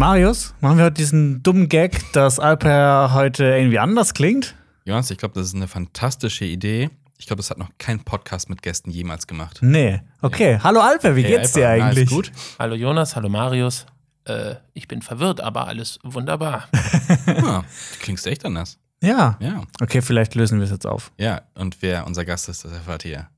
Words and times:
Marius, 0.00 0.54
machen 0.62 0.78
wir 0.78 0.84
heute 0.86 0.94
diesen 0.94 1.42
dummen 1.42 1.68
Gag, 1.68 2.10
dass 2.14 2.38
Alper 2.38 3.12
heute 3.12 3.44
irgendwie 3.44 3.78
anders 3.78 4.14
klingt? 4.14 4.54
Jonas, 4.86 5.10
ich 5.10 5.18
glaube, 5.18 5.34
das 5.34 5.48
ist 5.48 5.54
eine 5.54 5.68
fantastische 5.68 6.46
Idee. 6.46 6.88
Ich 7.18 7.26
glaube, 7.26 7.40
das 7.40 7.50
hat 7.50 7.58
noch 7.58 7.68
kein 7.76 8.02
Podcast 8.02 8.48
mit 8.48 8.62
Gästen 8.62 8.90
jemals 8.90 9.26
gemacht. 9.26 9.58
Nee. 9.60 10.00
Okay. 10.22 10.58
Hallo 10.62 10.80
Alper, 10.80 11.16
wie 11.16 11.22
Hey, 11.22 11.36
geht's 11.36 11.52
dir 11.52 11.68
Alper, 11.68 11.78
na, 11.82 11.88
eigentlich? 11.88 12.10
Alles 12.10 12.14
gut? 12.14 12.32
Hallo 12.58 12.76
Jonas, 12.76 13.14
hallo 13.14 13.28
Marius. 13.28 13.84
Äh, 14.24 14.54
ich 14.72 14.88
bin 14.88 15.02
verwirrt, 15.02 15.42
aber 15.42 15.66
alles 15.66 15.98
wunderbar. 16.02 16.66
Ah, 17.26 17.60
du 17.60 17.98
klingst 18.00 18.26
echt 18.26 18.46
anders. 18.46 18.78
Ja. 19.02 19.36
Ja. 19.38 19.64
Okay, 19.82 20.00
vielleicht 20.00 20.34
lösen 20.34 20.60
wir 20.60 20.64
es 20.64 20.70
jetzt 20.70 20.86
auf. 20.86 21.12
Ja, 21.18 21.42
und 21.54 21.82
wer 21.82 22.06
unser 22.06 22.24
Gast 22.24 22.48
ist, 22.48 22.64
das 22.64 22.72
erfahrt 22.72 23.04
ihr 23.04 23.28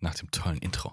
nach 0.00 0.14
dem 0.14 0.30
tollen 0.30 0.58
Intro. 0.58 0.92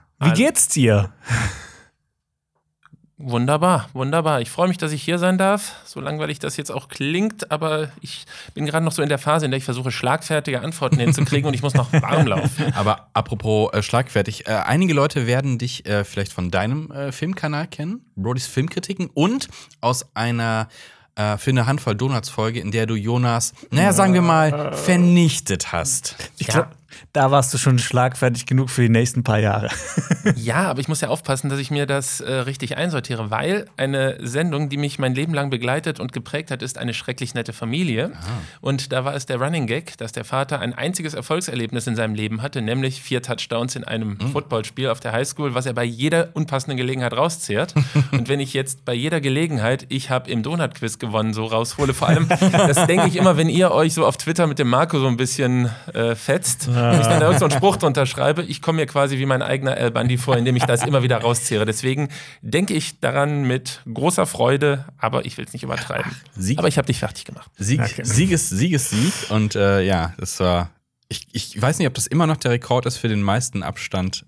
wie 0.21 0.31
geht's 0.33 0.67
dir? 0.67 1.11
Wunderbar, 3.23 3.87
wunderbar. 3.93 4.41
Ich 4.41 4.49
freue 4.49 4.67
mich, 4.67 4.79
dass 4.79 4.91
ich 4.91 5.03
hier 5.03 5.19
sein 5.19 5.37
darf. 5.37 5.75
So 5.85 5.99
langweilig 5.99 6.39
das 6.39 6.57
jetzt 6.57 6.71
auch 6.71 6.87
klingt, 6.87 7.51
aber 7.51 7.89
ich 8.01 8.25
bin 8.55 8.65
gerade 8.65 8.83
noch 8.83 8.93
so 8.93 9.03
in 9.03 9.09
der 9.09 9.19
Phase, 9.19 9.45
in 9.45 9.51
der 9.51 9.59
ich 9.59 9.63
versuche, 9.63 9.91
schlagfertige 9.91 10.61
Antworten 10.61 10.99
hinzukriegen 10.99 11.47
und 11.47 11.53
ich 11.53 11.61
muss 11.61 11.75
noch 11.75 11.93
warm 12.01 12.25
laufen. 12.25 12.73
Aber 12.73 13.09
apropos 13.13 13.71
äh, 13.73 13.83
schlagfertig, 13.83 14.47
äh, 14.47 14.53
einige 14.53 14.93
Leute 14.93 15.27
werden 15.27 15.59
dich 15.59 15.85
äh, 15.85 16.03
vielleicht 16.03 16.33
von 16.33 16.49
deinem 16.49 16.89
äh, 16.91 17.11
Filmkanal 17.11 17.67
kennen, 17.67 18.05
Brodys 18.15 18.47
Filmkritiken, 18.47 19.11
und 19.13 19.49
aus 19.81 20.15
einer 20.15 20.67
äh, 21.15 21.37
für 21.37 21.51
eine 21.51 21.67
Handvoll 21.67 21.95
Donuts-Folge, 21.95 22.59
in 22.59 22.71
der 22.71 22.87
du 22.87 22.95
Jonas, 22.95 23.53
naja, 23.69 23.93
sagen 23.93 24.15
wir 24.15 24.21
mal, 24.21 24.73
vernichtet 24.73 25.71
hast. 25.71 26.15
Ich 26.39 26.47
Ja. 26.47 26.71
Da 27.13 27.31
warst 27.31 27.53
du 27.53 27.57
schon 27.57 27.79
schlagfertig 27.79 28.45
genug 28.45 28.69
für 28.69 28.81
die 28.81 28.89
nächsten 28.89 29.23
paar 29.23 29.39
Jahre. 29.39 29.69
Ja, 30.35 30.69
aber 30.69 30.79
ich 30.79 30.87
muss 30.87 31.01
ja 31.01 31.07
aufpassen, 31.07 31.49
dass 31.49 31.59
ich 31.59 31.71
mir 31.71 31.87
das 31.87 32.21
äh, 32.21 32.31
richtig 32.31 32.77
einsortiere, 32.77 33.31
weil 33.31 33.65
eine 33.75 34.17
Sendung, 34.21 34.69
die 34.69 34.77
mich 34.77 34.99
mein 34.99 35.15
Leben 35.15 35.33
lang 35.33 35.49
begleitet 35.49 35.99
und 35.99 36.13
geprägt 36.13 36.51
hat, 36.51 36.61
ist 36.61 36.77
eine 36.77 36.93
schrecklich 36.93 37.33
nette 37.33 37.53
Familie. 37.53 38.11
Und 38.59 38.91
da 38.91 39.03
war 39.03 39.15
es 39.15 39.25
der 39.25 39.41
Running 39.41 39.65
Gag, 39.65 39.97
dass 39.97 40.11
der 40.11 40.23
Vater 40.23 40.59
ein 40.59 40.73
einziges 40.73 41.13
Erfolgserlebnis 41.13 41.87
in 41.87 41.95
seinem 41.95 42.13
Leben 42.13 42.41
hatte, 42.41 42.61
nämlich 42.61 43.01
vier 43.01 43.21
Touchdowns 43.21 43.75
in 43.75 43.83
einem 43.83 44.19
Footballspiel 44.19 44.89
auf 44.89 44.99
der 44.99 45.11
Highschool, 45.11 45.55
was 45.55 45.65
er 45.65 45.73
bei 45.73 45.83
jeder 45.83 46.29
unpassenden 46.33 46.77
Gelegenheit 46.77 47.13
rauszehrt. 47.13 47.73
und 48.11 48.29
wenn 48.29 48.39
ich 48.39 48.53
jetzt 48.53 48.85
bei 48.85 48.93
jeder 48.93 49.21
Gelegenheit, 49.21 49.85
ich 49.89 50.09
habe 50.09 50.29
im 50.29 50.43
Donut-Quiz 50.43 50.99
gewonnen, 50.99 51.33
so 51.33 51.45
raushole, 51.45 51.93
vor 51.93 52.09
allem, 52.09 52.27
das 52.29 52.85
denke 52.87 53.07
ich 53.07 53.15
immer, 53.15 53.37
wenn 53.37 53.49
ihr 53.49 53.71
euch 53.71 53.93
so 53.93 54.05
auf 54.05 54.17
Twitter 54.17 54.47
mit 54.47 54.59
dem 54.59 54.69
Marco 54.69 54.99
so 54.99 55.07
ein 55.07 55.17
bisschen 55.17 55.69
äh, 55.93 56.15
fetzt, 56.15 56.67
und 56.89 57.01
ich 57.01 57.07
dann 57.07 57.19
da 57.19 57.25
irgend 57.27 57.39
so 57.39 57.45
einen 57.45 57.51
Spruch 57.55 57.77
drunter 57.77 58.05
schreibe, 58.05 58.43
ich 58.43 58.61
komme 58.61 58.77
mir 58.77 58.85
quasi 58.87 59.17
wie 59.17 59.25
mein 59.25 59.41
eigener 59.41 59.75
Al 59.75 59.91
Bundy 59.91 60.17
vor, 60.17 60.37
indem 60.37 60.55
ich 60.55 60.63
das 60.63 60.83
immer 60.83 61.03
wieder 61.03 61.17
rauszehre. 61.19 61.65
Deswegen 61.65 62.09
denke 62.41 62.73
ich 62.73 62.99
daran 62.99 63.43
mit 63.43 63.81
großer 63.93 64.25
Freude, 64.25 64.85
aber 64.97 65.25
ich 65.25 65.37
will 65.37 65.45
es 65.45 65.53
nicht 65.53 65.63
übertreiben. 65.63 66.11
Sieg, 66.35 66.57
Aber 66.59 66.67
ich 66.67 66.77
habe 66.77 66.87
dich 66.87 66.99
fertig 66.99 67.25
gemacht. 67.25 67.49
Sieg, 67.57 67.81
Okay. 67.81 68.01
Sieg 68.03 68.31
ist 68.31 68.49
Sieg 68.49 68.73
ist 68.73 68.89
Sieg. 68.89 69.13
Und 69.29 69.55
äh, 69.55 69.81
ja, 69.81 70.13
das 70.17 70.39
war. 70.39 70.71
Ich, 71.09 71.27
ich 71.33 71.61
weiß 71.61 71.77
nicht, 71.79 71.87
ob 71.87 71.93
das 71.93 72.07
immer 72.07 72.25
noch 72.25 72.37
der 72.37 72.51
Rekord 72.51 72.85
ist 72.85 72.97
für 72.97 73.09
den 73.09 73.21
meisten 73.21 73.63
Abstand 73.63 74.25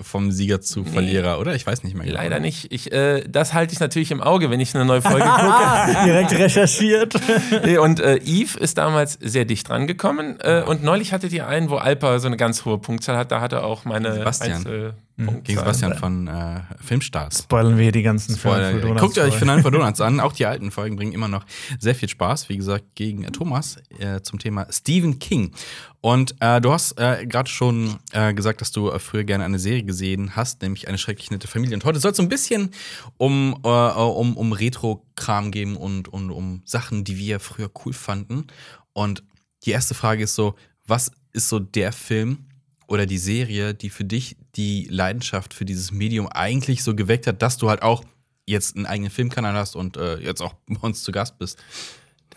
vom 0.00 0.30
Sieger 0.30 0.60
zu 0.60 0.84
Verlierer, 0.84 1.38
oder? 1.40 1.54
Ich 1.54 1.66
weiß 1.66 1.82
nicht 1.84 1.94
mehr. 1.96 2.06
genau. 2.06 2.18
Leider 2.18 2.38
nicht. 2.38 2.72
Ich, 2.72 2.92
äh, 2.92 3.24
das 3.28 3.54
halte 3.54 3.72
ich 3.72 3.80
natürlich 3.80 4.10
im 4.10 4.20
Auge, 4.22 4.50
wenn 4.50 4.60
ich 4.60 4.74
eine 4.74 4.84
neue 4.84 5.02
Folge 5.02 5.26
gucke. 5.26 6.04
Direkt 6.04 6.32
recherchiert. 6.32 7.14
Nee, 7.64 7.78
Und 7.78 8.00
äh, 8.00 8.18
Yves 8.24 8.56
ist 8.56 8.78
damals 8.78 9.14
sehr 9.20 9.44
dicht 9.44 9.68
dran 9.68 9.86
gekommen. 9.86 10.38
Äh, 10.40 10.62
und 10.62 10.82
neulich 10.82 11.12
hattet 11.12 11.32
ihr 11.32 11.46
einen, 11.46 11.70
wo 11.70 11.76
Alpa 11.76 12.18
so 12.18 12.26
eine 12.26 12.36
ganz 12.36 12.64
hohe 12.64 12.78
Punktzahl 12.78 13.16
hat. 13.16 13.30
Da 13.32 13.40
hat 13.40 13.52
er 13.52 13.64
auch 13.64 13.84
meine 13.84 14.12
Sebastian. 14.12 14.92
Einzelpunktzahl. 15.18 15.42
Gegen 15.42 15.58
Sebastian 15.58 15.94
von 15.96 16.28
äh, 16.28 16.60
Filmstars. 16.80 17.38
Spoilern 17.38 17.78
wir 17.78 17.90
die 17.90 18.02
ganzen 18.02 18.36
Spoiler. 18.36 18.66
Filme 18.66 18.80
für 18.80 18.86
Donuts 18.86 19.00
Guckt 19.00 19.18
euch 19.18 19.62
for 19.62 19.70
Donuts 19.70 20.00
an. 20.00 20.20
Auch 20.20 20.32
die 20.32 20.46
alten 20.46 20.70
Folgen 20.70 20.96
bringen 20.96 21.12
immer 21.12 21.28
noch 21.28 21.44
sehr 21.78 21.94
viel 21.94 22.08
Spaß. 22.08 22.48
Wie 22.48 22.56
gesagt, 22.56 22.84
gegen 22.94 23.24
äh, 23.24 23.30
Thomas 23.30 23.78
äh, 23.98 24.20
zum 24.20 24.38
Thema 24.38 24.66
Stephen 24.70 25.18
King. 25.18 25.52
Und 26.00 26.36
äh, 26.40 26.60
du 26.60 26.72
hast 26.72 26.98
äh, 26.98 27.26
gerade 27.26 27.48
schon 27.48 27.96
äh, 28.12 28.34
gesagt, 28.34 28.60
dass 28.60 28.72
du 28.72 28.96
früher 28.98 29.24
gerne 29.24 29.44
eine 29.44 29.58
Serie 29.58 29.82
gesehen 29.84 30.36
hast, 30.36 30.62
nämlich 30.62 30.86
eine 30.86 30.98
schrecklich 30.98 31.30
nette 31.30 31.48
Familie. 31.48 31.74
Und 31.74 31.84
heute 31.84 31.98
soll 31.98 32.10
es 32.10 32.16
so 32.16 32.22
ein 32.22 32.28
bisschen 32.28 32.70
um, 33.16 33.54
um, 33.54 34.36
um 34.36 34.52
Retro-Kram 34.52 35.50
gehen 35.50 35.76
und, 35.76 36.08
und 36.08 36.30
um 36.30 36.62
Sachen, 36.64 37.04
die 37.04 37.16
wir 37.16 37.40
früher 37.40 37.70
cool 37.84 37.92
fanden. 37.92 38.46
Und 38.92 39.24
die 39.64 39.70
erste 39.70 39.94
Frage 39.94 40.24
ist 40.24 40.34
so: 40.34 40.54
Was 40.86 41.10
ist 41.32 41.48
so 41.48 41.58
der 41.58 41.92
Film 41.92 42.45
oder 42.86 43.06
die 43.06 43.18
Serie, 43.18 43.74
die 43.74 43.90
für 43.90 44.04
dich 44.04 44.36
die 44.54 44.86
Leidenschaft 44.90 45.54
für 45.54 45.64
dieses 45.64 45.92
Medium 45.92 46.28
eigentlich 46.28 46.82
so 46.82 46.94
geweckt 46.94 47.26
hat, 47.26 47.42
dass 47.42 47.56
du 47.58 47.68
halt 47.68 47.82
auch 47.82 48.04
jetzt 48.46 48.76
einen 48.76 48.86
eigenen 48.86 49.10
Filmkanal 49.10 49.54
hast 49.54 49.76
und 49.76 49.96
äh, 49.96 50.18
jetzt 50.18 50.40
auch 50.40 50.54
bei 50.66 50.80
uns 50.80 51.02
zu 51.02 51.12
Gast 51.12 51.38
bist? 51.38 51.58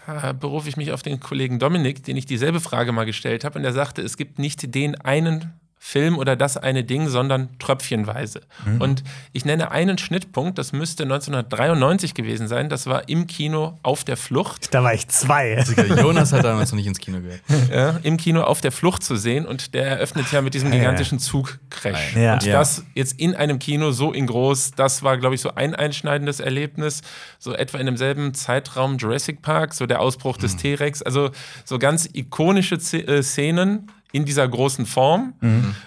Da 0.05 0.33
berufe 0.33 0.67
ich 0.67 0.77
mich 0.77 0.91
auf 0.91 1.03
den 1.03 1.19
Kollegen 1.19 1.59
Dominik, 1.59 2.03
den 2.03 2.17
ich 2.17 2.25
dieselbe 2.25 2.59
Frage 2.59 2.91
mal 2.91 3.05
gestellt 3.05 3.43
habe. 3.43 3.59
Und 3.59 3.63
der 3.63 3.73
sagte, 3.73 4.01
es 4.01 4.17
gibt 4.17 4.39
nicht 4.39 4.73
den 4.73 4.95
einen 4.95 5.53
Film 5.81 6.17
oder 6.17 6.35
das 6.35 6.57
eine 6.57 6.83
Ding, 6.83 7.07
sondern 7.07 7.57
tröpfchenweise. 7.57 8.41
Und 8.79 9.01
ich 9.31 9.45
nenne 9.45 9.71
einen 9.71 9.97
Schnittpunkt, 9.97 10.57
das 10.57 10.73
müsste 10.73 11.03
1993 11.03 12.13
gewesen 12.13 12.49
sein. 12.49 12.67
Das 12.67 12.85
war 12.87 13.07
im 13.07 13.27
Kino 13.27 13.79
auf 13.81 14.03
der 14.03 14.17
Flucht. 14.17 14.73
Da 14.73 14.83
war 14.83 14.93
ich 14.93 15.07
zwei. 15.07 15.63
Jonas 15.97 16.33
hat 16.33 16.43
damals 16.43 16.71
noch 16.71 16.77
nicht 16.77 16.87
ins 16.87 16.99
Kino 16.99 17.21
gehört. 17.21 17.41
Ja, 17.71 17.99
Im 18.03 18.17
Kino 18.17 18.41
auf 18.41 18.61
der 18.61 18.71
Flucht 18.71 19.03
zu 19.03 19.15
sehen. 19.15 19.45
Und 19.45 19.73
der 19.73 19.85
eröffnet 19.87 20.31
ja 20.31 20.41
mit 20.41 20.53
diesem 20.53 20.71
Ja. 20.73 20.79
gigantischen 20.79 21.17
Zugcrash. 21.19 22.15
Ja. 22.15 22.33
Und 22.33 22.45
das 22.47 22.83
jetzt 22.93 23.19
in 23.19 23.35
einem 23.35 23.59
Kino 23.59 23.91
so 23.91 24.11
in 24.11 24.27
groß, 24.27 24.71
das 24.71 25.01
war, 25.03 25.17
glaube 25.17 25.35
ich, 25.35 25.41
so 25.41 25.55
ein 25.55 25.75
einschneidendes 25.75 26.39
Erlebnis. 26.41 27.01
So 27.37 27.53
etwa 27.53 27.77
in 27.77 27.85
demselben 27.85 28.33
Zeitraum 28.33 28.97
Jurassic 28.97 29.41
Park, 29.41 29.73
so 29.73 29.85
der 29.85 30.01
Ausbruch 30.01 30.37
des 30.37 30.57
T-Rex. 30.57 31.01
Also 31.03 31.31
so 31.63 31.79
ganz 31.79 32.09
ikonische 32.11 32.79
Z 32.79 33.07
äh, 33.07 33.23
Szenen 33.23 33.89
in 34.11 34.25
dieser 34.25 34.47
großen 34.47 34.85
Form. 34.85 35.33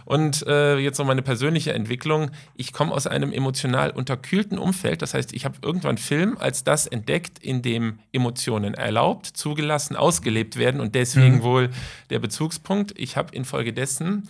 Und 0.05 0.47
äh, 0.47 0.78
jetzt 0.78 0.97
so 0.97 1.05
meine 1.05 1.22
persönliche 1.22 1.72
Entwicklung. 1.72 2.31
Ich 2.55 2.72
komme 2.72 2.93
aus 2.93 3.06
einem 3.06 3.33
emotional 3.33 3.91
unterkühlten 3.91 4.59
Umfeld. 4.59 5.03
Das 5.03 5.15
heißt, 5.15 5.33
ich 5.33 5.44
habe 5.44 5.56
irgendwann 5.62 5.99
Film 5.99 6.37
als 6.38 6.62
das 6.62 6.87
entdeckt, 6.87 7.41
in 7.41 7.62
dem 7.62 7.99
Emotionen 8.12 8.75
erlaubt, 8.75 9.27
zugelassen, 9.27 9.97
ausgelebt 9.97 10.56
werden 10.56 10.81
und 10.81 10.94
deswegen 10.94 11.43
wohl 11.43 11.71
der 12.10 12.21
Bezugspunkt. 12.21 12.94
Ich 12.97 13.16
habe 13.16 13.34
infolgedessen 13.34 14.28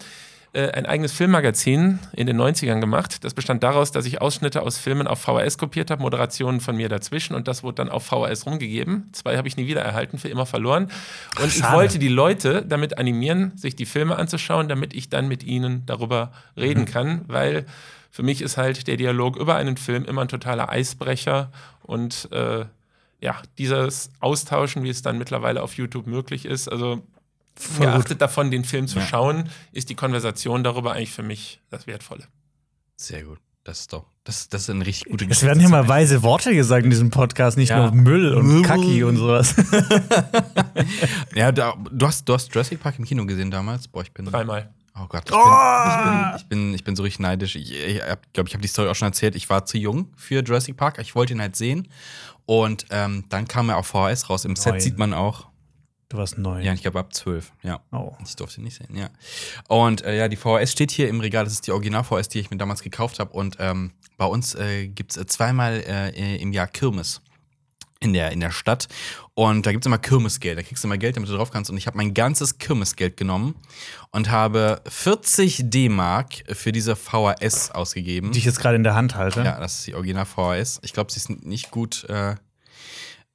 äh, 0.55 0.71
ein 0.73 0.85
eigenes 0.85 1.13
Filmmagazin 1.13 1.99
in 2.13 2.27
den 2.27 2.39
90ern 2.39 2.81
gemacht. 2.81 3.25
Das 3.25 3.33
bestand 3.33 3.63
daraus, 3.63 3.91
dass 3.91 4.05
ich 4.05 4.21
Ausschnitte 4.21 4.63
aus 4.63 4.77
Filmen 4.77 5.07
auf 5.07 5.21
VHS 5.21 5.57
kopiert 5.57 5.91
habe, 5.91 6.03
Moderationen 6.03 6.61
von 6.61 6.77
mir 6.77 6.91
dazwischen 6.91 7.35
und 7.35 7.49
das 7.49 7.63
wurde 7.63 7.77
dann 7.77 7.89
auf 7.89 8.05
VHS 8.05 8.45
rumgegeben. 8.45 9.09
Zwei 9.13 9.39
habe 9.39 9.49
ich 9.49 9.57
nie 9.57 9.67
wieder 9.67 9.81
erhalten, 9.81 10.19
für 10.19 10.29
immer 10.29 10.45
verloren. 10.45 10.89
Und 11.41 11.49
ich 11.49 11.59
schade. 11.59 11.75
wollte 11.75 11.99
die 11.99 12.09
Leute 12.09 12.65
damit 12.67 12.99
animieren, 12.99 13.53
sich 13.57 13.77
die 13.77 13.87
Filme 13.87 14.17
anzuschauen, 14.17 14.69
damit 14.69 14.93
ich 14.93 15.09
dann 15.09 15.27
mit 15.27 15.43
ihnen 15.43 15.87
darüber 15.87 16.33
reden 16.57 16.85
kann, 16.85 17.23
weil 17.29 17.65
für 18.11 18.23
mich 18.23 18.43
ist 18.43 18.59
halt 18.59 18.89
der 18.89 18.99
Dialog 18.99 19.39
über 19.39 19.57
einen 19.57 19.79
Film 19.79 20.05
immer 20.05 20.21
ein 20.21 20.29
totaler 20.29 20.69
Eisbrecher 20.69 21.51
und 21.83 22.29
äh, 22.31 22.67
ja, 23.23 23.41
dieses 23.57 24.11
Austauschen, 24.21 24.83
wie 24.83 24.91
es 24.91 25.01
dann 25.01 25.17
mittlerweile 25.17 25.63
auf 25.63 25.75
YouTube 25.79 26.07
möglich 26.07 26.45
ist, 26.45 26.69
also 26.71 27.03
geachtet 27.79 28.21
davon, 28.21 28.51
den 28.51 28.65
Film 28.65 28.89
zu 28.89 28.99
Ja. 28.99 29.07
schauen, 29.07 29.49
ist 29.73 29.91
die 29.91 29.95
Konversation 29.95 30.65
darüber 30.65 30.93
eigentlich 30.93 31.13
für 31.13 31.23
mich 31.23 31.61
das 31.71 31.87
Wertvolle. 31.87 32.25
Sehr 32.97 33.25
gut. 33.25 33.39
Das 33.65 33.79
ist 33.81 33.93
doch, 33.93 34.07
das, 34.25 34.49
das 34.49 34.63
ist 34.63 34.71
eine 34.71 34.85
richtig 34.85 35.05
gute 35.09 35.25
Es 35.27 35.43
werden 35.45 35.61
hier 35.61 35.69
mal 35.69 35.87
weise 35.87 36.25
Worte 36.25 36.53
gesagt 36.53 36.83
in 36.83 36.91
diesem 36.91 37.11
Podcast, 37.11 37.57
nicht 37.57 37.69
Ja. 37.71 37.79
nur 37.91 37.93
Müll 37.93 38.35
und 38.35 38.63
Kacki 38.65 39.05
und 39.05 39.17
sowas. 39.17 39.55
Ja, 41.35 41.53
da, 41.53 41.75
du, 41.91 42.07
hast, 42.07 42.29
du 42.29 42.35
hast 42.35 42.53
Jurassic 42.55 42.81
Park 42.81 42.99
im 42.99 43.05
Kino 43.05 43.25
gesehen 43.27 43.51
damals? 43.51 43.89
Boah, 43.89 44.03
ich 44.03 44.13
bin. 44.13 44.27
Dreimal. 44.27 44.73
Oh 44.95 45.07
Gott, 45.09 45.23
ich, 45.25 45.31
bin, 45.31 45.39
ich, 45.39 46.05
bin, 46.05 46.37
ich, 46.37 46.49
bin, 46.49 46.75
ich 46.75 46.85
bin 46.85 46.97
so 46.97 47.03
richtig 47.03 47.21
neidisch. 47.21 47.57
Ich 47.57 47.71
glaube, 47.71 48.21
ich, 48.27 48.33
glaub, 48.35 48.49
ich 48.49 48.55
habe 48.55 48.63
die 48.63 48.69
Story 48.69 48.89
auch 48.91 48.95
schon 48.95 49.07
erzählt. 49.09 49.35
Ich 49.37 49.49
war 49.49 49.65
zu 49.65 49.79
jung 49.79 50.09
für 50.17 50.43
Jurassic 50.43 50.77
Park. 50.77 50.99
Ich 50.99 51.15
wollte 51.15 51.33
ihn 51.33 51.41
halt 51.41 51.57
sehen. 51.57 51.89
Und 52.45 52.87
ähm, 52.91 53.25
dann 53.31 53.49
kam 53.49 53.71
er 53.71 53.79
auf 53.79 53.87
VHS 53.87 54.29
raus. 54.29 54.45
Im 54.45 54.55
Set 54.57 54.73
Neun. 54.75 54.81
sieht 54.81 54.99
man 54.99 55.15
auch. 55.15 55.47
Du 56.13 56.19
warst 56.19 56.37
neun. 56.37 56.63
Ja, 56.63 56.75
ich 56.75 56.83
glaube 56.83 56.99
ab 56.99 57.15
zwölf. 57.15 57.55
Ja. 57.63 57.81
Oh. 57.91 58.13
Ich 58.23 58.37
durfte 58.37 58.61
nicht 58.61 58.77
sehen, 58.77 58.95
ja. 58.95 59.09
Und 59.67 60.05
äh, 60.05 60.19
ja, 60.19 60.29
die 60.29 60.37
VHS 60.37 60.71
steht 60.71 60.91
hier 60.91 61.09
im 61.09 61.21
Regal. 61.21 61.45
Das 61.45 61.55
ist 61.55 61.67
die 61.67 61.73
Original-VHS, 61.73 62.29
die 62.29 62.39
ich 62.39 62.51
mir 62.51 62.59
damals 62.59 62.83
gekauft 62.83 63.19
habe. 63.19 63.33
Und 63.33 63.57
ähm, 63.61 63.93
bei 64.19 64.27
uns 64.27 64.55
äh, 64.55 64.89
gibt 64.89 65.13
es 65.13 65.17
äh, 65.17 65.25
zweimal 65.25 65.83
äh, 65.87 66.37
im 66.37 66.53
Jahr 66.53 66.67
Kirmes. 66.67 67.23
in 67.99 68.13
der, 68.13 68.31
in 68.31 68.41
der 68.41 68.51
Stadt. 68.51 68.89
Und 69.33 69.65
da 69.65 69.73
gibt 69.73 69.85
es 69.85 69.87
immer 69.87 69.97
Kirmesgeld. 69.97 70.59
Da 70.59 70.63
kriegst 70.63 70.85
du 70.85 70.89
immer 70.89 70.99
Geld, 70.99 71.17
damit 71.17 71.31
du 71.31 71.35
drauf 71.35 71.51
kannst. 71.51 71.71
Und 71.71 71.79
ich 71.79 71.87
habe 71.87 71.97
mein 71.97 72.13
ganzes 72.13 72.59
Kirmesgeld 72.59 73.17
genommen 73.17 73.55
und 74.11 74.31
habe 74.31 74.83
40 74.87 75.71
D-Mark 75.71 76.45
für 76.55 76.73
diese 76.73 76.95
VHS 76.95 77.71
ausgegeben. 77.71 78.33
Die 78.33 78.39
ich 78.39 78.45
jetzt 78.45 78.61
gerade 78.61 78.77
in 78.77 78.85
der 78.85 78.95
Hand 78.95 79.15
halte. 79.15 79.43
Ja, 79.45 79.59
das 79.59 79.79
ist 79.79 79.87
die 79.87 79.95
Original 79.95 80.27
VHS. 80.27 80.81
Ich 80.83 80.93
glaube, 80.93 81.11
sie 81.11 81.17
ist 81.17 81.31
nicht 81.31 81.71
gut. 81.71 82.05
Äh, 82.11 82.35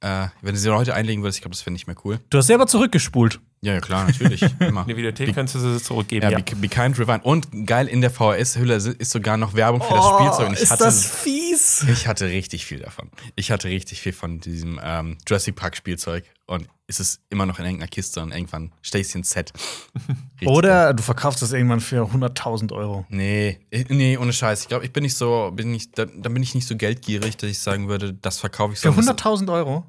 äh, 0.00 0.28
wenn 0.42 0.54
du 0.54 0.58
sie 0.60 0.72
heute 0.72 0.94
einlegen 0.94 1.22
würdest, 1.22 1.38
ich 1.38 1.42
glaube, 1.42 1.54
das 1.56 1.64
wäre 1.66 1.72
nicht 1.72 1.86
mehr 1.86 1.96
cool. 2.04 2.20
Du 2.30 2.38
hast 2.38 2.46
sie 2.46 2.54
aber 2.54 2.66
zurückgespult. 2.66 3.40
Ja, 3.60 3.74
ja, 3.74 3.80
klar, 3.80 4.04
natürlich. 4.06 4.42
Immer. 4.60 4.82
In 4.82 4.88
der 4.88 4.96
Videothek 4.96 5.34
könntest 5.34 5.56
du 5.56 5.60
sie 5.78 5.82
zurückgeben. 5.82 6.30
Ja, 6.30 6.38
Be, 6.38 6.54
Be 6.56 6.68
Kind 6.68 6.98
Rewind. 6.98 7.24
Und 7.24 7.48
geil, 7.66 7.88
in 7.88 8.00
der 8.00 8.10
VHS-Hülle 8.10 8.76
ist 8.76 9.10
sogar 9.10 9.36
noch 9.36 9.54
Werbung 9.54 9.82
für 9.82 9.94
das 9.94 10.06
Spielzeug. 10.06 10.48
Und 10.48 10.52
ich 10.54 10.60
Oh, 10.60 10.62
ist 10.64 10.70
hatte, 10.70 10.84
das 10.84 11.04
fies? 11.06 11.84
ich 11.90 12.06
hatte 12.06 12.26
richtig 12.26 12.64
viel 12.66 12.78
davon. 12.78 13.10
Ich 13.34 13.50
hatte 13.50 13.68
richtig 13.68 14.00
viel 14.00 14.12
von 14.12 14.38
diesem 14.38 14.78
ähm, 14.82 15.18
Jurassic 15.26 15.56
Park-Spielzeug. 15.56 16.24
Und 16.46 16.68
es 16.90 17.00
ist 17.00 17.20
immer 17.28 17.44
noch 17.44 17.58
in 17.58 17.66
irgendeiner 17.66 17.88
Kiste 17.88 18.20
und 18.22 18.32
irgendwann 18.32 18.72
stelle 18.80 19.02
ich 19.02 19.14
ins 19.14 19.30
Set. 19.30 19.52
Oder 20.46 20.94
du 20.94 21.02
verkaufst 21.02 21.42
das 21.42 21.52
irgendwann 21.52 21.80
für 21.80 22.02
100.000 22.04 22.72
Euro. 22.72 23.04
Nee, 23.10 23.60
nee, 23.90 24.16
ohne 24.16 24.32
Scheiß. 24.32 24.62
Ich 24.62 24.68
glaube, 24.68 24.86
ich 24.86 24.92
bin 24.92 25.02
nicht 25.02 25.14
so, 25.14 25.52
bin 25.54 25.70
nicht, 25.70 25.98
da, 25.98 26.06
da 26.06 26.30
bin 26.30 26.42
ich 26.42 26.54
nicht 26.54 26.66
so 26.66 26.76
geldgierig, 26.76 27.36
dass 27.36 27.50
ich 27.50 27.58
sagen 27.58 27.88
würde, 27.88 28.14
das 28.14 28.38
verkaufe 28.38 28.72
ich 28.72 28.80
so. 28.80 28.90
Für 28.90 29.00
100.000 29.00 29.52
Euro? 29.52 29.84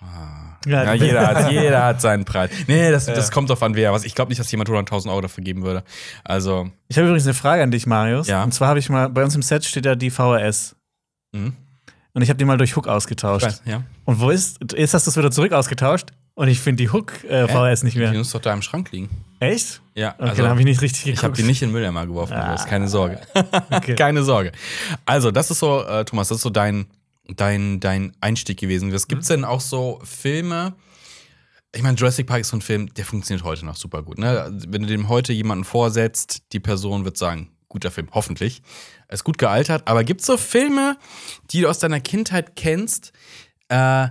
Ah. 0.00 0.58
Ja, 0.66 0.84
Ja, 0.84 0.94
jeder 0.94 1.26
hat, 1.26 1.50
jeder 1.50 1.84
hat 1.84 2.00
seinen 2.00 2.24
Preis. 2.24 2.50
Nee, 2.68 2.90
das, 2.90 3.06
das 3.06 3.30
kommt 3.30 3.50
drauf 3.50 3.62
an, 3.62 3.74
wer. 3.74 3.92
Was 3.92 4.04
ich 4.04 4.14
glaube 4.14 4.30
nicht, 4.30 4.38
dass 4.38 4.50
jemand 4.50 4.70
100.000 4.70 5.10
Euro 5.10 5.22
dafür 5.22 5.42
geben 5.44 5.62
würde. 5.62 5.82
Also, 6.22 6.70
Ich 6.88 6.96
habe 6.96 7.08
übrigens 7.08 7.26
eine 7.26 7.34
Frage 7.34 7.62
an 7.64 7.70
dich, 7.70 7.86
Marius. 7.86 8.28
Ja. 8.28 8.44
Und 8.44 8.54
zwar 8.54 8.68
habe 8.68 8.78
ich 8.78 8.88
mal, 8.88 9.08
bei 9.10 9.24
uns 9.24 9.34
im 9.34 9.42
Set 9.42 9.64
steht 9.64 9.84
ja 9.86 9.94
die 9.96 10.10
VHS. 10.10 10.76
mhm. 11.32 11.54
Und 12.14 12.22
ich 12.22 12.28
habe 12.30 12.38
die 12.38 12.44
mal 12.44 12.56
durch 12.56 12.76
Hook 12.76 12.86
ausgetauscht. 12.88 13.44
Weiß, 13.44 13.62
ja. 13.66 13.82
Und 14.04 14.20
wo 14.20 14.30
ist, 14.30 14.58
jetzt 14.76 14.94
hast 14.94 15.06
du 15.06 15.10
es 15.10 15.16
wieder 15.16 15.30
zurück 15.30 15.52
ausgetauscht 15.52 16.10
und 16.34 16.48
ich 16.48 16.60
finde 16.60 16.84
die 16.84 16.90
Hook 16.90 17.24
äh, 17.24 17.46
VHS 17.48 17.82
nicht 17.82 17.94
Die 17.94 17.98
mehr. 17.98 18.12
muss 18.12 18.30
doch 18.30 18.40
da 18.40 18.52
im 18.52 18.62
Schrank 18.62 18.92
liegen. 18.92 19.10
Echt? 19.40 19.82
Ja, 19.94 20.14
Okay, 20.16 20.22
also, 20.30 20.42
dann 20.42 20.50
habe 20.50 20.60
ich 20.60 20.66
nicht 20.66 20.80
richtig 20.80 21.04
geguckt. 21.04 21.18
ich 21.18 21.24
habe 21.24 21.36
die 21.36 21.42
nicht 21.42 21.60
in 21.62 21.68
den 21.68 21.72
Mülleimer 21.74 22.06
geworfen, 22.06 22.32
Ah. 22.34 22.46
Marius, 22.46 22.64
keine 22.66 22.88
Sorge. 22.88 23.20
Okay. 23.70 23.94
keine 23.96 24.22
Sorge. 24.22 24.52
Also, 25.06 25.30
das 25.32 25.50
ist 25.50 25.58
so, 25.58 25.82
äh, 25.84 26.04
Thomas, 26.04 26.28
das 26.28 26.36
ist 26.38 26.42
so 26.42 26.50
dein, 26.50 26.86
dein, 27.34 27.80
dein 27.80 28.12
Einstieg 28.20 28.58
gewesen. 28.60 28.92
Was 28.92 29.08
gibt's 29.08 29.26
denn 29.28 29.44
auch 29.44 29.60
so 29.60 30.00
Filme? 30.04 30.74
Ich 31.74 31.82
meine, 31.82 31.96
Jurassic 31.96 32.26
Park 32.28 32.42
ist 32.42 32.48
so 32.50 32.56
ein 32.56 32.60
Film, 32.62 32.94
der 32.94 33.04
funktioniert 33.04 33.44
heute 33.44 33.66
noch 33.66 33.74
super 33.76 34.02
gut. 34.04 34.18
Ne? 34.18 34.52
Wenn 34.68 34.82
du 34.82 34.88
dem 34.88 35.08
heute 35.08 35.32
jemanden 35.32 35.64
vorsetzt, 35.64 36.42
die 36.52 36.60
Person 36.60 37.04
wird 37.04 37.16
sagen, 37.16 37.50
guter 37.74 37.90
Film, 37.90 38.08
hoffentlich. 38.12 38.62
Er 39.08 39.14
ist 39.14 39.24
gut 39.24 39.36
gealtert, 39.36 39.86
aber 39.86 40.04
gibt's 40.04 40.26
so 40.26 40.36
Filme, 40.36 40.96
die 41.50 41.60
du 41.60 41.68
aus 41.68 41.80
deiner 41.80 42.00
Kindheit 42.00 42.56
kennst, 42.56 43.12
äh, 43.68 44.08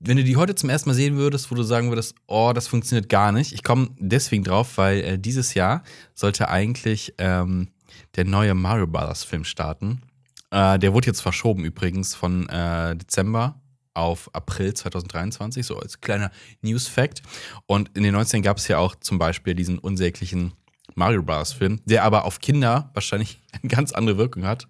wenn 0.00 0.16
du 0.18 0.24
die 0.24 0.36
heute 0.36 0.54
zum 0.54 0.68
ersten 0.68 0.90
Mal 0.90 0.94
sehen 0.94 1.16
würdest, 1.16 1.50
wo 1.50 1.54
du 1.54 1.62
sagen 1.62 1.88
würdest, 1.88 2.16
oh, 2.26 2.52
das 2.54 2.68
funktioniert 2.68 3.08
gar 3.08 3.32
nicht. 3.32 3.52
Ich 3.52 3.62
komme 3.62 3.90
deswegen 3.98 4.44
drauf, 4.44 4.76
weil 4.76 4.98
äh, 5.00 5.18
dieses 5.18 5.54
Jahr 5.54 5.82
sollte 6.14 6.48
eigentlich 6.48 7.14
ähm, 7.18 7.68
der 8.16 8.24
neue 8.24 8.54
Mario 8.54 8.86
Brothers 8.86 9.24
Film 9.24 9.44
starten. 9.44 10.02
Äh, 10.50 10.78
der 10.80 10.92
wurde 10.92 11.06
jetzt 11.06 11.22
verschoben 11.22 11.64
übrigens 11.64 12.14
von 12.14 12.48
äh, 12.48 12.96
Dezember 12.96 13.60
auf 13.94 14.28
April 14.34 14.74
2023, 14.74 15.64
so 15.64 15.78
als 15.78 16.00
kleiner 16.00 16.32
News-Fact. 16.60 17.22
Und 17.66 17.96
in 17.96 18.02
den 18.02 18.14
90ern 18.14 18.42
gab 18.42 18.58
es 18.58 18.68
ja 18.68 18.78
auch 18.78 18.96
zum 18.96 19.18
Beispiel 19.18 19.54
diesen 19.54 19.78
unsäglichen 19.78 20.52
Mario 20.94 21.22
Bros. 21.22 21.52
Film, 21.52 21.80
der 21.84 22.04
aber 22.04 22.24
auf 22.24 22.40
Kinder 22.40 22.90
wahrscheinlich 22.94 23.40
eine 23.62 23.68
ganz 23.68 23.92
andere 23.92 24.18
Wirkung 24.18 24.44
hat. 24.44 24.66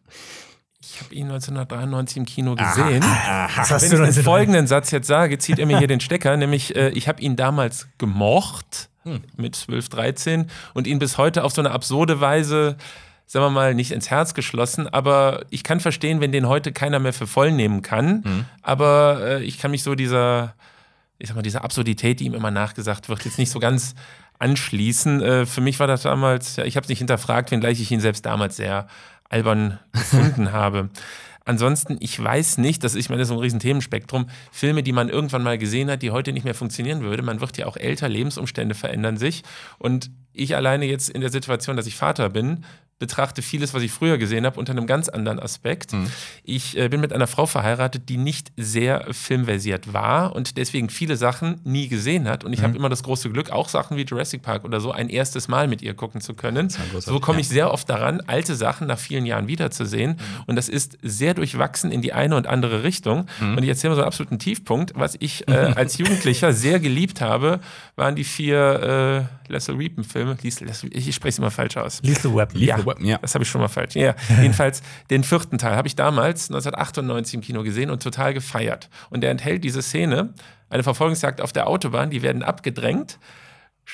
Ich 0.80 1.00
habe 1.00 1.14
ihn 1.14 1.24
1993 1.24 2.16
im 2.18 2.24
Kino 2.26 2.54
gesehen. 2.54 3.02
Was 3.02 3.70
hast 3.70 3.82
Wenn 3.82 3.90
du 3.90 3.96
ich 3.96 4.02
denn 4.02 4.14
den 4.14 4.22
folgenden 4.22 4.66
Satz 4.66 4.90
jetzt 4.90 5.06
sage, 5.06 5.38
zieht 5.38 5.58
er 5.58 5.66
mir 5.66 5.78
hier 5.78 5.88
den 5.88 6.00
Stecker, 6.00 6.36
nämlich 6.36 6.76
äh, 6.76 6.90
ich 6.90 7.08
habe 7.08 7.22
ihn 7.22 7.36
damals 7.36 7.88
gemocht 7.98 8.90
mit 9.36 9.54
12, 9.54 9.88
13 9.88 10.50
und 10.72 10.86
ihn 10.86 10.98
bis 10.98 11.18
heute 11.18 11.44
auf 11.44 11.52
so 11.52 11.60
eine 11.60 11.70
absurde 11.70 12.20
Weise, 12.20 12.76
sagen 13.26 13.44
wir 13.44 13.50
mal, 13.50 13.74
nicht 13.74 13.92
ins 13.92 14.10
Herz 14.10 14.34
geschlossen, 14.34 14.88
aber 14.88 15.44
ich 15.50 15.62
kann 15.64 15.80
verstehen, 15.80 16.20
wenn 16.20 16.32
den 16.32 16.48
heute 16.48 16.72
keiner 16.72 16.98
mehr 16.98 17.12
für 17.12 17.26
voll 17.26 17.52
nehmen 17.52 17.82
kann, 17.82 18.46
aber 18.62 19.20
äh, 19.22 19.42
ich 19.42 19.58
kann 19.58 19.70
mich 19.70 19.82
so 19.82 19.94
dieser, 19.94 20.54
ich 21.18 21.28
sag 21.28 21.36
mal, 21.36 21.42
dieser 21.42 21.64
Absurdität, 21.64 22.20
die 22.20 22.24
ihm 22.24 22.34
immer 22.34 22.50
nachgesagt 22.50 23.08
wird, 23.08 23.24
jetzt 23.24 23.38
nicht 23.38 23.50
so 23.50 23.58
ganz 23.58 23.94
anschließen. 24.38 25.22
Äh, 25.22 25.46
für 25.46 25.60
mich 25.60 25.80
war 25.80 25.86
das 25.86 26.02
damals, 26.02 26.56
ja, 26.56 26.64
ich 26.64 26.76
habe 26.76 26.84
es 26.84 26.88
nicht 26.88 26.98
hinterfragt, 26.98 27.50
wenngleich 27.50 27.80
ich 27.80 27.90
ihn 27.90 28.00
selbst 28.00 28.26
damals 28.26 28.56
sehr 28.56 28.86
albern 29.28 29.78
gefunden 29.92 30.52
habe. 30.52 30.90
Ansonsten, 31.46 31.98
ich 32.00 32.22
weiß 32.22 32.56
nicht, 32.58 32.82
das 32.84 32.94
ist, 32.94 33.00
ich 33.00 33.08
meine, 33.10 33.20
das 33.20 33.26
ist 33.26 33.34
so 33.34 33.34
ein 33.34 33.42
riesen 33.42 33.60
Themenspektrum, 33.60 34.28
Filme, 34.50 34.82
die 34.82 34.92
man 34.92 35.10
irgendwann 35.10 35.42
mal 35.42 35.58
gesehen 35.58 35.90
hat, 35.90 36.00
die 36.00 36.10
heute 36.10 36.32
nicht 36.32 36.44
mehr 36.44 36.54
funktionieren 36.54 37.02
würde. 37.02 37.22
Man 37.22 37.40
wird 37.40 37.58
ja 37.58 37.66
auch 37.66 37.76
älter, 37.76 38.08
Lebensumstände 38.08 38.74
verändern 38.74 39.18
sich. 39.18 39.42
Und 39.78 40.10
ich 40.32 40.56
alleine 40.56 40.86
jetzt 40.86 41.10
in 41.10 41.20
der 41.20 41.30
Situation, 41.30 41.76
dass 41.76 41.86
ich 41.86 41.96
Vater 41.96 42.30
bin, 42.30 42.64
betrachte 43.04 43.42
vieles, 43.42 43.74
was 43.74 43.82
ich 43.82 43.92
früher 43.92 44.16
gesehen 44.16 44.46
habe, 44.46 44.58
unter 44.58 44.72
einem 44.72 44.86
ganz 44.86 45.10
anderen 45.10 45.38
Aspekt. 45.38 45.92
Ich 46.42 46.74
äh, 46.78 46.88
bin 46.88 47.02
mit 47.02 47.12
einer 47.12 47.26
Frau 47.26 47.44
verheiratet, 47.44 48.08
die 48.08 48.16
nicht 48.16 48.50
sehr 48.56 49.08
filmversiert 49.12 49.92
war 49.92 50.34
und 50.34 50.56
deswegen 50.56 50.88
viele 50.88 51.18
Sachen 51.18 51.60
nie 51.64 51.88
gesehen 51.88 52.26
hat. 52.26 52.44
Und 52.44 52.54
ich 52.54 52.62
habe 52.62 52.74
immer 52.78 52.88
das 52.88 53.02
große 53.02 53.28
Glück, 53.28 53.50
auch 53.50 53.68
Sachen 53.68 53.98
wie 53.98 54.04
Jurassic 54.04 54.40
Park 54.40 54.64
oder 54.64 54.80
so 54.80 54.90
ein 54.90 55.10
erstes 55.10 55.48
Mal 55.48 55.68
mit 55.68 55.82
ihr 55.82 55.92
gucken 55.92 56.22
zu 56.22 56.32
können. 56.32 56.70
So 57.12 57.20
komme 57.20 57.40
ich 57.40 57.48
sehr 57.48 57.70
oft 57.70 57.90
daran, 57.90 58.22
alte 58.26 58.54
Sachen 58.54 58.86
nach 58.86 58.98
vielen 58.98 59.26
Jahren 59.26 59.48
wiederzusehen. 59.48 60.16
Und 60.46 60.56
das 60.56 60.70
ist 60.70 60.96
sehr 61.02 61.34
durchwachsen 61.34 61.92
in 61.92 62.00
die 62.00 62.14
eine 62.14 62.36
und 62.36 62.46
andere 62.46 62.84
Richtung. 62.84 63.26
Und 63.56 63.62
ich 63.62 63.68
erzähle 63.68 63.90
mal 63.90 63.96
so 63.96 64.00
einen 64.00 64.08
absoluten 64.08 64.38
Tiefpunkt. 64.38 64.92
Was 64.94 65.14
ich 65.20 65.46
äh, 65.46 65.52
als 65.76 65.98
Jugendlicher 65.98 66.54
sehr 66.54 66.80
geliebt 66.80 67.20
habe, 67.20 67.60
waren 67.96 68.16
die 68.16 68.24
vier 68.24 69.28
äh, 69.43 69.43
Lethal 69.48 69.78
Weapon-Filme. 69.78 70.36
Lethal- 70.42 70.68
Ich 70.90 71.14
spreche 71.14 71.28
es 71.30 71.38
immer 71.38 71.50
falsch 71.50 71.76
aus. 71.76 72.00
Lethal 72.02 72.34
Weapon. 72.34 72.60
Ja, 72.60 72.78
Weapon, 72.84 73.04
ja. 73.04 73.18
das 73.18 73.34
habe 73.34 73.44
ich 73.44 73.50
schon 73.50 73.60
mal 73.60 73.68
falsch. 73.68 73.94
Ja, 73.94 74.14
jedenfalls 74.40 74.82
den 75.10 75.24
vierten 75.24 75.58
Teil 75.58 75.76
habe 75.76 75.88
ich 75.88 75.96
damals 75.96 76.48
1998 76.50 77.34
im 77.34 77.40
Kino 77.40 77.62
gesehen 77.62 77.90
und 77.90 78.02
total 78.02 78.34
gefeiert. 78.34 78.88
Und 79.10 79.20
der 79.22 79.30
enthält 79.30 79.64
diese 79.64 79.82
Szene, 79.82 80.34
eine 80.70 80.82
Verfolgungsjagd 80.82 81.40
auf 81.40 81.52
der 81.52 81.66
Autobahn, 81.68 82.10
die 82.10 82.22
werden 82.22 82.42
abgedrängt, 82.42 83.18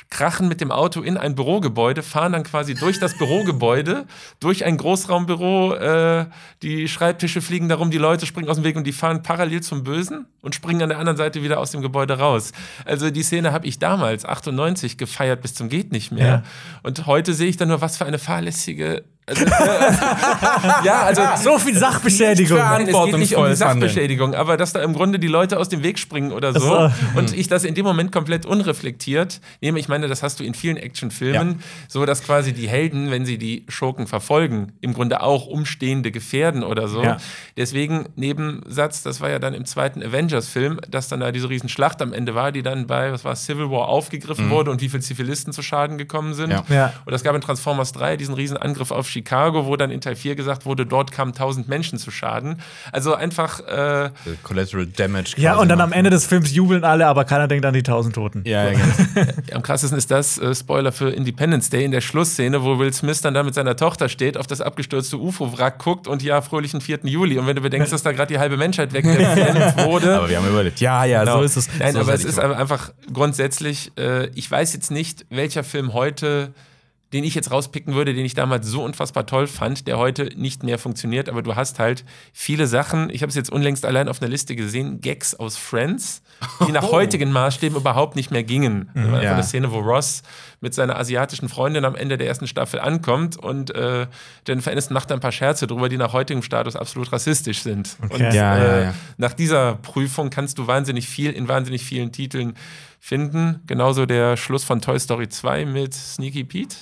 krachen 0.09 0.49
mit 0.49 0.61
dem 0.61 0.71
Auto 0.71 1.03
in 1.03 1.17
ein 1.17 1.35
Bürogebäude, 1.35 2.03
fahren 2.03 2.33
dann 2.33 2.43
quasi 2.43 2.75
durch 2.75 2.99
das 2.99 3.17
Bürogebäude, 3.17 4.07
durch 4.39 4.65
ein 4.65 4.77
Großraumbüro, 4.77 5.75
äh, 5.75 6.27
die 6.63 6.89
Schreibtische 6.89 7.41
fliegen 7.41 7.69
darum, 7.69 7.91
die 7.91 7.99
Leute 7.99 8.27
springen 8.27 8.49
aus 8.49 8.57
dem 8.57 8.65
Weg 8.65 8.77
und 8.77 8.87
die 8.87 8.93
fahren 8.93 9.23
parallel 9.23 9.63
zum 9.63 9.83
Bösen 9.83 10.27
und 10.43 10.55
springen 10.55 10.83
an 10.83 10.89
der 10.91 10.99
anderen 10.99 11.17
Seite 11.17 11.43
wieder 11.43 11.59
aus 11.59 11.73
dem 11.73 11.83
Gebäude 11.83 12.19
raus. 12.19 12.53
Also 12.85 13.11
die 13.11 13.23
Szene 13.23 13.53
habe 13.53 13.67
ich 13.67 13.79
damals, 13.79 14.25
98, 14.25 14.99
gefeiert 14.99 15.43
bis 15.43 15.55
zum 15.55 15.69
geht 15.69 15.93
nicht 15.93 16.13
mehr. 16.13 16.27
Ja. 16.27 16.43
Und 16.83 17.07
heute 17.07 17.35
sehe 17.35 17.49
ich 17.49 17.57
dann 17.57 17.69
nur, 17.69 17.81
was 17.81 17.97
für 17.97 18.07
eine 18.07 18.19
fahrlässige 18.19 19.05
also, 19.31 19.45
ja, 20.85 21.03
also 21.03 21.23
So 21.37 21.59
viel 21.59 21.77
Sachbeschädigung. 21.77 22.59
Nein, 22.59 22.89
es 22.89 23.05
geht 23.05 23.19
nicht 23.19 23.37
um 23.37 23.47
die. 23.47 23.55
Sachbeschädigung, 23.55 24.35
aber 24.35 24.57
dass 24.57 24.73
da 24.73 24.83
im 24.83 24.93
Grunde 24.93 25.19
die 25.19 25.29
Leute 25.29 25.59
aus 25.59 25.69
dem 25.69 25.83
Weg 25.83 25.99
springen 25.99 26.33
oder 26.33 26.59
so 26.59 26.75
Ach 26.75 26.95
und 27.15 27.37
ich 27.37 27.49
das 27.49 27.65
in 27.65 27.75
dem 27.75 27.85
Moment 27.85 28.13
komplett 28.13 28.47
unreflektiert 28.47 29.41
nehme. 29.61 29.79
Ich 29.79 29.89
meine, 29.89 30.09
das 30.09 30.23
hast 30.23 30.41
du 30.41 30.45
in 30.45 30.55
vielen 30.55 30.77
Actionfilmen, 30.77 31.63
so 31.89 32.05
dass 32.07 32.23
quasi 32.23 32.53
die 32.53 32.69
Helden, 32.69 33.11
wenn 33.11 33.25
sie 33.25 33.39
die 33.39 33.65
Schurken 33.69 34.07
verfolgen, 34.07 34.73
im 34.81 34.95
Grunde 34.95 35.23
auch 35.23 35.47
Umstehende 35.47 36.11
gefährden 36.11 36.63
oder 36.63 36.89
so. 36.89 37.03
Ja. 37.03 37.19
Deswegen 37.57 38.07
Nebensatz, 38.17 39.03
das 39.03 39.21
war 39.21 39.31
ja 39.31 39.39
dann 39.39 39.55
im 39.55 39.65
zweiten 39.65 40.03
Avengers-Film, 40.03 40.81
dass 40.89 41.09
dann 41.09 41.21
da 41.21 41.33
diese 41.33 41.49
riesen 41.49 41.69
Schlacht 41.69 42.03
am 42.03 42.13
Ende 42.13 42.35
war, 42.35 42.53
die 42.53 42.63
dann 42.63 42.87
bei, 42.87 43.13
was 43.13 43.25
war 43.25 43.37
Civil 43.37 43.71
War 43.71 43.89
aufgegriffen 43.89 44.51
wurde 44.51 44.71
und 44.71 44.81
wie 44.81 44.89
viele 44.89 45.03
Zivilisten 45.03 45.53
zu 45.53 45.63
Schaden 45.63 45.99
gekommen 45.99 46.35
sind. 46.35 46.51
Ja. 46.51 46.65
Ja. 46.69 46.93
Und 47.05 47.13
es 47.13 47.23
gab 47.23 47.35
in 47.35 47.41
Transformers 47.41 47.93
3 47.93 48.17
diesen 48.17 48.35
riesen 48.35 48.57
Angriff 48.57 48.91
auf 48.91 49.09
Chicago, 49.09 49.20
wo 49.67 49.77
dann 49.77 49.91
in 49.91 50.01
Teil 50.01 50.17
4 50.17 50.35
gesagt 50.35 50.67
wurde, 50.67 50.87
dort 50.87 51.13
kamen 51.13 51.33
1000 51.33 51.69
Menschen 51.69 51.99
zu 51.99 52.11
Schaden. 52.11 52.61
Also 52.93 53.15
einfach, 53.15 53.61
äh, 53.61 54.11
Collateral 54.43 54.87
Damage. 54.87 55.35
Ja, 55.37 55.57
und 55.57 55.69
dann 55.69 55.79
noch. 55.79 55.85
am 55.85 55.93
Ende 55.93 56.11
des 56.11 56.27
Films 56.27 56.53
jubeln 56.55 56.85
alle, 56.85 57.07
aber 57.07 57.25
keiner 57.25 57.49
denkt 57.49 57.65
an 57.65 57.75
die 57.75 57.83
tausend 57.83 58.15
Toten. 58.15 58.43
Ja, 58.47 58.71
ja, 58.71 58.79
genau. 59.15 59.31
am 59.55 59.63
krassesten 59.63 59.99
ist 59.99 60.11
das, 60.11 60.39
äh, 60.39 60.55
Spoiler 60.55 60.93
für 60.93 61.11
Independence 61.11 61.71
Day, 61.71 61.85
in 61.85 61.91
der 61.91 62.01
Schlussszene, 62.01 62.63
wo 62.63 62.79
Will 62.79 62.93
Smith 62.93 63.21
dann 63.21 63.35
da 63.35 63.43
mit 63.43 63.55
seiner 63.55 63.77
Tochter 63.77 64.09
steht, 64.09 64.37
auf 64.37 64.47
das 64.47 64.61
abgestürzte 64.61 65.17
UFO-Wrack 65.19 65.79
guckt 65.79 66.07
und 66.09 66.23
ja, 66.23 66.41
fröhlichen 66.43 66.81
4. 66.81 67.01
Juli. 67.05 67.39
Und 67.39 67.47
wenn 67.47 67.57
du 67.57 67.63
bedenkst, 67.63 67.93
dass 67.93 68.03
da 68.03 68.13
gerade 68.13 68.33
die 68.33 68.39
halbe 68.39 68.57
Menschheit 68.57 68.93
weggefilmt 68.93 69.77
wurde. 69.87 70.17
aber 70.17 70.29
wir 70.29 70.37
haben 70.39 70.49
überlebt. 70.49 70.81
Ja, 70.81 71.05
ja, 71.05 71.21
Genau. 71.21 71.39
so 71.39 71.45
ist 71.45 71.57
es. 71.57 71.69
Nein, 71.79 71.93
so 71.95 72.01
aber 72.01 72.15
es 72.15 72.25
ist 72.25 72.39
einfach 72.39 72.93
grundsätzlich, 73.13 73.93
äh, 73.99 74.27
ich 74.35 74.51
weiß 74.51 74.73
jetzt 74.75 74.91
nicht, 74.91 75.27
welcher 75.31 75.65
Film 75.65 75.93
heute 75.93 76.53
den 77.13 77.25
ich 77.25 77.35
jetzt 77.35 77.51
rauspicken 77.51 77.95
würde, 77.95 78.15
den 78.15 78.25
ich 78.25 78.35
damals 78.35 78.67
so 78.69 78.85
unfassbar 78.85 79.27
toll 79.27 79.47
fand, 79.49 79.89
der 79.89 79.99
heute 79.99 80.31
nicht 80.37 80.63
mehr 80.63 80.79
funktioniert. 80.79 81.29
Aber 81.29 81.43
du 81.43 81.57
hast 81.57 81.79
halt 81.81 82.05
viele 82.33 82.67
Sachen. 82.69 83.11
Ich 83.11 83.23
habe 83.23 83.31
es 83.31 83.35
jetzt 83.37 83.51
unlängst 83.51 83.85
allein 83.85 84.09
auf 84.09 84.23
einer 84.23 84.31
Liste 84.31 84.55
gesehen: 84.55 85.01
Gags 85.01 85.35
aus 85.35 85.57
Friends, 85.57 86.23
die 86.67 86.73
nach 86.73 86.85
Oh. 86.85 86.93
heutigen 86.93 87.33
Maßstäben 87.33 87.77
überhaupt 87.77 88.15
nicht 88.17 88.31
mehr 88.31 88.45
gingen. 88.45 88.91
Mhm, 88.95 89.15
ja. 89.15 89.33
Eine 89.35 89.43
Szene, 89.43 89.73
wo 89.73 89.81
Ross 89.81 90.23
mit 90.61 90.73
seiner 90.75 90.97
asiatischen 90.99 91.49
Freundin 91.49 91.85
am 91.85 91.95
Ende 91.97 92.17
der 92.19 92.27
ersten 92.29 92.47
Staffel 92.47 92.79
ankommt 92.81 93.37
und 93.37 93.75
äh, 93.75 94.07
Jennifer 94.47 94.71
Aniston 94.71 94.95
macht 94.95 95.11
ein 95.11 95.19
paar 95.21 95.33
Scherze 95.33 95.67
drüber, 95.67 95.89
die 95.89 95.97
nach 95.97 96.13
heutigem 96.13 96.43
Status 96.43 96.77
absolut 96.77 97.11
rassistisch 97.13 97.63
sind. 97.63 97.97
Und 98.11 98.21
Ja, 98.21 98.31
ja, 98.33 98.57
äh, 98.59 98.85
ja. 98.85 98.95
nach 99.17 99.33
dieser 99.33 99.77
Prüfung 99.77 100.31
kannst 100.31 100.59
du 100.59 100.67
wahnsinnig 100.67 101.09
viel 101.09 101.31
in 101.33 101.49
wahnsinnig 101.49 101.83
vielen 101.83 102.13
Titeln 102.13 102.55
finden. 103.01 103.61
Genauso 103.67 104.07
der 104.07 104.37
Schluss 104.37 104.65
von 104.65 104.81
Toy 104.81 104.99
Story 105.01 105.29
2 105.29 105.65
mit 105.65 105.95
Sneaky 105.95 106.45
Pete. 106.45 106.77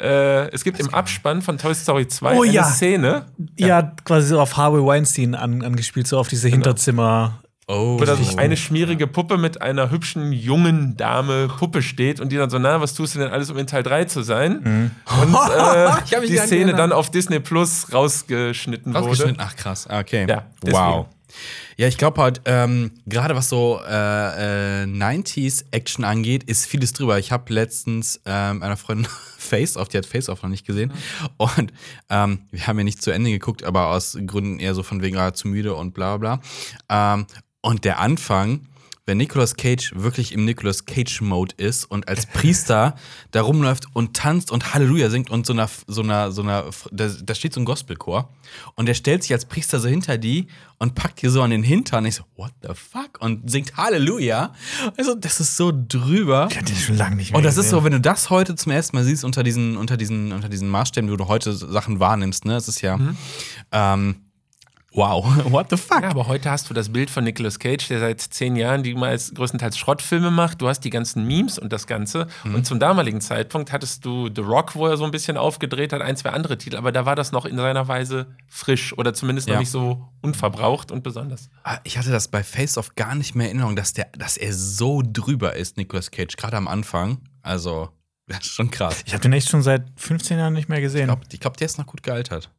Äh, 0.00 0.50
es 0.52 0.64
gibt 0.64 0.80
im 0.80 0.92
Abspann 0.94 1.42
von 1.42 1.58
Toy 1.58 1.74
Story 1.74 2.08
2 2.08 2.36
Oh 2.38 2.42
eine 2.42 2.52
ja. 2.52 2.64
Szene, 2.64 3.26
Ja, 3.56 3.82
quasi 4.04 4.28
so 4.28 4.40
auf 4.40 4.56
Harvey 4.56 4.84
Weinstein 4.84 5.34
an, 5.34 5.62
angespielt, 5.62 6.06
so 6.06 6.18
auf 6.18 6.28
diese 6.28 6.48
Hinterzimmer. 6.48 7.40
Oh. 7.72 8.00
wo 8.00 8.04
da 8.04 8.16
so 8.16 8.36
eine 8.36 8.56
schmierige 8.56 9.06
Puppe 9.06 9.38
mit 9.38 9.62
einer 9.62 9.92
hübschen 9.92 10.32
jungen 10.32 10.96
Dame 10.96 11.46
Puppe 11.46 11.82
steht 11.82 12.18
und 12.18 12.32
die 12.32 12.36
dann 12.36 12.50
so, 12.50 12.58
na, 12.58 12.80
was 12.80 12.94
tust 12.94 13.14
du 13.14 13.20
denn 13.20 13.28
alles, 13.30 13.48
um 13.48 13.56
in 13.58 13.68
Teil 13.68 13.84
3 13.84 14.06
zu 14.06 14.22
sein? 14.22 14.90
Und 15.22 15.34
äh, 16.16 16.26
die 16.26 16.36
Szene 16.38 16.74
dann 16.74 16.90
auf 16.90 17.12
Disney 17.12 17.38
Plus 17.38 17.86
rausgeschnitten, 17.92 18.92
Rausgeschnitten? 18.96 19.36
wurde. 19.38 19.44
Ach 19.48 19.54
krass, 19.54 19.86
Ah, 19.88 20.00
okay. 20.00 20.26
Ja, 20.28 20.46
deswegen. 20.60 20.78
wow. 20.84 21.06
Ja, 21.80 21.88
ich 21.88 21.96
glaube 21.96 22.20
halt, 22.20 22.42
ähm, 22.44 22.90
gerade 23.06 23.34
was 23.34 23.48
so 23.48 23.80
äh, 23.88 24.82
äh, 24.82 24.84
90s-Action 24.84 26.04
angeht, 26.04 26.44
ist 26.44 26.66
vieles 26.66 26.92
drüber. 26.92 27.18
Ich 27.18 27.32
habe 27.32 27.50
letztens 27.54 28.20
ähm, 28.26 28.62
einer 28.62 28.76
Freundin 28.76 29.06
Face 29.38 29.78
Off, 29.78 29.88
die 29.88 29.96
hat 29.96 30.04
Face 30.04 30.28
Off 30.28 30.42
noch 30.42 30.50
nicht 30.50 30.66
gesehen. 30.66 30.92
Und 31.38 31.72
ähm, 32.10 32.40
wir 32.50 32.66
haben 32.66 32.76
ja 32.76 32.84
nicht 32.84 33.00
zu 33.00 33.12
Ende 33.12 33.30
geguckt, 33.30 33.64
aber 33.64 33.86
aus 33.86 34.18
Gründen 34.26 34.58
eher 34.58 34.74
so 34.74 34.82
von 34.82 35.00
wegen 35.00 35.16
ah, 35.16 35.32
zu 35.32 35.48
müde 35.48 35.74
und 35.74 35.94
bla 35.94 36.18
bla. 36.18 36.42
Ähm, 36.90 37.24
und 37.62 37.86
der 37.86 37.98
Anfang, 37.98 38.68
wenn 39.10 39.18
Nicolas 39.18 39.56
Cage 39.56 39.92
wirklich 39.96 40.30
im 40.30 40.44
Nicolas 40.44 40.84
Cage-Mode 40.84 41.56
ist 41.56 41.84
und 41.84 42.06
als 42.06 42.26
Priester 42.26 42.94
da 43.32 43.42
rumläuft 43.42 43.86
und 43.92 44.14
tanzt 44.14 44.52
und 44.52 44.72
Halleluja 44.72 45.10
singt 45.10 45.30
und 45.30 45.46
so 45.46 45.52
einer, 45.52 45.68
so 45.88 46.02
einer, 46.02 46.30
so 46.30 46.42
einer, 46.42 46.66
da, 46.92 47.08
da 47.08 47.34
steht 47.34 47.52
so 47.52 47.60
ein 47.60 47.64
Gospelchor 47.64 48.32
und 48.76 48.86
der 48.86 48.94
stellt 48.94 49.24
sich 49.24 49.32
als 49.32 49.46
Priester 49.46 49.80
so 49.80 49.88
hinter 49.88 50.16
die 50.16 50.46
und 50.78 50.94
packt 50.94 51.24
ihr 51.24 51.30
so 51.30 51.42
an 51.42 51.50
den 51.50 51.64
Hintern. 51.64 52.06
Ich 52.06 52.14
so, 52.14 52.22
what 52.36 52.52
the 52.62 52.68
fuck? 52.72 53.20
Und 53.20 53.50
singt 53.50 53.76
Halleluja. 53.76 54.54
Also, 54.96 55.16
das 55.16 55.40
ist 55.40 55.56
so 55.56 55.72
drüber. 55.74 56.46
Ich 56.48 56.56
hatte 56.56 56.72
den 56.72 56.80
schon 56.80 56.96
lange 56.96 57.16
nicht 57.16 57.32
mehr 57.32 57.38
Und 57.38 57.42
das 57.42 57.54
ist 57.54 57.64
gesehen. 57.64 57.80
so, 57.80 57.84
wenn 57.84 57.92
du 57.92 58.00
das 58.00 58.30
heute 58.30 58.54
zum 58.54 58.70
ersten 58.70 58.96
Mal 58.96 59.02
siehst, 59.02 59.24
unter 59.24 59.42
diesen, 59.42 59.76
unter 59.76 59.96
diesen, 59.96 60.32
unter 60.32 60.48
diesen 60.48 60.68
Maßstäben, 60.68 61.10
wo 61.10 61.16
du 61.16 61.26
heute 61.26 61.52
Sachen 61.52 61.98
wahrnimmst, 61.98 62.44
ne? 62.44 62.54
Es 62.54 62.68
ist 62.68 62.80
ja, 62.80 62.96
ähm, 63.72 64.16
wow, 64.92 65.24
what 65.50 65.68
the 65.70 65.76
fuck? 65.76 66.02
Ja, 66.02 66.10
aber 66.10 66.26
heute 66.26 66.50
hast 66.50 66.68
du 66.68 66.74
das 66.74 66.88
Bild 66.90 67.10
von 67.10 67.24
Nicolas 67.24 67.58
Cage, 67.58 67.88
der 67.88 68.00
seit 68.00 68.20
zehn 68.20 68.56
Jahren 68.56 68.82
die 68.82 68.94
meist 68.94 69.34
größtenteils 69.34 69.78
Schrottfilme 69.78 70.30
macht. 70.30 70.60
Du 70.60 70.68
hast 70.68 70.80
die 70.80 70.90
ganzen 70.90 71.26
Memes 71.26 71.58
und 71.58 71.72
das 71.72 71.86
Ganze. 71.86 72.26
Mhm. 72.44 72.54
Und 72.56 72.66
zum 72.66 72.80
damaligen 72.80 73.20
Zeitpunkt 73.20 73.72
hattest 73.72 74.04
du 74.04 74.28
The 74.34 74.40
Rock, 74.42 74.74
wo 74.74 74.86
er 74.86 74.96
so 74.96 75.04
ein 75.04 75.10
bisschen 75.10 75.36
aufgedreht 75.36 75.92
hat, 75.92 76.02
ein, 76.02 76.16
zwei 76.16 76.30
andere 76.30 76.58
Titel, 76.58 76.76
aber 76.76 76.92
da 76.92 77.06
war 77.06 77.16
das 77.16 77.32
noch 77.32 77.44
in 77.46 77.56
seiner 77.56 77.86
Weise 77.88 78.34
frisch 78.48 78.96
oder 78.98 79.14
zumindest 79.14 79.48
noch 79.48 79.54
Ja. 79.54 79.60
nicht 79.60 79.70
so 79.70 80.08
unverbraucht 80.22 80.90
und 80.90 81.02
besonders. 81.02 81.50
Ah, 81.64 81.78
Ich 81.84 81.96
hatte 81.98 82.10
das 82.10 82.28
bei 82.28 82.42
Face 82.42 82.76
Off 82.78 82.94
gar 82.96 83.14
nicht 83.14 83.34
mehr 83.34 83.46
in 83.46 83.56
Erinnerung, 83.58 83.76
dass, 83.76 83.92
der, 83.92 84.06
dass 84.18 84.36
er 84.36 84.52
so 84.52 85.02
drüber 85.04 85.54
ist, 85.56 85.76
Nicolas 85.76 86.10
Cage, 86.10 86.36
gerade 86.36 86.56
am 86.56 86.68
Anfang. 86.68 87.18
Also, 87.42 87.90
das 88.26 88.40
ist 88.40 88.46
schon 88.52 88.70
krass. 88.70 89.02
Ich 89.06 89.12
habe 89.12 89.22
den 89.22 89.32
echt 89.32 89.48
schon 89.48 89.62
seit 89.62 89.84
15 89.96 90.38
Jahren 90.38 90.52
nicht 90.52 90.68
mehr 90.68 90.80
gesehen. 90.80 91.02
Ich 91.02 91.06
glaube, 91.06 91.26
glaub, 91.38 91.56
der 91.56 91.66
ist 91.66 91.78
noch 91.78 91.86
gut 91.86 92.02
gealtert. 92.02 92.50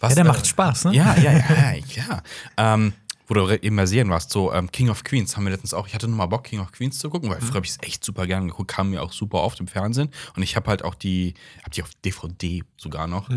Was, 0.00 0.10
ja, 0.10 0.16
der 0.16 0.24
äh, 0.24 0.28
macht 0.28 0.46
Spaß, 0.46 0.86
ne? 0.86 0.94
Ja, 0.94 1.16
ja, 1.16 1.32
ja, 1.32 1.72
ja. 1.72 1.82
ja. 1.96 2.22
ähm, 2.56 2.92
wo 3.26 3.34
du 3.34 3.48
eben 3.50 3.76
bei 3.76 3.86
Serien 3.86 4.08
warst, 4.10 4.30
so 4.30 4.52
ähm, 4.52 4.70
King 4.70 4.88
of 4.88 5.02
Queens 5.02 5.36
haben 5.36 5.44
wir 5.44 5.50
letztens 5.50 5.74
auch, 5.74 5.86
ich 5.88 5.94
hatte 5.94 6.06
nochmal 6.06 6.28
Bock, 6.28 6.44
King 6.44 6.60
of 6.60 6.70
Queens 6.72 6.98
zu 6.98 7.10
gucken, 7.10 7.28
weil 7.28 7.40
früher 7.40 7.54
habe 7.54 7.66
ich 7.66 7.72
es 7.72 7.78
echt 7.82 8.04
super 8.04 8.26
gern 8.26 8.46
geguckt, 8.48 8.70
kam 8.70 8.90
mir 8.90 9.02
auch 9.02 9.12
super 9.12 9.42
oft 9.42 9.58
im 9.58 9.66
Fernsehen 9.66 10.10
und 10.36 10.42
ich 10.42 10.54
habe 10.54 10.70
halt 10.70 10.84
auch 10.84 10.94
die, 10.94 11.34
hab 11.64 11.72
die 11.72 11.82
auf 11.82 11.90
DVD 12.04 12.62
sogar 12.76 13.06
noch. 13.08 13.28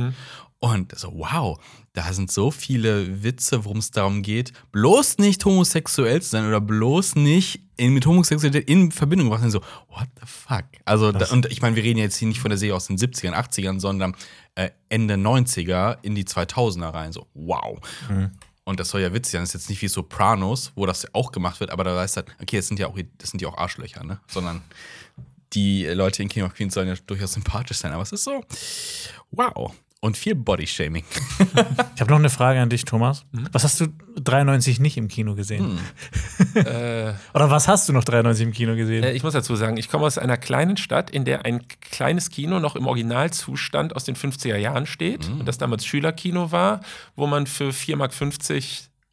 Und 0.62 0.98
so, 0.98 1.14
wow, 1.16 1.58
da 1.94 2.12
sind 2.12 2.32
so 2.32 2.52
viele 2.52 3.24
Witze, 3.24 3.64
worum 3.64 3.78
es 3.78 3.92
darum 3.92 4.22
geht, 4.22 4.52
bloß 4.74 5.18
nicht 5.18 5.46
homosexuell 5.46 6.22
zu 6.22 6.30
sein 6.30 6.48
oder 6.48 6.60
bloß 6.60 7.16
nicht 7.16 7.62
in, 7.78 7.94
mit 7.94 8.06
Homosexualität 8.06 8.70
in 8.70 8.92
Verbindung 8.92 9.28
gebracht 9.28 9.42
sind. 9.42 9.52
So, 9.52 9.62
what 9.88 10.10
the 10.20 10.26
fuck? 10.26 10.66
Also, 10.84 11.14
da, 11.14 11.28
und 11.32 11.46
ich 11.46 11.62
meine, 11.62 11.78
wir 11.78 11.84
reden 11.84 12.00
jetzt 12.00 12.18
hier 12.18 12.28
nicht 12.28 12.42
von 12.42 12.50
der 12.50 12.58
Serie 12.58 12.76
aus 12.76 12.88
den 12.88 12.98
70ern, 12.98 13.34
80ern, 13.34 13.80
sondern 13.80 14.16
äh, 14.56 14.72
Ende 14.90 15.16
90er 15.16 15.98
in 16.02 16.14
die 16.14 16.26
2000er 16.26 16.94
rein. 16.94 17.14
So, 17.14 17.28
wow. 17.34 17.80
Und 18.66 18.82
das 18.82 18.90
soll 18.90 19.02
ja 19.02 19.14
witzig 19.14 19.32
sein. 19.32 19.42
Das 19.42 19.50
ist 19.50 19.62
jetzt 19.62 19.70
nicht 19.70 19.82
wie 19.82 19.88
Sopranos, 19.88 20.74
wo 20.76 20.86
das 20.86 21.14
auch 21.16 21.32
gemacht 21.32 21.62
wird, 21.62 21.72
aber 21.72 21.86
da 21.86 21.96
weißt 21.96 22.18
du 22.18 22.22
halt, 22.22 22.36
okay, 22.42 22.58
das 22.58 22.68
sind 22.68 22.80
ja 22.80 22.88
auch, 22.88 22.98
das 23.18 23.32
sind 23.32 23.42
ja 23.42 23.48
auch 23.48 23.58
Arschlöcher, 23.58 24.04
ne? 24.04 24.20
Sondern 24.28 24.62
die 25.54 25.86
Leute 25.86 26.22
in 26.22 26.30
King 26.30 26.44
of 26.44 26.54
Queens 26.54 26.74
sollen 26.74 26.90
ja 26.90 26.96
durchaus 27.08 27.34
sympathisch 27.34 27.78
sein, 27.78 27.94
aber 27.94 28.04
es 28.04 28.12
ist 28.12 28.26
so, 28.26 28.44
wow. 29.32 29.74
Und 30.02 30.16
viel 30.18 30.36
Bodyshaming. 30.36 31.04
Ich 31.96 32.02
habe 32.02 32.12
noch 32.12 32.20
eine 32.20 32.30
Frage 32.30 32.62
an 32.62 32.70
dich, 32.70 32.86
Thomas. 32.86 33.26
Mhm. 33.34 33.50
Was 33.52 33.66
hast 33.66 33.82
du 33.82 33.88
93 34.16 34.80
nicht 34.80 34.96
im 34.96 35.10
Kino 35.10 35.36
gesehen? 35.36 35.78
äh, 36.56 37.12
Oder 37.34 37.50
was 37.52 37.68
hast 37.68 37.90
du 37.90 37.94
noch 37.94 38.06
93 38.06 38.46
im 38.46 38.54
Kino 38.54 38.76
gesehen? 38.78 39.04
Äh, 39.04 39.12
Ich 39.12 39.24
muss 39.24 39.34
dazu 39.34 39.54
sagen, 39.58 39.76
ich 39.76 39.90
komme 39.90 40.06
aus 40.06 40.18
einer 40.18 40.38
kleinen 40.38 40.78
Stadt, 40.78 41.10
in 41.10 41.26
der 41.26 41.44
ein 41.46 41.68
kleines 41.82 42.30
Kino 42.30 42.62
noch 42.62 42.78
im 42.78 42.88
Originalzustand 42.88 43.98
aus 43.98 44.06
den 44.06 44.16
50er 44.16 44.56
Jahren 44.56 44.86
steht. 44.86 45.28
Und 45.28 45.46
das 45.46 45.58
damals 45.58 45.86
Schülerkino 45.86 46.54
war, 46.54 46.80
wo 47.18 47.28
man 47.28 47.48
für 47.48 47.72
4,50 47.72 47.96
Mark 47.98 48.10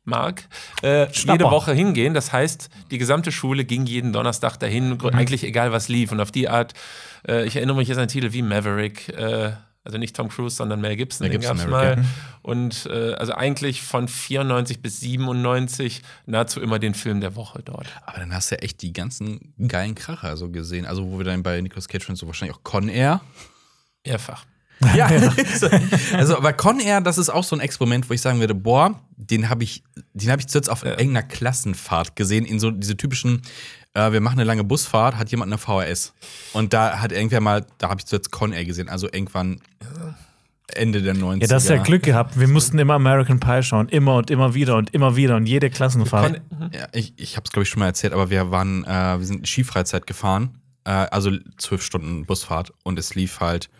Mark 0.08 0.44
äh, 0.84 1.08
jede 1.10 1.46
Woche 1.46 1.72
hingehen. 1.72 2.14
Das 2.14 2.32
heißt, 2.32 2.70
die 2.92 2.98
gesamte 2.98 3.32
Schule 3.32 3.64
ging 3.64 3.86
jeden 3.86 4.12
Donnerstag 4.12 4.56
dahin, 4.58 4.98
gr- 4.98 5.12
eigentlich 5.12 5.42
egal 5.42 5.72
was 5.72 5.88
lief. 5.88 6.12
Und 6.12 6.20
auf 6.20 6.30
die 6.30 6.48
Art, 6.48 6.74
äh, 7.26 7.44
ich 7.44 7.56
erinnere 7.56 7.76
mich 7.78 7.88
jetzt 7.88 7.96
an 7.96 8.02
einen 8.02 8.08
Titel 8.10 8.32
wie 8.32 8.42
Maverick. 8.42 9.08
Äh, 9.08 9.54
also 9.86 9.98
nicht 9.98 10.14
Tom 10.14 10.28
Cruise, 10.28 10.56
sondern 10.56 10.80
Mel 10.80 10.96
Gibson, 10.96 11.24
Mel 11.24 11.30
den 11.30 11.40
Gibson, 11.40 11.56
gab's 11.56 11.70
Maverick, 11.70 11.98
mal. 11.98 12.06
Und 12.42 12.86
äh, 12.86 13.14
also 13.14 13.32
eigentlich 13.32 13.82
von 13.82 14.08
94 14.08 14.82
bis 14.82 15.00
97 15.00 16.02
nahezu 16.26 16.60
immer 16.60 16.78
den 16.78 16.94
Film 16.94 17.20
der 17.20 17.36
Woche 17.36 17.62
dort. 17.64 17.86
Aber 18.04 18.18
dann 18.18 18.34
hast 18.34 18.50
du 18.50 18.56
ja 18.56 18.62
echt 18.62 18.82
die 18.82 18.92
ganzen 18.92 19.54
geilen 19.66 19.94
Kracher 19.94 20.36
so 20.36 20.50
gesehen. 20.50 20.84
Also, 20.86 21.10
wo 21.10 21.18
wir 21.18 21.24
dann 21.24 21.42
bei 21.42 21.60
Nicolas 21.60 21.88
Cage 21.88 22.04
schon 22.04 22.16
so 22.16 22.26
wahrscheinlich 22.26 22.56
auch 22.56 22.64
Con 22.64 22.88
Air. 22.88 23.20
Mehrfach. 24.04 24.44
Ja, 24.94 25.06
also 26.12 26.36
aber 26.36 26.52
Con 26.52 26.80
Air, 26.80 27.00
das 27.00 27.16
ist 27.16 27.30
auch 27.30 27.44
so 27.44 27.56
ein 27.56 27.60
Experiment, 27.60 28.10
wo 28.10 28.14
ich 28.14 28.20
sagen 28.20 28.40
würde, 28.40 28.54
boah, 28.54 29.00
den 29.16 29.48
habe 29.48 29.64
ich, 29.64 29.82
den 30.12 30.30
habe 30.30 30.40
ich 30.40 30.48
zuletzt 30.48 30.68
auf 30.68 30.84
irgendeiner 30.84 31.22
Klassenfahrt 31.22 32.14
gesehen, 32.14 32.44
in 32.44 32.60
so 32.60 32.70
diese 32.70 32.96
typischen, 32.96 33.42
äh, 33.96 34.12
wir 34.12 34.20
machen 34.20 34.38
eine 34.38 34.44
lange 34.44 34.64
Busfahrt, 34.64 35.16
hat 35.16 35.30
jemand 35.30 35.52
eine 35.52 35.58
VHS. 35.58 36.12
Und 36.52 36.72
da 36.72 37.00
hat 37.00 37.12
irgendwer 37.12 37.40
mal, 37.40 37.66
da 37.78 37.88
habe 37.88 38.00
ich 38.00 38.06
zuletzt 38.06 38.30
Con 38.30 38.52
Air 38.52 38.64
gesehen, 38.64 38.88
also 38.88 39.06
irgendwann 39.10 39.60
Ende 40.74 41.00
der 41.00 41.14
90er. 41.14 41.42
ja, 41.42 41.46
das 41.46 41.64
ist 41.64 41.70
ja 41.70 41.76
Glück 41.82 42.02
gehabt. 42.02 42.38
Wir 42.38 42.48
mussten 42.48 42.78
immer 42.78 42.94
American 42.94 43.40
Pie 43.40 43.62
schauen. 43.62 43.88
Immer 43.88 44.16
und 44.16 44.30
immer 44.30 44.54
wieder 44.54 44.76
und 44.76 44.92
immer 44.92 45.16
wieder 45.16 45.36
und 45.36 45.46
jede 45.46 45.70
Klassenfahrt. 45.70 46.42
Ja, 46.72 46.88
ich 46.92 47.14
ich 47.16 47.36
habe 47.36 47.44
es, 47.44 47.52
glaube 47.52 47.62
ich, 47.62 47.68
schon 47.68 47.80
mal 47.80 47.86
erzählt, 47.86 48.12
aber 48.12 48.30
wir 48.30 48.50
waren, 48.50 48.84
äh, 48.84 49.18
wir 49.18 49.24
sind 49.24 49.46
Skifreizeit 49.46 50.06
gefahren, 50.06 50.58
äh, 50.84 50.90
also 50.90 51.30
zwölf 51.56 51.82
Stunden 51.82 52.26
Busfahrt 52.26 52.72
und 52.82 52.98
es 52.98 53.14
lief 53.14 53.40
halt 53.40 53.70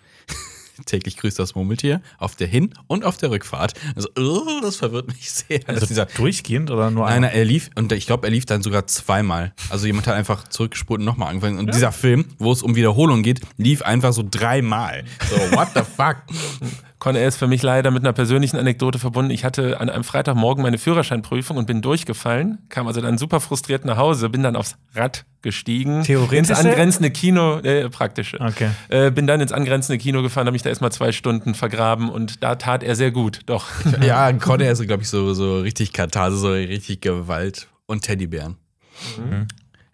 täglich 0.85 1.16
grüßt 1.16 1.38
das 1.38 1.54
Murmeltier 1.54 2.00
auf 2.18 2.37
der 2.37 2.47
Hin- 2.47 2.75
und 2.87 3.04
auf 3.04 3.16
der 3.16 3.30
Rückfahrt. 3.30 3.75
Also, 3.95 4.09
oh, 4.18 4.61
das 4.62 4.76
verwirrt 4.76 5.09
mich 5.09 5.30
sehr. 5.30 5.61
Also 5.66 5.87
dieser, 5.87 6.06
durchgehend 6.06 6.71
oder 6.71 6.90
nur 6.90 7.06
einmal? 7.06 7.30
er 7.30 7.45
lief, 7.45 7.71
und 7.75 7.92
ich 7.92 8.06
glaube, 8.06 8.26
er 8.26 8.30
lief 8.30 8.47
dann 8.47 8.62
sogar 8.62 8.87
zweimal. 8.87 9.52
Also 9.71 9.87
jemand 9.87 10.06
hat 10.06 10.14
einfach 10.14 10.49
zurückgespult 10.49 11.00
und 11.00 11.06
nochmal 11.06 11.30
angefangen. 11.30 11.59
Und 11.59 11.75
dieser 11.75 11.92
Film, 11.92 12.26
wo 12.38 12.52
es 12.52 12.62
um 12.62 12.75
Wiederholung 12.75 13.23
geht, 13.23 13.40
lief 13.56 13.83
einfach 13.83 14.12
so 14.12 14.25
dreimal. 14.28 15.04
So, 15.30 15.37
what 15.56 15.68
the 15.75 15.83
fuck? 15.83 16.16
Con 17.06 17.14
Air 17.14 17.28
ist 17.28 17.36
für 17.36 17.46
mich 17.46 17.62
leider 17.62 17.92
mit 17.92 18.02
einer 18.02 18.12
persönlichen 18.12 18.56
Anekdote 18.56 18.98
verbunden. 18.98 19.30
Ich 19.30 19.44
hatte 19.44 19.78
an 19.80 19.88
einem 19.88 20.02
Freitagmorgen 20.02 20.60
meine 20.60 20.76
Führerscheinprüfung 20.76 21.56
und 21.56 21.64
bin 21.64 21.80
durchgefallen, 21.80 22.58
kam 22.68 22.88
also 22.88 23.00
dann 23.00 23.16
super 23.16 23.38
frustriert 23.38 23.84
nach 23.84 23.96
Hause, 23.96 24.28
bin 24.28 24.42
dann 24.42 24.56
aufs 24.56 24.75
Rad 24.92 25.25
gestiegen. 25.40 26.02
Theoretische? 26.02 26.36
Ins 26.36 26.50
angrenzende 26.50 27.12
Kino, 27.12 27.58
äh, 27.60 27.88
praktische. 27.90 28.40
Okay. 28.40 28.70
Äh, 28.88 29.12
bin 29.12 29.28
dann 29.28 29.40
ins 29.40 29.52
angrenzende 29.52 29.98
Kino 29.98 30.20
gefahren, 30.20 30.46
habe 30.48 30.54
mich 30.54 30.62
da 30.62 30.68
erstmal 30.68 30.90
zwei 30.90 31.12
Stunden 31.12 31.54
vergraben 31.54 32.08
und 32.10 32.42
da 32.42 32.56
tat 32.56 32.82
er 32.82 32.96
sehr 32.96 33.12
gut. 33.12 33.42
Doch. 33.46 33.66
Ja, 34.04 34.32
Con 34.32 34.58
Air 34.58 34.72
ist, 34.72 34.82
glaube 34.82 35.04
ich, 35.04 35.08
so, 35.08 35.32
so 35.32 35.60
richtig 35.60 35.92
Katharse, 35.92 36.36
so 36.38 36.50
richtig 36.50 37.02
Gewalt 37.02 37.68
und 37.86 38.02
Teddybären. 38.02 38.56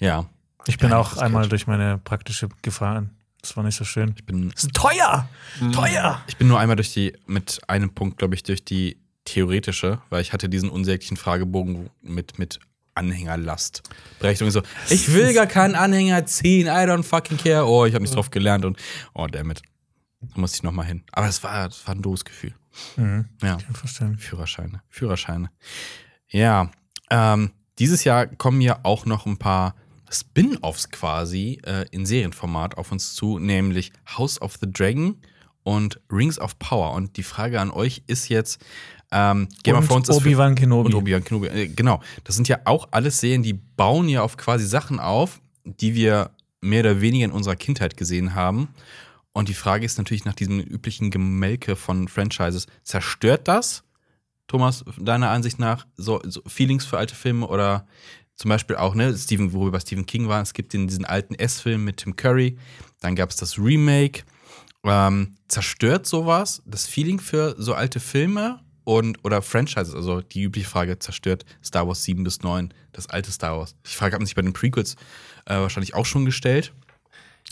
Ja. 0.00 0.24
Ich 0.66 0.78
bin 0.78 0.88
Ja, 0.88 0.96
auch 0.96 1.18
einmal 1.18 1.46
durch 1.46 1.66
meine 1.66 1.98
praktische 2.02 2.48
gefahren. 2.62 3.10
Das 3.42 3.56
war 3.56 3.64
nicht 3.64 3.76
so 3.76 3.84
schön. 3.84 4.14
Ich 4.16 4.24
bin, 4.24 4.50
Das 4.50 4.64
ist 4.64 4.72
teuer! 4.72 5.28
Teuer! 5.72 6.22
ich 6.28 6.36
bin 6.36 6.46
nur 6.48 6.60
einmal 6.60 6.76
durch 6.76 6.92
die, 6.92 7.12
mit 7.26 7.60
einem 7.68 7.90
Punkt, 7.90 8.18
glaube 8.18 8.34
ich, 8.36 8.44
durch 8.44 8.64
die 8.64 8.98
theoretische, 9.24 10.00
weil 10.10 10.22
ich 10.22 10.32
hatte 10.32 10.48
diesen 10.48 10.70
unsäglichen 10.70 11.16
Fragebogen 11.16 11.90
mit, 12.02 12.38
mit 12.38 12.60
Anhängerlast. 12.94 13.82
Berechtigung 14.20 14.50
so, 14.50 14.62
ich 14.90 15.12
will 15.12 15.32
gar 15.34 15.46
keinen 15.46 15.74
Anhänger 15.74 16.24
ziehen, 16.26 16.66
I 16.66 16.86
don't 16.86 17.02
fucking 17.02 17.38
care. 17.38 17.66
Oh, 17.66 17.84
ich 17.84 17.94
habe 17.94 18.02
nicht 18.02 18.14
drauf 18.14 18.30
gelernt 18.30 18.64
und 18.64 18.78
oh, 19.14 19.26
damit. 19.26 19.62
Da 20.20 20.40
musste 20.40 20.56
ich 20.56 20.62
nochmal 20.62 20.86
hin. 20.86 21.02
Aber 21.10 21.26
es 21.26 21.42
war, 21.42 21.68
das 21.68 21.86
war 21.86 21.94
ein 21.94 22.02
doofes 22.02 22.24
Gefühl. 22.24 22.54
Mhm. 22.96 23.28
Ja. 23.42 23.56
Kann 23.56 23.66
ich 23.70 23.76
verstehen. 23.76 24.18
Führerscheine. 24.18 24.82
Führerscheine. 24.88 25.50
Ja. 26.28 26.70
Ähm, 27.10 27.50
dieses 27.78 28.04
Jahr 28.04 28.26
kommen 28.26 28.60
ja 28.60 28.80
auch 28.84 29.04
noch 29.04 29.26
ein 29.26 29.36
paar 29.36 29.74
Spin-offs 30.12 30.90
quasi 30.90 31.60
äh, 31.64 31.86
in 31.90 32.06
Serienformat 32.06 32.76
auf 32.76 32.92
uns 32.92 33.14
zu, 33.14 33.38
nämlich 33.38 33.92
House 34.16 34.40
of 34.40 34.56
the 34.60 34.70
Dragon 34.70 35.16
und 35.62 36.00
Rings 36.10 36.38
of 36.38 36.58
Power. 36.58 36.92
Und 36.92 37.16
die 37.16 37.22
Frage 37.22 37.60
an 37.60 37.70
euch 37.70 38.02
ist 38.06 38.28
jetzt, 38.28 38.62
ähm, 39.12 39.48
Game 39.62 39.76
of 39.76 39.86
Thrones 39.86 40.10
Obi-Wan 40.10 40.54
Kenobi. 40.54 40.88
und 40.88 40.94
Obi-Wan 40.94 41.24
Kenobi. 41.24 41.46
Äh, 41.48 41.68
genau. 41.68 42.00
Das 42.24 42.34
sind 42.34 42.48
ja 42.48 42.60
auch 42.64 42.88
alles 42.90 43.20
Serien, 43.20 43.42
die 43.42 43.52
bauen 43.52 44.08
ja 44.08 44.22
auf 44.22 44.36
quasi 44.36 44.66
Sachen 44.66 45.00
auf, 45.00 45.40
die 45.64 45.94
wir 45.94 46.30
mehr 46.60 46.80
oder 46.80 47.00
weniger 47.00 47.26
in 47.26 47.32
unserer 47.32 47.56
Kindheit 47.56 47.96
gesehen 47.96 48.34
haben. 48.34 48.68
Und 49.32 49.48
die 49.48 49.54
Frage 49.54 49.84
ist 49.84 49.98
natürlich 49.98 50.24
nach 50.24 50.34
diesem 50.34 50.60
üblichen 50.60 51.10
Gemelke 51.10 51.76
von 51.76 52.08
Franchises, 52.08 52.66
zerstört 52.82 53.48
das, 53.48 53.82
Thomas, 54.46 54.84
deiner 54.98 55.30
Ansicht 55.30 55.58
nach, 55.58 55.86
so, 55.96 56.20
so 56.24 56.42
Feelings 56.46 56.84
für 56.84 56.98
alte 56.98 57.14
Filme 57.14 57.46
oder 57.46 57.86
zum 58.36 58.48
Beispiel 58.48 58.76
auch, 58.76 58.94
ne, 58.94 59.16
Stephen, 59.16 59.52
wo 59.52 59.64
wir 59.64 59.70
bei 59.70 59.80
Stephen 59.80 60.06
King 60.06 60.28
waren, 60.28 60.42
es 60.42 60.54
gibt 60.54 60.72
den, 60.72 60.88
diesen 60.88 61.04
alten 61.04 61.34
S-Film 61.34 61.84
mit 61.84 61.98
Tim 61.98 62.16
Curry, 62.16 62.58
dann 63.00 63.14
gab 63.14 63.30
es 63.30 63.36
das 63.36 63.58
Remake. 63.58 64.22
Ähm, 64.84 65.36
zerstört 65.46 66.06
sowas 66.06 66.62
das 66.66 66.86
Feeling 66.86 67.20
für 67.20 67.54
so 67.56 67.74
alte 67.74 68.00
Filme 68.00 68.60
und 68.84 69.24
oder 69.24 69.42
Franchises? 69.42 69.94
Also 69.94 70.22
die 70.22 70.42
übliche 70.42 70.68
Frage, 70.68 70.98
zerstört 70.98 71.44
Star 71.64 71.86
Wars 71.86 72.02
7 72.02 72.24
bis 72.24 72.42
9 72.42 72.74
das 72.92 73.08
alte 73.08 73.30
Star 73.30 73.58
Wars? 73.58 73.76
Die 73.86 73.94
Frage 73.94 74.14
hat 74.14 74.20
man 74.20 74.26
sich 74.26 74.34
bei 74.34 74.42
den 74.42 74.52
Prequels 74.52 74.96
äh, 75.46 75.54
wahrscheinlich 75.54 75.94
auch 75.94 76.06
schon 76.06 76.24
gestellt. 76.24 76.72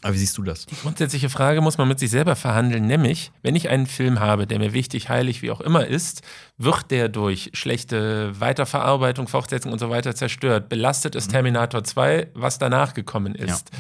Aber 0.03 0.15
wie 0.15 0.19
siehst 0.19 0.39
du 0.39 0.43
das? 0.43 0.67
Grundsätzliche 0.81 1.29
Frage 1.29 1.61
muss 1.61 1.77
man 1.77 1.87
mit 1.87 1.99
sich 1.99 2.11
selber 2.11 2.35
verhandeln, 2.35 2.87
nämlich, 2.87 3.33
wenn 3.43 3.55
ich 3.55 3.69
einen 3.69 3.87
Film 3.87 4.19
habe, 4.19 4.47
der 4.47 4.59
mir 4.59 4.73
wichtig, 4.73 5.11
heilig, 5.11 5.43
wie 5.43 5.51
auch 5.51 5.61
immer 5.61 5.87
ist, 5.87 6.23
wird 6.57 6.91
der 6.91 7.11
durch 7.11 7.51
schlechte 7.53 8.39
Weiterverarbeitung, 8.41 9.29
Fortsetzung 9.29 9.73
und 9.73 9.79
so 9.79 9.91
weiter 9.91 10.15
zerstört. 10.15 10.71
Belastet 10.71 11.15
es 11.17 11.29
Terminator 11.29 11.85
2, 11.85 12.29
was 12.35 12.59
danach 12.59 12.95
gekommen 12.95 13.35
ist. 13.35 13.71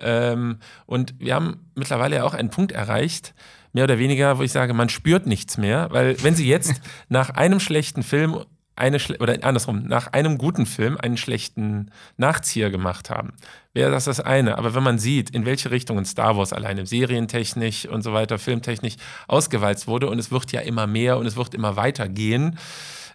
Ähm, 0.00 0.58
und 0.86 1.14
wir 1.18 1.34
haben 1.34 1.60
mittlerweile 1.76 2.16
ja 2.16 2.24
auch 2.24 2.34
einen 2.34 2.50
Punkt 2.50 2.72
erreicht, 2.72 3.34
mehr 3.72 3.84
oder 3.84 3.98
weniger, 3.98 4.38
wo 4.38 4.42
ich 4.42 4.50
sage, 4.50 4.74
man 4.74 4.88
spürt 4.88 5.26
nichts 5.26 5.56
mehr, 5.56 5.88
weil 5.92 6.20
wenn 6.24 6.34
sie 6.34 6.48
jetzt 6.48 6.80
nach 7.08 7.30
einem 7.30 7.60
schlechten 7.60 8.02
Film 8.02 8.44
eine 8.80 8.98
oder 9.20 9.36
andersrum, 9.42 9.84
nach 9.86 10.08
einem 10.08 10.38
guten 10.38 10.66
Film 10.66 10.96
einen 10.96 11.16
schlechten 11.16 11.90
Nachzieher 12.16 12.70
gemacht 12.70 13.10
haben, 13.10 13.34
wäre 13.72 13.90
das 13.90 14.06
das 14.06 14.18
eine. 14.20 14.58
Aber 14.58 14.74
wenn 14.74 14.82
man 14.82 14.98
sieht, 14.98 15.30
in 15.30 15.46
welche 15.46 15.70
Richtungen 15.70 16.04
Star 16.04 16.36
Wars 16.36 16.52
alleine 16.52 16.86
serientechnisch 16.86 17.86
und 17.86 18.02
so 18.02 18.12
weiter, 18.12 18.38
filmtechnisch 18.38 18.96
ausgewalzt 19.28 19.86
wurde 19.86 20.08
und 20.08 20.18
es 20.18 20.32
wird 20.32 20.50
ja 20.50 20.60
immer 20.60 20.86
mehr 20.86 21.18
und 21.18 21.26
es 21.26 21.36
wird 21.36 21.54
immer 21.54 21.76
weiter 21.76 22.08
gehen, 22.08 22.58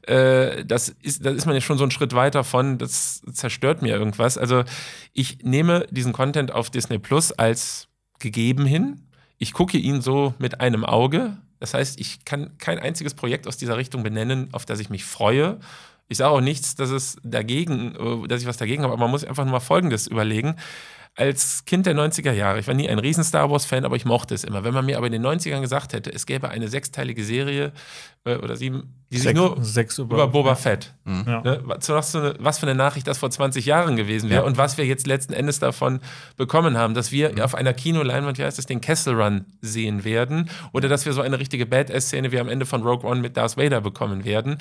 äh, 0.08 0.64
das 0.66 0.90
ist, 1.02 1.26
da 1.26 1.32
ist 1.32 1.46
man 1.46 1.56
ja 1.56 1.62
schon 1.62 1.78
so 1.78 1.84
einen 1.84 1.92
Schritt 1.92 2.14
weiter 2.14 2.44
von, 2.44 2.78
das 2.78 3.22
zerstört 3.34 3.82
mir 3.82 3.96
irgendwas. 3.96 4.38
Also 4.38 4.64
ich 5.14 5.40
nehme 5.44 5.88
diesen 5.90 6.14
Content 6.14 6.52
auf 6.52 6.70
Disney 6.70 7.00
Plus 7.00 7.32
als 7.32 7.88
gegeben 8.20 8.66
hin. 8.66 9.08
Ich 9.38 9.54
gucke 9.54 9.78
ihn 9.78 10.02
so 10.02 10.34
mit 10.38 10.62
einem 10.62 10.86
Auge. 10.86 11.38
Das 11.60 11.74
heißt, 11.74 12.00
ich 12.00 12.26
kann 12.26 12.58
kein 12.58 12.80
einziges 12.80 13.14
Projekt 13.14 13.48
aus 13.48 13.58
dieser 13.58 13.78
Richtung 13.78 14.04
benennen, 14.04 14.50
auf 14.52 14.66
das 14.66 14.80
ich 14.80 14.90
mich 14.90 15.06
freue. 15.06 15.60
Ich 16.08 16.18
sage 16.18 16.32
auch 16.32 16.42
nichts, 16.42 16.76
dass 16.76 16.90
es 16.90 17.18
dagegen, 17.24 17.96
äh, 17.96 18.28
dass 18.28 18.42
ich 18.42 18.48
was 18.48 18.58
dagegen 18.58 18.84
habe, 18.84 18.94
aber 18.94 19.02
man 19.02 19.12
muss 19.12 19.24
einfach 19.24 19.44
nur 19.44 19.54
mal 19.54 19.60
Folgendes 19.60 20.08
überlegen. 20.08 20.56
Als 21.18 21.64
Kind 21.64 21.86
der 21.86 21.96
90er 21.96 22.34
Jahre, 22.34 22.60
ich 22.60 22.68
war 22.68 22.74
nie 22.74 22.90
ein 22.90 23.00
riesen 23.00 23.24
Star 23.24 23.50
Wars-Fan, 23.50 23.86
aber 23.86 23.96
ich 23.96 24.04
mochte 24.04 24.36
es 24.36 24.44
immer. 24.44 24.66
Wenn 24.66 24.74
man 24.74 24.86
mir 24.86 24.98
aber 24.98 25.08
in 25.08 25.14
den 25.14 25.26
90ern 25.26 25.62
gesagt 25.62 25.94
hätte, 25.94 26.12
es 26.12 26.26
gäbe 26.26 26.50
eine 26.50 26.68
sechsteilige 26.68 27.24
Serie 27.24 27.72
äh, 28.26 28.36
oder 28.36 28.58
sieben, 28.58 28.94
die 29.14 29.20
sich 29.20 29.34
nur 29.34 29.56
sechs 29.64 29.98
über- 29.98 30.16
über 30.16 30.28
Boba 30.28 30.56
Fett. 30.56 30.94
Ja. 31.06 31.40
Ne? 31.42 31.62
Was, 31.64 31.88
was 32.14 32.60
für 32.60 32.66
eine, 32.68 32.76
Nachricht 32.76 33.08
das 33.08 33.20
vor 33.20 33.32
20 33.32 33.66
Jahren 33.66 33.96
gewesen 33.96 34.30
wäre 34.30 34.42
Ja. 34.42 34.46
und 34.46 34.58
was 34.58 34.78
wir 34.78 34.86
jetzt 34.86 35.08
letzten 35.08 35.32
Endes 35.32 35.60
davon 35.60 36.02
bekommen 36.36 36.78
haben, 36.78 36.94
dass 36.96 37.14
wir 37.14 37.32
auf 37.46 37.56
einer 37.56 37.74
Kinoleinwand, 37.74 38.38
wie 38.38 38.44
heißt 38.44 38.58
das, 38.58 38.66
den 38.66 38.82
Kessel 38.82 39.14
Run 39.22 39.46
sehen 39.62 40.04
werden 40.04 40.50
oder 40.74 40.90
dass 40.90 41.06
wir 41.06 41.14
so 41.14 41.22
eine 41.22 41.40
richtige 41.40 41.66
Badass-Szene 41.66 42.34
wie 42.34 42.40
am 42.42 42.50
Ende 42.50 42.66
von 42.66 42.84
Rogue 42.84 43.10
One 43.10 43.22
mit 43.22 43.38
Darth 43.38 43.56
Vader 43.56 43.80
bekommen 43.80 44.26
werden. 44.26 44.58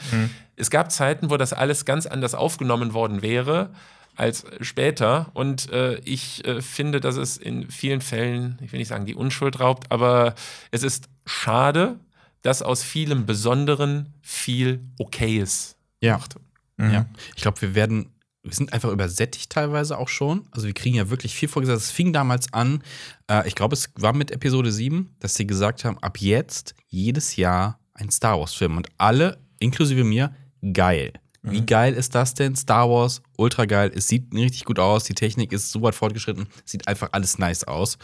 Es 0.54 0.70
gab 0.70 0.92
Zeiten, 0.92 1.30
wo 1.30 1.36
das 1.36 1.52
alles 1.52 1.84
ganz 1.84 2.06
anders 2.06 2.36
aufgenommen 2.36 2.94
worden 2.94 3.22
wäre 3.22 3.70
als 4.16 4.44
später 4.60 5.30
und 5.34 5.70
äh, 5.70 5.96
ich 6.04 6.44
äh, 6.46 6.62
finde, 6.62 7.00
dass 7.00 7.16
es 7.16 7.36
in 7.36 7.70
vielen 7.70 8.00
Fällen, 8.00 8.58
ich 8.62 8.72
will 8.72 8.78
nicht 8.78 8.88
sagen, 8.88 9.06
die 9.06 9.14
Unschuld 9.14 9.60
raubt, 9.60 9.90
aber 9.90 10.34
es 10.70 10.82
ist 10.82 11.08
schade, 11.26 11.98
dass 12.42 12.62
aus 12.62 12.82
vielem 12.82 13.26
Besonderen 13.26 14.12
viel 14.22 14.80
Okayes 14.98 15.76
Ja. 16.00 16.18
macht. 16.18 16.36
Ja. 16.78 17.06
Ich 17.36 17.42
glaube, 17.42 17.60
wir 17.62 17.74
werden, 17.74 18.10
wir 18.42 18.52
sind 18.52 18.72
einfach 18.72 18.90
übersättigt 18.90 19.50
teilweise 19.50 19.96
auch 19.96 20.08
schon. 20.08 20.46
Also 20.50 20.66
wir 20.66 20.74
kriegen 20.74 20.96
ja 20.96 21.08
wirklich 21.08 21.34
viel 21.34 21.48
vorgesagt. 21.48 21.78
Es 21.80 21.90
fing 21.92 22.12
damals 22.12 22.52
an, 22.52 22.82
äh, 23.30 23.46
ich 23.48 23.54
glaube, 23.54 23.74
es 23.74 23.90
war 23.94 24.12
mit 24.12 24.30
Episode 24.30 24.72
7, 24.72 25.14
dass 25.20 25.34
sie 25.36 25.46
gesagt 25.46 25.84
haben, 25.84 25.98
ab 25.98 26.18
jetzt 26.18 26.74
jedes 26.88 27.36
Jahr 27.36 27.78
ein 27.94 28.10
Star 28.10 28.38
Wars-Film. 28.38 28.76
Und 28.76 28.88
alle, 28.98 29.38
inklusive 29.60 30.02
mir, 30.04 30.34
geil. 30.72 31.12
Wie 31.44 31.64
geil 31.64 31.92
ist 31.92 32.14
das 32.14 32.32
denn? 32.32 32.56
Star 32.56 32.88
Wars, 32.88 33.20
ultra 33.36 33.66
geil. 33.66 33.92
Es 33.94 34.08
sieht 34.08 34.32
richtig 34.34 34.64
gut 34.64 34.78
aus, 34.78 35.04
die 35.04 35.14
Technik 35.14 35.52
ist 35.52 35.70
so 35.70 35.82
weit 35.82 35.94
fortgeschritten, 35.94 36.46
sieht 36.64 36.88
einfach 36.88 37.10
alles 37.12 37.38
nice 37.38 37.64
aus. 37.64 37.98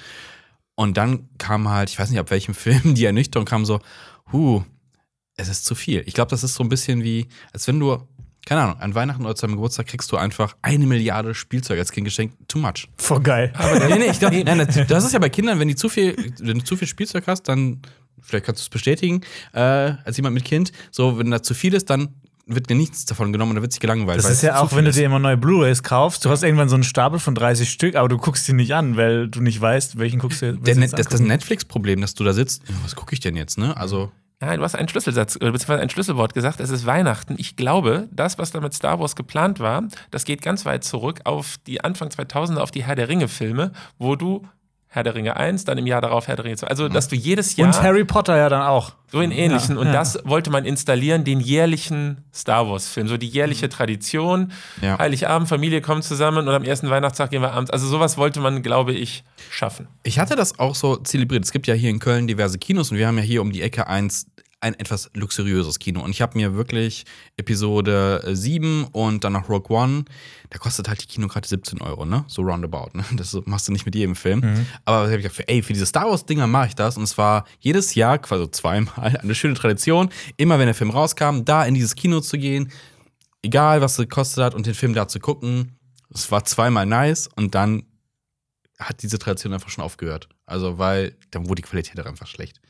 Und 0.74 0.98
dann 0.98 1.28
kam 1.38 1.68
halt, 1.68 1.88
ich 1.88 1.98
weiß 1.98 2.10
nicht, 2.10 2.20
ab 2.20 2.30
welchem 2.30 2.54
Film, 2.54 2.94
die 2.94 3.04
Ernüchterung 3.06 3.46
kam 3.46 3.64
so, 3.64 3.80
huh, 4.30 4.62
es 5.36 5.48
ist 5.48 5.64
zu 5.64 5.74
viel. 5.74 6.02
Ich 6.06 6.12
glaube, 6.12 6.30
das 6.30 6.44
ist 6.44 6.54
so 6.54 6.62
ein 6.62 6.68
bisschen 6.68 7.02
wie, 7.02 7.28
als 7.54 7.66
wenn 7.66 7.80
du, 7.80 7.96
keine 8.44 8.60
Ahnung, 8.60 8.78
an 8.78 8.94
Weihnachten 8.94 9.24
oder 9.24 9.34
zu 9.34 9.46
deinem 9.46 9.56
Geburtstag 9.56 9.86
kriegst 9.86 10.12
du 10.12 10.18
einfach 10.18 10.54
eine 10.60 10.86
Milliarde 10.86 11.34
Spielzeug 11.34 11.78
als 11.78 11.92
Kind 11.92 12.04
geschenkt. 12.04 12.36
Too 12.46 12.58
much. 12.58 12.88
Voll 12.98 13.20
geil. 13.20 13.54
nee, 13.88 13.98
nee, 13.98 14.10
ich 14.10 14.18
glaub, 14.18 14.32
nein, 14.32 14.58
das, 14.58 14.86
das 14.86 15.04
ist 15.04 15.12
ja 15.12 15.18
bei 15.18 15.30
Kindern, 15.30 15.58
wenn 15.58 15.68
die 15.68 15.76
zu 15.76 15.88
viel, 15.88 16.14
wenn 16.40 16.58
du 16.58 16.64
zu 16.64 16.76
viel 16.76 16.88
Spielzeug 16.88 17.26
hast, 17.26 17.44
dann, 17.44 17.80
vielleicht 18.20 18.44
kannst 18.44 18.60
du 18.60 18.64
es 18.64 18.68
bestätigen, 18.68 19.22
äh, 19.54 19.60
als 19.60 20.18
jemand 20.18 20.34
mit 20.34 20.44
Kind, 20.44 20.72
so, 20.90 21.18
wenn 21.18 21.30
da 21.30 21.42
zu 21.42 21.54
viel 21.54 21.72
ist, 21.72 21.88
dann 21.88 22.20
wird 22.54 22.68
dir 22.70 22.74
nichts 22.76 23.04
davon 23.04 23.32
genommen 23.32 23.50
und 23.50 23.56
dann 23.56 23.62
wird 23.62 23.72
sich 23.72 23.80
gelangweilt. 23.80 24.18
Das 24.18 24.24
weil 24.24 24.32
ist 24.32 24.38
es 24.38 24.42
ja 24.42 24.60
auch, 24.60 24.72
wenn 24.74 24.84
du 24.84 24.90
ist. 24.90 24.98
dir 24.98 25.06
immer 25.06 25.18
neue 25.18 25.36
Blu-rays 25.36 25.82
kaufst. 25.82 26.24
Du 26.24 26.30
hast 26.30 26.42
irgendwann 26.42 26.68
so 26.68 26.74
einen 26.76 26.84
Stapel 26.84 27.18
von 27.18 27.34
30 27.34 27.70
Stück, 27.70 27.94
aber 27.96 28.08
du 28.08 28.16
guckst 28.18 28.46
die 28.48 28.52
nicht 28.52 28.74
an, 28.74 28.96
weil 28.96 29.28
du 29.28 29.40
nicht 29.40 29.60
weißt, 29.60 29.98
welchen 29.98 30.18
guckst 30.18 30.42
du 30.42 30.46
jetzt 30.46 30.66
das, 30.66 30.90
das 30.90 31.06
angucken. 31.06 31.26
Netflix-Problem, 31.28 32.00
dass 32.00 32.14
du 32.14 32.24
da 32.24 32.32
sitzt, 32.32 32.62
was 32.82 32.94
gucke 32.96 33.12
ich 33.14 33.20
denn 33.20 33.36
jetzt, 33.36 33.58
ne? 33.58 33.76
Also, 33.76 34.10
Ja, 34.42 34.56
du 34.56 34.62
hast 34.62 34.74
einen 34.74 34.88
Schlüsselsatz, 34.88 35.36
äh, 35.36 35.38
beziehungsweise 35.50 35.80
ein 35.82 35.90
Schlüsselwort 35.90 36.32
gesagt, 36.34 36.60
es 36.60 36.70
ist 36.70 36.86
Weihnachten. 36.86 37.34
Ich 37.38 37.56
glaube, 37.56 38.08
das, 38.10 38.38
was 38.38 38.50
da 38.52 38.60
mit 38.60 38.72
Star 38.74 38.98
Wars 38.98 39.14
geplant 39.16 39.60
war, 39.60 39.84
das 40.10 40.24
geht 40.24 40.40
ganz 40.42 40.64
weit 40.64 40.82
zurück 40.84 41.20
auf 41.24 41.56
die 41.66 41.82
Anfang 41.82 42.08
2000er, 42.08 42.58
auf 42.58 42.70
die 42.70 42.84
Herr 42.84 42.94
der 42.96 43.08
Ringe-Filme, 43.08 43.72
wo 43.98 44.16
du 44.16 44.46
Herr 44.92 45.04
der 45.04 45.14
Ringe 45.14 45.36
1, 45.36 45.64
dann 45.66 45.78
im 45.78 45.86
Jahr 45.86 46.00
darauf 46.00 46.26
Herr 46.26 46.34
der 46.34 46.44
Ringe 46.44 46.56
2. 46.56 46.66
Also, 46.66 46.88
dass 46.88 47.06
du 47.06 47.14
jedes 47.14 47.54
Jahr 47.54 47.68
Und 47.68 47.80
Harry 47.80 48.04
Potter 48.04 48.36
ja 48.36 48.48
dann 48.48 48.62
auch. 48.62 48.92
so 49.12 49.20
in 49.20 49.30
ähnlichen. 49.30 49.76
Ja, 49.76 49.80
und 49.80 49.86
ja. 49.86 49.92
das 49.92 50.18
wollte 50.24 50.50
man 50.50 50.64
installieren, 50.64 51.22
den 51.22 51.38
jährlichen 51.38 52.24
Star 52.34 52.68
Wars-Film. 52.68 53.06
So 53.06 53.16
die 53.16 53.28
jährliche 53.28 53.68
Tradition. 53.68 54.50
Ja. 54.82 54.98
Heiligabend, 54.98 55.48
Familie 55.48 55.80
kommt 55.80 56.02
zusammen 56.02 56.48
und 56.48 56.52
am 56.52 56.64
ersten 56.64 56.90
Weihnachtstag 56.90 57.30
gehen 57.30 57.40
wir 57.40 57.52
abends. 57.52 57.70
Also 57.70 57.86
sowas 57.86 58.18
wollte 58.18 58.40
man, 58.40 58.62
glaube 58.64 58.92
ich, 58.92 59.22
schaffen. 59.48 59.86
Ich 60.02 60.18
hatte 60.18 60.34
das 60.34 60.58
auch 60.58 60.74
so 60.74 60.96
zelebriert. 60.96 61.44
Es 61.44 61.52
gibt 61.52 61.68
ja 61.68 61.74
hier 61.74 61.90
in 61.90 62.00
Köln 62.00 62.26
diverse 62.26 62.58
Kinos 62.58 62.90
und 62.90 62.98
wir 62.98 63.06
haben 63.06 63.16
ja 63.16 63.22
hier 63.22 63.42
um 63.42 63.52
die 63.52 63.62
Ecke 63.62 63.86
eins 63.86 64.26
ein 64.60 64.74
etwas 64.74 65.10
luxuriöses 65.14 65.78
Kino. 65.78 66.02
Und 66.02 66.10
ich 66.10 66.20
habe 66.20 66.36
mir 66.36 66.54
wirklich 66.54 67.04
Episode 67.36 68.22
äh, 68.26 68.36
7 68.36 68.84
und 68.92 69.24
dann 69.24 69.32
noch 69.32 69.48
Rogue 69.48 69.74
One, 69.74 70.04
da 70.50 70.58
kostet 70.58 70.88
halt 70.88 71.02
die 71.02 71.06
Kinokarte 71.06 71.48
17 71.48 71.80
Euro, 71.80 72.04
ne? 72.04 72.24
So 72.28 72.42
roundabout, 72.42 72.90
ne? 72.92 73.04
Das 73.16 73.36
machst 73.46 73.68
du 73.68 73.72
nicht 73.72 73.86
mit 73.86 73.94
jedem 73.94 74.16
Film. 74.16 74.66
Aber 74.84 75.06
ich 75.06 75.12
habe 75.12 75.22
gedacht, 75.22 75.42
ey, 75.46 75.62
für 75.62 75.72
diese 75.72 75.86
Star 75.86 76.10
Wars-Dinger 76.10 76.46
mache 76.46 76.68
ich 76.68 76.74
das. 76.74 76.96
Und 76.96 77.04
es 77.04 77.16
war 77.16 77.46
jedes 77.60 77.94
Jahr, 77.94 78.18
quasi 78.18 78.50
zweimal, 78.50 79.16
eine 79.22 79.34
schöne 79.34 79.54
Tradition, 79.54 80.10
immer 80.36 80.58
wenn 80.58 80.66
der 80.66 80.74
Film 80.74 80.90
rauskam, 80.90 81.44
da 81.44 81.64
in 81.64 81.74
dieses 81.74 81.94
Kino 81.94 82.20
zu 82.20 82.36
gehen, 82.36 82.70
egal 83.42 83.80
was 83.80 83.92
es 83.92 83.98
gekostet 83.98 84.44
hat 84.44 84.54
und 84.54 84.66
den 84.66 84.74
Film 84.74 84.92
da 84.92 85.08
zu 85.08 85.20
gucken. 85.20 85.78
Es 86.12 86.30
war 86.30 86.44
zweimal 86.44 86.86
nice 86.86 87.28
und 87.36 87.54
dann 87.54 87.84
hat 88.78 89.02
diese 89.02 89.18
Tradition 89.18 89.52
einfach 89.52 89.70
schon 89.70 89.84
aufgehört. 89.84 90.28
Also, 90.44 90.78
weil 90.78 91.16
dann 91.30 91.48
wurde 91.48 91.62
die 91.62 91.68
Qualität 91.68 91.98
auch 92.00 92.06
einfach 92.06 92.26
schlecht. 92.26 92.60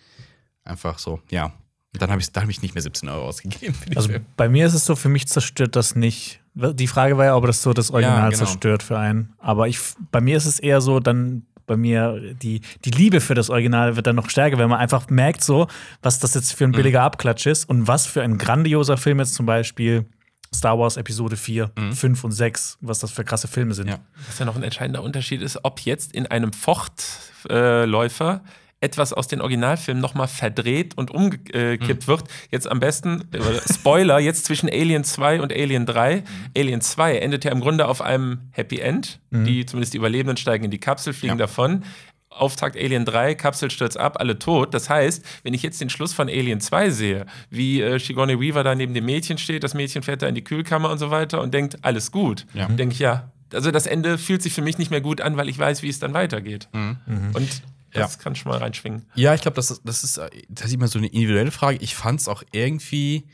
Einfach 0.65 0.99
so, 0.99 1.21
ja. 1.31 1.53
Und 1.93 2.01
dann 2.03 2.11
habe 2.11 2.21
ich, 2.21 2.31
dann 2.31 2.45
hab 2.45 2.51
ich 2.51 2.63
nicht 2.63 2.75
mehr 2.75 2.83
17 2.83 3.09
Euro 3.09 3.27
ausgegeben. 3.27 3.75
Also 3.97 4.11
bei 4.37 4.49
mir 4.49 4.67
ist 4.67 4.75
es 4.75 4.85
so, 4.87 4.95
für 4.95 5.09
mich 5.09 5.27
zerstört 5.27 5.75
das 5.77 5.97
nicht. 5.97 6.41
Die 6.55 6.87
Frage 6.87 7.17
war 7.19 7.25
ja, 7.25 7.37
ob 7.37 7.47
das 7.47 7.63
so 7.63 7.73
das 7.73 7.91
Original 7.91 8.17
Ja, 8.19 8.25
genau. 8.29 8.39
zerstört 8.39 8.83
für 8.83 8.99
einen. 8.99 9.33
Aber 9.39 9.67
ich, 9.69 9.79
bei 10.13 10.21
mir 10.21 10.37
ist 10.37 10.47
es 10.47 10.61
eher 10.61 10.81
so, 10.81 11.01
dann 11.01 11.43
bei 11.67 11.77
mir 11.77 12.35
die, 12.35 12.61
die 12.85 12.91
Liebe 12.91 13.21
für 13.21 13.35
das 13.35 13.51
Original 13.51 13.95
wird 13.97 14.07
dann 14.07 14.17
noch 14.17 14.29
stärker, 14.31 14.59
wenn 14.59 14.69
man 14.69 14.79
einfach 14.81 15.09
merkt, 15.11 15.43
so, 15.45 15.67
was 16.03 16.19
das 16.21 16.35
jetzt 16.35 16.53
Mhm. 16.53 16.57
für 16.57 16.65
ein 16.65 16.73
billiger 16.73 17.03
Abklatsch 17.03 17.47
ist 17.47 17.69
und 17.69 17.87
was 17.89 18.07
für 18.07 18.23
ein 18.23 18.39
grandioser 18.39 18.97
Film 18.97 19.19
jetzt 19.21 19.35
zum 19.35 19.47
Beispiel 19.47 20.05
Star 20.53 20.77
Wars 20.79 20.97
Episode 20.97 21.37
4, 21.37 21.71
5 21.95 22.25
und 22.25 22.33
6, 22.33 22.79
was 22.81 22.99
das 22.99 23.13
für 23.13 23.23
krasse 23.25 23.47
Filme 23.47 23.75
sind. 23.75 23.87
Mhm. 23.87 23.93
Ja. 23.93 23.99
Was 24.27 24.39
ja 24.41 24.45
noch 24.47 24.57
ein 24.57 24.65
entscheidender 24.65 25.03
Unterschied 25.03 25.43
ist, 25.43 25.61
ob 25.65 25.81
jetzt 25.81 26.13
in 26.13 26.27
einem 26.27 26.53
Fortläufer 26.53 28.43
etwas 28.81 29.13
aus 29.13 29.29
den 29.29 29.41
Originalfilmen 29.41 30.01
nochmal 30.01 30.27
verdreht 30.29 30.97
und 30.97 31.11
umgekippt 31.11 31.85
Hm. 32.03 32.07
wird. 32.07 32.25
Jetzt 32.51 32.71
am 32.71 32.81
besten, 32.81 33.25
äh, 33.33 33.39
Spoiler, 33.73 34.19
jetzt 34.19 34.47
zwischen 34.47 34.69
Alien 34.71 35.05
2 35.05 35.41
und 35.43 35.53
Alien 35.53 35.85
3. 35.87 36.17
Hm. 36.19 36.25
Alien 36.57 36.81
2 36.81 37.19
endet 37.19 37.45
ja 37.45 37.53
im 37.53 37.61
Grunde 37.61 37.87
auf 37.87 38.01
einem 38.01 38.39
Happy 38.53 38.79
End. 38.81 39.21
Die, 39.31 39.67
zumindest 39.67 39.93
die 39.93 39.99
Überlebenden 39.99 40.37
steigen 40.37 40.65
in 40.65 40.71
die 40.71 40.79
Kapsel, 40.81 41.13
fliegen 41.13 41.35
Ja. 41.35 41.47
davon. 41.47 41.85
Auftakt 42.31 42.77
Alien 42.77 43.05
3, 43.05 43.35
Kapsel 43.35 43.71
stürzt 43.71 43.99
ab, 43.99 44.17
alle 44.21 44.39
tot. 44.39 44.73
Das 44.73 44.89
heißt, 44.89 45.25
wenn 45.43 45.53
ich 45.53 45.63
jetzt 45.63 45.81
den 45.81 45.91
Schluss 45.91 46.13
von 46.15 46.29
Alien 46.29 46.61
2 46.61 46.89
sehe, 46.91 47.27
wie 47.51 47.83
äh, 47.83 47.99
Sigourney 47.99 48.41
Weaver 48.41 48.63
da 48.65 48.75
neben 48.75 48.95
dem 48.95 49.05
Mädchen 49.05 49.37
steht, 49.37 49.63
das 49.65 49.75
Mädchen 49.75 50.03
fährt 50.03 50.23
da 50.23 50.29
in 50.29 50.35
die 50.37 50.45
Kühlkammer 50.45 50.91
und 50.91 50.99
so 50.99 51.11
weiter 51.11 51.43
und 51.43 51.53
denkt, 51.53 51.79
alles 51.83 52.13
gut, 52.13 52.47
Ja. 52.55 52.67
denke 52.67 52.93
ich, 52.95 53.01
ja. 53.01 53.31
Also 53.53 53.73
das 53.73 53.87
Ende 53.87 54.17
fühlt 54.17 54.43
sich 54.43 54.53
für 54.53 54.63
mich 54.63 54.79
nicht 54.79 54.93
mehr 54.93 55.01
gut 55.01 55.21
an, 55.21 55.37
weil 55.37 55.49
ich 55.49 55.59
weiß, 55.59 55.83
wie 55.83 55.89
es 55.89 55.99
dann 55.99 56.15
weitergeht. 56.15 56.69
Und 56.73 57.63
das 57.93 58.19
kann 58.19 58.35
schon 58.37 58.51
mal 58.53 58.59
reinschwingen. 58.59 59.07
Ja, 59.15 59.35
ich 59.35 59.41
glaube, 59.43 59.57
das, 59.57 59.71
ist- 59.71 59.83
das 59.85 60.05
ist 60.05 60.19
das 60.49 60.67
ist 60.67 60.73
immer 60.75 60.89
so 60.89 60.99
eine 60.99 61.09
individuelle 61.09 61.51
Frage. 61.51 61.79
Ich 61.81 61.95
fand 61.95 62.21
es 62.21 62.29
auch 62.29 62.43
irgendwie 62.53 63.27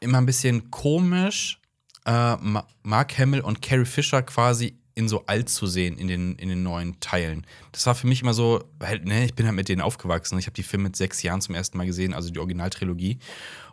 immer 0.00 0.18
ein 0.18 0.26
bisschen 0.26 0.70
komisch, 0.70 1.60
äh, 2.06 2.36
Ma- 2.36 2.66
Mark 2.82 3.18
Hamill 3.18 3.40
und 3.40 3.62
Carrie 3.62 3.84
Fisher 3.84 4.22
quasi 4.22 4.78
in 4.94 5.08
so 5.08 5.24
alt 5.26 5.48
zu 5.48 5.66
sehen 5.68 5.96
in 5.96 6.08
den, 6.08 6.34
in 6.36 6.48
den 6.48 6.62
neuen 6.64 6.98
Teilen. 6.98 7.46
Das 7.70 7.86
war 7.86 7.94
für 7.94 8.06
mich 8.08 8.22
immer 8.22 8.34
so, 8.34 8.64
weil, 8.80 8.98
ne, 9.00 9.24
ich 9.24 9.34
bin 9.34 9.46
halt 9.46 9.54
mit 9.54 9.68
denen 9.68 9.80
aufgewachsen. 9.80 10.38
Ich 10.40 10.46
habe 10.46 10.54
die 10.54 10.64
Filme 10.64 10.84
mit 10.84 10.96
sechs 10.96 11.22
Jahren 11.22 11.40
zum 11.40 11.54
ersten 11.54 11.78
Mal 11.78 11.86
gesehen, 11.86 12.14
also 12.14 12.30
die 12.30 12.38
Originaltrilogie. 12.40 13.18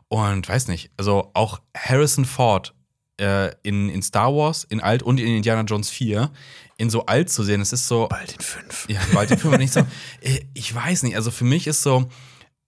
Und 0.08 0.48
weiß 0.48 0.68
nicht, 0.68 0.92
also 0.98 1.32
auch 1.34 1.62
Harrison 1.76 2.26
Ford 2.26 2.76
äh, 3.20 3.52
in, 3.64 3.90
in 3.90 4.02
Star 4.02 4.34
Wars, 4.36 4.64
in 4.66 4.80
alt 4.82 5.04
und 5.04 5.20
in 5.20 5.28
Indiana 5.28 5.62
Jones 5.64 5.90
4, 5.90 6.30
in 6.78 6.90
so 6.90 7.06
alt 7.06 7.30
zu 7.30 7.44
sehen, 7.44 7.62
es 7.62 7.72
ist 7.74 7.88
so. 7.88 8.08
Bald 8.10 8.34
in 8.34 8.40
fünf. 8.42 8.86
Ja, 8.90 9.00
bald 9.14 9.30
den 9.30 9.38
Film 9.38 9.56
nicht 9.58 9.72
so. 9.74 9.80
äh, 10.22 10.42
Ich 10.54 10.74
weiß 10.76 11.04
nicht, 11.04 11.16
also 11.16 11.32
für 11.32 11.46
mich 11.46 11.68
ist 11.68 11.82
so. 11.84 12.10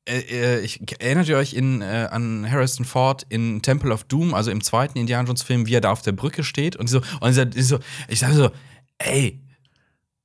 äh, 0.07 0.19
äh, 0.19 0.59
Ich 0.61 0.79
erinnert 1.01 1.27
ihr 1.27 1.35
euch 1.37 1.53
in, 1.53 1.81
äh, 1.81 2.07
an 2.09 2.49
Harrison 2.49 2.85
Ford 2.85 3.25
in 3.29 3.61
Temple 3.61 3.91
of 3.93 4.05
Doom, 4.05 4.33
also 4.33 4.49
im 4.51 4.63
zweiten 4.63 4.97
Indiana 4.97 5.27
Jones 5.27 5.43
Film, 5.43 5.65
wie 5.67 5.73
er 5.75 5.81
da 5.81 5.91
auf 5.91 6.01
der 6.01 6.13
Brücke 6.13 6.43
steht 6.45 6.75
und 6.77 6.87
so 6.87 7.01
und 7.19 7.27
dieser, 7.35 7.47
so, 7.77 7.79
ich 8.07 8.19
dachte 8.21 8.35
so, 8.35 8.51
ey, 8.99 9.41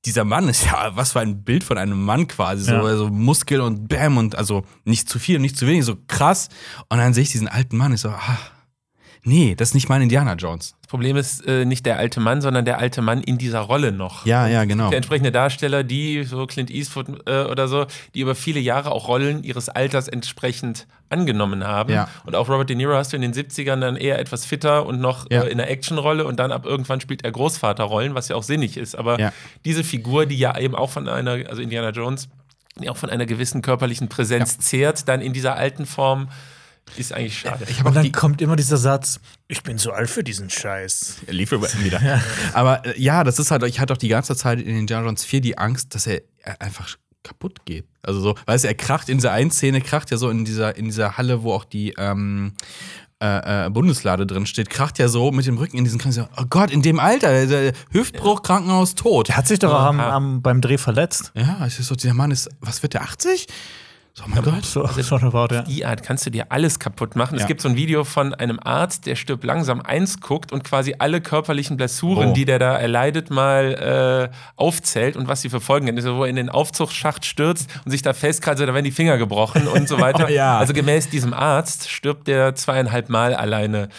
dieser 0.05 0.23
Mann 0.25 0.47
ist 0.49 0.65
ja 0.65 0.95
was 0.95 1.11
für 1.13 1.19
ein 1.21 1.43
Bild 1.43 1.63
von 1.65 1.77
einem 1.77 2.01
Mann 2.03 2.27
quasi, 2.27 2.63
so 2.63 2.71
Ja. 2.73 2.81
also 2.83 3.09
Muskel 3.09 3.59
und 3.61 3.87
Bam 3.89 4.17
und 4.17 4.35
also 4.35 4.63
nicht 4.85 5.09
zu 5.09 5.19
viel, 5.19 5.39
nicht 5.39 5.57
zu 5.57 5.67
wenig, 5.67 5.83
so 5.85 5.97
krass 6.07 6.47
und 6.89 6.97
dann 6.99 7.13
sehe 7.13 7.23
ich 7.23 7.31
diesen 7.31 7.47
alten 7.49 7.75
Mann, 7.77 7.93
ich 7.93 7.99
so, 8.01 8.09
ah, 8.09 8.37
nee, 9.23 9.55
das 9.55 9.69
ist 9.69 9.73
nicht 9.75 9.89
mein 9.89 10.01
Indiana 10.01 10.33
Jones. 10.35 10.75
Das 10.81 10.87
Problem 10.89 11.17
ist 11.17 11.45
äh, 11.47 11.65
nicht 11.65 11.85
der 11.85 11.97
alte 11.97 12.19
Mann, 12.19 12.41
sondern 12.41 12.65
der 12.65 12.77
alte 12.79 13.01
Mann 13.01 13.21
in 13.21 13.37
dieser 13.37 13.59
Rolle 13.61 13.91
noch. 13.91 14.25
Ja, 14.25 14.47
ja, 14.47 14.65
genau. 14.65 14.89
Der 14.89 14.97
entsprechende 14.97 15.31
Darsteller, 15.31 15.83
die, 15.83 16.23
so 16.23 16.45
Clint 16.45 16.69
Eastwood 16.69 17.07
äh, 17.27 17.43
oder 17.45 17.67
so, 17.67 17.85
die 18.13 18.19
über 18.21 18.35
viele 18.35 18.59
Jahre 18.59 18.91
auch 18.91 19.07
Rollen 19.07 19.43
ihres 19.43 19.69
Alters 19.69 20.07
entsprechend 20.07 20.85
angenommen 21.09 21.63
haben. 21.65 21.93
Ja. 21.93 22.09
Und 22.25 22.35
auch 22.35 22.49
Robert 22.49 22.69
De 22.69 22.75
Niro 22.75 22.93
hast 22.93 23.11
du 23.13 23.15
in 23.17 23.21
den 23.21 23.33
70ern 23.33 23.79
dann 23.79 23.95
eher 23.95 24.19
etwas 24.19 24.45
fitter 24.45 24.85
und 24.85 24.99
noch 24.99 25.29
Ja. 25.31 25.43
äh, 25.43 25.49
in 25.49 25.57
der 25.57 25.69
Actionrolle 25.69 26.25
und 26.25 26.37
dann 26.39 26.51
ab 26.51 26.65
irgendwann 26.65 27.01
spielt 27.01 27.23
er 27.23 27.31
Großvaterrollen, 27.31 28.15
was 28.15 28.27
ja 28.29 28.35
auch 28.35 28.43
sinnig 28.43 28.77
ist. 28.77 28.95
Aber 28.95 29.19
Ja. 29.19 29.31
diese 29.65 29.83
Figur, 29.83 30.25
die 30.25 30.37
ja 30.37 30.57
eben 30.57 30.75
auch 30.75 30.89
von 30.89 31.07
einer, 31.07 31.37
also 31.49 31.61
Indiana 31.61 31.89
Jones, 31.89 32.29
die 32.81 32.89
auch 32.89 32.97
von 32.97 33.09
einer 33.11 33.27
gewissen 33.27 33.61
körperlichen 33.61 34.09
Präsenz 34.09 34.57
zehrt, 34.59 35.07
dann 35.07 35.21
in 35.21 35.31
dieser 35.33 35.55
alten 35.55 35.85
Form, 35.85 36.29
ist 36.97 37.13
eigentlich 37.13 37.39
schade. 37.39 37.65
Ich 37.67 37.79
habe 37.79 37.89
Und 37.89 37.95
dann 37.95 38.03
die, 38.03 38.11
kommt 38.11 38.41
immer 38.41 38.55
dieser 38.55 38.77
Satz: 38.77 39.19
Ich 39.47 39.63
bin 39.63 39.77
zu 39.77 39.93
alt 39.93 40.09
für 40.09 40.23
diesen 40.23 40.49
Scheiß. 40.49 41.17
Er 41.27 41.33
lief 41.33 41.51
über 41.51 41.67
wieder. 41.79 42.21
Aber 42.53 42.85
äh, 42.85 42.99
ja, 43.01 43.23
das 43.23 43.39
ist 43.39 43.51
halt, 43.51 43.63
ich 43.63 43.79
hatte 43.79 43.93
auch 43.93 43.97
die 43.97 44.09
ganze 44.09 44.35
Zeit 44.35 44.59
in 44.59 44.77
Indiana 44.77 45.05
Jones 45.05 45.23
4 45.23 45.41
die 45.41 45.57
Angst, 45.57 45.95
dass 45.95 46.07
er 46.07 46.21
einfach 46.59 46.97
kaputt 47.23 47.65
geht. 47.65 47.85
Also 48.01 48.19
so, 48.19 48.35
weißt 48.45 48.65
du, 48.65 48.67
er 48.67 48.75
kracht 48.75 49.09
in 49.09 49.17
dieser 49.17 49.31
einen 49.31 49.49
Szene, 49.49 49.81
kracht 49.81 50.11
ja 50.11 50.17
so 50.17 50.29
in 50.29 50.45
dieser, 50.45 50.75
in 50.75 50.85
dieser 50.85 51.17
Halle, 51.17 51.43
wo 51.43 51.53
auch 51.53 51.63
die 51.63 51.93
ähm, 51.97 52.53
äh, 53.23 53.65
äh, 53.65 53.69
Bundeslade 53.69 54.27
drin 54.27 54.45
steht, 54.45 54.69
kracht 54.69 54.99
ja 54.99 55.07
so 55.07 55.31
mit 55.31 55.45
dem 55.45 55.57
Rücken 55.57 55.77
in 55.77 55.85
diesen 55.85 55.99
Krankenhaus. 55.99 56.29
Oh 56.37 56.43
Gott, 56.49 56.71
in 56.71 56.81
dem 56.81 56.99
Alter, 56.99 57.47
der 57.47 57.71
Hüftbruch, 57.91 58.43
Krankenhaus, 58.43 58.95
tot. 58.95 59.29
Der 59.29 59.37
hat 59.37 59.47
sich 59.47 59.59
doch 59.59 59.73
auch 59.73 59.85
am, 59.85 59.99
am, 60.01 60.41
beim 60.41 60.59
Dreh 60.59 60.77
verletzt. 60.77 61.31
Ja, 61.33 61.65
es 61.65 61.79
ist 61.79 61.87
so, 61.87 61.95
dieser 61.95 62.13
Mann 62.13 62.31
ist, 62.31 62.49
was 62.59 62.83
wird 62.83 62.93
der, 62.93 63.03
80? 63.03 63.47
So, 64.15 64.25
oh 64.25 64.29
mein 64.29 64.43
Gott. 64.43 64.63
So, 64.63 64.87
schon 65.01 65.23
about, 65.23 65.47
ja. 65.55 65.63
die 65.63 65.85
Art 65.87 66.03
kannst 66.03 66.23
du 66.27 66.29
dir 66.29 66.51
alles 66.51 66.77
kaputt 66.77 67.15
machen. 67.15 67.35
Ja. 67.35 67.41
Es 67.41 67.47
gibt 67.47 67.61
so 67.61 67.69
ein 67.69 67.75
Video 67.75 68.03
von 68.03 68.35
einem 68.35 68.59
Arzt, 68.61 69.07
der 69.07 69.15
stirbt 69.15 69.43
langsam 69.43 69.81
eins 69.81 70.19
guckt 70.21 70.51
und 70.51 70.63
quasi 70.63 70.93
alle 70.99 71.19
körperlichen 71.19 71.77
Blessuren, 71.77 72.29
Oh. 72.29 72.33
die 72.33 72.45
der 72.45 72.59
da 72.59 72.77
erleidet, 72.77 73.31
mal 73.31 74.29
äh, 74.31 74.35
aufzählt 74.55 75.17
und 75.17 75.27
was 75.27 75.41
sie 75.41 75.49
für 75.49 75.59
Folgen 75.59 75.87
haben. 75.87 75.95
Also, 75.95 76.15
wo 76.17 76.25
er 76.25 76.29
in 76.29 76.35
den 76.35 76.49
Aufzugsschacht 76.49 77.25
stürzt 77.25 77.67
und 77.85 77.89
sich 77.91 78.03
da 78.03 78.13
festkratzt, 78.13 78.61
da 78.61 78.67
werden 78.71 78.83
die 78.85 78.91
Finger 78.91 79.17
gebrochen 79.17 79.67
und 79.67 79.87
so 79.87 79.99
weiter. 79.99 80.27
Oh 80.27 80.31
ja. 80.31 80.59
Also 80.59 80.73
gemäß 80.73 81.09
diesem 81.09 81.33
Arzt 81.33 81.89
stirbt 81.89 82.27
der 82.27 82.53
zweieinhalb 82.53 83.09
Mal 83.09 83.33
alleine 83.33 83.89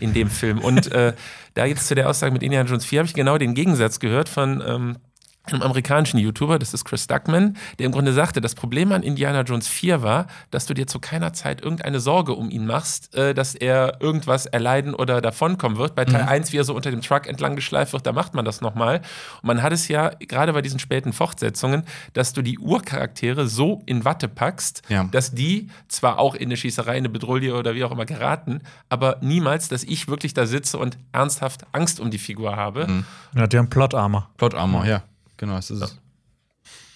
in 0.00 0.12
dem 0.12 0.28
Film. 0.28 0.58
Und 0.58 0.90
äh, 0.90 1.12
da 1.54 1.66
jetzt 1.66 1.86
zu 1.86 1.94
der 1.94 2.10
Aussage 2.10 2.32
mit 2.32 2.42
Indiana 2.42 2.68
Jones 2.68 2.84
4 2.84 2.98
habe 2.98 3.06
ich 3.06 3.14
genau 3.14 3.38
den 3.38 3.54
Gegensatz 3.54 4.00
gehört 4.00 4.28
von 4.28 4.60
ähm, 4.66 4.96
einem 5.44 5.62
amerikanischen 5.62 6.18
YouTuber, 6.18 6.58
das 6.58 6.72
ist 6.72 6.84
Chris 6.84 7.06
Duckman, 7.08 7.56
der 7.78 7.86
im 7.86 7.92
Grunde 7.92 8.12
sagte, 8.12 8.40
das 8.40 8.54
Problem 8.54 8.92
an 8.92 9.02
Indiana 9.02 9.42
Jones 9.42 9.66
4 9.66 10.02
war, 10.02 10.26
dass 10.50 10.66
du 10.66 10.74
dir 10.74 10.86
zu 10.86 11.00
keiner 11.00 11.32
Zeit 11.32 11.60
irgendeine 11.62 11.98
Sorge 11.98 12.34
um 12.34 12.48
ihn 12.50 12.64
machst, 12.66 13.14
äh, 13.16 13.34
dass 13.34 13.54
er 13.56 14.00
irgendwas 14.00 14.46
erleiden 14.46 14.94
oder 14.94 15.20
davonkommen 15.20 15.78
wird. 15.78 15.94
Bei 15.96 16.04
Teil 16.04 16.22
1, 16.22 16.52
wie 16.52 16.58
er 16.58 16.64
so 16.64 16.74
unter 16.74 16.90
dem 16.92 17.00
Truck 17.00 17.26
entlang 17.26 17.56
geschleift 17.56 17.92
wird, 17.92 18.06
da 18.06 18.12
macht 18.12 18.34
man 18.34 18.44
das 18.44 18.60
nochmal. 18.60 18.98
Und 19.42 19.46
man 19.48 19.62
hat 19.62 19.72
es 19.72 19.88
ja 19.88 20.10
gerade 20.20 20.52
bei 20.52 20.62
diesen 20.62 20.78
späten 20.78 21.12
Fortsetzungen, 21.12 21.82
dass 22.12 22.32
du 22.32 22.42
die 22.42 22.58
Urcharaktere 22.58 23.48
so 23.48 23.82
in 23.86 24.04
Watte 24.04 24.28
packst, 24.28 24.82
Ja. 24.88 25.04
dass 25.10 25.32
die 25.32 25.68
zwar 25.88 26.18
auch 26.18 26.34
in 26.36 26.44
eine 26.48 26.56
Schießerei, 26.56 26.92
in 26.92 26.98
eine 26.98 27.08
Bedrohung 27.08 27.32
oder 27.32 27.74
wie 27.74 27.82
auch 27.82 27.90
immer 27.92 28.04
geraten, 28.04 28.60
aber 28.90 29.16
niemals, 29.22 29.68
dass 29.68 29.84
ich 29.84 30.06
wirklich 30.06 30.34
da 30.34 30.44
sitze 30.46 30.76
und 30.78 30.98
ernsthaft 31.12 31.62
Angst 31.72 31.98
um 31.98 32.10
die 32.10 32.18
Figur 32.18 32.56
habe. 32.56 33.04
Ja, 33.34 33.46
die 33.46 33.56
haben 33.56 33.70
Plot-Armor. 33.70 34.28
Plot 34.36 34.54
Armor, 34.54 34.84
ja. 34.84 35.02
Genau, 35.42 35.56
das 35.56 35.72
ist 35.72 35.82
es. 35.82 35.98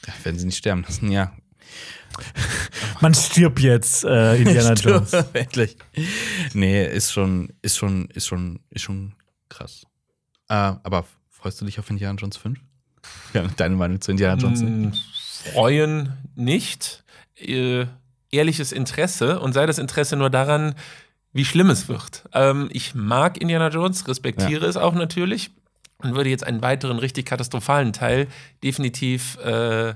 Ja, 0.07 0.15
werden 0.23 0.39
sie 0.39 0.47
nicht 0.47 0.59
sterben 0.59 0.85
lassen, 0.85 1.11
ja. 1.11 1.33
Man 3.01 3.13
stirbt 3.13 3.59
jetzt, 3.59 4.05
äh, 4.05 4.37
Indiana 4.37 4.73
Jones. 4.75 5.13
Endlich. 5.33 5.77
Nee, 6.55 6.87
ist 6.87 7.11
schon, 7.13 7.53
ist 7.63 7.77
schon, 7.77 8.07
ist 8.11 8.25
schon, 8.25 8.61
ist 8.71 8.83
schon 8.83 9.15
krass. 9.49 9.83
Äh, 10.49 10.55
aber 10.55 11.07
freust 11.29 11.61
du 11.61 11.65
dich 11.65 11.81
auf 11.81 11.91
Indiana 11.91 12.17
Jones 12.17 12.37
5? 12.37 12.61
Ja, 13.35 13.43
deine 13.57 13.75
Meinung 13.75 14.01
zu 14.01 14.13
Indiana 14.13 14.41
Jones? 14.41 14.63
Mm, 14.63 14.93
Freuen 15.53 16.13
nicht. 16.37 17.03
Äh, 17.35 17.87
ehrliches 18.31 18.71
Interesse 18.71 19.41
und 19.41 19.55
sei 19.55 19.67
das 19.67 19.79
Interesse 19.79 20.15
nur 20.15 20.31
daran, 20.31 20.77
wie 21.33 21.45
schlimm 21.45 21.71
es 21.71 21.89
wird. 21.89 22.29
Ähm, 22.33 22.69
ich 22.71 22.95
mag 22.95 23.39
Indiana 23.39 23.71
Jones, 23.71 24.07
respektiere 24.07 24.67
es 24.67 24.77
auch 24.77 24.95
natürlich 24.95 25.51
und 26.03 26.15
würde 26.15 26.31
jetzt 26.31 26.45
einen 26.45 26.63
weiteren 26.63 26.99
richtig 26.99 27.27
katastrophalen 27.27 27.93
Teil 27.93 28.29
definitiv 28.63 29.39
äh, 29.39 29.95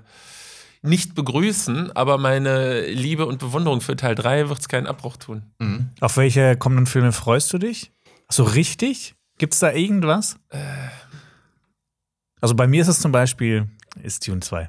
nicht 0.82 1.14
begrüßen, 1.14 1.94
aber 1.94 2.16
meine 2.16 2.86
Liebe 2.86 3.26
und 3.26 3.38
Bewunderung 3.38 3.80
für 3.80 3.96
Teil 3.96 4.14
3 4.14 4.48
wird 4.48 4.60
es 4.60 4.68
keinen 4.68 4.86
Abbruch 4.86 5.18
tun. 5.18 5.42
Auf 6.00 6.16
welche 6.16 6.56
kommenden 6.56 6.86
Filme 6.86 7.12
freust 7.12 7.52
du 7.52 7.58
dich? 7.58 7.92
So 8.30 8.44
richtig? 8.44 9.14
Gibt 9.36 9.52
es 9.52 9.60
da 9.60 9.72
irgendwas? 9.72 10.36
Also 12.40 12.54
bei 12.54 12.66
mir 12.66 12.80
ist 12.80 12.88
es 12.88 13.00
zum 13.00 13.12
Beispiel, 13.12 13.68
ist 14.02 14.26
Dune 14.26 14.40
2. 14.40 14.66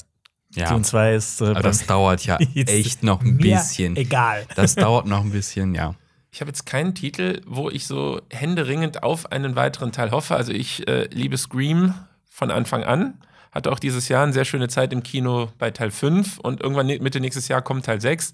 Ja. 0.55 0.69
Dune 0.69 0.83
2 0.83 1.15
ist 1.15 1.41
äh, 1.41 1.45
Aber 1.45 1.61
das 1.61 1.85
dauert 1.85 2.25
ja 2.25 2.37
echt 2.55 3.03
noch 3.03 3.21
ein 3.21 3.37
bisschen. 3.37 3.95
Egal. 3.95 4.45
Das 4.55 4.75
dauert 4.75 5.05
noch 5.05 5.21
ein 5.21 5.31
bisschen, 5.31 5.75
ja. 5.75 5.95
Ich 6.33 6.39
habe 6.39 6.49
jetzt 6.49 6.65
keinen 6.65 6.95
Titel, 6.95 7.41
wo 7.45 7.69
ich 7.69 7.85
so 7.85 8.21
händeringend 8.29 9.03
auf 9.03 9.31
einen 9.33 9.55
weiteren 9.57 9.91
Teil 9.91 10.11
hoffe. 10.11 10.35
Also 10.35 10.53
ich 10.53 10.87
äh, 10.87 11.07
liebe 11.11 11.37
Scream 11.37 11.93
von 12.29 12.51
Anfang 12.51 12.83
an. 12.85 13.15
Hatte 13.51 13.69
auch 13.69 13.79
dieses 13.79 14.07
Jahr 14.07 14.23
eine 14.23 14.31
sehr 14.31 14.45
schöne 14.45 14.69
Zeit 14.69 14.93
im 14.93 15.03
Kino 15.03 15.49
bei 15.59 15.71
Teil 15.71 15.91
5 15.91 16.39
und 16.39 16.61
irgendwann 16.61 16.85
ne- 16.87 16.99
Mitte 16.99 17.19
nächstes 17.19 17.49
Jahr 17.49 17.61
kommt 17.61 17.85
Teil 17.85 17.99
6. 17.99 18.31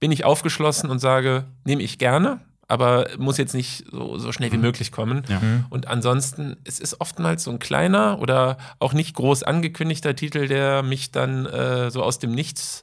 Bin 0.00 0.12
ich 0.12 0.24
aufgeschlossen 0.24 0.88
und 0.88 0.98
sage, 0.98 1.44
nehme 1.64 1.82
ich 1.82 1.98
gerne, 1.98 2.40
aber 2.68 3.06
muss 3.18 3.36
jetzt 3.36 3.54
nicht 3.54 3.84
so, 3.92 4.16
so 4.16 4.32
schnell 4.32 4.50
wie 4.52 4.56
möglich 4.56 4.90
kommen. 4.90 5.22
Ja. 5.28 5.42
Und 5.68 5.88
ansonsten, 5.88 6.56
es 6.64 6.80
ist 6.80 7.02
oftmals 7.02 7.44
so 7.44 7.50
ein 7.50 7.58
kleiner 7.58 8.18
oder 8.18 8.56
auch 8.78 8.94
nicht 8.94 9.14
groß 9.14 9.42
angekündigter 9.42 10.16
Titel, 10.16 10.48
der 10.48 10.82
mich 10.82 11.10
dann 11.12 11.44
äh, 11.44 11.90
so 11.90 12.02
aus 12.02 12.18
dem 12.18 12.30
Nichts 12.32 12.82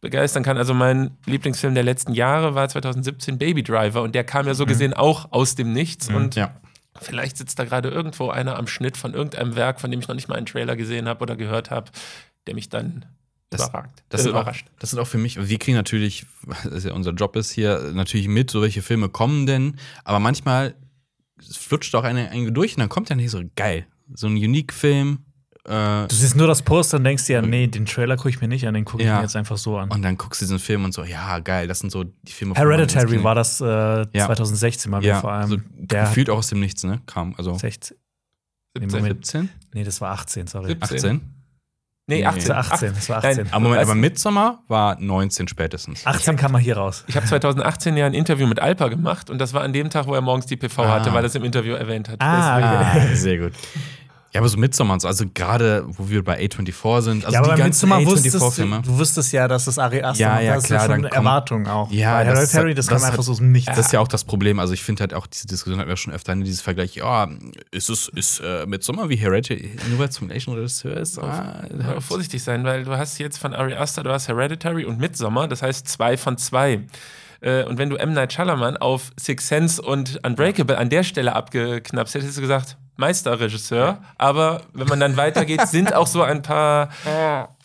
begeistern 0.00 0.42
kann. 0.42 0.56
Also 0.56 0.72
mein 0.74 1.10
Lieblingsfilm 1.26 1.74
der 1.74 1.82
letzten 1.84 2.12
Jahre 2.14 2.54
war 2.54 2.68
2017 2.68 3.38
Baby 3.38 3.62
Driver 3.62 4.02
und 4.02 4.14
der 4.14 4.24
kam 4.24 4.46
ja 4.46 4.54
so 4.54 4.66
gesehen 4.66 4.94
auch 4.94 5.30
aus 5.32 5.54
dem 5.54 5.72
Nichts 5.72 6.08
und 6.08 6.34
Ja. 6.36 6.58
vielleicht 7.00 7.36
sitzt 7.36 7.58
da 7.58 7.64
gerade 7.64 7.90
irgendwo 7.90 8.30
einer 8.30 8.56
am 8.58 8.66
Schnitt 8.66 8.96
von 8.96 9.12
irgendeinem 9.14 9.56
Werk, 9.56 9.80
von 9.80 9.90
dem 9.90 10.00
ich 10.00 10.08
noch 10.08 10.14
nicht 10.14 10.28
mal 10.28 10.36
einen 10.36 10.46
Trailer 10.46 10.76
gesehen 10.76 11.06
habe 11.08 11.20
oder 11.22 11.36
gehört 11.36 11.70
habe, 11.70 11.90
der 12.46 12.54
mich 12.54 12.68
dann 12.70 13.04
Das- 13.50 13.68
überragt, 13.68 14.02
Das 14.08 14.22
sind, 14.22 14.30
auch, 14.32 14.40
überrascht. 14.42 14.66
das 14.78 14.90
sind 14.90 14.98
auch 15.00 15.06
für 15.06 15.18
mich, 15.18 15.36
wir 15.48 15.58
kriegen 15.58 15.76
natürlich, 15.76 16.24
das 16.70 16.84
ja 16.84 16.92
unser 16.94 17.12
Job 17.12 17.36
ist 17.36 17.50
hier, 17.50 17.90
natürlich 17.92 18.28
mit, 18.28 18.50
so 18.50 18.62
welche 18.62 18.80
Filme 18.80 19.08
kommen 19.10 19.44
denn, 19.46 19.76
aber 20.04 20.18
manchmal 20.20 20.74
flutscht 21.50 21.94
auch 21.94 22.04
eine, 22.04 22.30
eine 22.30 22.52
durch 22.52 22.74
und 22.76 22.80
dann 22.80 22.88
kommt 22.88 23.08
ja 23.10 23.16
nicht 23.16 23.30
so 23.30 23.42
geil. 23.56 23.86
So 24.14 24.26
ein 24.26 24.32
Unique-Film, 24.34 25.20
Äh, 25.68 26.06
Du 26.08 26.14
siehst 26.14 26.36
nur 26.36 26.46
das 26.46 26.62
Poster 26.62 26.96
und 26.96 27.04
denkst 27.04 27.26
dir, 27.26 27.42
nee, 27.42 27.66
den 27.66 27.84
Trailer 27.86 28.16
gucke 28.16 28.30
ich 28.30 28.40
mir 28.40 28.48
nicht 28.48 28.66
an, 28.66 28.74
den 28.74 28.84
gucke 28.84 29.02
ich 29.02 29.08
Ja. 29.08 29.16
mir 29.16 29.22
jetzt 29.22 29.36
einfach 29.36 29.58
so 29.58 29.76
an. 29.78 29.90
und 29.90 30.02
dann 30.02 30.16
guckst 30.16 30.40
du 30.40 30.44
diesen 30.46 30.58
Film 30.58 30.84
und 30.84 30.94
so, 30.94 31.04
ja, 31.04 31.38
geil, 31.40 31.66
das 31.68 31.80
sind 31.80 31.90
so 31.90 32.04
die 32.04 32.32
Filme 32.32 32.54
von 32.54 32.62
Hereditary 32.66 33.22
war 33.22 33.34
das 33.34 33.60
äh, 33.60 34.06
2016 34.12 34.90
mal 34.90 35.00
wieder 35.02 35.14
Ja, 35.14 35.20
vor 35.20 35.32
allem. 35.32 35.48
so 35.50 35.56
der 35.74 36.04
gefühlt 36.04 36.30
auch 36.30 36.38
aus 36.38 36.48
dem 36.48 36.60
Nichts, 36.60 36.82
ne? 36.84 37.00
Kam, 37.06 37.34
also 37.36 37.54
16. 37.54 37.96
Nee, 38.78 38.82
17. 38.84 39.00
Moment. 39.02 39.26
17? 39.26 39.48
Nee, 39.74 39.84
das 39.84 40.00
war 40.00 40.12
18, 40.12 40.46
sorry. 40.46 40.68
17. 40.68 40.96
18? 40.96 41.20
Nee, 42.06 42.16
Nee. 42.20 42.24
18. 42.26 42.38
Das 42.40 42.48
war 42.48 42.58
18, 42.74 42.94
das 42.94 43.08
war 43.08 43.16
18. 43.18 43.36
Nein, 43.36 43.52
Aber 43.52 43.60
Moment, 43.62 43.82
aber 43.82 43.94
Midsommar 43.94 44.62
war 44.66 44.98
19 44.98 45.46
spätestens. 45.46 46.06
18 46.06 46.36
kam 46.36 46.52
mal 46.52 46.58
hier 46.60 46.76
raus. 46.76 47.04
Ich 47.06 47.16
habe 47.16 47.26
2018 47.26 47.96
ja 47.96 48.06
ein 48.06 48.14
Interview 48.14 48.46
mit 48.48 48.58
Alpa 48.58 48.88
gemacht 48.88 49.28
und 49.30 49.38
das 49.38 49.52
war 49.54 49.62
an 49.62 49.72
dem 49.72 49.90
Tag, 49.90 50.06
wo 50.06 50.14
er 50.14 50.20
morgens 50.20 50.46
die 50.46 50.56
PV 50.56 50.82
Ah. 50.82 50.88
hatte, 50.94 51.12
weil 51.12 51.22
er 51.22 51.26
es 51.26 51.34
im 51.36 51.44
Interview 51.44 51.74
erwähnt 51.74 52.08
hat. 52.08 52.20
Ah, 52.20 52.56
Ah, 52.94 53.00
sehr 53.14 53.38
gut. 53.38 53.52
Ja, 54.32 54.40
aber 54.40 54.48
so 54.48 54.58
Midsommar 54.58 54.94
und 54.94 55.00
so, 55.00 55.08
also 55.08 55.24
gerade, 55.34 55.84
wo 55.88 56.08
wir 56.08 56.22
bei 56.22 56.38
A24 56.40 57.02
sind, 57.02 57.24
also 57.24 57.34
ja, 57.34 57.40
aber 57.42 57.54
die 57.56 57.62
ganzen 57.62 57.88
Midsommar 57.88 58.04
wusstest 58.06 58.34
du, 58.36 58.38
A24-Filme. 58.38 58.82
du 58.82 58.98
wusstest 58.98 59.32
ja, 59.32 59.48
dass 59.48 59.64
das 59.64 59.76
Ari 59.78 60.02
Aster 60.02 60.20
Ja, 60.22 60.40
ja, 60.40 60.54
das 60.54 60.64
klar, 60.66 60.78
ist 60.78 60.82
ja 60.82 60.86
schon 60.86 60.92
eine 60.92 61.02
kommt- 61.08 61.14
Erwartung 61.16 61.66
auch. 61.66 61.90
Ja, 61.90 62.14
Bei 62.18 62.24
das 62.24 62.34
Hereditary, 62.52 62.70
hat- 62.70 62.78
das, 62.78 62.86
das 62.86 63.02
kam 63.02 63.10
einfach 63.10 63.22
so 63.24 63.32
aus 63.32 63.38
dem 63.38 63.50
Nichts. 63.50 63.74
Das 63.74 63.86
ist 63.86 63.92
ja 63.92 63.98
auch 63.98 64.06
das 64.06 64.22
Problem. 64.22 64.60
Also 64.60 64.72
ich 64.72 64.84
finde 64.84 65.00
halt 65.00 65.14
auch 65.14 65.26
diese 65.26 65.48
Diskussion 65.48 65.80
hatten 65.80 65.88
wir 65.88 65.96
schon 65.96 66.12
öfter, 66.12 66.32
ne, 66.36 66.44
dieses 66.44 66.60
Vergleich, 66.60 66.94
ja, 66.94 67.28
ist 67.72 67.90
es 67.90 68.06
ist 68.08 68.38
äh, 68.40 68.66
Midsommar 68.66 69.08
wie 69.08 69.16
Hereditary, 69.16 69.72
nur 69.88 69.98
weil 69.98 70.08
es 70.10 70.14
zum 70.14 70.28
gleichen 70.28 70.54
Regisseur 70.54 70.96
ist? 70.96 71.18
Ah, 71.18 71.64
Aber 71.88 72.00
vorsichtig 72.00 72.40
sein, 72.42 72.62
weil 72.62 72.84
du 72.84 72.96
hast 72.96 73.18
jetzt 73.18 73.38
von 73.38 73.52
Ari 73.52 73.74
Aster, 73.74 74.04
du 74.04 74.10
hast 74.12 74.28
Hereditary 74.28 74.84
und 74.84 75.00
Midsommar, 75.00 75.48
das 75.48 75.62
heißt 75.62 75.88
zwei 75.88 76.16
von 76.16 76.38
zwei. 76.38 76.84
Äh, 77.40 77.64
Und 77.64 77.78
wenn 77.78 77.90
du 77.90 77.96
M. 77.96 78.12
Night 78.12 78.32
Shyamalan 78.32 78.76
auf 78.76 79.10
Six 79.18 79.48
Sense 79.48 79.80
und 79.80 80.20
Unbreakable 80.24 80.76
an 80.78 80.88
der 80.90 81.02
Stelle 81.02 81.34
abgeknapst 81.34 82.14
hättest, 82.14 82.26
hättest 82.26 82.38
du 82.38 82.42
gesagt, 82.42 82.76
Meisterregisseur. 82.96 83.98
Aber 84.18 84.62
wenn 84.72 84.86
man 84.88 85.00
dann 85.00 85.16
weitergeht, 85.16 85.60
sind 85.68 85.94
auch 85.94 86.06
so 86.06 86.22
ein 86.22 86.42
paar. 86.42 86.90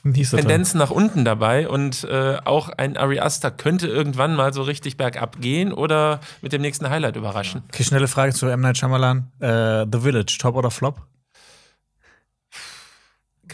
Tendenzen 0.03 0.77
nach 0.77 0.91
unten 0.91 1.25
dabei 1.25 1.67
und 1.67 2.03
äh, 2.03 2.37
auch 2.45 2.69
ein 2.69 2.95
Ari 2.95 3.19
Aster 3.19 3.49
könnte 3.49 3.87
irgendwann 3.87 4.35
mal 4.35 4.53
so 4.53 4.61
richtig 4.61 4.97
bergab 4.97 5.41
gehen 5.41 5.73
oder 5.73 6.19
mit 6.43 6.53
dem 6.53 6.61
nächsten 6.61 6.87
Highlight 6.91 7.15
überraschen. 7.15 7.63
Okay, 7.73 7.83
schnelle 7.83 8.07
Frage 8.07 8.31
zu 8.31 8.45
M. 8.45 8.61
Night 8.61 8.77
Shyamalan. 8.77 9.31
Äh, 9.39 9.85
The 9.91 9.99
Village, 9.99 10.37
Top 10.39 10.55
oder 10.55 10.69
Flop? 10.69 11.01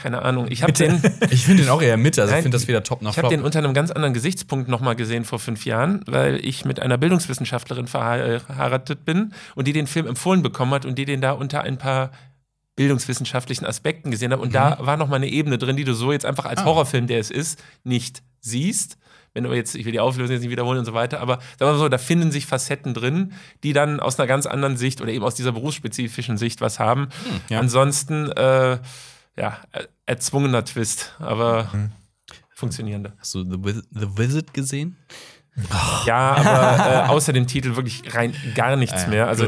Keine 0.01 0.21
Ahnung. 0.23 0.47
Ich 0.49 0.63
habe 0.63 0.73
den, 0.73 1.01
Ich 1.29 1.45
finde 1.45 1.63
den 1.63 1.69
auch 1.71 1.81
eher 1.81 1.97
Mitte, 1.97 2.21
also 2.21 2.33
ich 2.33 2.41
finde 2.41 2.55
das 2.57 2.67
weder 2.67 2.83
top 2.83 3.01
noch 3.01 3.11
Ich 3.11 3.17
habe 3.17 3.29
den 3.29 3.41
unter 3.41 3.59
einem 3.59 3.73
ganz 3.73 3.91
anderen 3.91 4.13
Gesichtspunkt 4.13 4.67
nochmal 4.67 4.95
gesehen 4.95 5.25
vor 5.25 5.37
fünf 5.39 5.65
Jahren, 5.65 6.01
weil 6.07 6.43
ich 6.43 6.65
mit 6.65 6.79
einer 6.79 6.97
Bildungswissenschaftlerin 6.97 7.87
verheiratet 7.87 9.05
bin 9.05 9.33
und 9.55 9.67
die 9.67 9.73
den 9.73 9.87
Film 9.87 10.07
empfohlen 10.07 10.41
bekommen 10.41 10.73
hat 10.73 10.85
und 10.85 10.97
die 10.97 11.05
den 11.05 11.21
da 11.21 11.31
unter 11.33 11.61
ein 11.61 11.77
paar 11.77 12.11
bildungswissenschaftlichen 12.75 13.65
Aspekten 13.65 14.11
gesehen 14.11 14.31
hat. 14.31 14.39
Und 14.39 14.55
da 14.55 14.77
war 14.79 14.97
nochmal 14.97 15.17
eine 15.17 15.27
Ebene 15.27 15.57
drin, 15.57 15.75
die 15.75 15.83
du 15.83 15.93
so 15.93 16.11
jetzt 16.11 16.25
einfach 16.25 16.45
als 16.45 16.61
Ah. 16.61 16.65
Horrorfilm, 16.65 17.05
der 17.07 17.19
es 17.19 17.29
ist, 17.29 17.61
nicht 17.83 18.23
siehst. 18.39 18.97
Wenn 19.33 19.43
du 19.45 19.53
jetzt, 19.53 19.75
ich 19.75 19.85
will 19.85 19.91
die 19.93 19.99
Auflösung 19.99 20.33
jetzt 20.33 20.41
nicht 20.41 20.51
wiederholen 20.51 20.79
und 20.79 20.85
so 20.85 20.93
weiter, 20.93 21.21
aber 21.21 21.35
sagen 21.35 21.43
wir 21.59 21.65
mal 21.73 21.77
so, 21.77 21.87
da 21.89 21.97
finden 21.97 22.31
sich 22.31 22.45
Facetten 22.45 22.93
drin, 22.93 23.31
die 23.63 23.71
dann 23.71 23.99
aus 24.01 24.19
einer 24.19 24.27
ganz 24.27 24.45
anderen 24.45 24.75
Sicht 24.75 24.99
oder 24.99 25.11
eben 25.11 25.23
aus 25.23 25.35
dieser 25.35 25.53
berufsspezifischen 25.53 26.37
Sicht 26.37 26.59
was 26.59 26.79
haben. 26.79 27.07
ja. 27.49 27.59
Ansonsten, 27.59 28.29
äh, 28.31 28.79
ja, 29.37 29.57
er- 29.71 29.87
erzwungener 30.05 30.63
Twist, 30.65 31.13
aber 31.19 31.69
funktionierender. 32.55 33.13
Hast 33.19 33.33
du 33.33 33.43
The, 33.43 33.63
Wiz 33.63 33.81
The 33.91 34.17
Visit 34.17 34.53
gesehen? 34.53 34.97
Ja, 36.05 36.35
aber 36.35 37.05
äh, 37.05 37.07
außer 37.09 37.33
dem 37.33 37.45
Titel 37.45 37.75
wirklich 37.75 38.15
rein 38.15 38.33
gar 38.55 38.75
nichts 38.77 39.01
Ah 39.01 39.03
ja, 39.03 39.09
mehr. 39.09 39.27
Also, 39.27 39.45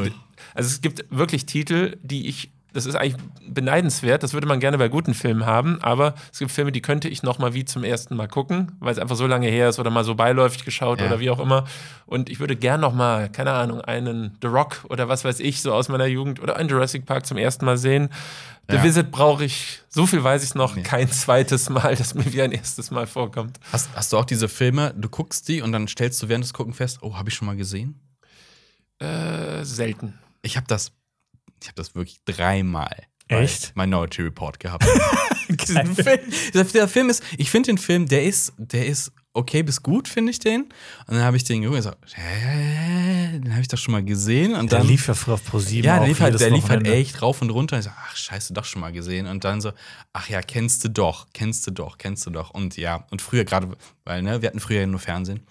also 0.54 0.68
es 0.68 0.82
gibt 0.82 1.06
wirklich 1.10 1.46
Titel, 1.46 1.98
die 2.04 2.28
ich, 2.28 2.52
das 2.74 2.86
ist 2.86 2.96
eigentlich 2.96 3.16
beneidenswert, 3.48 4.24
das 4.24 4.34
würde 4.34 4.48
man 4.48 4.60
gerne 4.60 4.78
bei 4.78 4.88
guten 4.90 5.14
Filmen 5.14 5.46
haben, 5.46 5.80
aber 5.82 6.16
es 6.32 6.40
gibt 6.40 6.52
Filme, 6.52 6.72
die 6.72 6.82
könnte 6.82 7.08
ich 7.08 7.24
noch 7.24 7.40
mal 7.40 7.54
wie 7.54 7.66
zum 7.66 7.84
ersten 7.84 8.16
Mal 8.16 8.28
gucken, 8.28 8.72
weil 8.80 8.92
es 8.92 9.00
einfach 9.00 9.16
so 9.16 9.28
lange 9.28 9.48
her 9.48 9.70
ist 9.70 9.80
oder 9.80 9.90
mal 9.92 10.04
so 10.04 10.16
beiläufig 10.16 10.66
geschaut 10.66 11.00
Ja. 11.00 11.08
oder 11.08 11.20
wie 11.20 11.30
auch 11.30 11.40
immer. 11.40 11.66
Und 12.06 12.30
ich 12.30 12.40
würde 12.40 12.56
gern 12.56 12.82
noch 12.82 12.94
mal, 12.94 13.30
keine 13.30 13.52
Ahnung, 13.54 13.82
einen 13.82 14.38
The 14.42 14.48
Rock 14.48 14.86
oder 14.90 15.08
was 15.08 15.24
weiß 15.24 15.40
ich, 15.40 15.62
so 15.62 15.74
aus 15.74 15.88
meiner 15.90 16.06
Jugend 16.08 16.42
oder 16.42 16.58
einen 16.58 16.68
Jurassic 16.70 17.06
Park 17.06 17.26
zum 17.26 17.38
ersten 17.38 17.66
Mal 17.66 17.78
sehen. 17.78 18.10
The 18.70 18.78
Ja. 18.78 18.84
Visit 18.84 19.12
brauche 19.12 19.44
ich, 19.44 19.82
so 19.90 20.06
viel 20.06 20.24
weiß 20.24 20.42
ich 20.44 20.56
noch, 20.56 20.76
Nee. 20.76 20.84
kein 20.84 21.12
zweites 21.12 21.70
Mal, 21.70 21.96
das 21.96 22.16
mir 22.16 22.32
wie 22.34 22.42
ein 22.42 22.54
erstes 22.54 22.92
Mal 22.92 23.08
vorkommt. 23.08 23.60
Hast, 23.74 23.90
hast 23.94 24.14
du 24.14 24.18
auch 24.18 24.26
diese 24.26 24.48
Filme, 24.48 24.94
du 24.98 25.10
guckst 25.10 25.48
die 25.50 25.62
und 25.62 25.74
dann 25.74 25.88
stellst 25.88 26.24
du 26.24 26.30
während 26.30 26.46
des 26.46 26.54
Gucken 26.54 26.74
fest, 26.74 27.00
oh, 27.02 27.16
habe 27.18 27.30
ich 27.30 27.36
schon 27.36 27.46
mal 27.46 27.58
gesehen? 27.58 28.00
Äh, 29.00 29.64
selten. 29.66 30.18
Ich 30.42 30.56
habe 30.56 30.68
das, 30.68 30.92
ich 31.64 31.70
habe 31.70 31.76
das 31.76 31.96
wirklich 31.96 32.20
dreimal. 32.26 32.96
Echt? 33.30 33.76
Minority 33.76 34.22
Report 34.22 34.60
gehabt. 34.60 34.86
Film, 35.66 36.20
der 36.74 36.88
Film 36.88 37.10
ist, 37.10 37.24
ich 37.38 37.50
finde 37.50 37.68
den 37.68 37.78
Film, 37.78 38.08
der 38.08 38.24
ist, 38.24 38.54
der 38.58 38.86
ist 38.86 39.12
okay 39.34 39.64
bis 39.64 39.82
gut, 39.82 40.08
finde 40.08 40.32
ich 40.32 40.40
den. 40.40 40.64
Und 41.08 41.16
dann 41.16 41.24
habe 41.24 41.38
ich 41.38 41.44
den 41.44 41.64
Junge 41.64 41.78
gesagt, 41.78 41.98
hä, 42.16 43.40
den 43.40 43.52
habe 43.52 43.62
ich 43.62 43.68
doch 43.68 43.78
schon 43.78 43.94
mal 43.94 44.04
gesehen. 44.04 44.54
Und 44.56 44.72
Der 44.72 44.80
dann 44.80 44.88
lief 44.88 45.08
ja 45.08 45.14
früher 45.14 45.36
auf 45.36 45.44
ProSieben. 45.46 45.86
ja, 45.86 45.94
der 45.96 46.04
auch 46.04 46.08
lief, 46.08 46.20
halt, 46.20 46.40
der 46.40 46.50
lief 46.50 46.70
halt 46.70 46.88
echt 46.88 47.22
rauf 47.22 47.42
und 47.42 47.50
runter. 47.50 47.76
Und 47.76 47.80
ich 47.82 47.86
so, 47.86 47.92
ach, 47.96 48.16
scheiße, 48.16 48.54
doch 48.54 48.66
schon 48.66 48.82
mal 48.82 48.92
gesehen. 48.92 49.28
Und 49.28 49.44
dann 49.44 49.62
so, 49.62 49.72
ach 50.12 50.30
ja, 50.30 50.42
kennst 50.42 50.84
du 50.84 50.90
doch, 50.90 51.28
kennst 51.34 51.66
du 51.66 51.72
doch, 51.72 51.98
kennst 51.98 52.26
du 52.26 52.30
doch. 52.30 52.52
Und 52.52 52.78
ja, 52.78 53.06
und 53.10 53.22
früher 53.22 53.46
gerade, 53.46 53.70
weil, 54.06 54.22
ne, 54.22 54.42
wir 54.42 54.50
hatten 54.50 54.60
früher 54.60 54.82
ja 54.82 54.88
nur 54.88 55.00
Fernsehen. 55.00 55.42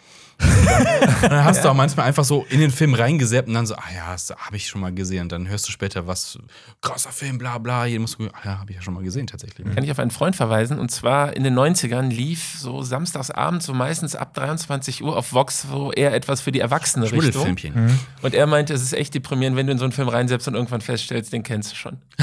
Und 0.42 1.30
dann, 1.30 1.44
hast 1.44 1.64
du 1.64 1.68
auch 1.68 1.74
manchmal 1.74 2.06
einfach 2.06 2.24
so 2.24 2.46
in 2.48 2.60
den 2.60 2.70
Film 2.70 2.94
reingesäppt 2.94 3.48
und 3.48 3.54
dann 3.54 3.66
so, 3.66 3.74
ah 3.74 3.84
ja, 3.94 4.12
das 4.12 4.30
habe 4.30 4.56
ich 4.56 4.68
schon 4.68 4.80
mal 4.80 4.92
gesehen. 4.92 5.22
Und 5.22 5.32
dann 5.32 5.48
hörst 5.48 5.68
du 5.68 5.72
später, 5.72 6.06
was, 6.06 6.38
krasser 6.80 7.12
Film, 7.12 7.38
bla 7.38 7.58
bla. 7.58 7.86
Jeden 7.86 8.02
musst 8.02 8.18
du, 8.18 8.26
ah 8.28 8.40
ja, 8.44 8.58
habe 8.58 8.70
ich 8.70 8.76
ja 8.76 8.82
schon 8.82 8.94
mal 8.94 9.02
gesehen, 9.02 9.26
tatsächlich. 9.26 9.66
Kann 9.74 9.84
ich 9.84 9.90
auf 9.90 9.98
einen 9.98 10.10
Freund 10.10 10.36
verweisen. 10.36 10.78
Und 10.78 10.90
zwar 10.90 11.36
in 11.36 11.44
den 11.44 11.58
90ern 11.58 12.08
lief 12.08 12.56
so 12.58 12.82
samstagsabends, 12.82 13.66
so 13.66 13.74
meistens 13.74 14.16
ab 14.16 14.34
23 14.34 15.02
Uhr 15.02 15.16
auf 15.16 15.32
Vox, 15.32 15.66
wo 15.70 15.92
er 15.92 16.14
etwas 16.14 16.40
für 16.40 16.52
die 16.52 16.60
erwachsene 16.60 17.04
Richtung. 17.04 17.22
Schmuddelfilmchen. 17.22 17.98
Und 18.22 18.34
er 18.34 18.46
meinte, 18.46 18.74
es 18.74 18.82
ist 18.82 18.92
echt 18.92 19.14
deprimierend, 19.14 19.56
wenn 19.56 19.66
du 19.66 19.72
in 19.72 19.78
so 19.78 19.84
einen 19.84 19.92
Film 19.92 20.08
reinsetzt 20.08 20.48
und 20.48 20.54
irgendwann 20.54 20.80
feststellst, 20.80 21.32
den 21.32 21.42
kennst 21.42 21.72
du 21.72 21.76
schon. 21.76 21.98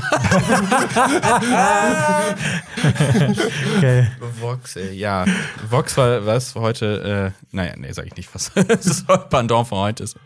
Okay. 3.77 4.07
Vox, 4.39 4.75
ey, 4.75 4.93
ja. 4.95 5.25
Vox 5.69 5.97
war 5.97 6.25
was 6.25 6.55
heute, 6.55 7.33
äh, 7.33 7.55
naja, 7.55 7.73
nee, 7.77 7.91
sag 7.91 8.05
ich 8.05 8.08
nicht, 8.17 8.33
was 8.33 8.51
das 8.67 9.05
Pendant 9.29 9.67
von 9.67 9.79
heute 9.79 10.03
ist. 10.03 10.17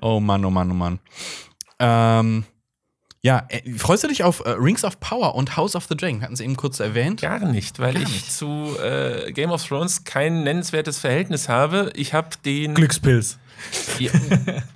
Oh 0.00 0.20
Mann, 0.20 0.44
oh 0.44 0.50
Mann, 0.50 0.70
oh 0.70 0.74
Mann. 0.74 0.98
Ähm, 1.78 2.44
ja, 3.22 3.46
äh, 3.48 3.78
freust 3.78 4.04
du 4.04 4.08
dich 4.08 4.22
auf 4.22 4.44
äh, 4.44 4.50
Rings 4.50 4.84
of 4.84 5.00
Power 5.00 5.34
und 5.34 5.56
House 5.56 5.74
of 5.74 5.86
the 5.88 5.96
Dragon? 5.96 6.20
Hatten 6.20 6.34
es 6.34 6.40
eben 6.40 6.56
kurz 6.56 6.78
erwähnt. 6.78 7.22
Gar 7.22 7.40
nicht, 7.40 7.78
weil 7.78 7.94
Gar 7.94 8.02
ich 8.02 8.08
nicht. 8.10 8.32
zu 8.32 8.76
äh, 8.78 9.32
Game 9.32 9.50
of 9.50 9.66
Thrones 9.66 10.04
kein 10.04 10.42
nennenswertes 10.42 10.98
Verhältnis 10.98 11.48
habe. 11.48 11.90
Ich 11.96 12.12
habe 12.12 12.28
den. 12.44 12.74
Glückspilz. 12.74 13.38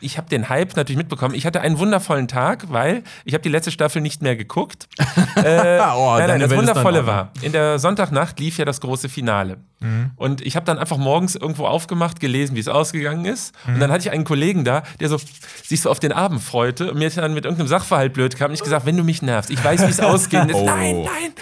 Ich 0.01 0.17
habe 0.17 0.29
den 0.29 0.49
Hype 0.49 0.77
natürlich 0.77 0.97
mitbekommen. 0.97 1.35
Ich 1.35 1.47
hatte 1.47 1.61
einen 1.61 1.79
wundervollen 1.79 2.29
Tag, 2.29 2.67
weil 2.71 3.03
ich 3.25 3.35
habe 3.35 3.43
die 3.43 3.49
letzte 3.49 3.71
Staffel 3.71 4.01
nicht 4.03 4.23
mehr 4.23 4.37
geguckt. 4.37 4.89
Äh, 5.37 5.79
Oh, 5.81 6.17
nein, 6.19 6.29
nein, 6.29 6.41
das 6.41 6.51
Wundervolle 6.51 7.07
war, 7.07 7.33
in 7.43 7.53
der 7.53 7.79
Sonntagnacht 7.79 8.41
lief 8.41 8.59
ja 8.59 8.65
das 8.65 8.81
große 8.81 9.09
Finale. 9.09 9.59
Mhm. 9.79 10.11
Und 10.17 10.41
ich 10.41 10.57
habe 10.57 10.67
dann 10.67 10.79
einfach 10.79 10.97
morgens 10.97 11.37
irgendwo 11.37 11.67
aufgemacht, 11.67 12.19
gelesen, 12.19 12.57
wie 12.57 12.61
es 12.61 12.67
ausgegangen 12.67 13.25
ist. 13.25 13.55
Mhm. 13.67 13.75
Und 13.75 13.81
dann 13.81 13.93
hatte 13.93 14.01
ich 14.01 14.11
einen 14.11 14.25
Kollegen 14.25 14.65
da, 14.65 14.83
der 14.99 15.09
so 15.09 15.19
sich 15.63 15.81
so 15.81 15.91
auf 15.91 16.01
den 16.01 16.13
Abend 16.13 16.43
freute 16.43 16.91
und 16.91 16.99
mir 16.99 17.09
dann 17.11 17.35
mit 17.35 17.45
irgendeinem 17.45 17.69
Sachverhalt 17.69 18.15
blöd 18.15 18.37
kam. 18.37 18.51
Und 18.51 18.55
ich 18.55 18.63
gesagt, 18.63 18.85
wenn 18.85 18.97
du 18.97 19.05
mich 19.05 19.23
nervst, 19.23 19.51
ich 19.51 19.63
weiß, 19.63 19.87
wie 19.87 19.91
es 19.91 20.01
ausgehen 20.01 20.49
ist. 20.49 20.57
Oh. 20.57 20.65
Nein, 20.65 21.03
nein. 21.03 21.33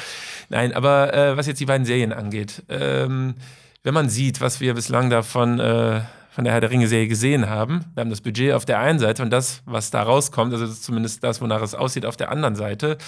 Nein, 0.48 0.72
aber 0.74 1.14
äh, 1.14 1.36
was 1.36 1.46
jetzt 1.46 1.60
die 1.60 1.66
beiden 1.66 1.86
Serien 1.86 2.12
angeht, 2.12 2.62
ähm, 2.68 3.34
wenn 3.82 3.94
man 3.94 4.08
sieht, 4.08 4.40
was 4.40 4.60
wir 4.60 4.74
bislang 4.74 5.10
davon 5.10 5.58
äh, 5.58 6.00
von 6.36 6.44
der 6.44 6.52
Herr 6.52 6.60
der 6.60 6.70
Ringe-Serie 6.70 7.08
gesehen 7.08 7.48
haben, 7.48 7.86
wir 7.94 8.02
haben 8.02 8.10
das 8.10 8.20
Budget 8.20 8.52
auf 8.52 8.66
der 8.66 8.78
einen 8.78 8.98
Seite 8.98 9.22
und 9.22 9.30
das, 9.30 9.62
was 9.64 9.90
da 9.90 10.02
rauskommt, 10.02 10.52
also 10.52 10.66
zumindest 10.66 11.24
das, 11.24 11.40
wonach 11.40 11.62
es 11.62 11.74
aussieht, 11.74 12.04
auf 12.04 12.18
der 12.18 12.30
anderen 12.30 12.56
Seite. 12.56 12.98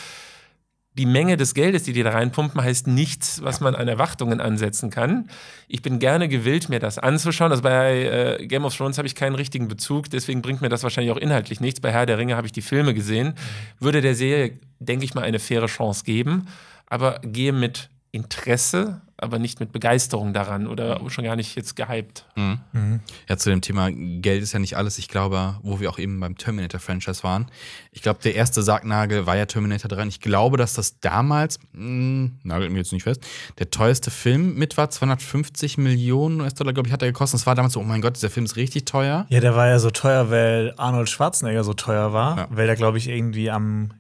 Die 0.95 1.05
Menge 1.05 1.37
des 1.37 1.53
Geldes, 1.53 1.83
die 1.83 1.93
die 1.93 2.03
da 2.03 2.13
reinpumpen, 2.13 2.59
heißt 2.59 2.87
nichts, 2.87 3.43
was 3.43 3.61
man 3.61 3.75
an 3.75 3.87
Erwartungen 3.87 4.41
ansetzen 4.41 4.89
kann. 4.89 5.29
Ich 5.69 5.83
bin 5.83 5.99
gerne 5.99 6.27
gewillt, 6.29 6.71
mir 6.71 6.79
das 6.81 6.99
anzuschauen. 6.99 7.51
Also 7.51 7.63
bei 7.63 8.39
äh, 8.41 8.47
Game 8.47 8.65
of 8.65 8.75
Thrones 8.75 8.97
habe 8.97 9.07
ich 9.07 9.15
keinen 9.15 9.35
richtigen 9.35 9.69
Bezug, 9.69 10.09
deswegen 10.09 10.41
bringt 10.41 10.63
mir 10.63 10.71
das 10.71 10.83
wahrscheinlich 10.83 11.13
auch 11.13 11.19
inhaltlich 11.19 11.61
nichts. 11.61 11.81
Bei 11.81 11.93
Herr 11.93 12.07
der 12.07 12.17
Ringe 12.17 12.35
habe 12.35 12.47
ich 12.47 12.53
die 12.53 12.63
Filme 12.63 12.95
gesehen. 12.95 13.35
Würde 13.79 14.01
der 14.01 14.15
Serie, 14.15 14.59
denke 14.79 15.05
ich 15.05 15.15
mal, 15.15 15.25
eine 15.25 15.39
faire 15.39 15.67
Chance 15.67 16.03
geben, 16.03 16.47
aber 16.87 17.21
gehe 17.23 17.53
mit 17.53 17.91
Interesse, 18.11 19.01
aber 19.17 19.39
nicht 19.39 19.59
mit 19.61 19.73
Begeisterung 19.73 20.33
daran 20.33 20.67
oder 20.67 21.01
schon 21.11 21.25
gar 21.25 21.35
nicht 21.37 21.57
jetzt 21.57 21.75
gehypt. 21.77 22.25
Ja, 23.29 23.37
zu 23.37 23.51
dem 23.51 23.61
Thema 23.61 23.91
Geld 23.91 24.43
ist 24.43 24.53
ja 24.53 24.61
nicht 24.61 24.77
alles. 24.77 24.97
Ich 24.99 25.09
glaube, 25.09 25.57
wo 25.63 25.81
wir 25.81 25.91
auch 25.91 25.99
eben 25.99 26.19
beim 26.21 26.37
Terminator-Franchise 26.39 27.23
waren. 27.25 27.47
Ich 27.91 28.01
glaube, 28.01 28.21
der 28.23 28.35
erste 28.37 28.63
Sargnagel 28.63 29.27
war 29.27 29.37
ja 29.37 29.47
Terminator 29.47 29.89
3. 29.89 30.03
Und 30.03 30.09
ich 30.09 30.21
glaube, 30.21 30.57
dass 30.57 30.75
das 30.75 31.01
damals, 31.01 31.59
mh, 31.73 32.31
nagelt 32.45 32.71
mir 32.71 32.79
jetzt 32.79 32.93
nicht 32.93 33.03
fest, 33.03 33.27
der 33.59 33.71
teuerste 33.71 34.11
Film 34.11 34.55
mit 34.55 34.77
war. 34.77 34.89
250 34.89 35.79
Millionen 35.79 36.41
US-Dollar, 36.41 36.73
glaube 36.73 36.87
ich, 36.89 36.93
hat 36.93 37.03
er 37.03 37.09
gekostet. 37.09 37.41
Es 37.41 37.47
war 37.47 37.55
damals 37.57 37.75
so, 37.75 37.81
oh 37.81 37.85
mein 37.85 38.01
Gott, 38.01 38.17
dieser 38.17 38.31
Film 38.31 38.47
ist 38.47 38.57
richtig 38.57 38.85
teuer. 38.85 39.27
Ja, 39.31 39.41
der 39.41 39.55
war 39.57 39.67
ja 39.67 39.79
so 39.81 39.91
teuer, 39.91 40.31
weil 40.31 40.75
Arnold 40.77 41.09
Schwarzenegger 41.11 41.65
so 41.65 41.75
teuer 41.75 42.13
war, 42.13 42.37
Ja. 42.39 42.47
weil 42.51 42.67
der, 42.67 42.77
glaube 42.77 42.99
ich, 42.99 43.09
irgendwie 43.09 43.51
am 43.51 43.91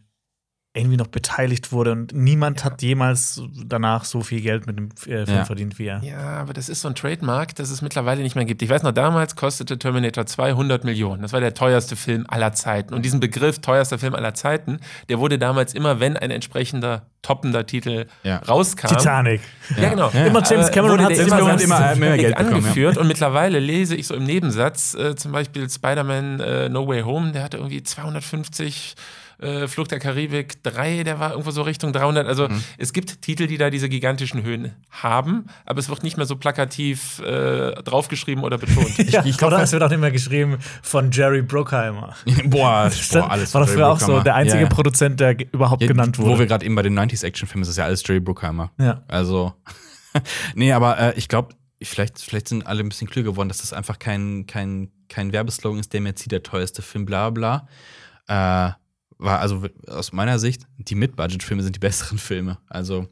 irgendwie 0.79 0.97
noch 0.97 1.09
beteiligt 1.09 1.73
wurde 1.73 1.93
und 1.93 2.12
niemand 2.14 2.64
hat 2.64 2.81
jemals 2.83 3.43
danach 3.67 4.05
so 4.05 4.23
viel 4.23 4.41
Geld 4.41 4.67
mit 4.67 4.77
dem 4.79 4.88
äh, 5.07 5.25
Film 5.27 5.27
Ja. 5.29 5.45
verdient 5.45 5.79
wie 5.79 5.87
er. 5.87 6.01
Ja, 6.03 6.19
aber 6.38 6.53
das 6.53 6.69
ist 6.69 6.81
so 6.81 6.88
ein 6.88 6.95
Trademark, 6.95 7.55
das 7.57 7.71
es 7.71 7.83
mittlerweile 7.83 8.23
nicht 8.23 8.37
mehr 8.37 8.45
gibt. 8.45 8.62
Ich 8.62 8.71
weiß 8.71 8.83
noch, 8.83 8.93
damals 8.93 9.37
kostete 9.37 9.79
Terminator 9.79 10.25
200 10.27 10.85
Millionen. 10.85 11.23
Das 11.23 11.33
war 11.33 11.41
der 11.41 11.55
teuerste 11.55 11.97
Film 11.97 12.25
aller 12.29 12.53
Zeiten. 12.53 12.95
Und 12.95 13.03
diesen 13.05 13.21
Begriff 13.21 13.59
teuerster 13.59 13.99
Film 13.99 14.14
aller 14.14 14.35
Zeiten, 14.35 14.79
der 15.09 15.19
wurde 15.19 15.38
damals 15.38 15.75
immer, 15.75 16.01
wenn 16.01 16.17
ein 16.17 16.31
entsprechender 16.31 17.07
toppender 17.23 17.67
Titel 17.67 18.07
Ja. 18.23 18.37
rauskam. 18.38 18.87
Titanic. 18.88 19.41
Ja, 19.77 19.91
genau. 19.91 20.09
Immer 20.11 20.43
James 20.49 20.71
Cameron 20.71 21.01
hat 21.03 21.11
immer, 21.11 21.38
immer- 21.41 21.61
immer 21.61 21.97
mehr 21.97 22.17
Geld 22.17 22.37
bekommen, 22.37 22.51
ja. 22.53 22.57
angeführt. 22.59 22.97
Und 22.97 23.09
mittlerweile 23.09 23.59
lese 23.59 23.97
ich 23.97 24.07
so 24.07 24.14
im 24.14 24.25
Nebensatz, 24.25 24.95
äh, 24.95 25.17
zum 25.17 25.33
Beispiel 25.33 25.69
Spider-Man 25.69 26.41
äh, 26.41 26.69
No 26.69 26.87
Way 26.87 27.03
Home, 27.03 27.33
der 27.33 27.43
hatte 27.43 27.57
irgendwie 27.57 27.83
250 27.83 28.95
äh, 29.40 29.68
Flucht 29.68 29.90
der 29.92 29.98
Karibik 30.01 30.62
3, 30.64 31.05
der 31.05 31.20
war 31.20 31.31
irgendwo 31.31 31.51
so 31.53 31.62
Richtung 31.62 31.92
300. 31.92 32.27
Also 32.27 32.48
Mhm. 32.48 32.62
es 32.77 32.92
gibt 32.92 33.22
Titel, 33.22 33.46
die 33.46 33.57
da 33.59 33.70
diese 33.70 33.88
gigantischen 33.88 34.42
Höhen 34.42 34.72
haben, 34.90 35.46
aber 35.64 35.79
es 35.79 35.88
wird 35.88 36.03
nicht 36.03 36.16
mehr 36.16 36.27
so 36.27 36.37
plakativ 36.37 37.20
äh, 37.20 37.72
draufgeschrieben 37.83 38.42
oder 38.44 38.59
betont. 38.59 38.98
Ja, 39.12 39.24
ich 39.24 39.38
glaub, 39.38 39.48
oder 39.53 39.59
das- 39.61 39.68
es 39.68 39.72
wird 39.72 39.83
auch 39.85 39.90
nicht 39.90 40.01
mehr 40.01 40.11
geschrieben 40.11 40.59
von 40.83 41.11
Jerry 41.12 41.42
Bruckheimer. 41.42 42.14
boah, 42.46 42.90
boah, 43.12 43.31
alles 43.31 43.55
war 43.55 43.62
Jerry 43.62 43.74
früher 43.74 43.88
auch 43.88 44.01
so 44.01 44.20
der 44.20 44.35
einzige 44.35 44.62
Ja, 44.62 44.68
ja. 44.68 44.74
Produzent, 44.74 45.20
der 45.20 45.37
überhaupt 45.53 45.83
Ja, 45.83 45.88
genannt 45.88 46.18
Wo 46.18 46.24
wir 46.24 46.31
wurde. 46.33 46.46
gerade 46.46 46.64
eben 46.66 46.74
bei 46.74 46.83
den 46.83 46.98
90s-Action-Filmen, 46.98 47.62
ist 47.62 47.68
das 47.68 47.77
ja 47.77 47.85
alles 47.85 48.03
Jerry 48.07 48.20
Bruckheimer. 48.20 48.70
Ja. 48.79 49.03
Also, 49.09 49.55
nee, 50.55 50.72
aber 50.72 50.98
äh, 50.98 51.12
ich 51.16 51.29
glaube, 51.29 51.55
vielleicht, 51.83 52.18
vielleicht 52.20 52.48
sind 52.48 52.66
alle 52.66 52.81
ein 52.83 52.88
bisschen 52.88 53.09
klüger 53.09 53.31
geworden, 53.31 53.48
dass 53.48 53.59
das 53.59 53.72
einfach 53.72 53.98
kein, 53.98 54.46
kein, 54.46 54.90
kein 55.09 55.33
Werbeslogan 55.33 55.79
ist, 55.81 55.92
der 55.92 56.01
mir 56.01 56.14
zieht, 56.16 56.33
der 56.33 56.42
teuerste 56.42 56.83
Film, 56.83 57.07
bla 57.07 57.31
bla. 57.31 57.68
Äh, 58.27 58.72
war 59.19 59.41
also 59.41 59.65
aus 59.87 60.13
meiner 60.13 60.39
Sicht, 60.39 60.63
die 60.79 60.95
Mid-Budget-Filme 60.95 61.63
sind 61.63 61.77
die 61.77 61.81
besseren 61.81 62.19
Filme. 62.19 62.59
Also, 62.69 63.09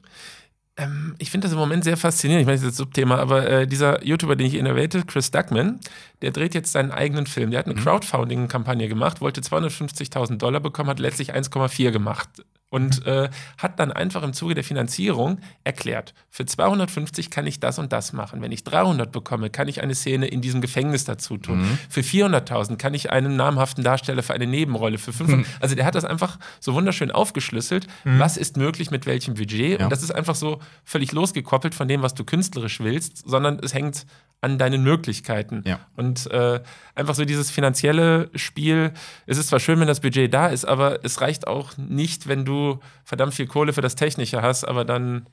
Ähm, 0.78 1.14
ich 1.18 1.30
finde 1.30 1.46
das 1.46 1.52
im 1.52 1.58
Moment 1.58 1.84
sehr 1.84 1.96
faszinierend. 1.96 2.42
Ich 2.42 2.46
meine, 2.46 2.56
das 2.56 2.62
ist 2.62 2.68
jetzt 2.68 2.76
Subthema, 2.76 3.16
aber 3.16 3.48
äh, 3.48 3.66
dieser 3.66 4.04
YouTuber, 4.04 4.36
den 4.36 4.46
ich 4.46 4.54
erwähnte, 4.54 5.04
Chris 5.04 5.30
Duckman, 5.30 5.80
der 6.20 6.32
dreht 6.32 6.54
jetzt 6.54 6.72
seinen 6.72 6.90
eigenen 6.90 7.26
Film. 7.26 7.50
Der 7.50 7.60
hat 7.60 7.66
eine 7.66 7.74
Crowdfunding-Kampagne 7.74 8.86
gemacht, 8.88 9.20
wollte 9.22 9.40
250.000 9.40 10.36
Dollar 10.36 10.60
bekommen, 10.60 10.90
hat 10.90 11.00
letztlich 11.00 11.34
1,4 11.34 11.90
gemacht. 11.92 12.28
Und 12.76 13.06
äh, 13.06 13.30
hat 13.56 13.80
dann 13.80 13.90
einfach 13.90 14.22
im 14.22 14.34
Zuge 14.34 14.54
der 14.54 14.62
Finanzierung 14.62 15.38
erklärt, 15.64 16.12
für 16.28 16.44
250 16.44 17.30
kann 17.30 17.46
ich 17.46 17.58
das 17.58 17.78
und 17.78 17.90
das 17.90 18.12
machen. 18.12 18.42
Wenn 18.42 18.52
ich 18.52 18.64
300 18.64 19.10
bekomme, 19.10 19.48
kann 19.48 19.66
ich 19.66 19.82
eine 19.82 19.94
Szene 19.94 20.26
in 20.26 20.42
diesem 20.42 20.60
Gefängnis 20.60 21.06
dazu 21.06 21.38
tun. 21.38 21.78
Für 21.88 22.02
400.000 22.02 22.76
kann 22.76 22.92
ich 22.92 23.10
einen 23.10 23.34
namhaften 23.36 23.82
Darsteller 23.82 24.22
für 24.22 24.34
eine 24.34 24.46
Nebenrolle. 24.46 24.98
Für 24.98 25.14
500, 25.14 25.46
also 25.60 25.74
der 25.74 25.86
hat 25.86 25.94
das 25.94 26.04
einfach 26.04 26.38
so 26.60 26.74
wunderschön 26.74 27.10
aufgeschlüsselt. 27.10 27.86
Was 28.04 28.36
ist 28.36 28.58
möglich 28.58 28.90
mit 28.90 29.06
welchem 29.06 29.34
Budget? 29.34 29.78
Ja. 29.80 29.86
Und 29.86 29.90
das 29.90 30.02
ist 30.02 30.14
einfach 30.14 30.34
so 30.34 30.60
völlig 30.84 31.12
losgekoppelt 31.12 31.74
von 31.74 31.88
dem, 31.88 32.02
was 32.02 32.12
du 32.12 32.24
künstlerisch 32.24 32.80
willst, 32.80 33.26
sondern 33.26 33.58
es 33.62 33.72
hängt 33.72 34.04
an 34.42 34.58
deinen 34.58 34.82
Möglichkeiten. 34.82 35.62
Ja. 35.64 35.80
Und 35.96 36.30
äh, 36.30 36.60
einfach 36.94 37.14
so 37.14 37.24
dieses 37.24 37.50
finanzielle 37.50 38.30
Spiel, 38.34 38.92
es 39.26 39.38
ist 39.38 39.48
zwar 39.48 39.60
schön, 39.60 39.80
wenn 39.80 39.88
das 39.88 40.00
Budget 40.00 40.32
da 40.32 40.48
ist, 40.48 40.66
aber 40.66 41.04
es 41.04 41.20
reicht 41.20 41.46
auch 41.46 41.76
nicht, 41.78 42.28
wenn 42.28 42.44
du 42.44 42.65
verdammt 43.04 43.34
viel 43.34 43.46
Kohle 43.46 43.72
für 43.72 43.82
das 43.82 43.94
Technische 43.94 44.42
hast, 44.42 44.64
aber 44.64 44.84
dann 44.84 45.28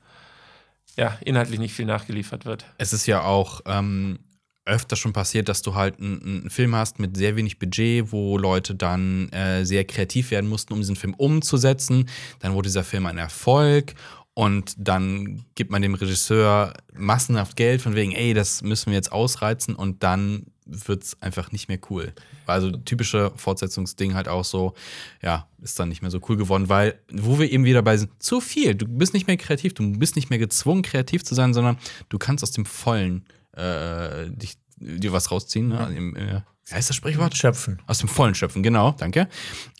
ja, 0.95 1.17
inhaltlich 1.25 1.59
nicht 1.59 1.73
viel 1.73 1.85
nachgeliefert 1.85 2.45
wird. 2.45 2.65
es 2.77 2.93
ist 2.93 3.07
ja 3.07 3.23
auch 3.23 3.61
ähm, 3.65 4.19
öfter 4.65 4.95
schon 4.95 5.13
passiert, 5.13 5.49
dass 5.49 5.61
du 5.61 5.75
halt 5.75 5.99
einen, 5.99 6.49
Film 6.49 6.75
hast 6.75 6.99
mit 6.99 7.17
sehr 7.17 7.35
wenig 7.35 7.59
Budget, 7.59 8.11
wo 8.11 8.37
Leute 8.37 8.75
dann 8.75 9.29
äh, 9.29 9.65
sehr 9.65 9.85
kreativ 9.85 10.31
werden 10.31 10.49
mussten, 10.49 10.73
um 10.73 10.79
diesen 10.79 10.95
Film 10.95 11.13
umzusetzen. 11.15 12.09
Dann 12.39 12.53
wurde 12.53 12.67
dieser 12.67 12.83
Film 12.83 13.05
ein 13.05 13.17
Erfolg 13.17 13.93
und 14.33 14.73
dann 14.77 15.45
gibt 15.55 15.71
man 15.71 15.81
dem 15.81 15.95
Regisseur 15.95 16.73
massenhaft 16.93 17.55
Geld 17.55 17.81
von 17.81 17.95
wegen, 17.95 18.13
ey, 18.13 18.33
das 18.33 18.61
müssen 18.61 18.87
wir 18.87 18.95
jetzt 18.95 19.11
ausreizen 19.11 19.75
und 19.75 20.03
dann 20.03 20.45
wird 20.65 21.03
es 21.03 21.21
einfach 21.21 21.51
nicht 21.51 21.67
mehr 21.67 21.79
cool. 21.89 22.13
Also 22.45 22.71
typische 22.71 23.31
Fortsetzungsding 23.35 24.13
halt 24.13 24.27
auch 24.27 24.45
so, 24.45 24.73
ja, 25.21 25.47
ist 25.61 25.79
dann 25.79 25.89
nicht 25.89 26.01
mehr 26.01 26.11
so 26.11 26.19
cool 26.29 26.37
geworden, 26.37 26.69
weil, 26.69 26.99
wo 27.11 27.39
wir 27.39 27.51
eben 27.51 27.65
wieder 27.65 27.81
bei 27.81 27.97
sind, 27.97 28.11
zu 28.21 28.41
viel. 28.41 28.75
Du 28.75 28.87
bist 28.87 29.13
nicht 29.13 29.27
mehr 29.27 29.37
kreativ, 29.37 29.73
du 29.73 29.97
bist 29.97 30.15
nicht 30.15 30.29
mehr 30.29 30.39
gezwungen, 30.39 30.81
kreativ 30.81 31.23
zu 31.23 31.35
sein, 31.35 31.53
sondern 31.53 31.77
du 32.09 32.17
kannst 32.17 32.43
aus 32.43 32.51
dem 32.51 32.65
Vollen 32.65 33.25
äh, 33.53 34.29
dich, 34.29 34.55
dir 34.77 35.11
was 35.11 35.31
rausziehen. 35.31 35.69
Ne? 35.69 35.93
Im, 35.95 36.15
äh, 36.15 36.41
wie 36.65 36.75
heißt 36.75 36.89
das 36.89 36.95
Sprichwort? 36.95 37.35
Schöpfen. 37.35 37.81
Aus 37.87 37.99
dem 37.99 38.07
Vollen 38.07 38.35
schöpfen, 38.35 38.63
genau, 38.63 38.91
danke. 38.91 39.27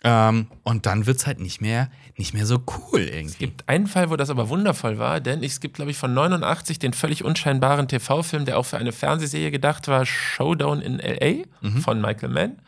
Ähm, 0.04 0.48
und 0.64 0.86
dann 0.86 1.06
wird 1.06 1.18
es 1.18 1.28
halt 1.28 1.40
nicht 1.40 1.62
mehr, 1.62 1.90
nicht 2.18 2.34
mehr 2.34 2.46
so 2.46 2.60
cool 2.68 3.02
irgendwie. 3.02 3.26
Es 3.26 3.38
gibt 3.38 3.70
einen 3.70 3.88
Fall, 3.88 4.10
wo 4.10 4.18
das 4.18 4.30
aber 4.30 4.50
wundervoll 4.50 4.98
war, 4.98 5.22
denn 5.22 5.44
es 5.44 5.62
gibt, 5.62 5.76
glaube 5.76 5.92
ich, 5.92 5.98
von 5.98 6.14
89 6.14 6.80
den 6.80 6.94
völlig 6.94 7.24
unscheinbaren 7.24 7.88
TV-Film, 7.88 8.44
der 8.46 8.58
auch 8.58 8.66
für 8.66 8.78
eine 8.78 8.92
Fernsehserie 8.92 9.52
gedacht 9.52 9.88
war, 9.88 10.06
Showdown 10.06 10.82
in 10.82 11.00
L.A. 11.00 11.46
von 11.80 12.02
Michael 12.02 12.30
Mann. 12.30 12.60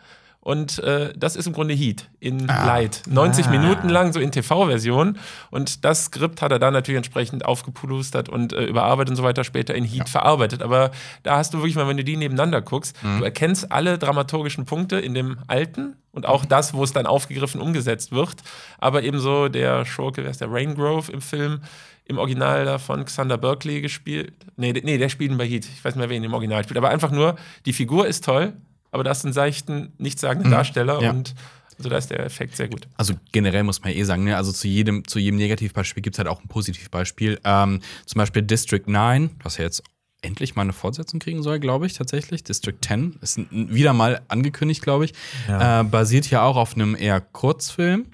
Und 0.46 0.78
äh, 0.78 1.12
das 1.18 1.36
ist 1.36 1.48
im 1.48 1.54
Grunde 1.54 1.74
Heat 1.74 2.08
in 2.20 2.46
Light. 2.46 3.02
90 3.10 3.48
Ah. 3.48 3.50
Minuten 3.50 3.90
lang, 3.90 4.14
so 4.14 4.20
in 4.20 4.32
TV-Version. 4.32 5.18
Und 5.50 5.84
das 5.84 6.06
Skript 6.06 6.44
hat 6.44 6.52
er 6.52 6.60
dann 6.60 6.72
natürlich 6.72 6.98
entsprechend 6.98 7.46
aufgepulustert 7.46 8.30
und 8.30 8.54
äh, 8.54 8.66
überarbeitet 8.66 9.10
und 9.10 9.16
so 9.16 9.24
weiter 9.24 9.44
später 9.44 9.74
in 9.74 9.84
Heat 9.86 10.08
verarbeitet. 10.08 10.62
Aber 10.62 10.92
da 11.24 11.38
hast 11.38 11.56
du 11.56 11.58
wirklich 11.58 11.76
mal, 11.76 11.88
wenn 11.88 11.98
du 11.98 12.04
die 12.04 12.16
nebeneinander 12.16 12.62
guckst, 12.62 12.96
du 13.18 13.24
erkennst 13.24 13.72
alle 13.72 13.98
dramaturgischen 13.98 14.66
Punkte 14.66 15.00
in 15.00 15.16
dem 15.16 15.38
alten 15.48 15.96
und 16.12 16.28
auch 16.28 16.46
das, 16.46 16.76
wo 16.76 16.84
es 16.84 16.94
dann 16.94 17.08
aufgegriffen 17.08 17.60
umgesetzt 17.60 18.12
wird. 18.12 18.36
Aber 18.78 19.02
ebenso 19.02 19.48
der 19.50 19.84
Schurke, 19.84 20.24
wer 20.24 20.30
ist 20.30 20.42
der 20.42 20.52
Raingrove 20.52 21.12
im 21.12 21.22
Film, 21.22 21.62
im 22.06 22.20
Original 22.20 22.66
da 22.66 22.78
von 22.78 23.04
Xander 23.04 23.40
Berkeley 23.40 23.82
gespielt. 23.82 24.32
Nee, 24.58 24.74
nee, 24.84 25.00
der 25.00 25.10
spielt 25.10 25.32
ihn 25.32 25.40
bei 25.40 25.48
Heat. 25.48 25.66
Ich 25.66 25.84
weiß 25.84 25.96
nicht 25.96 26.02
mehr, 26.02 26.10
wer 26.12 26.18
ihn 26.18 26.24
im 26.24 26.36
Original 26.36 26.64
spielt. 26.64 26.78
Aber 26.78 26.90
einfach 26.90 27.10
nur, 27.10 27.36
die 27.66 27.74
Figur 27.74 28.06
ist 28.06 28.24
toll, 28.24 28.54
aber 28.96 29.04
da 29.04 29.12
hast 29.12 29.24
du 29.24 29.28
einen 29.28 29.34
seichten, 29.34 29.94
nichtssagenden 30.00 30.52
Darsteller 30.52 31.02
Ja. 31.02 31.12
und 31.12 31.36
also 31.78 31.90
da 31.90 31.98
ist 31.98 32.10
der 32.10 32.22
Effekt 32.22 32.56
sehr 32.56 32.70
gut. 32.70 32.88
Also 32.96 33.14
generell 33.34 33.64
muss 33.64 33.82
man 33.82 33.92
eh 33.92 34.04
sagen, 34.04 34.24
ne? 34.24 34.38
also 34.38 34.52
zu 34.54 34.68
jedem, 34.68 35.06
zu 35.08 35.20
jedem 35.20 35.38
Negativbeispiel 35.38 36.02
gibt 36.02 36.16
es 36.16 36.20
halt 36.20 36.30
auch 36.30 36.42
ein 36.42 36.48
Positivbeispiel. 36.48 37.40
Ähm, 37.44 37.82
zum 38.06 38.20
Beispiel 38.20 38.42
District 38.42 38.84
9, 38.88 39.30
was 39.44 39.58
ja 39.58 39.66
jetzt 39.66 39.84
endlich 40.22 40.56
mal 40.56 40.62
eine 40.64 40.74
Fortsetzung 40.74 41.20
kriegen 41.20 41.44
soll, 41.44 41.60
glaube 41.60 41.86
ich, 41.86 41.94
tatsächlich. 41.94 42.44
District 42.44 42.78
10 42.82 43.18
ist 43.22 43.40
wieder 43.52 43.94
mal 43.94 44.22
angekündigt, 44.30 44.82
glaube 44.82 45.06
ich. 45.06 45.14
Ja. 45.48 45.82
Äh, 45.82 45.84
basiert 45.84 46.30
ja 46.30 46.44
auch 46.44 46.56
auf 46.56 46.76
einem 46.76 46.96
eher 46.96 47.20
Kurzfilm. 47.22 48.06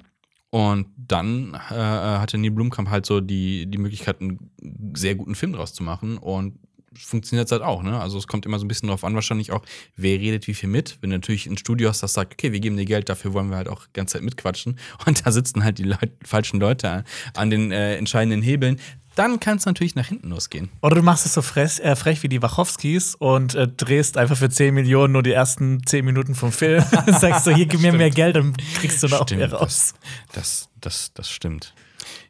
Und 0.49 0.87
dann 0.97 1.53
äh, 1.53 1.75
hatte 1.75 2.37
Neil 2.37 2.51
Blumkamp 2.51 2.89
halt 2.89 3.05
so 3.05 3.21
die, 3.21 3.67
die 3.67 3.77
Möglichkeit, 3.77 4.19
einen 4.19 4.51
sehr 4.95 5.15
guten 5.15 5.35
Film 5.35 5.53
draus 5.53 5.73
zu 5.73 5.83
machen. 5.83 6.17
Und 6.17 6.59
funktioniert 6.97 7.47
es 7.47 7.51
halt 7.51 7.61
auch, 7.61 7.83
ne? 7.83 7.99
Also 7.99 8.17
es 8.17 8.27
kommt 8.27 8.45
immer 8.45 8.59
so 8.59 8.65
ein 8.65 8.67
bisschen 8.67 8.89
drauf 8.89 9.03
an, 9.03 9.15
wahrscheinlich 9.15 9.51
auch, 9.51 9.61
wer 9.95 10.19
redet 10.19 10.47
wie 10.47 10.53
viel 10.53 10.69
mit. 10.69 10.97
Wenn 11.01 11.09
du 11.09 11.17
natürlich 11.17 11.47
ein 11.47 11.57
Studio 11.57 11.89
hast, 11.89 12.03
das 12.03 12.13
sagt, 12.13 12.33
okay, 12.33 12.51
wir 12.51 12.59
geben 12.59 12.77
dir 12.77 12.85
Geld, 12.85 13.09
dafür 13.09 13.33
wollen 13.33 13.49
wir 13.49 13.57
halt 13.57 13.69
auch 13.69 13.85
die 13.85 13.93
ganze 13.93 14.13
Zeit 14.13 14.23
mitquatschen. 14.23 14.77
Und 15.05 15.25
da 15.25 15.31
sitzen 15.31 15.63
halt 15.63 15.77
die 15.77 15.83
Leut 15.83 16.11
falschen 16.23 16.59
Leute 16.59 17.03
an, 17.35 17.49
den 17.49 17.71
äh, 17.71 17.95
entscheidenden 17.95 18.41
Hebeln. 18.41 18.79
Dann 19.15 19.41
kann 19.41 19.57
es 19.57 19.65
natürlich 19.65 19.95
nach 19.95 20.07
hinten 20.07 20.29
losgehen. 20.29 20.69
Oder 20.81 20.95
du 20.95 21.01
machst 21.01 21.25
es 21.25 21.33
so 21.33 21.41
frech, 21.41 21.79
äh, 21.79 21.95
frech 21.95 22.23
wie 22.23 22.29
die 22.29 22.41
Wachowskis 22.41 23.15
und 23.15 23.55
äh, 23.55 23.67
drehst 23.67 24.17
einfach 24.17 24.37
für 24.37 24.49
10 24.49 24.73
Millionen 24.73 25.11
nur 25.11 25.23
die 25.23 25.33
ersten 25.33 25.85
10 25.85 26.05
Minuten 26.05 26.33
vom 26.33 26.51
Film. 26.51 26.83
Sagst 27.07 27.45
du, 27.45 27.51
hier, 27.51 27.65
gib 27.65 27.81
mir 27.81 27.91
mehr 27.91 28.09
Geld, 28.09 28.37
dann 28.37 28.55
kriegst 28.75 29.03
du 29.03 29.07
da 29.07 29.19
auch 29.19 29.29
mehr 29.29 29.51
raus. 29.51 29.93
Das, 30.33 30.69
das, 30.79 31.11
das 31.13 31.29
stimmt. 31.29 31.73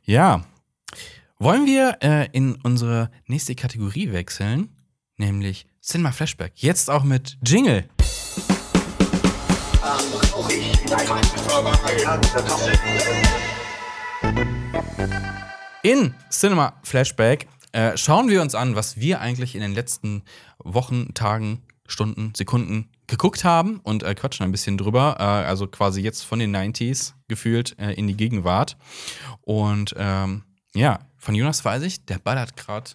Ja. 0.06 0.44
Wollen 1.42 1.66
wir 1.66 1.98
äh, 2.04 2.30
in 2.34 2.54
unsere 2.62 3.10
nächste 3.26 3.56
Kategorie 3.56 4.12
wechseln? 4.12 4.70
Nämlich 5.18 5.66
Cinema 5.82 6.12
Flashback. 6.12 6.52
Jetzt 6.58 6.88
auch 6.88 7.04
mit 7.04 7.36
Jingle. 7.44 7.90
In 15.82 16.14
Cinema 16.30 16.74
Flashback 16.84 17.48
äh, 17.72 17.98
schauen 17.98 18.30
wir 18.30 18.44
uns 18.44 18.54
an, 18.54 18.76
was 18.76 19.00
wir 19.00 19.20
eigentlich 19.20 19.56
in 19.56 19.62
den 19.62 19.74
letzten 19.74 20.22
Wochen, 20.60 21.16
Tagen, 21.16 21.64
Stunden, 21.88 22.34
Sekunden 22.36 22.92
geguckt 23.08 23.44
haben 23.44 23.80
und 23.80 24.04
äh, 24.04 24.14
quatschen 24.14 24.44
ein 24.44 24.52
bisschen 24.52 24.78
drüber. 24.78 25.16
Äh, 25.18 25.24
also 25.24 25.66
quasi 25.66 26.02
jetzt 26.02 26.22
von 26.22 26.38
den 26.38 26.56
90s 26.56 27.14
gefühlt 27.28 27.76
äh, 27.80 27.94
in 27.94 28.06
die 28.06 28.16
Gegenwart. 28.16 28.78
Und 29.42 29.96
ähm, 29.98 30.44
ja, 30.76 31.00
von 31.22 31.36
Jonas 31.36 31.64
weiß 31.64 31.84
ich, 31.84 32.04
der 32.06 32.18
ballert 32.18 32.58
gerade 32.58 32.92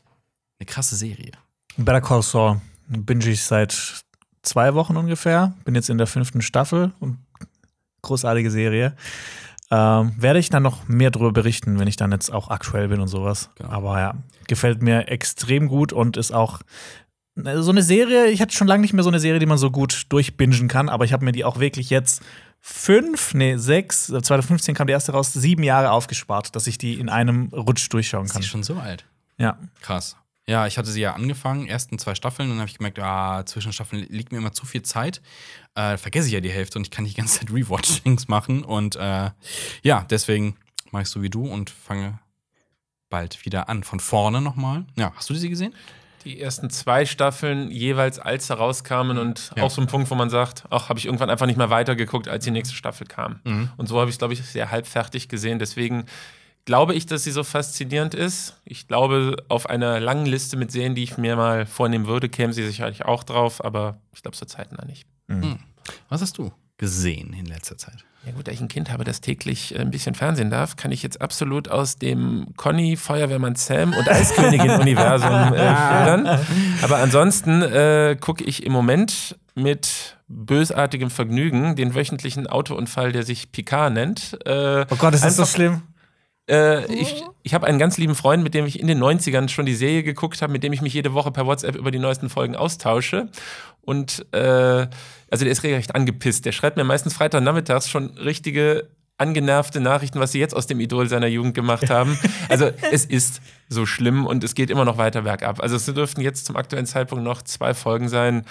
eine 0.59 0.67
krasse 0.67 0.97
Serie. 0.97 1.33
Better 1.77 2.01
Call 2.01 2.23
Saul 2.23 2.61
binge 2.89 3.29
ich 3.29 3.43
seit 3.43 4.05
zwei 4.43 4.75
Wochen 4.75 4.97
ungefähr. 4.97 5.55
Bin 5.65 5.75
jetzt 5.75 5.89
in 5.91 5.99
der 5.99 6.07
fünften 6.07 6.43
Staffel. 6.43 6.93
und 6.99 7.19
Großartige 8.03 8.51
Serie. 8.51 8.95
Ähm, 9.71 10.15
werde 10.17 10.39
ich 10.39 10.49
dann 10.49 10.63
noch 10.63 10.87
mehr 10.87 11.11
darüber 11.11 11.33
berichten, 11.33 11.79
wenn 11.79 11.89
ich 11.89 11.97
dann 11.97 12.13
jetzt 12.13 12.33
auch 12.33 12.51
aktuell 12.51 12.89
bin 12.89 13.01
und 13.01 13.09
sowas. 13.09 13.51
Genau. 13.57 13.71
Aber 13.71 13.99
ja, 13.99 14.15
gefällt 14.47 14.81
mir 14.81 15.09
extrem 15.09 15.67
gut 15.67 15.93
und 15.93 16.17
ist 16.17 16.33
auch 16.33 16.61
so 17.37 17.71
eine 17.71 17.83
Serie, 17.83 18.29
ich 18.29 18.41
hatte 18.41 18.55
schon 18.55 18.69
lange 18.69 18.81
nicht 18.81 18.95
mehr 18.95 19.03
so 19.03 19.11
eine 19.11 19.21
Serie, 19.21 19.41
die 19.41 19.47
man 19.47 19.59
so 19.59 19.71
gut 19.71 20.05
durchbingen 20.09 20.69
kann, 20.69 20.89
aber 20.89 21.05
ich 21.05 21.13
habe 21.13 21.25
mir 21.25 21.33
die 21.33 21.45
auch 21.45 21.59
wirklich 21.59 21.91
jetzt 21.91 22.23
fünf, 22.69 23.33
nee, 23.33 23.57
sechs, 23.57 24.07
2015 24.07 24.75
kam 24.75 24.89
die 24.89 24.93
erste 24.93 25.13
raus, 25.13 25.33
sieben 25.33 25.63
Jahre 25.63 25.93
aufgespart, 25.93 26.57
dass 26.57 26.67
ich 26.67 26.79
die 26.79 26.95
in 26.99 27.09
einem 27.09 27.49
Rutsch 27.53 27.89
durchschauen 27.91 28.25
Ist 28.25 28.33
kann. 28.33 28.43
die 28.43 28.49
schon 28.49 28.65
so 28.65 28.75
alt? 28.75 29.05
Ja. 29.39 29.57
Krass. 29.81 30.17
Ja, 30.49 30.67
ich 30.67 30.77
hatte 30.77 30.91
sie 30.91 31.01
ja 31.01 31.15
angefangen, 31.15 31.69
ersten 31.69 31.99
zwei 31.99 32.17
Staffeln, 32.17 32.49
dann 32.49 32.59
habe 32.59 32.69
ich 32.69 32.77
gemerkt, 32.77 32.99
ah, 32.99 33.47
zwischen 33.47 33.73
Staffeln 33.73 34.05
liegt 34.09 34.33
mir 34.33 34.39
immer 34.39 34.53
zu 34.53 34.67
viel 34.67 34.83
Zeit. 34.83 35.23
Äh, 35.77 35.97
vergesse 35.97 36.27
ich 36.27 36.35
ja 36.35 36.41
die 36.41 36.51
Hälfte 36.51 36.79
und 36.79 36.85
ich 36.87 36.91
kann 36.91 37.05
die 37.05 37.15
ganze 37.15 37.39
Zeit 37.39 37.53
Rewatchings 37.53 38.27
machen. 38.27 38.65
Und 38.65 38.97
äh, 38.97 39.31
ja, 39.83 40.05
deswegen 40.11 40.57
mache 40.91 41.03
ich 41.03 41.09
so 41.09 41.23
wie 41.23 41.31
du 41.31 41.47
und 41.47 41.71
fange 41.71 42.19
bald 43.11 43.45
wieder 43.45 43.69
an. 43.69 43.85
Von 43.85 44.01
vorne 44.01 44.41
nochmal. 44.41 44.85
Ja, 44.97 45.13
hast 45.15 45.31
du 45.31 45.35
sie 45.35 45.49
gesehen? 45.49 45.73
Die 46.27 46.41
ersten 46.41 46.69
zwei 46.71 47.07
Staffeln 47.07 47.71
jeweils, 47.71 48.19
als 48.19 48.49
sie 48.49 48.55
rauskamen 48.59 49.17
und 49.17 49.53
Ja. 49.57 49.63
auch 49.63 49.71
so 49.71 49.81
ein 49.81 49.87
Punkt, 49.87 50.11
wo 50.11 50.15
man 50.17 50.29
sagt, 50.29 50.65
ach, 50.71 50.89
habe 50.91 50.99
ich 50.99 51.07
irgendwann 51.07 51.31
einfach 51.31 51.47
nicht 51.47 51.57
mehr 51.57 51.71
weitergeguckt, 51.71 52.27
als 52.29 52.45
die 52.45 52.51
nächste 52.51 52.75
Staffel 52.75 53.07
kam. 53.07 53.41
Mhm. 53.45 53.71
Und 53.77 53.87
so 53.89 53.99
habe 54.01 54.11
ich 54.11 54.17
es, 54.17 54.19
glaube 54.19 54.35
ich, 54.35 54.45
sehr 54.45 54.71
halbfertig 54.73 55.29
gesehen. 55.29 55.59
Deswegen 55.61 56.05
glaube 56.65 56.95
ich, 56.95 57.07
dass 57.07 57.23
sie 57.23 57.31
so 57.31 57.45
faszinierend 57.45 58.13
ist. 58.15 58.61
Ich 58.65 58.89
glaube, 58.89 59.37
auf 59.49 59.71
einer 59.71 60.01
langen 60.01 60.27
Liste 60.27 60.57
mit 60.57 60.73
Serien, 60.73 60.97
die 60.97 61.05
ich 61.05 61.17
mir 61.17 61.37
mal 61.37 61.65
vornehmen 61.65 62.09
würde, 62.09 62.29
käme 62.29 62.53
sie 62.53 62.67
sicherlich 62.67 63.05
auch 63.05 63.23
drauf, 63.23 63.65
aber 63.65 63.99
ich 64.13 64.23
glaube 64.23 64.37
zur 64.37 64.49
Zeit 64.49 64.73
noch 64.73 64.85
nicht. 64.85 65.07
Was 66.09 66.21
hast 66.23 66.39
du 66.39 66.53
gesehen 66.77 67.33
in 67.35 67.47
letzter 67.47 67.79
Zeit? 67.79 68.05
Ja 68.27 68.33
gut, 68.33 68.49
da 68.49 68.53
ich 68.53 68.61
ein 68.61 68.67
Kind 68.67 68.91
habe, 68.91 69.05
das 69.05 69.21
täglich 69.21 69.73
äh, 69.73 69.79
ein 69.79 69.93
bisschen 69.93 70.17
Fernsehen 70.17 70.51
darf, 70.51 70.75
kann 70.75 70.91
ich 70.91 71.01
jetzt 71.05 71.21
absolut 71.21 71.69
aus 71.69 71.97
dem 71.97 72.49
Conny, 72.57 72.97
Feuerwehrmann 72.97 73.55
Sam 73.55 73.93
und 73.93 74.09
Eiskönigin-Universum 74.09 75.55
äh, 75.55 75.57
schildern. 75.57 76.41
Aber 76.83 76.97
ansonsten 76.97 77.63
äh, 77.63 78.17
gucke 78.21 78.43
ich 78.43 78.67
im 78.67 78.73
Moment 78.73 79.39
mit 79.55 80.17
bösartigem 80.27 81.11
Vergnügen 81.11 81.77
den 81.77 81.95
wöchentlichen 81.95 82.49
Autounfall, 82.49 83.13
der 83.13 83.23
sich 83.23 83.53
Picard 83.53 83.93
nennt. 83.93 84.37
Äh, 84.45 84.87
Oh 84.91 84.97
Gott, 84.97 85.15
ist 85.15 85.25
das 85.25 85.37
so 85.37 85.47
schlimm? 85.47 85.83
äh, 86.51 86.85
ich 86.93 87.23
ich 87.43 87.55
habe 87.55 87.67
einen 87.67 87.79
ganz 87.79 87.97
lieben 87.97 88.17
Freund, 88.17 88.43
mit 88.43 88.55
dem 88.55 88.67
ich 88.67 88.81
in 88.81 88.89
den 88.89 89.03
90ern 89.03 89.49
schon 89.49 89.67
die 89.67 89.75
Serie 89.75 90.03
geguckt 90.03 90.43
habe, 90.43 90.53
mit 90.53 90.65
dem 90.65 90.73
ich 90.73 90.83
mich 90.83 90.95
jede 90.95 91.15
Woche 91.15 91.31
per 91.31 91.47
WhatsApp 91.47 91.77
über 91.77 91.93
die 91.93 92.01
neuesten 92.01 92.29
Folgen 92.29 92.57
austausche. 92.57 93.29
Und 93.87 94.27
äh, 94.33 94.39
also 95.31 95.45
der 95.45 95.51
ist 95.53 95.63
regelrecht 95.63 95.95
angepisst. 95.95 96.45
Der 96.45 96.53
schreibt 96.53 96.77
mir 96.77 96.85
meistens 96.85 97.15
Freitagnachmittags 97.15 97.89
schon 97.89 98.11
richtige 98.19 98.89
angenervte 99.19 99.81
Nachrichten, 99.81 100.21
was 100.21 100.33
sie 100.33 100.39
jetzt 100.41 100.55
aus 100.55 100.67
dem 100.67 100.79
Idol 100.79 101.09
seiner 101.09 101.27
Jugend 101.27 101.55
gemacht 101.55 101.89
haben. 101.89 102.19
Also 102.49 102.71
es 102.93 103.05
ist 103.07 103.41
so 103.69 103.87
schlimm 103.87 104.25
und 104.27 104.45
es 104.45 104.55
geht 104.55 104.71
immer 104.71 104.85
noch 104.85 104.99
weiter 104.99 105.23
bergab. 105.23 105.61
Also 105.61 105.75
es 105.77 105.87
dürften 105.87 106.21
jetzt 106.21 106.47
zum 106.47 106.55
aktuellen 106.57 106.87
Zeitpunkt 106.87 107.25
noch 107.25 107.43
zwei 107.43 107.75
Folgen 107.75 108.09
sein. 108.09 108.45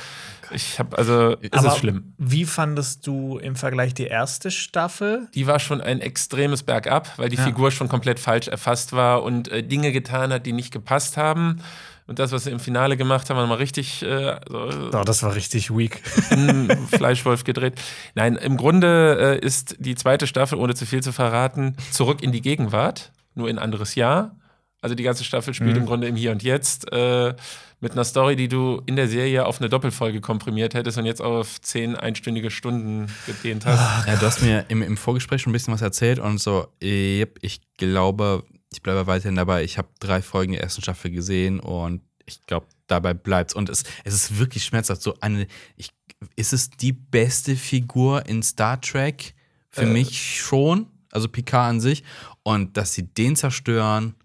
Ich 0.52 0.80
habe 0.80 0.98
also 0.98 1.38
es 1.42 1.54
Aber 1.54 1.68
ist 1.70 1.78
schlimm. 1.78 2.14
Wie 2.18 2.46
fandest 2.46 3.06
du 3.08 3.38
im 3.38 3.56
Vergleich 3.56 3.94
die 3.94 4.08
erste 4.08 4.50
Staffel? 4.52 5.28
die 5.36 5.48
war 5.48 5.60
schon 5.60 5.82
ein 5.82 6.02
extremes 6.02 6.64
Bergab, 6.64 7.18
weil 7.18 7.30
die 7.30 7.38
Ja. 7.38 7.44
Figur 7.44 7.72
schon 7.72 7.88
komplett 7.88 8.20
falsch 8.20 8.48
erfasst 8.48 8.92
war 8.92 9.24
und 9.24 9.48
äh, 9.50 9.64
Dinge 9.64 9.92
getan 9.92 10.34
hat, 10.34 10.46
die 10.46 10.52
nicht 10.54 10.72
gepasst 10.74 11.16
haben. 11.16 11.62
Und 12.08 12.20
das, 12.20 12.32
was 12.32 12.44
sie 12.44 12.52
im 12.52 12.60
Finale 12.60 12.98
gemacht 12.98 13.30
haben, 13.30 13.38
war 13.38 13.48
mal 13.48 13.56
richtig 13.56 14.04
äh, 14.04 14.36
so, 14.48 14.90
Oh, 14.94 15.04
das 15.04 15.24
war 15.24 15.34
richtig 15.36 15.76
weak. 15.76 16.02
in 16.30 16.70
Fleischwolf 16.96 17.44
gedreht. 17.44 17.82
Nein, 18.14 18.36
im 18.36 18.58
Grunde 18.58 19.40
äh, 19.42 19.46
ist 19.46 19.76
die 19.80 19.96
zweite 19.96 20.28
Staffel, 20.28 20.58
ohne 20.60 20.76
zu 20.76 20.86
viel 20.86 21.02
zu 21.02 21.12
verraten, 21.12 21.76
zurück 21.92 22.22
in 22.22 22.32
die 22.32 22.42
Gegenwart, 22.42 23.12
nur 23.34 23.50
in 23.50 23.58
ein 23.58 23.64
anderes 23.64 23.96
Jahr. 23.96 24.36
Also 24.82 24.94
die 24.96 25.02
ganze 25.02 25.24
Staffel 25.24 25.56
spielt 25.56 25.72
Mhm. 25.76 25.78
im 25.82 25.86
Grunde 25.88 26.08
im 26.08 26.16
Hier 26.16 26.32
und 26.32 26.44
Jetzt 26.44 26.92
äh, 26.94 27.34
mit 27.80 27.94
einer 27.94 28.04
Story, 28.04 28.36
die 28.36 28.48
du 28.50 28.84
in 28.86 28.96
der 28.96 29.08
Serie 29.08 29.48
auf 29.48 29.60
eine 29.60 29.68
Doppelfolge 29.68 30.22
komprimiert 30.22 30.76
hättest 30.76 31.00
und 31.00 31.06
jetzt 31.06 31.22
auf 31.24 31.60
zehn 31.62 31.96
einstündige 31.96 32.52
Stunden 32.52 33.08
gedehnt 33.26 33.66
hast. 33.66 34.08
Ja, 34.08 34.16
du 34.16 34.26
hast 34.28 34.44
mir 34.44 34.66
im, 34.68 34.84
im 34.84 34.96
Vorgespräch 34.96 35.42
schon 35.42 35.50
ein 35.50 35.54
bisschen 35.54 35.74
was 35.74 35.82
erzählt 35.82 36.20
und 36.20 36.38
so, 36.40 36.68
yep, 36.84 37.40
ich 37.42 37.62
glaube, 37.78 38.44
ich 38.74 38.82
bleibe 38.82 39.08
weiterhin 39.08 39.36
dabei. 39.36 39.64
Ich 39.64 39.78
habe 39.78 39.88
drei 40.00 40.22
Folgen 40.22 40.54
der 40.54 40.62
ersten 40.64 40.82
Staffel 40.82 41.12
gesehen 41.12 41.60
und 41.60 42.02
ich 42.26 42.42
glaube, 42.46 42.68
dabei 42.88 43.14
bleibt's. 43.14 43.54
Und 43.54 43.70
es, 43.70 43.84
es 44.04 44.14
ist 44.14 44.38
wirklich 44.40 44.64
schmerzhaft. 44.64 45.02
So 45.02 45.16
eine, 45.22 45.48
ich, 45.76 45.92
ist 46.36 46.54
es 46.54 46.70
die 46.72 46.94
beste 46.94 47.56
Figur 47.56 48.26
in 48.26 48.42
Star 48.44 48.82
Trek? 48.82 49.34
Für 49.70 49.84
Äh. 49.84 49.88
mich 49.94 50.40
schon. 50.42 50.88
Also 51.12 51.28
Picard 51.30 51.70
an 51.70 51.82
sich. 51.82 52.04
Und 52.44 52.78
dass 52.78 52.94
sie 52.94 53.04
den 53.04 53.36
zerstören. 53.36 54.16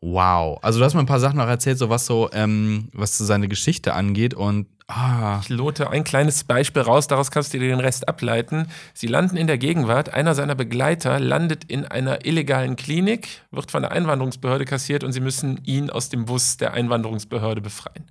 Wow. 0.00 0.58
Also 0.62 0.78
du 0.78 0.84
hast 0.84 0.94
mir 0.94 1.00
ein 1.00 1.06
paar 1.06 1.20
Sachen 1.20 1.38
noch 1.38 1.46
erzählt, 1.46 1.78
so 1.78 1.88
was 1.88 2.04
so, 2.04 2.28
ähm, 2.32 2.88
was 2.92 3.16
so 3.16 3.24
seine 3.24 3.48
Geschichte 3.48 3.94
angeht. 3.94 4.34
Und 4.34 4.66
ah, 4.88 5.40
Ich 5.42 5.48
lote 5.48 5.90
ein 5.90 6.04
kleines 6.04 6.44
Beispiel 6.44 6.82
raus, 6.82 7.06
daraus 7.06 7.30
kannst 7.30 7.54
du 7.54 7.58
dir 7.58 7.68
den 7.68 7.80
Rest 7.80 8.08
ableiten. 8.08 8.68
Sie 8.92 9.06
landen 9.06 9.36
in 9.36 9.46
der 9.46 9.58
Gegenwart, 9.58 10.12
einer 10.12 10.34
seiner 10.34 10.54
Begleiter 10.54 11.18
landet 11.20 11.64
in 11.64 11.84
einer 11.84 12.24
illegalen 12.26 12.76
Klinik, 12.76 13.42
wird 13.50 13.70
von 13.70 13.82
der 13.82 13.92
Einwanderungsbehörde 13.92 14.64
kassiert 14.64 15.04
und 15.04 15.12
sie 15.12 15.20
müssen 15.20 15.60
ihn 15.64 15.90
aus 15.90 16.08
dem 16.08 16.24
Bus 16.26 16.56
der 16.56 16.72
Einwanderungsbehörde 16.74 17.60
befreien. 17.60 18.10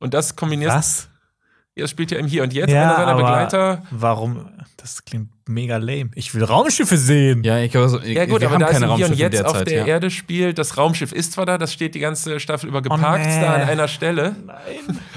Und 0.00 0.14
das 0.14 0.36
kombiniert, 0.36 0.72
Was? 0.72 1.08
das 1.76 1.90
spielt 1.90 2.10
ja 2.10 2.18
im 2.18 2.26
Hier 2.26 2.42
und 2.42 2.52
Jetzt, 2.52 2.70
einer 2.72 2.96
seiner 2.96 3.14
Begleiter. 3.14 3.82
warum? 3.90 4.48
Das 4.80 5.04
klingt 5.04 5.28
mega 5.48 5.76
lame. 5.78 6.10
Ich 6.14 6.34
will 6.34 6.44
Raumschiffe 6.44 6.96
sehen. 6.96 7.42
ja, 7.42 7.58
ich 7.58 7.72
glaube, 7.72 8.00
Ja 8.06 8.26
gut, 8.26 8.40
wir 8.42 8.46
aber 8.48 8.54
haben 8.54 8.60
da 8.60 8.66
es 8.68 8.72
keine 8.74 8.84
im 8.86 8.96
Hier 8.96 9.06
und 9.06 9.10
Raumschiffe 9.12 9.22
Jetzt 9.36 9.44
auf 9.44 9.52
derzeit. 9.54 9.68
der 9.70 9.78
ja. 9.80 9.86
Erde 9.86 10.10
spielt, 10.10 10.56
das 10.58 10.76
Raumschiff 10.76 11.10
ist 11.12 11.32
zwar 11.32 11.46
da, 11.46 11.58
das 11.58 11.72
steht 11.72 11.96
die 11.96 11.98
ganze 11.98 12.38
Staffel 12.38 12.68
über 12.68 12.80
geparkt 12.80 13.26
nee. 13.26 13.40
da 13.40 13.54
an 13.54 13.62
einer 13.62 13.88
Stelle. 13.88 14.36
Nein. 14.46 14.56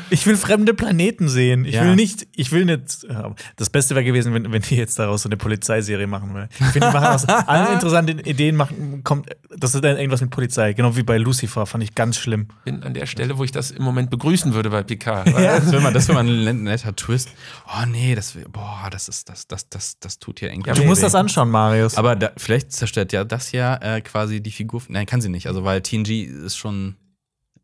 Ich 0.09 0.25
will 0.25 0.35
fremde 0.37 0.73
Planeten 0.73 1.29
sehen. 1.29 1.65
Ich 1.65 1.75
Ja. 1.75 1.83
will 1.83 1.95
nicht, 1.95 2.25
ich 2.35 2.51
will 2.51 2.65
nicht. 2.65 3.03
ja, 3.07 3.35
Das 3.57 3.69
Beste 3.69 3.93
wäre 3.93 4.03
gewesen, 4.03 4.33
wenn, 4.33 4.51
wenn 4.51 4.61
die 4.63 4.75
jetzt 4.77 4.97
daraus 4.97 5.21
so 5.21 5.29
eine 5.29 5.37
Polizeiserie 5.37 6.07
machen 6.07 6.33
will. 6.33 6.47
Ich 6.51 6.57
finde, 6.67 6.87
die 6.87 6.93
machen 6.93 7.07
aus 7.07 7.25
allen 7.47 7.73
interessanten 7.73 8.19
Ideen 8.19 8.55
machen, 8.55 9.03
kommt, 9.03 9.29
das 9.55 9.75
ist 9.75 9.83
dann 9.83 9.97
irgendwas 9.97 10.21
mit 10.21 10.31
Polizei. 10.31 10.73
Genau 10.73 10.95
wie 10.95 11.03
bei 11.03 11.17
Lucifer, 11.19 11.67
fand 11.67 11.83
ich 11.83 11.93
ganz 11.93 12.17
schlimm. 12.17 12.47
Bin 12.65 12.81
an 12.81 12.95
der 12.95 13.05
Stelle, 13.05 13.37
wo 13.37 13.43
ich 13.43 13.51
das 13.51 13.69
im 13.69 13.83
Moment 13.83 14.09
begrüßen 14.09 14.53
würde 14.55 14.71
bei 14.71 14.81
Picard. 14.81 15.27
Ja. 15.27 15.59
Das 15.59 15.71
wäre 15.71 15.81
mal, 15.83 15.93
das 15.93 16.07
wär 16.07 16.15
mal 16.15 16.25
ein 16.27 16.63
netter 16.63 16.95
Twist. 16.95 17.29
Oh 17.67 17.85
nee, 17.85 18.15
das 18.15 18.35
boah, 18.51 18.87
das 18.89 19.07
ist 19.07 19.29
das 19.29 19.45
das 19.51 19.69
das 19.69 19.99
das 19.99 20.19
tut 20.19 20.41
ja 20.41 20.49
irgendwie. 20.49 20.69
Ja, 20.69 20.75
Du 20.75 20.83
musst 20.83 21.03
das 21.03 21.15
anschauen, 21.15 21.49
Marius. 21.49 21.95
aber 21.95 22.15
da, 22.15 22.31
vielleicht 22.37 22.71
zerstört 22.71 23.11
ja 23.13 23.23
das 23.23 23.51
ja 23.51 23.75
äh, 23.77 24.01
quasi 24.01 24.41
die 24.41 24.51
Figur. 24.51 24.81
Nein, 24.87 25.05
kann 25.05 25.21
sie 25.21 25.29
nicht. 25.29 25.47
Also 25.47 25.63
weil 25.63 25.81
TNG 25.81 26.23
ist 26.45 26.57
schon 26.57 26.95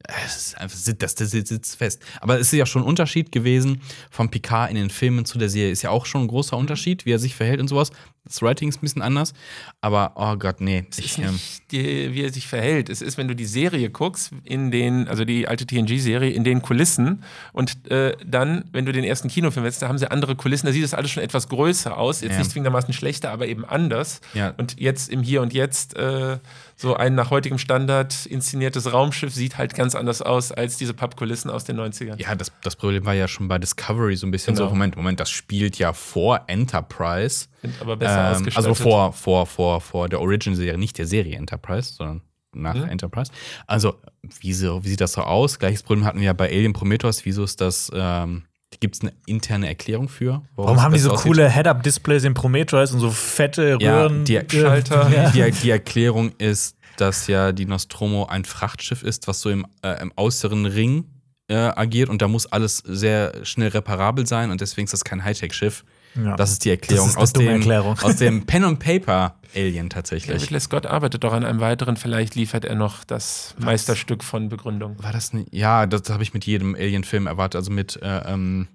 äh, 0.08 0.14
es 0.26 0.38
ist 0.38 0.58
einfach 0.58 0.78
das, 0.98 1.16
das 1.16 1.32
sitzt 1.32 1.76
fest. 1.76 2.02
Aber 2.22 2.40
es 2.40 2.54
ist 2.54 2.58
ja 2.58 2.66
schon 2.66 2.84
ein 2.84 2.88
Unterschied 2.88 3.32
gewesen 3.32 3.82
vom 4.10 4.30
Picard 4.30 4.70
in 4.70 4.76
den 4.76 4.90
Filmen 4.90 5.26
zu 5.26 5.38
der 5.38 5.50
Serie. 5.50 5.72
Ist 5.72 5.82
ja 5.82 5.90
auch 5.90 6.06
schon 6.06 6.22
ein 6.24 6.28
großer 6.28 6.58
Unterschied, 6.58 7.06
wie 7.06 7.12
er 7.12 7.20
sich 7.20 7.36
verhält 7.36 7.60
und 7.60 7.68
sowas. 7.68 7.92
Das 8.28 8.42
Writing 8.42 8.70
ist 8.70 8.78
ein 8.78 8.82
bisschen 8.82 9.02
anders. 9.02 9.34
Aber 9.82 10.12
oh 10.16 10.36
Gott, 10.36 10.62
nee. 10.62 10.86
Es 10.90 11.00
Ich, 11.00 11.06
ist 11.06 11.18
ähm, 11.20 11.34
nicht, 11.34 11.72
die, 11.72 12.14
wie 12.14 12.24
er 12.24 12.32
sich 12.34 12.48
verhält. 12.48 12.90
Es 12.90 13.02
ist, 13.02 13.18
wenn 13.18 13.28
du 13.28 13.36
die 13.36 13.46
Serie 13.46 13.90
guckst, 13.90 14.32
in 14.44 14.72
den, 14.72 15.08
also 15.08 15.26
die 15.26 15.48
alte 15.48 15.66
TNG-Serie, 15.66 16.32
in 16.32 16.44
den 16.44 16.62
Kulissen 16.62 17.24
und 17.54 17.90
äh, 17.90 18.16
dann, 18.26 18.66
wenn 18.72 18.86
du 18.86 18.92
den 18.92 19.04
ersten 19.04 19.28
Kinofilm 19.30 19.66
jetzt, 19.66 19.82
da 19.82 19.88
haben 19.88 19.98
sie 19.98 20.10
andere 20.12 20.36
Kulissen, 20.36 20.66
da 20.68 20.72
sieht 20.74 20.84
das 20.84 20.94
alles 20.94 21.12
schon 21.12 21.24
etwas 21.24 21.48
größer 21.50 21.98
aus. 21.98 22.22
Jetzt 22.22 22.34
Ja. 22.34 22.40
nicht 22.40 22.52
zwingendermaßen 22.52 22.94
schlechter, 22.94 23.32
aber 23.32 23.48
eben 23.48 23.66
anders. 23.66 24.22
Ja. 24.34 24.54
Und 24.58 24.80
jetzt 24.80 25.10
im 25.10 25.24
Hier 25.24 25.42
und 25.42 25.54
Jetzt, 25.54 25.96
äh, 25.96 26.38
so 26.80 26.96
ein 26.96 27.16
nach 27.16 27.32
heutigem 27.32 27.58
Standard 27.58 28.28
inszeniertes 28.28 28.94
Raumschiff 28.94 29.34
sieht 29.34 29.58
halt 29.58 29.74
ganz 29.74 29.96
anders 29.96 30.22
aus 30.22 30.52
als 30.52 30.78
diese 30.78 30.94
Pappkulissen 30.94 31.50
aus 31.50 31.64
den 31.64 31.76
90ern. 31.80 32.22
Ja, 32.22 32.36
das, 32.36 32.52
das 32.62 32.76
Problem 32.76 33.04
war 33.04 33.16
ja 33.16 33.28
schon 33.28 33.48
bei 33.48 33.58
Discovery 33.58 34.16
so 34.16 34.28
ein 34.28 34.32
bisschen 34.32 34.54
Genau. 34.56 34.68
so, 34.68 34.74
Moment, 34.76 34.96
Moment, 34.96 35.20
das 35.20 35.30
spielt 35.32 35.80
ja 35.80 35.92
vor 35.92 36.42
Enterprise. 36.46 37.48
Sind 37.62 37.82
aber 37.82 37.98
besser 37.98 38.28
Ähm, 38.30 38.36
ausgestattet. 38.36 38.70
also 38.70 38.76
vor, 38.84 39.12
vor, 39.14 39.46
vor, 39.48 39.82
vor 39.82 40.08
der 40.08 40.22
Original-Serie, 40.22 40.78
nicht 40.78 40.98
der 41.00 41.08
Serie 41.08 41.36
Enterprise, 41.36 41.94
sondern 41.96 42.22
nach 42.54 42.76
Mhm. 42.76 42.90
Enterprise. 42.90 43.32
Also, 43.66 43.96
wie, 44.40 44.54
so, 44.54 44.84
wie 44.84 44.90
sieht 44.90 45.02
das 45.02 45.14
so 45.14 45.22
aus? 45.22 45.60
Gleiches 45.60 45.84
Problem 45.84 46.06
hatten 46.06 46.20
wir 46.20 46.28
ja 46.28 46.34
bei 46.34 46.48
Alien 46.50 46.74
Prometheus. 46.74 47.26
Wieso 47.26 47.44
ist 47.44 47.60
das, 47.60 47.92
ähm, 47.94 48.44
gibt 48.80 48.96
es 48.96 49.02
eine 49.02 49.14
interne 49.26 49.68
Erklärung 49.68 50.10
für? 50.10 50.44
Warum 50.56 50.82
haben 50.82 50.94
die 50.94 51.00
so 51.00 51.12
aussieht? 51.12 51.28
coole 51.32 51.50
Head-Up-Displays 51.50 52.24
in 52.26 52.34
Prometheus 52.34 52.92
und 52.92 53.00
so 53.00 53.10
fette 53.12 53.78
Ja, 53.80 54.00
Röhren? 54.02 54.26
die 54.26 54.40
Schalter. 54.50 55.10
Ja. 55.10 55.30
Die, 55.32 55.52
die 55.52 55.70
Erklärung 55.70 56.32
ist, 56.38 56.76
dass 56.98 57.28
ja 57.28 57.52
die 57.52 57.66
Nostromo 57.66 58.26
ein 58.26 58.44
Frachtschiff 58.46 59.04
ist, 59.04 59.28
was 59.28 59.40
so 59.42 59.50
im, 59.50 59.66
äh, 59.84 60.02
im 60.02 60.12
äußeren 60.16 60.66
Ring 60.66 61.06
äh, 61.50 61.56
agiert 61.56 62.10
und 62.10 62.22
da 62.22 62.28
muss 62.28 62.46
alles 62.46 62.80
sehr 62.86 63.46
schnell 63.46 63.70
reparabel 63.70 64.28
sein 64.28 64.52
und 64.52 64.60
deswegen 64.62 64.86
ist 64.86 64.92
das 64.94 65.04
kein 65.06 65.24
Hightech-Schiff. 65.24 65.86
Ja. 66.24 66.36
Das 66.36 66.52
ist 66.52 66.66
die 66.66 66.70
Erklärung 66.72 67.06
Das 67.08 67.16
ist 67.16 67.18
aus, 67.22 67.34
dumme 67.34 67.48
dem, 67.48 67.56
Erklärung. 67.56 67.98
aus 68.02 68.16
dem 68.18 68.46
Pen 68.46 68.64
and 68.64 68.80
Paper 68.80 69.36
Alien 69.56 69.90
tatsächlich. 69.90 70.42
Ridley 70.42 70.60
Scott 70.60 70.86
arbeitet 70.86 71.24
doch 71.24 71.34
an 71.34 71.46
einem 71.46 71.60
weiteren, 71.60 71.98
vielleicht 71.98 72.36
liefert 72.36 72.66
er 72.66 72.76
noch 72.76 73.04
das 73.04 73.56
Meisterstück 73.60 74.24
von 74.24 74.50
Begründung. 74.50 74.96
War 75.02 75.12
das 75.14 75.34
nicht? 75.34 75.54
Ja, 75.54 75.86
das 75.86 76.10
habe 76.10 76.24
ich 76.24 76.34
mit 76.34 76.46
jedem 76.46 76.76
Alien-Film 76.76 77.28
erwartet. 77.28 77.58
Also 77.58 77.72
mit 77.72 78.00
äh, 78.02 78.20
ähm, 78.32 78.68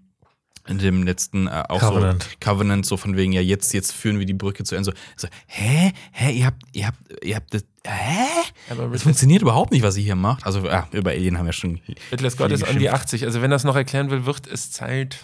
in 0.68 0.78
dem 0.78 1.02
letzten 1.02 1.48
äh, 1.48 1.64
auch 1.68 1.80
Covenant. 1.80 2.22
so 2.22 2.28
Covenant, 2.40 2.86
so 2.86 2.96
von 2.96 3.16
wegen, 3.16 3.32
ja, 3.32 3.40
jetzt, 3.40 3.74
jetzt 3.74 3.92
führen 3.92 4.18
wir 4.20 4.26
die 4.26 4.32
Brücke 4.34 4.62
zu 4.64 4.76
Ende. 4.76 4.92
So, 4.92 4.92
so 5.16 5.28
hä? 5.46 5.92
Hä? 6.12 6.30
Ihr 6.32 6.46
habt, 6.46 6.62
ihr 6.72 6.86
habt, 6.86 6.98
ihr 7.24 7.34
habt 7.36 7.52
das, 7.52 7.64
hä? 7.84 8.28
Aber 8.70 8.86
Das 8.88 9.02
funktioniert 9.02 9.42
überhaupt 9.42 9.72
nicht, 9.72 9.82
was 9.82 9.94
sie 9.94 10.02
hier 10.04 10.14
macht. 10.14 10.46
Also, 10.46 10.64
ja, 10.66 10.86
über 10.92 11.10
Alien 11.10 11.36
haben 11.38 11.46
wir 11.46 11.52
schon. 11.52 11.80
Ridley 12.12 12.30
Scott 12.30 12.52
ist 12.52 12.62
an 12.62 12.74
die 12.78 12.84
geschimpft. 12.84 12.94
80. 13.02 13.24
Also 13.24 13.42
wenn 13.42 13.50
das 13.50 13.64
noch 13.64 13.74
erklären 13.74 14.10
will, 14.10 14.24
wird 14.24 14.46
es 14.46 14.70
Zeit. 14.70 15.18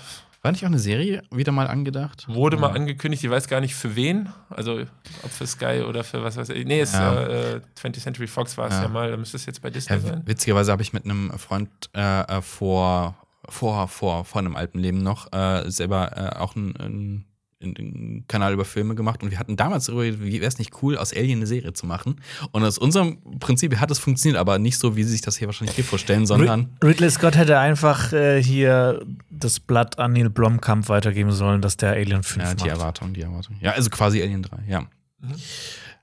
War 0.48 0.52
nicht 0.52 0.64
auch 0.64 0.68
eine 0.68 0.78
Serie 0.78 1.22
wieder 1.30 1.52
mal 1.52 1.66
angedacht? 1.66 2.26
Wurde 2.26 2.56
mal 2.56 2.70
angekündigt, 2.70 3.22
ich 3.22 3.28
weiß 3.30 3.48
gar 3.48 3.60
nicht 3.60 3.74
für 3.74 3.94
wen. 3.96 4.30
Also 4.48 4.80
ob 5.22 5.30
für 5.30 5.46
Sky 5.46 5.82
oder 5.86 6.04
für 6.04 6.22
was 6.24 6.38
weiß 6.38 6.48
ich. 6.48 6.64
Nee, 6.64 6.80
es, 6.80 6.94
Ja. 6.94 7.22
äh, 7.22 7.60
20th 7.78 8.00
Century 8.02 8.26
Fox 8.26 8.56
war 8.56 8.68
es 8.68 8.74
ja. 8.74 8.82
Ja. 8.84 8.88
mal. 8.88 9.10
Da 9.10 9.18
müsste 9.18 9.36
es 9.36 9.44
jetzt 9.44 9.60
bei 9.60 9.68
Disney 9.68 9.96
Ja, 9.96 10.00
sein. 10.00 10.22
witzigerweise 10.24 10.72
habe 10.72 10.80
ich 10.80 10.94
mit 10.94 11.04
einem 11.04 11.30
Freund 11.38 11.68
äh, 11.94 12.20
äh, 12.22 12.40
vor, 12.40 13.14
vor, 13.46 13.88
vor, 13.88 14.24
vor 14.24 14.38
einem 14.38 14.56
alten 14.56 14.78
Leben 14.78 15.02
noch 15.02 15.30
äh, 15.34 15.70
selber 15.70 16.16
äh, 16.16 16.38
auch 16.38 16.56
einen, 16.56 16.74
einen, 16.78 17.24
einen 17.60 18.24
Kanal 18.28 18.52
über 18.52 18.64
Filme 18.64 18.94
gemacht 18.94 19.22
und 19.22 19.30
wir 19.32 19.38
hatten 19.38 19.56
damals 19.56 19.86
darüber, 19.86 20.04
wie 20.04 20.34
wäre 20.40 20.46
es 20.46 20.58
nicht 20.58 20.80
cool, 20.82 20.96
aus 20.96 21.12
Alien 21.12 21.38
eine 21.40 21.46
Serie 21.46 21.72
zu 21.72 21.86
machen. 21.86 22.20
Und 22.52 22.62
aus 22.64 22.78
unserem 22.78 23.18
Prinzip 23.40 23.76
hat 23.80 23.90
es 23.90 23.98
funktioniert, 23.98 24.38
aber 24.38 24.58
nicht 24.60 24.78
so, 24.78 24.94
wie 24.96 25.02
sie 25.02 25.10
sich 25.10 25.22
das 25.22 25.36
hier 25.36 25.48
wahrscheinlich 25.48 25.74
hier 25.74 25.84
vorstellen, 25.84 26.24
sondern 26.26 26.68
Rid- 26.82 26.84
Ridley 26.84 27.10
Scott 27.10 27.36
hätte 27.36 27.58
einfach 27.58 28.12
äh, 28.12 28.40
hier 28.42 29.04
das 29.30 29.58
Blatt 29.58 29.98
an 29.98 30.12
Neil 30.12 30.30
Blomkamp 30.30 30.88
weitergeben 30.88 31.32
sollen, 31.32 31.60
dass 31.60 31.76
der 31.76 31.94
Alien 31.94 32.22
5 32.22 32.36
ja, 32.44 32.54
die 32.54 32.60
macht. 32.60 32.70
Erwartung, 32.70 33.12
die 33.12 33.22
Erwartung. 33.22 33.56
Ja, 33.60 33.72
also 33.72 33.90
quasi 33.90 34.22
Alien 34.22 34.42
3, 34.42 34.58
ja. 34.68 34.84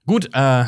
Gut, 0.06 0.26
äh, 0.34 0.66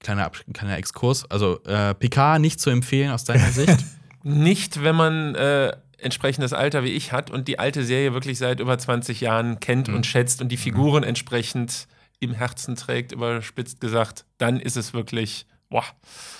kleiner, 0.00 0.24
Ab 0.26 0.36
kleiner 0.52 0.76
Exkurs. 0.78 1.28
Also, 1.30 1.62
äh, 1.64 1.94
Picard 1.94 2.40
nicht 2.40 2.60
zu 2.60 2.70
empfehlen 2.70 3.10
aus 3.10 3.24
deiner 3.24 3.48
Sicht. 3.50 3.84
Nicht, 4.22 4.82
wenn 4.82 4.94
man 4.96 5.34
äh, 5.34 5.72
entsprechendes 6.04 6.52
Alter 6.52 6.84
wie 6.84 6.90
ich 6.92 7.12
hat 7.12 7.30
und 7.30 7.48
die 7.48 7.58
alte 7.58 7.84
Serie 7.84 8.12
wirklich 8.14 8.38
seit 8.38 8.60
über 8.60 8.78
20 8.78 9.20
Jahren 9.20 9.58
kennt 9.60 9.88
Mhm. 9.88 9.94
und 9.96 10.06
schätzt 10.06 10.40
und 10.40 10.48
die 10.50 10.56
Figuren 10.56 11.02
entsprechend 11.02 11.86
im 12.20 12.32
Herzen 12.32 12.76
trägt, 12.76 13.12
überspitzt 13.12 13.80
gesagt, 13.80 14.24
dann 14.38 14.60
ist 14.60 14.76
es 14.76 14.94
wirklich, 14.94 15.46
boah. 15.68 15.84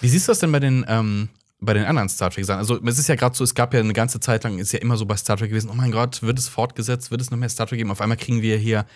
Wie 0.01 0.09
siehst 0.09 0.29
du 0.29 0.33
das 0.33 0.39
denn 0.39 0.53
bei 0.53 0.61
den, 0.61 0.85
ähm, 0.89 1.29
bei 1.61 1.75
den 1.75 1.85
anderen 1.85 2.09
Star 2.09 2.31
Trek-Sachen? 2.31 2.59
Also, 2.59 2.81
es 2.85 2.99
ist 2.99 3.09
ja 3.09 3.15
gerade 3.17 3.35
so, 3.37 3.43
es 3.45 3.55
gab 3.55 3.75
ja 3.75 3.81
eine 3.81 3.93
ganze 3.93 4.21
Zeit 4.21 4.45
lang, 4.45 4.59
ist 4.59 4.73
ja 4.73 4.79
immer 4.79 4.97
so 4.97 5.05
bei 5.07 5.17
Star 5.17 5.37
Trek 5.37 5.49
gewesen, 5.51 5.71
oh 5.71 5.75
mein 5.75 5.91
Gott, 5.93 6.23
wird 6.23 6.39
es 6.39 6.49
fortgesetzt, 6.49 7.11
wird 7.11 7.21
es 7.21 7.31
noch 7.31 7.39
mehr 7.39 7.49
Star 7.49 7.67
Trek 7.67 7.79
geben? 7.79 7.91
Auf 7.91 8.01
einmal 8.01 8.17
kriegen 8.17 8.41
wir 8.43 8.57
hier 8.57 8.87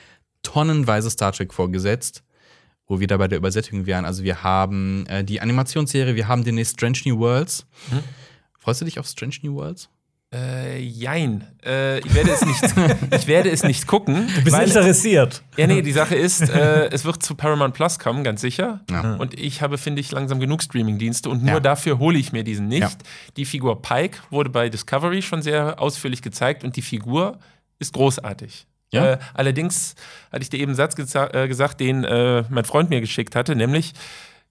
tonnenweise 0.43 1.11
Star 1.11 1.33
Trek 1.33 1.53
vorgesetzt, 1.53 2.23
wo 2.87 3.01
wir 3.01 3.07
da 3.07 3.17
bei 3.17 3.29
der 3.29 3.39
Übersättigung 3.39 3.87
wären. 3.87 4.05
Also, 4.05 4.23
wir 4.23 4.43
haben 4.43 5.05
äh, 5.07 5.25
die 5.25 5.41
Animationsserie, 5.41 6.15
wir 6.15 6.29
haben 6.29 6.45
demnächst 6.45 6.75
Strange 6.75 6.99
New 7.07 7.19
Worlds. 7.19 7.67
Mhm. 7.91 8.01
Freust 8.59 8.81
du 8.81 8.85
dich 8.85 8.99
auf 8.99 9.07
Strange 9.07 9.37
New 9.43 9.55
Worlds? 9.55 9.89
Äh, 10.31 10.81
jein. 10.81 11.47
Äh, 11.65 12.01
ich, 12.01 12.15
werde 12.15 12.33
es 12.33 12.45
nicht, 12.45 12.63
ich 13.13 13.27
werde 13.27 13.51
es 13.51 13.63
nicht 13.63 13.87
gucken. 13.87 14.29
Du 14.37 14.45
bist 14.45 14.59
interessiert. 14.59 15.43
Ja, 15.57 15.67
nee, 15.67 15.81
die 15.81 15.93
Sache 15.93 16.17
ist, 16.17 16.43
äh, 16.51 16.89
es 16.91 17.07
wird 17.07 17.23
zu 17.23 17.35
Paramount 17.35 17.73
Plus 17.73 17.99
kommen, 17.99 18.25
ganz 18.25 18.43
sicher. 18.43 18.81
Ja. 18.91 19.15
Und 19.15 19.33
ich 19.39 19.63
habe, 19.63 19.79
finde 19.79 20.01
ich, 20.01 20.11
langsam 20.13 20.39
genug 20.39 20.63
Streamingdienste 20.63 21.31
und 21.31 21.43
nur 21.43 21.55
Ja. 21.55 21.61
dafür 21.61 21.99
hole 21.99 22.19
ich 22.19 22.33
mir 22.33 22.45
diesen 22.45 22.69
nicht. 22.69 22.81
Ja. 22.83 22.91
Die 23.39 23.47
Figur 23.47 23.81
Pike 23.81 24.19
wurde 24.29 24.51
bei 24.51 24.69
Discovery 24.69 25.23
schon 25.23 25.41
sehr 25.41 25.81
ausführlich 25.81 26.21
gezeigt 26.21 26.63
und 26.63 26.77
die 26.77 26.83
Figur 26.83 27.39
ist 27.79 27.95
großartig. 27.95 28.67
Ja. 28.93 29.13
Äh, 29.13 29.19
allerdings 29.33 29.95
hatte 30.31 30.43
ich 30.43 30.51
dir 30.51 30.59
eben 30.59 30.71
einen 30.71 30.77
Satz 30.77 30.95
äh, 31.15 31.49
gesagt, 31.49 31.81
den 31.81 32.05
äh, 32.05 32.45
mein 32.51 32.65
Freund 32.67 32.91
mir 32.91 33.01
geschickt 33.01 33.35
hatte, 33.35 33.57
nämlich 33.57 33.95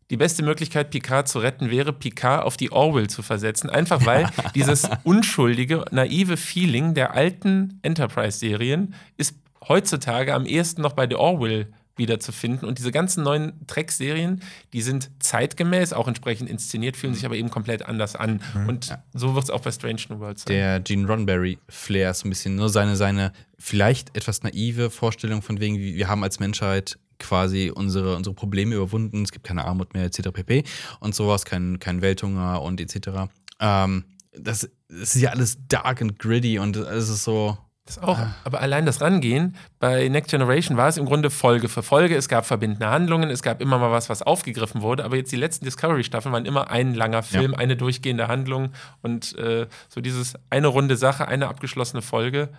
die 0.10 0.18
beste 0.18 0.43
Möglichkeit, 0.43 0.89
Picard 0.89 1.28
zu 1.28 1.39
retten, 1.39 1.70
wäre, 1.70 1.91
Picard 1.91 2.45
auf 2.45 2.58
die 2.58 2.72
Orwell 2.72 3.08
zu 3.10 3.22
versetzen. 3.22 3.70
Einfach 3.70 4.05
weil 4.05 4.30
dieses 4.55 4.89
unschuldige, 5.03 5.86
naive 5.91 6.38
Feeling 6.38 6.93
der 6.93 7.14
alten 7.14 7.80
Enterprise-Serien 7.82 8.93
ist 9.18 9.36
heutzutage 9.68 10.34
am 10.34 10.45
ehesten 10.45 10.82
noch 10.82 10.93
bei 10.93 11.08
der 11.08 11.20
Orwell 11.20 11.68
wiederzufinden. 11.97 12.68
Und 12.68 12.78
diese 12.78 12.91
ganzen 12.91 13.24
neuen 13.24 13.66
Trek-Serien, 13.68 14.41
die 14.72 14.82
sind 14.82 15.10
zeitgemäß, 15.20 15.93
auch 15.93 16.08
entsprechend 16.08 16.49
inszeniert, 16.49 16.95
fühlen 16.95 17.14
sich 17.14 17.26
aber 17.26 17.36
eben 17.36 17.49
komplett 17.49 17.86
anders 17.86 18.16
an. 18.16 18.41
Und 18.68 18.97
so 19.14 19.34
wird 19.36 19.45
es 19.45 19.49
auch 19.49 19.62
bei 19.62 19.72
Strange 19.72 20.01
New 20.10 20.20
Worlds 20.20 20.43
sein. 20.43 20.55
Der 20.55 20.80
Gene 20.80 21.08
Roddenberry-Flair 21.08 22.12
ist 22.12 22.20
so 22.20 22.28
ein 22.28 22.30
bisschen 22.30 22.55
nur 22.55 22.70
seine, 22.70 22.95
seine 22.95 23.34
vielleicht 23.58 24.16
etwas 24.16 24.43
naive 24.43 24.89
Vorstellung 24.89 25.41
von 25.41 25.60
wegen, 25.60 25.78
wie 25.80 25.95
wir 25.95 26.08
haben 26.08 26.24
als 26.24 26.39
Menschheit 26.39 26.97
quasi 27.20 27.72
unsere, 27.74 28.15
unsere 28.15 28.36
Probleme 28.36 28.76
überwunden, 28.76 29.24
es 29.24 29.32
gibt 29.32 29.45
keine 29.45 29.65
Armut 29.65 29.93
mehr, 29.93 30.05
etc. 30.05 30.30
pp. 30.32 30.63
und 30.99 31.15
sowas, 31.15 31.45
kein, 31.45 31.80
kein 31.80 32.01
Welthunger 32.01 32.61
und 32.61 32.80
etc. 32.82 33.30
Ähm, 33.59 34.05
das, 34.34 34.70
das 34.89 35.15
ist 35.15 35.22
ja 35.22 35.32
alles 35.32 35.57
dark 35.68 36.01
and 36.01 36.20
gritty 36.20 36.59
und 36.59 36.76
es 36.76 37.09
ist 37.09 37.24
so. 37.24 37.57
Das 37.86 37.99
auch. 37.99 38.20
Aber 38.43 38.59
allein 38.59 38.86
das 38.86 38.99
Rangehen, 38.99 39.55
bei 39.80 40.09
Next 40.09 40.30
Generation 40.30 40.76
war 40.76 40.89
es 40.89 40.97
im 40.97 41.05
Grunde 41.05 41.30
Folge 41.30 41.70
für 41.70 41.84
Folge. 41.84 42.18
Es 42.18 42.28
gab 42.28 42.45
verbindende 42.45 42.89
Handlungen, 42.89 43.30
es 43.30 43.41
gab 43.41 43.61
immer 43.61 43.80
mal 43.80 43.91
was, 43.91 44.09
was 44.09 44.22
aufgegriffen 44.22 44.82
wurde. 44.82 45.05
Aber 45.05 45.15
jetzt 45.15 45.32
die 45.32 45.38
letzten 45.38 45.63
Discovery-Staffeln 45.63 46.34
waren 46.34 46.45
immer 46.45 46.70
ein 46.70 46.93
langer 46.93 47.24
Film, 47.24 47.53
eine 47.53 47.78
durchgehende 47.78 48.28
Handlung. 48.28 48.74
Und 49.03 49.38
äh, 49.38 49.68
so 49.88 50.01
dieses 50.01 50.34
eine 50.49 50.68
runde 50.68 50.97
Sache, 50.97 51.30
eine 51.30 51.47
abgeschlossene 51.47 52.01
Folge 52.01 52.49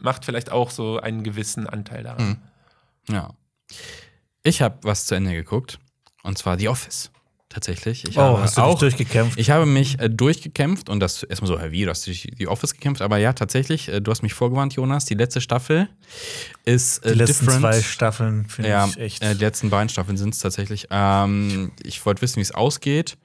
macht 0.00 0.24
vielleicht 0.24 0.52
auch 0.52 0.70
so 0.70 1.00
einen 1.00 1.24
gewissen 1.24 1.66
Anteil 1.66 2.04
daran. 2.04 2.40
Ja. 3.08 3.30
Ich 4.42 4.62
habe 4.62 4.78
was 4.82 5.06
zu 5.06 5.14
Ende 5.14 5.32
geguckt 5.34 5.78
und 6.22 6.38
zwar 6.38 6.58
The 6.58 6.68
Office. 6.68 7.10
Tatsächlich. 7.52 8.04
Ich 8.08 8.16
Oh, 8.16 8.20
habe 8.20 8.42
hast 8.42 8.56
du 8.58 8.62
auch 8.62 8.78
durchgekämpft? 8.78 9.36
Ich 9.36 9.50
habe 9.50 9.66
mich 9.66 9.98
äh, 9.98 10.08
durchgekämpft 10.08 10.88
und 10.88 11.00
das 11.00 11.24
erstmal 11.24 11.48
so, 11.48 11.58
hä, 11.60 11.72
wie, 11.72 11.82
du 11.82 11.90
hast 11.90 12.06
dich 12.06 12.28
die 12.38 12.46
Office 12.46 12.74
gekämpft, 12.74 13.02
aber 13.02 13.16
ja, 13.18 13.32
tatsächlich, 13.32 13.88
äh, 13.88 14.00
du 14.00 14.12
hast 14.12 14.22
mich 14.22 14.34
vorgewarnt, 14.34 14.74
Jonas, 14.74 15.04
die 15.04 15.14
letzte 15.14 15.40
Staffel 15.40 15.88
ist 16.64 17.04
äh, 17.04 17.12
Die 17.12 17.18
letzten 17.18 17.46
different. 17.46 17.60
zwei 17.74 17.82
Staffeln 17.82 18.48
finde 18.48 18.70
ja, 18.70 18.86
ich 18.86 18.98
echt. 18.98 19.22
Äh, 19.24 19.34
die 19.34 19.40
letzten 19.44 19.68
beiden 19.68 19.88
Staffeln 19.88 20.16
sind 20.16 20.32
es 20.32 20.38
tatsächlich. 20.38 20.86
Ähm, 20.92 21.72
ich 21.82 22.06
wollte 22.06 22.22
wissen, 22.22 22.36
wie 22.36 22.42
es 22.42 22.52
ausgeht. 22.52 23.18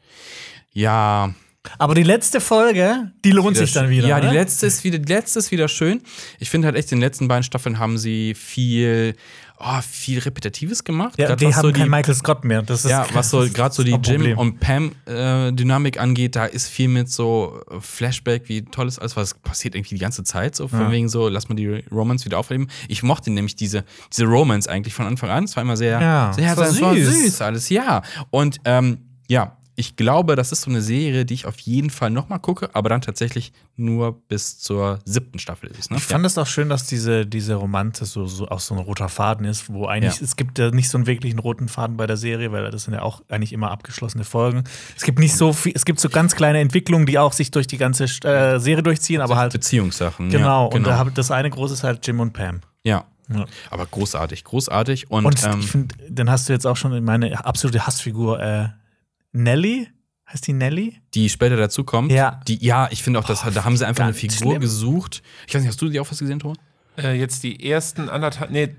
Ja, 0.73 1.35
Aber 1.77 1.93
die 1.93 2.01
letzte 2.03 2.41
Folge, 2.41 3.11
die 3.23 3.31
lohnt 3.31 3.57
sich 3.57 3.73
dann 3.73 3.89
wieder. 3.91 4.07
Ja, 4.07 4.19
die 4.19 4.27
letzte 4.35 4.65
ist 4.65 4.83
wieder, 4.83 4.97
die 4.97 5.13
letzte 5.13 5.37
ist 5.37 5.51
wieder 5.51 5.67
schön. 5.67 6.01
Ich 6.39 6.49
finde 6.49 6.65
halt 6.65 6.75
echt, 6.77 6.91
in 6.91 6.97
den 6.97 7.03
letzten 7.03 7.27
beiden 7.27 7.43
Staffeln 7.43 7.77
haben 7.77 7.99
sie 7.99 8.33
viel, 8.33 9.15
oh, 9.59 9.81
viel 9.81 10.19
Repetitives 10.19 10.83
gemacht. 10.83 11.13
Ja, 11.17 11.27
Grad 11.27 11.41
die 11.41 11.53
haben 11.53 11.61
so 11.61 11.71
keinen 11.71 11.89
Michael 11.89 12.15
Scott 12.15 12.43
mehr. 12.43 12.61
Das 12.61 12.85
ist 12.85 12.91
ja, 12.91 13.05
was 13.13 13.29
so 13.29 13.47
gerade 13.51 13.73
so 13.73 13.83
die 13.83 13.93
Jim 14.03 14.37
und 14.37 14.59
Pam 14.59 14.91
äh, 15.05 15.51
Dynamik 15.51 15.99
angeht, 15.99 16.35
da 16.35 16.45
ist 16.45 16.67
viel 16.67 16.87
mit 16.87 17.09
so 17.09 17.61
Flashback, 17.79 18.49
wie 18.49 18.63
toll 18.63 18.87
ist 18.87 18.99
alles, 18.99 19.15
was 19.15 19.33
passiert 19.33 19.75
irgendwie 19.75 19.95
die 19.95 20.01
ganze 20.01 20.23
Zeit, 20.23 20.55
so 20.55 20.67
von 20.67 20.79
Ja. 20.81 20.91
wegen 20.91 21.09
so, 21.09 21.27
lass 21.29 21.49
mal 21.49 21.55
die 21.55 21.83
Romance 21.91 22.25
wieder 22.25 22.37
aufleben. 22.39 22.67
Ich 22.87 23.03
mochte 23.03 23.31
nämlich 23.31 23.55
diese, 23.55 23.85
diese 24.11 24.25
Romance 24.25 24.69
eigentlich 24.69 24.93
von 24.93 25.05
Anfang 25.05 25.29
an. 25.29 25.43
Es 25.45 25.55
war 25.55 25.63
immer 25.63 25.77
sehr, 25.77 26.01
Ja, 26.01 26.33
sehr 26.33 26.55
war 26.57 26.71
süß. 26.71 27.23
süß 27.23 27.41
alles, 27.41 27.69
ja. 27.69 28.01
Und 28.31 28.57
ähm, 28.65 28.99
ja, 29.27 29.57
ich 29.77 29.95
glaube, 29.97 30.35
das 30.35 30.51
ist 30.51 30.61
so 30.61 30.69
eine 30.69 30.81
Serie, 30.81 31.25
die 31.25 31.33
ich 31.33 31.45
auf 31.45 31.59
jeden 31.59 31.89
Fall 31.89 32.09
nochmal 32.09 32.39
gucke, 32.39 32.69
aber 32.73 32.87
dann 32.89 33.01
tatsächlich 33.01 33.51
nur 33.75 34.21
bis 34.27 34.57
zur 34.57 34.99
siebten 35.03 35.37
Staffel 35.37 35.69
ist. 35.77 35.91
Ne? 35.91 35.97
Ich 35.97 36.03
fand 36.03 36.25
es 36.25 36.37
auch 36.37 36.47
schön, 36.47 36.69
dass 36.69 36.87
diese, 36.87 37.25
diese 37.25 37.55
Romanze 37.55 38.05
so, 38.05 38.25
so 38.25 38.47
auch 38.47 38.61
so 38.61 38.73
ein 38.73 38.79
roter 38.79 39.09
Faden 39.09 39.45
ist, 39.45 39.69
wo 39.71 39.85
eigentlich, 39.85 40.15
Ja. 40.15 40.23
es 40.23 40.37
gibt 40.37 40.57
ja 40.59 40.71
nicht 40.71 40.89
so 40.89 40.97
einen 40.97 41.07
wirklichen 41.07 41.39
roten 41.39 41.67
Faden 41.67 41.97
bei 41.97 42.07
der 42.07 42.15
Serie, 42.17 42.51
weil 42.53 42.71
das 42.71 42.85
sind 42.85 42.93
ja 42.93 43.01
auch 43.01 43.21
eigentlich 43.27 43.51
immer 43.51 43.71
abgeschlossene 43.71 44.23
Folgen. 44.23 44.63
Es 44.95 45.03
gibt 45.03 45.19
nicht 45.19 45.35
so 45.35 45.51
viel, 45.51 45.73
es 45.75 45.83
gibt 45.83 45.99
so 45.99 46.07
ganz 46.09 46.35
kleine 46.35 46.59
Entwicklungen, 46.59 47.05
die 47.05 47.19
auch 47.19 47.33
sich 47.33 47.51
durch 47.51 47.67
die 47.67 47.77
ganze 47.77 48.05
äh, 48.05 48.59
Serie 48.59 48.83
durchziehen, 48.83 49.19
aber 49.21 49.35
halt. 49.35 49.51
Beziehungssachen. 49.51 50.29
Genau, 50.29 50.69
ja, 50.69 50.75
und 50.77 50.87
da 50.87 50.97
hab, 50.97 51.13
das 51.15 51.31
eine 51.31 51.49
große 51.49 51.73
ist 51.73 51.83
halt 51.83 52.05
Jim 52.07 52.19
und 52.21 52.33
Pam. 52.33 52.61
ja. 52.83 53.05
Ja. 53.27 53.43
Aber 53.71 53.87
großartig, 53.87 54.43
großartig. 54.43 55.09
Und, 55.09 55.25
Und 55.25 55.43
ähm, 55.43 55.59
ich 55.59 55.65
finde, 55.71 55.95
dann 56.11 56.29
hast 56.29 56.47
du 56.47 56.53
jetzt 56.53 56.67
auch 56.67 56.77
schon 56.77 56.93
in 56.93 57.03
meine 57.03 57.43
absolute 57.43 57.87
Hassfigur 57.87 58.39
äh, 58.39 58.69
Nelly. 59.35 59.87
Heißt 60.31 60.47
die 60.47 60.53
Nelly? 60.53 60.97
die 61.13 61.29
später 61.29 61.55
dazukommt. 61.55 62.11
Ja. 62.11 62.41
Die, 62.47 62.57
ja, 62.65 62.87
ich 62.91 63.03
finde 63.03 63.19
auch, 63.19 63.25
das, 63.25 63.43
da 63.53 63.63
haben 63.63 63.77
sie 63.77 63.85
einfach 63.87 64.05
eine 64.05 64.13
Figur 64.13 64.35
schlimm. 64.51 64.59
gesucht. 64.61 65.21
Ich 65.47 65.53
weiß 65.53 65.61
nicht, 65.61 65.69
hast 65.69 65.81
du 65.81 65.87
die 65.89 65.99
auch 65.99 66.09
was 66.09 66.17
gesehen, 66.19 66.39
Thomas? 66.39 66.57
Äh, 66.97 67.13
jetzt 67.19 67.43
die 67.43 67.69
ersten 67.69 68.09
anderthalb, 68.09 68.49
nee, 68.49 68.69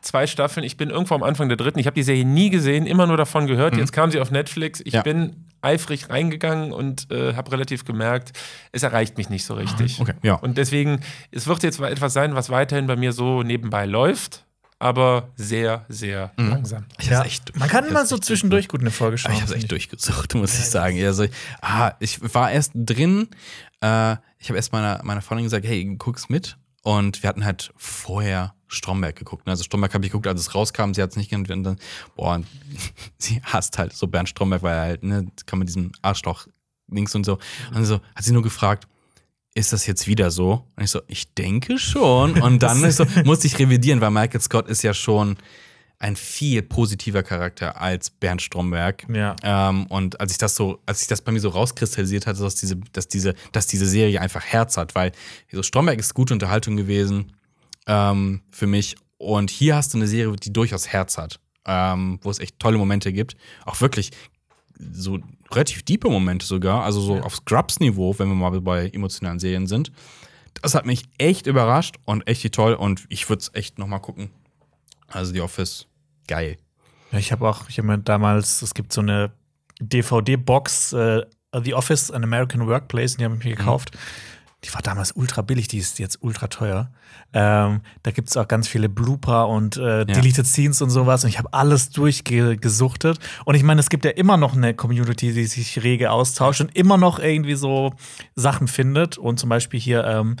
zwei 0.00 0.26
Staffeln. 0.26 0.64
Ich 0.64 0.76
bin 0.76 0.90
irgendwo 0.90 1.14
am 1.14 1.22
Anfang 1.22 1.48
der 1.48 1.56
dritten. 1.56 1.78
Ich 1.78 1.86
habe 1.86 1.94
die 1.94 2.02
Serie 2.02 2.24
nie 2.24 2.50
gesehen, 2.50 2.86
immer 2.86 3.06
nur 3.06 3.16
davon 3.16 3.46
gehört. 3.46 3.76
Jetzt 3.76 3.92
kam 3.92 4.10
sie 4.10 4.18
auf 4.18 4.30
Netflix. 4.32 4.80
Ich 4.80 4.86
Mhm. 4.92 4.96
Ja. 4.96 5.02
bin 5.02 5.44
eifrig 5.62 6.08
reingegangen 6.08 6.72
und 6.72 7.10
äh, 7.12 7.34
habe 7.34 7.52
relativ 7.52 7.84
gemerkt, 7.84 8.32
es 8.72 8.82
erreicht 8.82 9.16
mich 9.18 9.28
nicht 9.28 9.44
so 9.44 9.54
richtig. 9.54 10.00
Okay, 10.00 10.14
ja. 10.22 10.34
Und 10.36 10.56
deswegen, 10.58 11.00
es 11.30 11.46
wird 11.46 11.62
jetzt 11.62 11.78
etwas 11.80 12.14
sein, 12.14 12.34
was 12.34 12.48
weiterhin 12.50 12.86
bei 12.86 12.96
mir 12.96 13.12
so 13.12 13.42
nebenbei 13.42 13.84
läuft, 13.86 14.46
aber 14.80 15.28
sehr, 15.36 15.84
sehr 15.88 16.32
Mhm. 16.36 16.48
langsam. 16.48 16.86
Ich 16.98 17.06
Ja. 17.06 17.22
echt, 17.24 17.56
Man 17.56 17.68
kann 17.68 17.94
hab's 17.94 18.08
so 18.08 18.18
zwischendurch 18.18 18.66
gut 18.66 18.80
eine 18.80 18.90
Folge 18.90 19.18
schauen. 19.18 19.32
Ich 19.32 19.40
habe 19.42 19.52
es 19.52 19.56
echt 19.56 19.70
durchgesucht, 19.70 20.34
muss 20.34 20.54
ich 20.58 20.64
sagen. 20.66 21.00
Also, 21.04 21.26
ah, 21.60 21.92
ich 22.00 22.18
war 22.34 22.50
erst 22.50 22.72
drin. 22.74 23.28
Äh, 23.82 24.16
ich 24.38 24.48
habe 24.48 24.56
erst 24.56 24.72
meiner, 24.72 25.00
meiner 25.04 25.22
Freundin 25.22 25.44
gesagt, 25.44 25.64
hey, 25.66 25.84
guck's 25.96 26.28
mit. 26.28 26.56
Und 26.82 27.22
wir 27.22 27.28
hatten 27.28 27.44
halt 27.44 27.72
vorher 27.76 28.54
Stromberg 28.66 29.16
geguckt. 29.16 29.46
ne? 29.46 29.50
Also 29.52 29.64
Stromberg 29.64 29.92
habe 29.92 30.04
ich 30.06 30.10
geguckt, 30.12 30.26
als 30.26 30.40
es 30.40 30.54
rauskam. 30.54 30.94
Sie 30.94 31.02
hat 31.02 31.10
es 31.10 31.16
nicht 31.16 31.28
genannt. 31.30 31.50
Und 31.50 31.62
dann, 31.64 31.76
boah, 32.16 32.40
sie 33.18 33.42
hasst 33.44 33.76
halt 33.78 33.92
so 33.92 34.06
Bernd 34.06 34.28
Stromberg, 34.30 34.62
weil 34.62 34.74
er 34.74 34.80
halt, 34.82 35.02
ne, 35.02 35.26
kann 35.44 35.58
man 35.58 35.66
diesem 35.66 35.92
Arschloch 36.02 36.46
links 36.90 37.14
und 37.14 37.24
so. 37.24 37.38
Und 37.74 37.84
so 37.84 38.00
hat 38.14 38.24
sie 38.24 38.32
nur 38.32 38.42
gefragt, 38.42 38.88
ist 39.54 39.72
das 39.72 39.86
jetzt 39.86 40.06
wieder 40.06 40.30
so? 40.30 40.64
Und 40.76 40.84
ich 40.84 40.90
so, 40.90 41.00
ich 41.06 41.34
denke 41.34 41.78
schon. 41.78 42.32
Und 42.42 42.62
dann 42.62 42.90
so, 42.90 43.04
musste 43.24 43.46
ich 43.46 43.58
revidieren, 43.58 44.00
weil 44.00 44.10
Michael 44.10 44.40
Scott 44.40 44.68
ist 44.68 44.82
ja 44.82 44.94
schon 44.94 45.36
ein 46.00 46.16
viel 46.16 46.62
positiver 46.62 47.22
Charakter 47.22 47.80
als 47.80 48.08
Bernd 48.08 48.40
Stromberg. 48.40 49.06
Ja. 49.12 49.36
Ähm, 49.42 49.84
und 49.86 50.18
als 50.18 50.32
ich 50.32 50.38
das 50.38 50.56
so, 50.56 50.80
als 50.86 51.00
sich 51.00 51.08
das 51.08 51.20
bei 51.20 51.30
mir 51.30 51.40
so 51.40 51.50
rauskristallisiert 51.50 52.26
hat, 52.26 52.40
dass 52.40 52.54
diese, 52.54 52.76
dass 52.92 53.06
diese, 53.06 53.34
dass 53.52 53.66
diese 53.66 53.86
Serie 53.86 54.20
einfach 54.20 54.42
Herz 54.42 54.78
hat, 54.78 54.94
weil 54.94 55.12
so 55.52 55.62
Stromberg 55.62 55.98
ist 55.98 56.14
gute 56.14 56.32
Unterhaltung 56.32 56.76
gewesen 56.76 57.32
ähm, 57.86 58.40
für 58.50 58.66
mich. 58.66 58.96
Und 59.18 59.50
hier 59.50 59.76
hast 59.76 59.92
du 59.92 59.98
eine 59.98 60.06
Serie, 60.06 60.34
die 60.36 60.54
durchaus 60.54 60.88
Herz 60.88 61.18
hat, 61.18 61.38
ähm, 61.66 62.18
wo 62.22 62.30
es 62.30 62.38
echt 62.38 62.58
tolle 62.58 62.78
Momente 62.78 63.12
gibt. 63.12 63.36
Auch 63.66 63.78
wirklich 63.82 64.10
so 64.92 65.18
relativ 65.50 65.82
diepe 65.82 66.08
Momente 66.08 66.46
sogar, 66.46 66.84
also 66.84 67.00
so 67.00 67.20
auf 67.20 67.36
Scrubs-Niveau, 67.36 68.18
wenn 68.18 68.28
wir 68.28 68.34
mal 68.34 68.60
bei 68.60 68.88
emotionalen 68.88 69.38
Serien 69.38 69.66
sind. 69.66 69.92
Das 70.62 70.74
hat 70.74 70.86
mich 70.86 71.04
echt 71.18 71.46
überrascht 71.46 71.96
und 72.04 72.26
echt 72.26 72.52
toll 72.52 72.74
und 72.74 73.04
ich 73.08 73.28
würde 73.28 73.40
es 73.40 73.54
echt 73.54 73.78
noch 73.78 73.86
mal 73.86 73.98
gucken. 73.98 74.30
Also 75.08 75.32
The 75.32 75.40
Office, 75.40 75.86
geil. 76.26 76.56
Ja, 77.12 77.18
ich 77.18 77.32
habe 77.32 77.48
auch, 77.48 77.68
ich 77.68 77.78
habe 77.78 77.88
mir 77.88 77.98
damals, 77.98 78.62
es 78.62 78.74
gibt 78.74 78.92
so 78.92 79.00
eine 79.00 79.32
DVD-Box, 79.80 80.92
äh, 80.92 81.22
The 81.62 81.74
Office, 81.74 82.10
an 82.10 82.22
American 82.22 82.66
Workplace, 82.66 83.16
die 83.16 83.24
habe 83.24 83.36
ich 83.36 83.44
mir 83.44 83.56
gekauft. 83.56 83.96
Die 84.64 84.74
war 84.74 84.82
damals 84.82 85.12
ultra 85.12 85.40
billig, 85.40 85.68
die 85.68 85.78
ist 85.78 85.98
jetzt 85.98 86.18
ultra 86.22 86.48
teuer. 86.48 86.90
Ähm, 87.32 87.80
da 88.02 88.10
gibt 88.10 88.28
es 88.28 88.36
auch 88.36 88.46
ganz 88.46 88.68
viele 88.68 88.88
Blooper 88.90 89.48
und 89.48 89.78
äh, 89.78 90.04
Deleted 90.04 90.46
Scenes 90.46 90.82
und 90.82 90.90
sowas. 90.90 91.24
Und 91.24 91.30
ich 91.30 91.38
habe 91.38 91.52
alles 91.52 91.88
durchgesuchtet. 91.90 93.18
Und 93.46 93.54
ich 93.54 93.62
meine, 93.62 93.80
es 93.80 93.88
gibt 93.88 94.04
ja 94.04 94.10
immer 94.10 94.36
noch 94.36 94.54
eine 94.54 94.74
Community, 94.74 95.32
die 95.32 95.46
sich 95.46 95.82
rege 95.82 96.10
austauscht 96.10 96.60
und 96.60 96.76
immer 96.76 96.98
noch 96.98 97.18
irgendwie 97.18 97.54
so 97.54 97.94
Sachen 98.34 98.68
findet. 98.68 99.16
Und 99.16 99.38
zum 99.40 99.48
Beispiel 99.48 99.80
hier 99.80 100.04
ähm, 100.04 100.36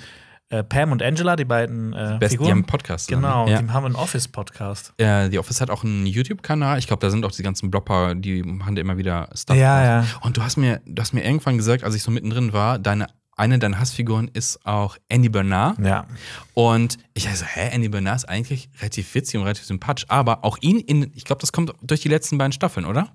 äh, 0.50 0.62
Pam 0.64 0.92
und 0.92 1.02
Angela, 1.02 1.36
die 1.36 1.44
beiden 1.46 1.92
äh, 1.94 2.16
Best, 2.18 2.32
die 2.32 2.36
Figuren. 2.36 2.50
haben 2.50 2.58
einen 2.58 2.66
Podcast. 2.66 3.08
Genau, 3.08 3.48
Ja. 3.48 3.62
die 3.62 3.68
haben 3.70 3.86
einen 3.86 3.94
Office-Podcast. 3.94 4.92
Äh, 4.98 5.30
The 5.30 5.38
Office 5.38 5.60
hat 5.62 5.70
auch 5.70 5.82
einen 5.84 6.04
YouTube-Kanal. 6.06 6.78
Ich 6.78 6.86
glaube, 6.86 7.00
da 7.00 7.10
sind 7.10 7.24
auch 7.24 7.30
die 7.32 7.42
ganzen 7.42 7.70
Blopper, 7.70 8.14
die 8.14 8.42
machen 8.42 8.74
da 8.74 8.80
immer 8.82 8.98
wieder 8.98 9.30
Stuff. 9.34 9.56
Ja, 9.56 9.82
ja. 9.82 10.06
Und 10.20 10.36
du 10.36 10.42
hast 10.42 10.56
mir, 10.58 10.82
du 10.84 11.00
hast 11.00 11.14
mir 11.14 11.24
irgendwann 11.24 11.56
gesagt, 11.56 11.84
als 11.84 11.94
ich 11.94 12.02
so 12.02 12.10
mittendrin 12.10 12.52
war, 12.52 12.78
deine 12.78 13.06
eine 13.40 13.58
deiner 13.58 13.80
Hassfiguren 13.80 14.30
ist 14.32 14.64
auch 14.66 14.96
Andy 15.08 15.28
Bernard. 15.28 15.78
Ja. 15.78 16.06
Und 16.54 16.98
ich 17.14 17.28
also, 17.28 17.44
hä, 17.44 17.70
Andy 17.72 17.88
Bernard 17.88 18.16
ist 18.16 18.28
eigentlich 18.28 18.68
relativ 18.78 19.14
witzig 19.14 19.36
und 19.38 19.44
relativ 19.44 19.64
sympathisch. 19.64 20.04
Aber 20.08 20.44
auch 20.44 20.58
ihn 20.60 20.78
in, 20.78 21.10
ich 21.14 21.24
glaube, 21.24 21.40
das 21.40 21.50
kommt 21.50 21.72
durch 21.82 22.00
die 22.00 22.08
letzten 22.08 22.38
beiden 22.38 22.52
Staffeln, 22.52 22.84
oder? 22.84 23.08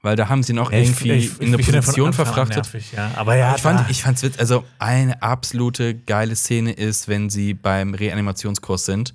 Weil 0.00 0.16
da 0.16 0.28
haben 0.28 0.42
sie 0.42 0.52
ihn 0.52 0.58
auch 0.58 0.72
irgendwie 0.72 1.10
in 1.10 1.48
eine 1.48 1.58
finde 1.58 1.58
von 1.58 1.74
Position 1.74 2.12
verfrachtet. 2.12 2.56
Nervig, 2.56 2.92
ja. 2.92 3.10
Aber 3.16 3.36
ja, 3.36 3.54
ich 3.56 3.62
fand, 3.62 3.90
ich 3.90 4.02
fand's 4.02 4.22
witzig. 4.22 4.40
Also 4.40 4.64
eine 4.78 5.22
absolute 5.22 5.94
geile 5.94 6.34
Szene 6.34 6.72
ist, 6.72 7.08
wenn 7.08 7.28
sie 7.28 7.52
beim 7.52 7.94
Reanimationskurs 7.94 8.84
sind 8.86 9.14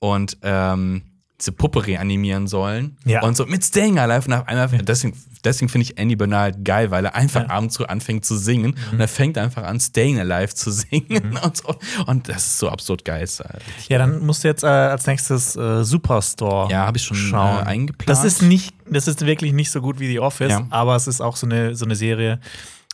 und 0.00 0.38
ähm, 0.42 1.02
diese 1.40 1.52
Puppe 1.52 1.86
reanimieren 1.86 2.46
sollen 2.46 2.96
Ja. 3.04 3.22
und 3.22 3.36
so 3.36 3.44
mit 3.46 3.62
Staying 3.64 3.98
Alive 3.98 4.26
und 4.26 4.32
auf 4.32 4.48
einmal, 4.48 4.68
deswegen, 4.68 5.14
deswegen 5.44 5.68
finde 5.68 5.82
ich 5.84 5.98
Andy 5.98 6.16
Bernard 6.16 6.64
geil, 6.64 6.90
weil 6.90 7.04
er 7.04 7.14
einfach 7.14 7.40
Ja. 7.42 7.46
Mhm. 7.46 7.50
abends 7.52 7.74
so 7.74 7.84
anfängt 7.86 8.24
zu 8.24 8.38
singen 8.38 8.74
und 8.90 9.00
er 9.00 9.08
fängt 9.08 9.36
einfach 9.36 9.64
an 9.64 9.78
Staying 9.78 10.18
Alive 10.18 10.54
zu 10.54 10.70
singen 10.70 11.36
und 11.42 11.56
so 11.58 11.74
und 12.06 12.28
das 12.28 12.46
ist 12.46 12.58
so 12.58 12.70
absurd 12.70 13.04
geil. 13.04 13.22
Äh, 13.40 13.58
Ja, 13.88 13.98
dann 13.98 14.24
musst 14.24 14.44
du 14.44 14.48
jetzt 14.48 14.62
äh, 14.64 14.66
als 14.66 15.06
nächstes 15.06 15.56
äh, 15.56 15.84
Superstore 15.84 16.70
Ja, 16.72 16.86
habe 16.86 16.96
ich 16.96 17.04
schon 17.04 17.16
schauen. 17.18 17.58
äh, 17.66 17.68
eingeplant. 17.68 18.08
Das 18.08 18.24
ist 18.24 18.40
nicht, 18.40 18.74
das 18.88 19.06
ist 19.06 19.24
wirklich 19.26 19.52
nicht 19.52 19.70
so 19.70 19.82
gut 19.82 20.00
wie 20.00 20.06
The 20.08 20.20
Office, 20.20 20.52
Ja. 20.52 20.66
aber 20.70 20.96
es 20.96 21.06
ist 21.06 21.20
auch 21.20 21.36
so 21.36 21.46
eine, 21.46 21.74
so 21.74 21.84
eine 21.84 21.96
Serie 21.96 22.40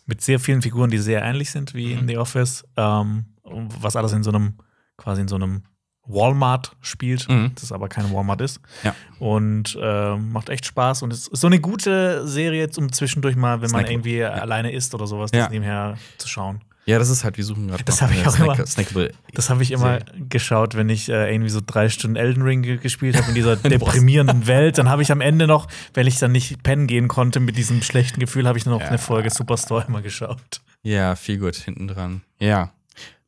mit 0.06 0.20
sehr 0.20 0.40
vielen 0.40 0.62
Figuren, 0.62 0.90
die 0.90 0.98
sehr 0.98 1.22
ähnlich 1.22 1.50
sind 1.52 1.74
wie 1.74 1.94
Mhm. 1.94 2.00
in 2.00 2.08
The 2.08 2.16
Office. 2.18 2.64
Ähm, 2.76 3.26
was 3.44 3.94
alles 3.94 4.12
in 4.12 4.24
so 4.24 4.30
einem, 4.30 4.54
quasi 4.96 5.20
in 5.20 5.28
so 5.28 5.36
einem 5.36 5.62
Walmart 6.06 6.72
spielt, 6.80 7.28
Mhm. 7.28 7.52
das 7.60 7.70
aber 7.72 7.88
kein 7.88 8.12
Walmart 8.12 8.40
ist. 8.40 8.60
Ja. 8.82 8.94
Und 9.18 9.78
ähm, 9.80 10.32
macht 10.32 10.48
echt 10.48 10.66
Spaß 10.66 11.02
und 11.02 11.12
es 11.12 11.28
ist 11.28 11.40
so 11.40 11.46
eine 11.46 11.60
gute 11.60 12.26
Serie, 12.26 12.68
um 12.76 12.92
zwischendurch 12.92 13.36
mal, 13.36 13.62
wenn 13.62 13.70
man 13.70 13.84
Snackable. 13.84 13.92
irgendwie 13.92 14.24
alleine 14.24 14.72
isst 14.72 14.94
oder 14.94 15.06
sowas, 15.06 15.30
Ja. 15.32 15.42
das 15.44 15.50
nebenher 15.50 15.96
zu 16.18 16.28
schauen. 16.28 16.60
Ja, 16.84 16.98
das 16.98 17.10
ist 17.10 17.22
halt, 17.22 17.36
wir 17.36 17.44
suchen 17.44 17.68
gerade 17.68 17.84
Das 17.84 18.00
noch 18.00 18.08
hab 18.08 18.16
ich 18.16 18.26
auch 18.26 18.36
immer. 18.40 18.54
Snack- 18.56 18.66
Snackable. 18.66 19.12
Das 19.34 19.50
habe 19.50 19.62
ich 19.62 19.70
immer 19.70 20.00
geschaut, 20.28 20.74
wenn 20.74 20.88
ich 20.88 21.08
äh, 21.08 21.32
irgendwie 21.32 21.50
so 21.50 21.60
drei 21.64 21.88
Stunden 21.88 22.16
Elden 22.16 22.42
Ring 22.42 22.62
ge- 22.62 22.78
gespielt 22.78 23.16
habe 23.16 23.28
in 23.28 23.36
dieser 23.36 23.54
deprimierenden 23.70 24.48
Welt. 24.48 24.78
Dann 24.78 24.88
habe 24.88 25.00
ich 25.02 25.12
am 25.12 25.20
Ende 25.20 25.46
noch, 25.46 25.68
wenn 25.94 26.08
ich 26.08 26.18
dann 26.18 26.32
nicht 26.32 26.64
pennen 26.64 26.88
gehen 26.88 27.06
konnte 27.06 27.38
mit 27.38 27.56
diesem 27.56 27.82
schlechten 27.82 28.18
Gefühl, 28.18 28.48
habe 28.48 28.58
ich 28.58 28.66
noch 28.66 28.80
eine 28.80 28.98
Folge 28.98 29.30
Superstore 29.30 29.84
immer 29.86 30.02
geschaut. 30.02 30.60
Ja, 30.82 31.14
viel 31.14 31.38
gut 31.38 31.54
hinten 31.54 31.86
dran. 31.86 32.22
Ja. 32.40 32.72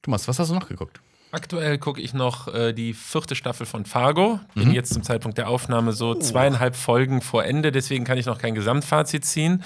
Thomas, 0.03 0.27
was 0.27 0.41
hast 0.41 0.51
du 0.51 0.55
noch 0.55 0.67
geguckt? 0.69 0.99
Aktuell 1.35 1.79
gucke 1.79 2.01
ich 2.01 2.15
noch 2.15 2.47
äh, 2.55 2.73
die 2.73 2.95
vierte 2.95 3.35
Staffel 3.35 3.67
von 3.67 3.87
Fargo. 3.87 4.39
Bin 4.55 4.71
jetzt 4.71 4.95
zum 4.95 5.03
Zeitpunkt 5.03 5.37
der 5.37 5.49
Aufnahme 5.49 5.93
so 5.93 6.15
zweieinhalb 6.15 6.77
Folgen 6.77 7.23
vor 7.23 7.45
Ende, 7.45 7.73
deswegen 7.73 8.05
kann 8.05 8.19
ich 8.19 8.27
noch 8.27 8.39
kein 8.39 8.55
Gesamtfazit 8.55 9.25
ziehen. 9.25 9.65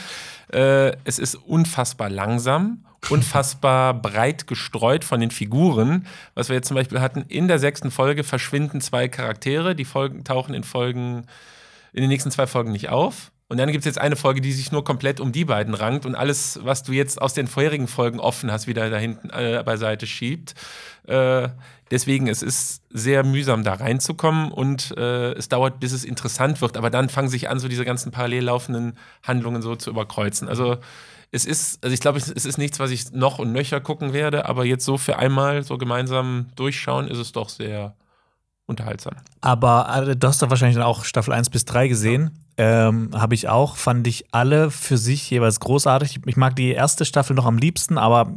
Äh, 0.51 0.97
es 1.05 1.19
ist 1.19 1.35
unfassbar 1.35 2.09
langsam, 2.09 2.87
unfassbar 3.11 3.93
breit 3.93 4.47
gestreut 4.47 5.05
von 5.05 5.21
den 5.21 5.31
Figuren. 5.31 6.07
Was 6.35 6.49
wir 6.49 6.57
jetzt 6.57 6.69
zum 6.69 6.75
Beispiel 6.75 7.03
hatten, 7.03 7.27
in 7.29 7.49
der 7.49 7.59
sechsten 7.59 7.91
Folge 7.91 8.25
verschwinden 8.25 8.81
zwei 8.81 9.09
Charaktere, 9.09 9.75
die 9.75 9.85
Folgen 9.85 10.25
tauchen 10.25 10.55
in 10.55 10.65
Folgen, 10.65 11.27
in 11.93 12.01
den 12.01 12.09
nächsten 12.09 12.31
zwei 12.31 12.47
Folgen 12.47 12.73
nicht 12.73 12.89
auf. 12.89 13.31
Und 13.49 13.57
dann 13.57 13.73
gibt 13.73 13.81
es 13.81 13.87
jetzt 13.87 13.99
eine 13.99 14.17
Folge, 14.17 14.43
die 14.43 14.53
sich 14.53 14.73
nur 14.73 14.85
komplett 14.85 15.21
um 15.21 15.33
die 15.33 15.47
beiden 15.47 15.73
rankt 15.73 16.05
und 16.05 16.15
alles, 16.15 16.61
was 16.65 16.83
du 16.83 16.93
jetzt 16.93 17.21
aus 17.21 17.33
den 17.33 17.47
vorherigen 17.47 17.89
Folgen 17.89 18.21
offen 18.21 18.53
hast, 18.53 18.67
wieder 18.67 18.91
da 18.91 18.99
hinten 18.99 19.31
äh, 19.31 19.63
beiseite 19.65 20.07
schiebt. 20.07 20.55
Äh, 21.07 21.49
deswegen, 21.91 22.29
es 22.29 22.43
ist 22.43 22.83
sehr 22.91 23.25
mühsam, 23.25 23.65
da 23.65 23.75
reinzukommen 23.75 24.53
und 24.53 24.95
äh, 24.99 25.33
es 25.33 25.49
dauert, 25.49 25.81
bis 25.81 25.93
es 25.93 26.05
interessant 26.05 26.61
wird. 26.61 26.77
Aber 26.77 26.91
dann 26.91 27.09
fangen 27.09 27.31
sich 27.31 27.49
an, 27.49 27.59
so 27.59 27.69
diese 27.69 27.87
ganzen 27.87 28.13
parallel 28.13 28.45
laufenden 28.45 28.99
Handlungen 29.23 29.63
so 29.63 29.77
zu 29.77 29.89
überkreuzen. 29.89 30.47
Also 30.47 30.77
es 31.31 31.47
ist, 31.47 31.83
also 31.83 31.95
ich 31.95 32.01
glaube, 32.01 32.19
es 32.19 32.29
ist 32.29 32.59
nichts, 32.59 32.79
was 32.81 32.91
ich 32.91 33.13
noch 33.13 33.39
und 33.39 33.53
nöcher 33.53 33.81
gucken 33.81 34.13
werde, 34.13 34.45
aber 34.45 34.67
jetzt 34.67 34.85
so 34.85 34.99
für 34.99 35.19
einmal 35.19 35.63
so 35.63 35.79
gemeinsam 35.79 36.49
durchschauen, 36.55 37.09
ist 37.09 37.19
es 37.19 37.33
doch 37.33 37.49
sehr 37.49 37.95
unterhaltsam. 38.69 39.15
Aber 39.41 40.07
äh, 40.09 40.17
du 40.17 40.29
hast 40.29 40.41
da 40.43 40.51
wahrscheinlich 40.51 40.77
dann 40.77 40.85
auch 40.87 41.05
Staffel 41.05 41.33
1 41.33 41.51
bis 41.51 41.65
3 41.65 41.89
gesehen. 41.89 42.31
Ähm, 42.61 43.11
Habe 43.15 43.35
ich 43.37 43.49
auch, 43.49 43.77
fand 43.77 44.07
ich 44.09 44.27
alle 44.33 44.71
für 44.73 44.99
sich 44.99 45.31
jeweils 45.31 45.61
großartig. 45.61 46.21
Ich 46.27 46.37
mag 46.37 46.57
die 46.57 46.73
erste 46.73 47.05
Staffel 47.05 47.35
noch 47.37 47.47
am 47.47 47.57
liebsten, 47.57 47.99
aber 47.99 48.33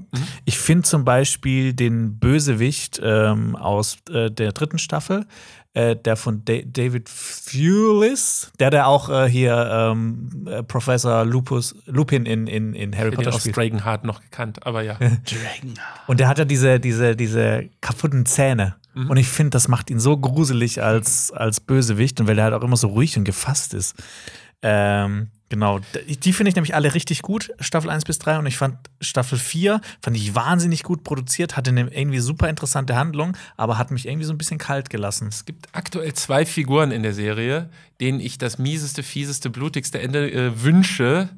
ich 0.46 0.60
finde 0.60 0.84
zum 0.84 1.04
Beispiel 1.06 1.74
den 1.74 2.20
Bösewicht 2.20 3.02
ähm, 3.04 3.56
aus 3.56 3.98
äh, 4.12 4.30
der 4.30 4.52
dritten 4.52 4.78
Staffel, 4.78 5.26
äh, 5.74 5.96
der 5.96 6.18
von 6.18 6.46
Da- 6.46 6.62
David 6.64 7.10
Thewlis, 7.48 8.52
der 8.60 8.70
der 8.70 8.88
auch 8.88 9.10
äh, 9.10 9.28
hier 9.30 9.70
ähm, 9.72 10.46
äh, 10.48 10.64
Professor 10.64 11.26
Lupus, 11.26 11.76
Lupin 11.86 12.26
in, 12.26 12.48
in, 12.48 12.74
in 12.74 12.96
Harry 12.96 13.08
Ich 13.10 13.14
hätte 13.14 13.16
Potter 13.24 13.36
aus 13.36 13.42
spielt. 13.42 13.58
Dragonheart 13.58 14.04
noch 14.04 14.22
gekannt, 14.22 14.66
aber 14.66 14.82
ja. 14.84 14.98
Und 16.08 16.20
der 16.20 16.28
hat 16.28 16.38
ja 16.40 16.46
diese, 16.46 16.80
diese, 16.80 17.16
diese 17.16 17.70
kaputten 17.82 18.26
Zähne. 18.26 18.76
Und 18.94 19.18
ich 19.18 19.28
finde, 19.28 19.52
das 19.52 19.68
macht 19.68 19.90
ihn 19.90 20.00
so 20.00 20.18
gruselig 20.18 20.84
als, 20.84 21.32
als 21.32 21.60
Bösewicht 21.60 22.20
und 22.20 22.28
weil 22.28 22.38
er 22.38 22.46
halt 22.46 22.54
auch 22.54 22.64
immer 22.64 22.78
so 22.78 22.90
ruhig 22.90 23.18
und 23.18 23.24
gefasst 23.24 23.74
ist. 23.74 23.96
Ähm, 24.62 25.30
genau. 25.50 25.80
Die 26.08 26.34
finde 26.34 26.50
ich 26.50 26.56
nämlich 26.56 26.76
alle 26.76 26.94
richtig 26.94 27.22
gut, 27.22 27.52
Staffel 27.60 27.90
1 27.90 28.04
bis 28.04 28.20
3. 28.20 28.40
Und 28.40 28.46
ich 28.46 28.58
fand 28.58 28.78
Staffel 29.00 29.40
4 29.40 29.82
fand 30.02 30.18
ich 30.18 30.36
wahnsinnig 30.36 30.84
gut 30.84 31.04
produziert, 31.04 31.58
hatte 31.58 31.72
eine 31.72 31.92
irgendwie 31.94 32.20
super 32.20 32.50
interessante 32.50 32.96
Handlung, 32.96 33.36
aber 33.58 33.78
hat 33.78 33.92
mich 33.92 34.08
irgendwie 34.08 34.26
so 34.26 34.34
ein 34.34 34.38
bisschen 34.38 34.58
kalt 34.58 34.90
gelassen. 34.90 35.30
Es 35.30 35.46
gibt 35.46 35.70
aktuell 35.72 36.14
zwei 36.14 36.46
Figuren 36.46 36.92
in 36.92 37.02
der 37.02 37.14
Serie, 37.14 37.70
denen 38.02 38.20
ich 38.20 38.38
das 38.38 38.58
mieseste, 38.58 39.04
fieseste, 39.04 39.50
blutigste 39.50 40.00
Ende 40.00 40.32
äh, 40.32 40.64
wünsche, 40.64 41.30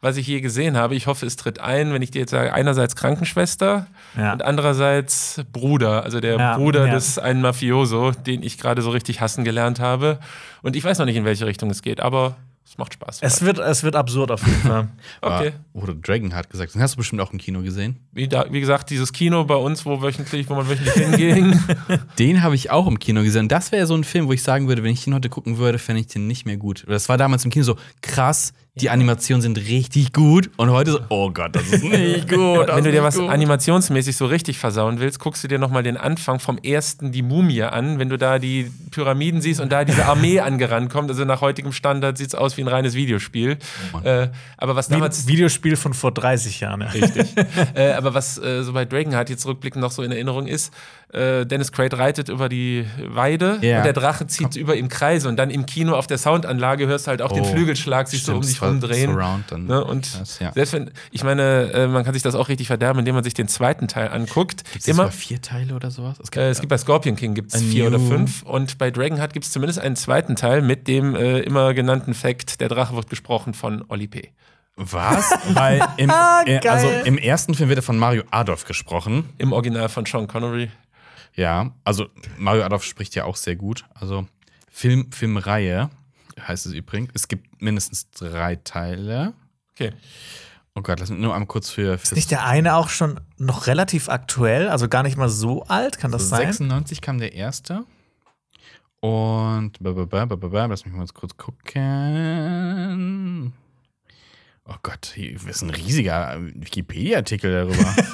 was 0.00 0.16
ich 0.16 0.26
je 0.26 0.40
gesehen 0.40 0.76
habe. 0.76 0.94
Ich 0.94 1.06
hoffe, 1.06 1.26
es 1.26 1.36
tritt 1.36 1.58
ein, 1.60 1.92
wenn 1.92 2.02
ich 2.02 2.10
dir 2.10 2.20
jetzt 2.20 2.30
sage, 2.30 2.52
einerseits 2.54 2.94
Krankenschwester 2.96 3.86
Ja. 4.16 4.32
und 4.32 4.42
andererseits 4.44 5.42
Bruder, 5.52 6.04
also 6.04 6.20
der 6.20 6.36
Ja, 6.38 6.56
Bruder 6.56 6.86
ja. 6.86 6.94
des 6.94 7.18
einen 7.18 7.40
Mafioso, 7.42 8.12
den 8.12 8.42
ich 8.42 8.58
gerade 8.58 8.82
so 8.82 8.90
richtig 8.90 9.20
hassen 9.20 9.44
gelernt 9.44 9.80
habe. 9.80 10.20
Und 10.62 10.76
ich 10.76 10.84
weiß 10.84 10.98
noch 10.98 11.06
nicht, 11.06 11.16
in 11.16 11.24
welche 11.24 11.46
Richtung 11.46 11.70
es 11.70 11.82
geht, 11.82 12.00
aber 12.00 12.36
es 12.64 12.76
macht 12.76 12.92
Spaß. 12.92 13.20
Es 13.22 13.40
wird, 13.42 13.58
es 13.58 13.82
wird 13.82 13.96
absurd 13.96 14.30
auf 14.30 14.46
jeden 14.46 14.60
Fall. 14.60 14.88
okay. 15.22 15.52
Oder 15.72 15.94
Dragonheart 15.94 16.50
gesagt. 16.50 16.74
Den 16.74 16.82
hast 16.82 16.92
du 16.94 16.96
bestimmt 16.98 17.22
auch 17.22 17.32
im 17.32 17.38
Kino 17.38 17.62
gesehen. 17.62 17.96
Wie, 18.12 18.28
da, 18.28 18.44
wie 18.50 18.60
gesagt, 18.60 18.90
dieses 18.90 19.12
Kino 19.12 19.44
bei 19.44 19.54
uns, 19.56 19.86
wo 19.86 20.02
wöchentlich, 20.02 20.50
wo 20.50 20.54
man 20.54 20.68
wöchentlich 20.68 20.92
hinging. 20.94 21.58
Den 22.18 22.42
habe 22.42 22.54
ich 22.54 22.70
auch 22.70 22.86
im 22.86 22.98
Kino 22.98 23.22
gesehen. 23.22 23.48
Das 23.48 23.72
wäre 23.72 23.86
so 23.86 23.94
ein 23.94 24.04
Film, 24.04 24.28
wo 24.28 24.32
ich 24.34 24.42
sagen 24.42 24.68
würde, 24.68 24.82
wenn 24.84 24.92
ich 24.92 25.02
den 25.02 25.14
heute 25.14 25.30
gucken 25.30 25.56
würde, 25.56 25.78
fände 25.78 26.02
ich 26.02 26.08
den 26.08 26.26
nicht 26.26 26.44
mehr 26.44 26.58
gut. 26.58 26.84
Das 26.86 27.08
war 27.08 27.16
damals 27.16 27.42
im 27.46 27.50
Kino 27.50 27.64
so 27.64 27.76
krass. 28.02 28.52
Die 28.80 28.90
Animationen 28.90 29.42
sind 29.42 29.58
richtig 29.58 30.12
gut. 30.12 30.50
Und 30.56 30.70
heute 30.70 30.92
so, 30.92 31.00
oh 31.08 31.30
Gott, 31.30 31.54
das 31.54 31.64
ist 31.70 31.84
nicht 31.84 32.28
gut. 32.28 32.68
Wenn 32.68 32.84
du 32.84 32.92
dir 32.92 33.02
was 33.02 33.16
gut. 33.16 33.28
animationsmäßig 33.28 34.16
so 34.16 34.26
richtig 34.26 34.58
versauen 34.58 35.00
willst, 35.00 35.18
guckst 35.18 35.44
du 35.44 35.48
dir 35.48 35.58
nochmal 35.58 35.82
den 35.82 35.96
Anfang 35.96 36.38
vom 36.38 36.58
ersten 36.58 37.12
Die 37.12 37.22
Mumie 37.22 37.62
an, 37.62 37.98
wenn 37.98 38.08
du 38.08 38.16
da 38.16 38.38
die 38.38 38.70
Pyramiden 38.90 39.40
siehst 39.40 39.60
und 39.60 39.72
da 39.72 39.84
diese 39.84 40.06
Armee 40.06 40.40
angerannt 40.48 40.90
kommt. 40.90 41.10
Also 41.10 41.24
nach 41.24 41.40
heutigem 41.40 41.72
Standard 41.72 42.16
sieht 42.18 42.28
es 42.28 42.34
aus 42.34 42.56
wie 42.56 42.62
ein 42.62 42.68
reines 42.68 42.94
Videospiel. 42.94 43.58
äh, 44.04 44.28
aber 44.56 44.76
was 44.76 44.88
Wie 44.90 44.94
ein 44.94 45.00
damals. 45.00 45.26
Videospiel 45.26 45.76
von 45.76 45.94
vor 45.94 46.12
30 46.12 46.60
Jahren. 46.60 46.80
Ja. 46.80 46.88
Richtig. 46.88 47.34
äh, 47.74 47.92
aber 47.92 48.14
was 48.14 48.38
äh, 48.38 48.62
so 48.62 48.72
bei 48.72 48.84
Dragonheart 48.84 49.30
jetzt 49.30 49.46
rückblickend 49.46 49.82
noch 49.82 49.92
so 49.92 50.02
in 50.02 50.12
Erinnerung 50.12 50.46
ist, 50.46 50.72
äh, 51.12 51.46
Dennis 51.46 51.72
Quaid 51.72 51.94
reitet 51.94 52.28
über 52.28 52.48
die 52.48 52.84
Weide 53.02 53.58
Ja. 53.62 53.78
und 53.78 53.84
der 53.84 53.92
Drache 53.92 54.26
zieht 54.26 54.56
über 54.56 54.76
ihm 54.76 54.88
Kreise 54.88 55.28
und 55.28 55.36
dann 55.36 55.50
im 55.50 55.64
Kino 55.66 55.94
auf 55.94 56.06
der 56.06 56.18
Soundanlage 56.18 56.86
hörst 56.86 57.06
du 57.06 57.10
halt 57.10 57.22
auch 57.22 57.32
den 57.32 57.42
Oh, 57.44 57.52
Flügelschlag, 57.52 58.08
siehst 58.08 58.28
du 58.28 58.34
um 58.36 58.42
sich 58.42 58.56
das 58.56 58.62
war 58.62 58.68
rumdrehen. 58.70 59.66
Ne? 59.66 59.82
Und 59.84 60.12
Krass, 60.12 60.38
ja. 60.38 60.52
selbst 60.52 60.72
wenn, 60.74 60.90
ich 61.10 61.24
meine, 61.24 61.72
äh, 61.72 61.86
man 61.88 62.04
kann 62.04 62.12
sich 62.14 62.22
das 62.22 62.34
auch 62.34 62.48
richtig 62.48 62.66
verderben, 62.66 62.98
indem 62.98 63.14
man 63.14 63.24
sich 63.24 63.34
den 63.34 63.48
zweiten 63.48 63.88
Teil 63.88 64.08
anguckt. 64.08 64.64
Gibt's 64.72 64.86
jetzt 64.86 64.88
Immer, 64.88 65.10
vier 65.10 65.40
Teile 65.40 65.74
oder 65.74 65.90
sowas? 65.90 66.18
Es 66.22 66.28
äh, 66.36 66.48
es 66.50 66.60
gibt 66.60 66.68
bei 66.70 66.78
Scorpion 66.78 67.16
King 67.16 67.34
gibt's 67.34 67.54
A 67.54 67.58
vier 67.58 67.86
oder 67.86 67.98
fünf 68.00 68.42
und 68.42 68.76
bei 68.78 68.90
Dragonheart 68.90 69.32
gibt 69.32 69.46
es 69.46 69.52
zumindest 69.52 69.78
einen 69.80 69.96
zweiten 69.96 70.36
Teil 70.36 70.60
mit 70.62 70.88
dem 70.88 71.14
äh, 71.14 71.38
immer 71.40 71.72
genannten 71.74 72.14
Fact, 72.14 72.60
der 72.60 72.68
Drache 72.68 72.94
wird 72.94 73.08
gesprochen 73.08 73.54
von 73.54 73.84
Oli 73.88 74.08
P. 74.08 74.30
Was? 74.76 75.32
Weil 75.54 75.82
im, 75.96 76.08
Ah, 76.14 76.42
äh, 76.46 76.60
geil. 76.60 76.70
also 76.72 76.88
im 77.04 77.18
ersten 77.18 77.54
Film 77.54 77.68
wird 77.68 77.80
er 77.80 77.82
von 77.82 77.98
Mario 77.98 78.22
Adolf 78.30 78.64
gesprochen. 78.64 79.28
Im 79.38 79.52
Original 79.52 79.88
von 79.88 80.06
Sean 80.06 80.28
Connery. 80.28 80.70
Ja, 81.38 81.72
also 81.84 82.08
Mario 82.36 82.64
Adolf 82.64 82.82
spricht 82.82 83.14
ja 83.14 83.22
auch 83.24 83.36
sehr 83.36 83.54
gut. 83.54 83.84
Also 83.94 84.26
Film, 84.68 85.12
Filmreihe 85.12 85.88
heißt 86.40 86.66
es 86.66 86.72
übrigens. 86.72 87.10
Es 87.14 87.28
gibt 87.28 87.62
mindestens 87.62 88.10
drei 88.10 88.56
Teile. 88.56 89.34
Okay. 89.70 89.92
Oh 90.74 90.82
Gott, 90.82 90.98
lass 90.98 91.10
mich 91.10 91.20
nur 91.20 91.34
einmal 91.34 91.46
kurz 91.46 91.70
für. 91.70 91.94
Ist 91.94 92.16
nicht 92.16 92.32
der 92.32 92.44
eine 92.44 92.74
auch 92.74 92.88
schon 92.88 93.20
noch 93.36 93.68
relativ 93.68 94.08
aktuell, 94.08 94.68
also 94.68 94.88
gar 94.88 95.04
nicht 95.04 95.16
mal 95.16 95.28
so 95.28 95.62
alt, 95.62 95.98
kann 95.98 96.10
das 96.10 96.28
sein? 96.28 96.46
96 96.46 97.00
kam 97.00 97.18
der 97.18 97.34
erste. 97.34 97.84
Und 98.98 99.78
lass 99.80 100.84
mich 100.84 100.94
mal 100.94 101.06
kurz 101.14 101.36
gucken. 101.36 101.82
Oh 104.68 104.74
Gott, 104.82 105.12
hier 105.14 105.32
ist 105.48 105.62
ein 105.62 105.70
riesiger 105.70 106.36
Wikipedia-Artikel 106.38 107.50
darüber. 107.52 107.94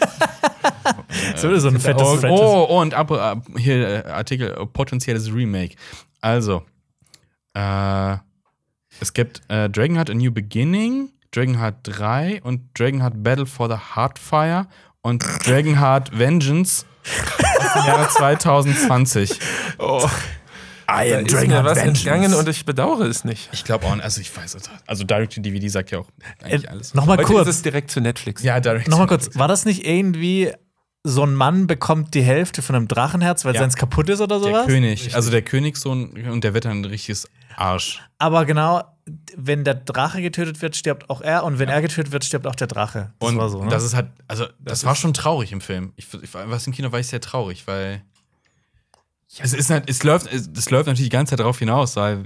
So, 1.37 1.57
so 1.59 1.69
ein 1.69 1.81
fettes 1.81 2.03
Oh, 2.07 2.17
Franchise. 2.17 2.43
oh, 2.43 2.81
und 2.81 2.93
ab, 2.95 3.11
ab, 3.11 3.47
hier 3.57 4.05
äh, 4.05 4.09
Artikel 4.11 4.51
äh, 4.51 4.67
potenzielles 4.67 5.33
Remake. 5.33 5.75
Also, 6.21 6.63
äh, 7.55 8.17
es 9.01 9.13
gibt 9.13 9.43
äh, 9.49 9.71
Dragonheart 9.71 10.11
A 10.11 10.15
New 10.15 10.31
Beginning, 10.33 11.11
Dragonheart 11.33 11.77
3 11.85 12.43
und 12.43 12.79
Dragonheart 12.79 13.23
Battle 13.23 13.47
for 13.47 13.69
the 13.69 13.77
Heartfire 13.97 14.67
und 15.03 15.25
Dragonheart 15.47 16.17
Vengeance 16.19 16.85
aus 17.61 17.73
dem 17.75 17.87
Jahre 17.87 18.09
2020. 18.17 19.39
Oh, 19.79 20.09
I 20.91 21.11
da 21.11 21.19
ist 21.21 21.47
mir 21.47 21.65
was 21.65 21.79
entgangen 21.79 22.35
und 22.35 22.49
ich 22.49 22.65
bedauere 22.65 23.03
es 23.07 23.25
nicht. 23.25 23.49
ich 23.53 23.65
glaube 23.65 23.87
auch, 23.87 23.99
also 23.99 24.21
ich 24.21 24.35
weiß 24.37 24.55
es. 24.55 24.71
Also 24.87 25.05
Direct 25.05 25.35
to 25.35 25.41
DVD 25.41 25.69
sagt 25.69 25.91
ja 25.91 25.99
auch 25.99 26.09
eigentlich 26.43 26.65
Äh, 26.65 26.69
alles. 26.69 26.95
Nochmal 26.95 27.19
Heute 27.19 27.27
kurz. 27.29 27.49
ist 27.49 27.57
es 27.57 27.63
direkt 27.63 27.91
zu 27.91 28.01
Netflix. 28.01 28.43
Ja, 28.43 28.61
Direct 28.61 28.89
Nochmal 28.89 29.07
kurz, 29.07 29.35
war 29.37 29.49
das 29.49 29.65
nicht 29.65 29.87
irgendwie 29.87 30.53
so 31.07 31.23
ein 31.23 31.35
Mann 31.35 31.67
bekommt 31.67 32.15
die 32.15 32.23
Hälfte 32.23 32.63
von 32.63 32.77
einem 32.77 32.89
Drachenherz, 32.89 33.45
weil 33.45 33.55
Ja. 33.55 33.61
seins 33.61 33.77
kaputt 33.77 34.09
ist 34.09 34.21
oder 34.21 34.41
Der 34.41 34.49
sowas? 34.49 34.67
König, 34.67 35.15
also 35.15 35.31
der 35.31 35.43
Königssohn 35.43 36.13
und 36.31 36.45
der 36.45 36.55
wird 36.55 36.65
dann 36.65 36.81
ein 36.81 36.85
richtiges 36.87 37.29
Arsch. 37.57 38.01
Aber 38.19 38.47
genau, 38.47 38.83
wenn 39.37 39.65
der 39.65 39.75
Drache 39.75 40.23
getötet 40.23 40.63
wird, 40.63 40.77
stirbt 40.77 41.11
auch 41.11 41.21
er 41.21 41.45
und 41.45 41.59
wenn 41.59 41.69
er 41.69 41.83
getötet 41.83 42.11
wird, 42.11 42.25
stirbt 42.25 42.47
auch 42.47 42.55
der 42.55 42.69
Drache. 42.69 43.13
Das 43.21 43.29
Und 43.31 43.37
war 43.37 43.51
so, 43.51 43.63
ne? 43.63 43.69
das 43.71 43.85
ist 43.85 43.95
halt, 43.95 44.07
also 44.29 44.45
das, 44.59 44.81
Das 44.81 44.85
war 44.87 44.95
schon 44.95 45.13
traurig 45.13 45.53
im 45.53 45.61
Film. 45.61 45.93
Ich, 45.97 46.07
ich, 46.23 46.33
was 46.33 46.67
im 46.67 46.73
Kino 46.73 46.91
war 46.91 47.01
ich 47.01 47.07
sehr 47.09 47.21
traurig, 47.21 47.67
weil 47.67 48.03
es 49.39 49.53
ist 49.53 49.71
es 49.71 50.03
läuft, 50.03 50.33
es, 50.33 50.49
es 50.57 50.71
läuft 50.71 50.87
natürlich 50.87 51.11
die 51.11 51.17
ganze 51.17 51.31
Zeit 51.31 51.41
darauf 51.41 51.59
hinaus, 51.59 51.97
weil 51.97 52.25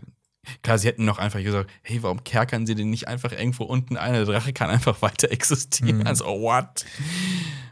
klar, 0.63 0.79
sie 0.79 0.89
hätten 0.89 1.05
noch 1.05 1.19
einfach 1.19 1.43
gesagt, 1.43 1.71
hey, 1.83 2.03
warum 2.03 2.25
kerkern 2.25 2.67
sie 2.67 2.75
denn 2.75 2.91
nicht 2.91 3.09
einfach 3.09 3.33
irgendwo 3.33 3.65
unten 3.65 3.97
ein? 3.97 4.13
Der 4.15 4.25
Drache 4.25 4.53
kann 4.53 4.71
einfach 4.71 5.01
weiter 5.03 5.31
existieren. 5.31 6.07
Also 6.07 6.25
what? 6.27 6.85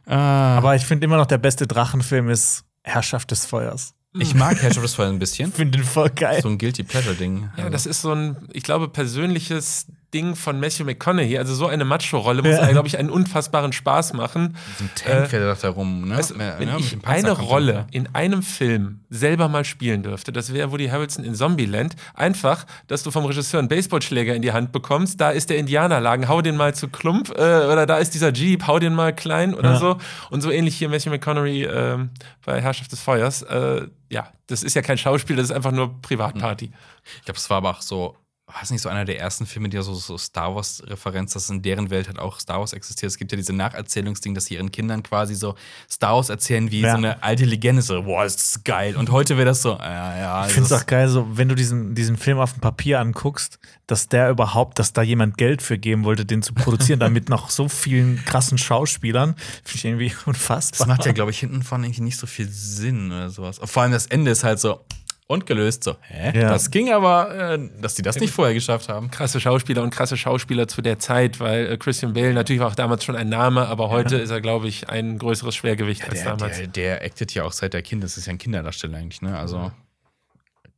Ah, 0.07 0.57
Aber 0.59 0.77
ich 0.77 0.85
finde 0.87 1.05
immer 1.05 1.17
noch, 1.17 1.27
der 1.27 1.39
beste 1.39 1.67
Drachenfim 1.67 2.29
ist 2.29 2.65
Herrschaft 2.85 3.31
des 3.31 3.45
Feuers. 3.47 3.95
ich 4.19 4.35
mag 4.35 4.61
Herrschaft 4.63 4.85
des 4.85 4.95
Feuers 4.95 5.11
ein 5.11 5.19
bisschen. 5.19 5.49
Ich 5.51 5.57
finde 5.57 5.79
den 5.79 5.87
voll 5.87 6.11
geil. 6.11 6.41
So 6.43 6.49
ein 6.49 6.59
Guilty 6.59 6.85
Pleasure 6.85 7.15
Ding. 7.17 7.43
Ja, 7.57 7.65
Also, 7.65 7.71
das 7.71 7.87
ist 7.87 8.03
so 8.03 8.13
ein, 8.13 8.37
ich 8.53 8.63
glaube, 8.63 8.89
persönliches 8.89 9.87
Ding 10.15 10.35
von 10.37 10.61
Matthew 10.61 10.85
McConaughey. 10.85 11.37
Also 11.39 11.55
so 11.55 11.67
eine 11.67 11.85
Macho-Rolle 11.85 12.43
muss, 12.43 12.53
Ja. 12.57 12.67
glaube 12.69 12.89
ich, 12.89 12.97
einen 12.99 13.11
unfassbaren 13.11 13.73
Spaß 13.73 14.13
machen. 14.15 14.57
ein 14.81 14.91
Tank 14.95 15.29
fährt 15.29 15.63
da 15.65 15.69
rum, 15.71 16.09
ne? 16.09 16.17
Weißt 16.17 16.31
du, 16.31 16.35
Ja, 16.37 16.59
wenn 16.59 16.69
ne, 16.69 16.77
ich 16.79 16.97
eine 17.05 17.33
Rolle 17.33 17.87
in 17.91 18.09
einem 18.15 18.43
Film 18.43 19.01
selber 19.11 19.49
mal 19.49 19.65
spielen 19.65 20.03
dürfte, 20.03 20.33
das 20.33 20.53
wäre 20.53 20.71
Woody 20.71 20.87
Harrelson 20.89 21.25
in 21.25 21.35
Zombieland. 21.35 21.97
Einfach, 22.15 22.67
dass 22.87 23.03
du 23.03 23.11
vom 23.11 23.25
Regisseur 23.25 23.59
einen 23.59 23.69
Baseballschläger 23.69 24.35
in 24.35 24.43
die 24.43 24.53
Hand 24.53 24.73
bekommst, 24.73 25.21
da 25.21 25.31
ist 25.31 25.51
der 25.51 25.59
Indianerlagen, 25.59 26.29
hau 26.29 26.41
den 26.41 26.57
mal 26.57 26.75
zu 26.75 26.89
Klump, 26.89 27.31
äh, 27.31 27.33
oder 27.33 27.85
da 27.87 27.99
ist 27.99 28.15
dieser 28.15 28.33
Jeep, 28.33 28.67
hau 28.67 28.79
den 28.79 28.95
mal 28.95 29.15
klein 29.15 29.55
oder 29.55 29.73
Ja. 29.73 29.79
so. 29.79 29.99
Und 30.31 30.41
so 30.41 30.51
ähnlich 30.51 30.77
hier 30.77 30.89
Matthew 30.89 31.11
McConaughey 31.11 31.65
ähm, 31.65 32.11
bei 32.45 32.61
Herrschaft 32.61 32.93
des 32.93 33.01
Feuers. 33.01 33.43
Äh, 33.43 33.89
ja, 34.09 34.29
das 34.47 34.63
ist 34.63 34.75
ja 34.75 34.83
kein 34.83 34.99
Schauspiel, 34.99 35.35
das 35.37 35.47
ist 35.47 35.51
einfach 35.53 35.73
nur 35.73 36.01
Privatparty. 36.01 36.71
Ich 37.19 37.25
glaube, 37.25 37.39
es 37.39 37.51
war 37.51 37.57
aber 37.59 37.71
auch 37.71 37.83
so, 37.83 38.17
war 38.47 38.63
es 38.63 38.71
nicht 38.71 38.81
so 38.81 38.89
einer 38.89 39.05
der 39.05 39.19
ersten 39.19 39.45
Filme, 39.45 39.69
die 39.69 39.77
ja 39.77 39.83
so, 39.83 39.93
so 39.95 40.17
Star 40.17 40.55
Wars-Referenz, 40.55 41.33
dass 41.33 41.51
in 41.51 41.63
deren 41.63 41.91
Welt 41.91 42.07
halt 42.07 42.21
auch 42.21 42.39
Star 42.39 42.61
Wars 42.61 42.73
existiert. 42.75 43.11
Es 43.11 43.19
gibt 43.19 43.33
ja 43.33 43.37
diese 43.37 43.53
Nacherzählungsding, 43.53 44.37
dass 44.37 44.45
sie 44.45 44.55
ihren 44.55 44.71
Kindern 44.71 45.03
quasi 45.03 45.35
so 45.35 45.57
Star 45.91 46.15
Wars 46.15 46.29
erzählen 46.29 46.71
wie 46.71 46.81
Ja. 46.83 46.93
so 46.93 46.99
eine 46.99 47.25
alte 47.25 47.45
Legende. 47.45 47.83
So, 47.83 48.05
boah, 48.05 48.25
ist 48.25 48.37
das 48.37 48.63
geil. 48.63 48.95
Und 48.95 49.11
heute 49.11 49.37
wäre 49.37 49.47
das 49.47 49.63
so, 49.63 49.71
ja, 49.73 50.17
ja. 50.17 50.47
Ich 50.47 50.53
finde 50.53 50.67
es 50.67 50.81
auch 50.81 50.87
geil, 50.87 51.09
so, 51.09 51.27
wenn 51.37 51.49
du 51.49 51.57
diesen, 51.57 51.97
diesen 51.97 52.17
Film 52.17 52.39
auf 52.39 52.53
dem 52.53 52.61
Papier 52.61 53.01
anguckst, 53.01 53.59
dass 53.89 54.07
der 54.09 54.31
überhaupt, 54.31 54.79
dass 54.79 54.93
da 54.93 55.03
jemand 55.03 55.39
Geld 55.39 55.61
für 55.61 55.77
geben 55.77 56.05
wollte, 56.05 56.25
den 56.25 56.43
zu 56.43 56.55
produzieren, 56.55 57.01
damit 57.01 57.29
noch 57.29 57.51
so 57.51 57.69
vielen 57.69 58.25
krassen 58.27 58.59
Schauspielern, 58.59 59.35
finde 59.65 59.75
ich 59.75 59.85
irgendwie 59.85 60.13
unfassbar. 60.27 60.79
Das 60.79 60.87
macht 60.87 61.05
ja, 61.05 61.11
glaube 61.11 61.33
ich, 61.33 61.41
hinten 61.41 61.65
von 61.65 61.83
irgendwie 61.83 62.03
nicht 62.03 62.17
so 62.19 62.29
viel 62.29 62.49
Sinn 62.49 63.11
oder 63.11 63.29
sowas. 63.29 63.61
Vor 63.65 63.83
allem 63.83 63.91
das 63.93 64.07
Ende 64.07 64.31
ist 64.31 64.45
halt 64.45 64.61
so 64.61 64.85
und 65.29 65.47
gelöst. 65.47 65.83
So, 65.85 65.97
hä? 66.03 66.39
Ja. 66.39 66.49
Das 66.51 66.71
ging 66.71 66.93
aber, 66.93 67.35
äh, 67.55 67.71
dass 67.81 67.95
die 67.95 68.03
das 68.03 68.17
nicht 68.21 68.33
vorher 68.33 68.55
geschafft 68.55 68.89
haben. 68.89 69.11
krasse 69.11 69.41
Schauspieler 69.41 69.83
und 69.83 69.91
krasse 69.91 70.17
Schauspieler 70.17 70.69
zu 70.69 70.83
der 70.83 70.99
Zeit, 70.99 71.41
weil 71.41 71.67
äh, 71.73 71.77
Christian 71.77 72.13
Bale 72.13 72.33
natürlich 72.33 72.61
war 72.61 72.69
auch 72.69 72.75
damals 72.77 73.05
schon 73.05 73.17
ein 73.17 73.29
Name, 73.29 73.67
aber 73.67 73.91
heute 73.91 74.17
ist 74.17 74.31
er, 74.31 74.41
glaube 74.41 74.69
ich, 74.69 74.89
ein 74.89 75.19
größeres 75.19 75.55
Schwergewicht 75.57 76.05
als 76.05 76.23
Der, 76.23 76.37
damals. 76.37 76.57
der, 76.59 76.67
der 76.69 77.03
actet 77.05 77.35
ja 77.35 77.45
auch 77.45 77.53
seit 77.53 77.75
der 77.75 77.83
Kind. 77.83 78.05
Das 78.05 78.17
ist 78.17 78.27
ja 78.27 78.33
ein 78.33 78.39
Kinderdarsteller 78.39 78.99
eigentlich, 78.99 79.21
ne? 79.23 79.37
Also, 79.37 79.73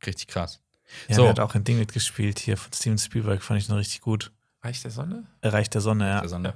richtig 0.05 0.27
krass. 0.27 0.59
Ja, 1.07 1.15
So. 1.15 1.21
der 1.23 1.29
hat 1.31 1.39
auch 1.39 1.53
ein 1.53 1.63
Ding 1.63 1.77
mitgespielt 1.77 2.39
hier 2.39 2.57
von 2.57 2.73
Steven 2.73 2.97
Spielberg, 2.97 3.43
fand 3.43 3.61
ich 3.61 3.69
noch 3.69 3.77
richtig 3.77 4.01
gut. 4.01 4.31
Reich 4.63 4.81
der 4.81 4.91
Sonne? 4.91 5.23
Reich 5.43 5.69
der 5.69 5.81
Sonne, 5.81 6.07
ja. 6.07 6.19
Der 6.21 6.29
Sonne. 6.29 6.53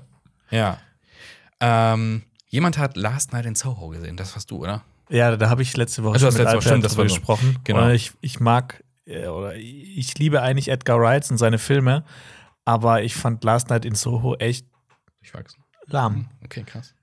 Ja. 0.50 0.80
Ähm, 1.60 2.24
jemand 2.48 2.78
hat 2.78 2.98
Last 2.98 3.32
Night 3.32 3.46
in 3.46 3.56
Soho 3.56 3.90
gesehen. 3.90 4.18
Das 4.18 4.34
warst 4.36 4.50
du, 4.52 4.58
oder? 4.58 4.84
Ja, 5.14 5.38
da 5.38 5.50
habe 5.50 5.62
ich 5.62 5.78
letzte 5.78 6.04
Woche 6.04 6.18
schon 6.18 6.30
mit 6.30 6.38
letzte 6.40 6.58
Woche, 6.58 6.90
so. 6.90 7.04
gesprochen. 7.04 7.60
Genau. 7.64 7.90
Ich, 7.90 8.14
ich 8.22 8.40
mag, 8.40 8.84
äh, 9.06 9.28
oder 9.28 9.56
ich 9.56 10.18
liebe 10.18 10.42
eigentlich 10.42 10.70
Edgar 10.70 11.00
Wright 11.00 11.30
und 11.30 11.38
seine 11.38 11.60
Filme, 11.60 12.04
aber 12.66 13.04
ich 13.04 13.14
fand 13.14 13.44
Last 13.44 13.70
Night 13.70 13.86
in 13.86 13.94
Soho 13.94 14.36
echt 14.38 14.66
lahm. 15.86 16.30
Okay, 16.44 16.64
krass. 16.64 16.96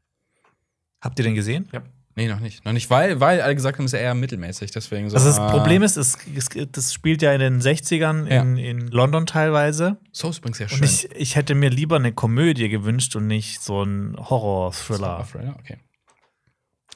Habt 1.00 1.20
ihr 1.20 1.22
den 1.22 1.36
gesehen? 1.36 1.68
Nee, 2.16 2.26
noch 2.26 2.40
nicht. 2.40 2.64
Noch 2.64 2.72
nicht, 2.72 2.90
weil, 2.90 3.20
weil 3.20 3.40
alle 3.40 3.54
gesagt 3.54 3.78
haben, 3.78 3.84
es 3.84 3.92
ist 3.92 4.00
eher 4.00 4.14
mittelmäßig. 4.14 4.72
Deswegen 4.72 5.08
so. 5.08 5.16
Also 5.16 5.28
das 5.28 5.38
ah. 5.38 5.48
Problem 5.48 5.84
ist, 5.84 5.96
es, 5.96 6.18
es, 6.34 6.48
das 6.72 6.92
spielt 6.92 7.22
ja 7.22 7.32
in 7.32 7.38
den 7.38 7.61
60ern 7.61 8.26
in, 8.26 8.56
in 8.56 8.88
London 8.88 9.24
teilweise. 9.24 9.98
So 10.11 10.30
ist 10.30 10.38
übrigens 10.38 10.58
sehr 10.58 10.68
schön. 10.68 10.80
Und 10.80 10.84
ich, 10.84 11.08
ich 11.14 11.36
hätte 11.36 11.54
mir 11.54 11.70
lieber 11.70 11.96
eine 11.96 12.12
Komödie 12.12 12.68
gewünscht 12.68 13.14
und 13.14 13.28
nicht 13.28 13.62
so 13.62 13.82
einen 13.82 14.16
Horror-Thriller. 14.18 15.24
Thriller, 15.30 15.56
okay. 15.61 15.78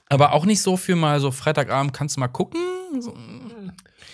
Aber 0.09 0.33
auch 0.33 0.45
nicht 0.45 0.61
so 0.63 0.77
für 0.77 0.97
mal 0.97 1.19
so 1.21 1.31
Freitagabend 1.31 1.93
kannst 1.93 2.17
du 2.17 2.21
mal 2.21 2.29
gucken. 2.29 2.61
So, 3.01 3.17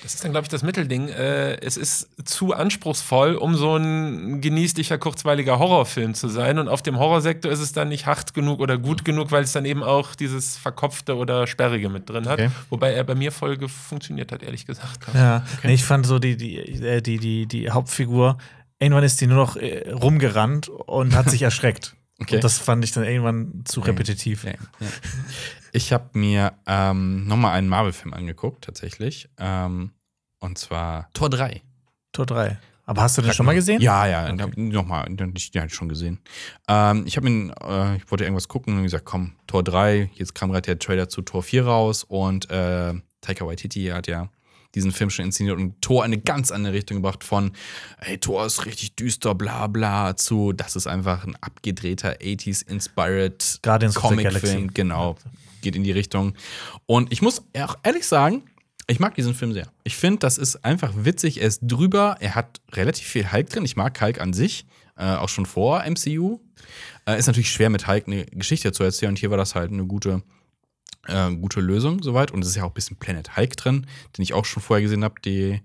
Das 0.03 0.15
ist 0.15 0.25
dann, 0.25 0.31
glaube 0.31 0.45
ich, 0.45 0.49
das 0.49 0.63
Mittelding. 0.63 1.09
Äh, 1.09 1.61
es 1.61 1.77
ist 1.77 2.09
zu 2.25 2.55
anspruchsvoll, 2.55 3.35
um 3.35 3.55
so 3.57 3.77
ein 3.77 4.41
genießlicher, 4.41 4.97
kurzweiliger 4.99 5.59
Horrorfilm 5.59 6.15
zu 6.15 6.29
sein. 6.29 6.59
Und 6.59 6.69
auf 6.69 6.81
dem 6.83 6.99
Horrorsektor 6.99 7.51
ist 7.53 7.61
es 7.61 7.73
dann 7.73 7.89
nicht 7.89 8.07
hart 8.07 8.33
genug 8.33 8.61
oder 8.61 8.79
gut 8.79 9.05
genug, 9.05 9.33
weil 9.33 9.43
es 9.43 9.53
dann 9.53 9.65
eben 9.65 9.83
auch 9.83 10.15
dieses 10.15 10.57
Verkopfte 10.57 11.17
oder 11.17 11.47
Sperrige 11.47 11.91
mit 11.91 12.09
drin 12.09 12.27
hat. 12.27 12.41
Okay. 12.41 12.51
Wobei 12.71 12.93
er 12.93 13.05
bei 13.05 13.15
mir 13.15 13.33
voll 13.33 13.59
funktioniert 13.69 14.33
hat, 14.33 14.43
ehrlich 14.43 14.65
gesagt. 14.65 15.01
Ja, 15.13 15.45
nee, 15.65 15.75
ich 15.75 15.85
fand 15.85 16.07
so 16.07 16.19
die, 16.19 16.37
die, 16.37 16.57
äh, 16.57 17.03
die, 17.03 17.19
die, 17.19 17.47
die 17.47 17.71
Hauptfigur, 17.71 18.39
irgendwann 18.79 19.05
ist 19.05 19.21
die 19.21 19.27
nur 19.27 19.37
noch 19.37 19.57
äh, 19.57 19.91
rumgerannt 19.91 20.69
und 20.69 21.15
hat 21.15 21.29
sich 21.29 21.43
erschreckt. 21.51 21.97
Okay. 22.21 22.37
Und 22.37 22.45
das 22.45 22.59
fand 22.59 22.85
ich 22.85 22.93
dann 22.93 23.05
irgendwann 23.05 23.63
zu 23.65 23.81
repetitiv. 23.81 24.45
Ja, 24.45 24.51
ja. 24.51 24.87
Ich 25.73 25.93
habe 25.93 26.19
mir 26.19 26.53
ähm, 26.67 27.27
nochmal 27.27 27.53
einen 27.57 27.69
Marvel-Film 27.69 28.15
angeguckt, 28.15 28.65
tatsächlich. 28.65 29.29
Ähm, 29.39 29.93
und 30.41 30.59
zwar 30.59 31.09
Tor 31.13 31.31
3. 31.31 31.63
Tor 32.13 32.27
3. 32.27 32.59
Aber 32.87 33.03
hast 33.03 33.17
du 33.17 33.23
den 33.23 33.33
schon 33.33 33.47
mal 33.47 33.55
gesehen? 33.55 33.81
Ja, 33.81 34.05
ja, 34.07 34.33
okay. 34.33 34.51
nochmal, 34.57 35.05
den, 35.09 35.33
hatte 35.33 35.67
ich 35.67 35.75
schon 35.75 35.89
gesehen. 35.89 36.19
Ähm, 36.67 37.05
ich 37.07 37.17
habe 37.17 37.29
ihn, 37.29 37.51
äh, 37.63 37.97
ich 37.97 38.11
wollte 38.11 38.25
irgendwas 38.25 38.49
gucken 38.49 38.77
und 38.77 38.83
gesagt, 38.83 39.05
komm, 39.05 39.35
Tor 39.47 39.63
3, 39.63 40.11
jetzt 40.15 40.35
kam 40.35 40.51
gerade 40.51 40.63
der 40.63 40.79
Trailer 40.81 41.09
zu 41.09 41.23
Tor 41.23 41.45
4 41.45 41.67
raus 41.67 42.03
und 42.03 42.51
äh, 42.51 42.95
Taika 43.21 43.47
Waititi 43.47 43.87
hat 43.87 44.09
ja 44.09 44.29
diesen 44.75 44.91
Film 44.91 45.11
schon 45.11 45.25
inszeniert 45.25 45.57
und 45.57 45.81
Tor 45.83 46.03
eine 46.03 46.19
ganz 46.19 46.51
andere 46.51 46.73
Richtung 46.73 46.97
gebracht 46.97 47.23
von, 47.23 47.53
hey, 47.99 48.19
Tor 48.19 48.47
ist 48.47 48.67
richtig 48.67 48.97
düster, 48.97 49.37
bla 49.37 49.69
bla, 49.69 50.17
zu, 50.17 50.53
das 50.53 50.75
ist 50.75 50.89
einfach 50.89 51.25
ein 51.25 51.37
abgedrehter 51.41 52.15
80s-inspired 52.15 53.61
Comic-Film. 53.95 54.75
Genau, 54.75 55.17
geht 55.61 55.77
in 55.77 55.85
die 55.85 55.93
Richtung. 55.93 56.35
Und 56.87 57.13
ich 57.13 57.23
muss 57.23 57.43
auch 57.59 57.77
ehrlich 57.83 58.07
sagen, 58.07 58.43
ich 58.91 58.99
mag 58.99 59.15
diesen 59.15 59.35
Film 59.35 59.53
sehr. 59.53 59.69
Ich 59.85 59.97
finde, 59.97 60.19
das 60.19 60.37
ist 60.37 60.65
einfach 60.65 60.93
witzig. 60.97 61.41
Er 61.41 61.47
ist 61.47 61.61
drüber. 61.63 62.17
Er 62.21 62.35
hat 62.35 62.61
relativ 62.73 63.07
viel 63.07 63.31
Hulk 63.31 63.49
drin. 63.49 63.65
Ich 63.65 63.77
mag 63.77 64.01
Hulk 64.01 64.21
an 64.21 64.33
sich, 64.33 64.67
äh, 64.97 65.05
auch 65.05 65.29
schon 65.29 65.47
vor 65.47 65.85
MCU. 65.85 66.41
Äh, 67.07 67.19
ist 67.19 67.29
natürlich 67.29 67.53
schwer, 67.53 67.71
mit 67.71 67.87
Hulk 67.87 68.09
eine 68.09 68.27
Geschichte 68.27 68.73
zu 68.73 68.83
erzählen. 68.83 69.11
Und 69.11 69.19
hier 69.19 69.31
war 69.31 69.37
das 69.37 69.55
halt 69.55 69.71
eine 69.71 69.87
gute, 69.87 70.23
äh, 71.07 71.31
gute 71.37 71.61
Lösung 71.61 72.03
soweit. 72.03 72.33
Und 72.33 72.43
es 72.43 72.49
ist 72.49 72.57
ja 72.57 72.65
auch 72.65 72.71
ein 72.71 72.75
bisschen 72.75 72.97
Planet 72.97 73.37
Hulk 73.37 73.57
drin, 73.57 73.87
den 74.17 74.23
ich 74.23 74.35
auch 74.35 74.45
schon 74.45 74.63
vorher 74.63 74.83
gesehen 74.83 75.05
habe. 75.05 75.61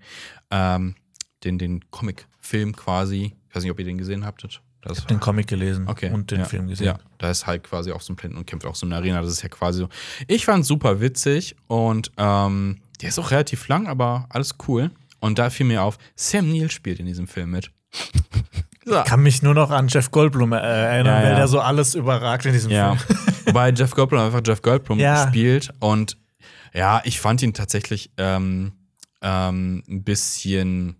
Ähm, 0.51 0.95
den, 1.43 1.57
den 1.57 1.89
Comic-Film 1.89 2.75
quasi. 2.75 3.33
Ich 3.49 3.55
weiß 3.55 3.63
nicht, 3.63 3.71
ob 3.71 3.79
ihr 3.79 3.85
den 3.85 3.97
gesehen 3.97 4.25
habtet. 4.25 4.61
Das 4.89 4.99
ich 4.99 5.03
habe 5.03 5.15
den 5.15 5.19
Comic 5.19 5.47
gelesen 5.47 5.87
okay, 5.87 6.11
und 6.11 6.29
den 6.31 6.39
ja, 6.39 6.45
Film 6.45 6.67
gesehen. 6.67 6.87
Ja, 6.87 6.99
da 7.17 7.31
ist 7.31 7.47
halt 7.47 7.63
quasi 7.63 7.91
auch 7.91 8.01
so 8.01 8.13
ein 8.13 8.15
Planet 8.15 8.37
und 8.37 8.45
kämpft 8.45 8.67
auch 8.67 8.75
so 8.75 8.85
eine 8.85 8.95
Arena. 8.95 9.21
Das 9.21 9.31
ist 9.31 9.41
ja 9.41 9.49
quasi 9.49 9.79
so. 9.79 9.89
Ich 10.27 10.45
fand 10.45 10.61
es 10.61 10.67
super 10.67 11.01
witzig 11.01 11.55
und 11.67 12.11
ähm, 12.17 12.81
der 13.01 13.09
ist 13.09 13.17
auch 13.17 13.31
relativ 13.31 13.67
lang, 13.67 13.87
aber 13.87 14.27
alles 14.29 14.55
cool. 14.67 14.91
Und 15.19 15.39
da 15.39 15.49
fiel 15.49 15.65
mir 15.65 15.81
auf, 15.81 15.97
Sam 16.15 16.51
Neill 16.51 16.69
spielt 16.69 16.99
in 16.99 17.07
diesem 17.07 17.27
Film 17.27 17.51
mit. 17.51 17.71
so. 18.85 18.95
Ich 18.99 19.03
kann 19.05 19.23
mich 19.23 19.41
nur 19.41 19.55
noch 19.55 19.71
an 19.71 19.87
Jeff 19.87 20.11
Goldblum 20.11 20.53
äh, 20.53 20.57
erinnern, 20.57 21.23
ja, 21.23 21.29
weil 21.29 21.35
der 21.35 21.47
so 21.47 21.59
alles 21.59 21.95
überragt 21.95 22.45
in 22.45 22.53
diesem. 22.53 22.69
Film. 22.69 22.99
Wobei 23.45 23.71
Jeff 23.71 23.95
Goldblum 23.95 24.21
einfach 24.21 24.41
Jeff 24.45 24.61
Goldblum 24.61 24.99
spielt. 25.27 25.73
Und 25.79 26.17
ja, 26.71 27.01
ich 27.03 27.19
fand 27.19 27.41
ihn 27.41 27.55
tatsächlich 27.55 28.11
ähm, 28.17 28.73
ähm, 29.23 29.81
ein 29.89 30.03
bisschen, 30.03 30.97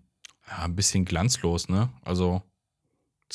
ein 0.48 0.74
bisschen 0.74 1.04
glanzlos, 1.04 1.68
ne? 1.68 1.90
Also, 2.02 2.42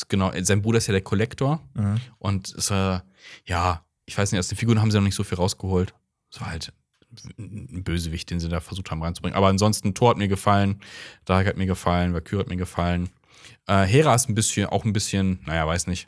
genau, 0.08 0.32
sein 0.42 0.62
Bruder 0.62 0.78
ist 0.78 0.88
ja 0.88 0.94
der 0.94 1.02
Kollektor. 1.02 1.62
Mhm. 1.74 2.00
Und 2.18 2.52
ist, 2.52 2.72
äh, 2.72 3.00
ja, 3.46 3.86
ich 4.06 4.18
weiß 4.18 4.32
nicht, 4.32 4.40
aus 4.40 4.48
den 4.48 4.58
Figuren 4.58 4.82
haben 4.82 4.92
sie 4.92 4.98
noch 4.98 5.06
nicht 5.06 5.16
so 5.16 5.24
viel 5.24 5.38
rausgeholt. 5.38 5.94
Es 6.32 6.40
war 6.40 6.50
halt 6.50 6.74
ein 7.38 7.84
Bösewicht, 7.84 8.30
den 8.30 8.40
sie 8.40 8.50
da 8.50 8.60
versucht 8.62 8.90
haben 8.92 9.04
reinzubringen. 9.04 9.36
Aber 9.36 9.48
ansonsten, 9.48 9.94
Thor 9.94 10.12
hat 10.12 10.18
mir 10.18 10.28
gefallen, 10.28 10.80
Dark 11.26 11.48
hat 11.48 11.58
mir 11.58 11.66
gefallen, 11.66 12.14
Valkyrie 12.14 12.42
hat 12.42 12.50
mir 12.50 12.58
gefallen. 12.58 13.10
Äh, 13.68 13.84
Hera 13.84 14.16
ist 14.16 14.30
ein 14.30 14.36
bisschen, 14.36 14.68
auch 14.68 14.86
ein 14.86 14.94
bisschen, 14.94 15.40
naja, 15.46 15.68
weiß 15.68 15.88
nicht. 15.88 16.08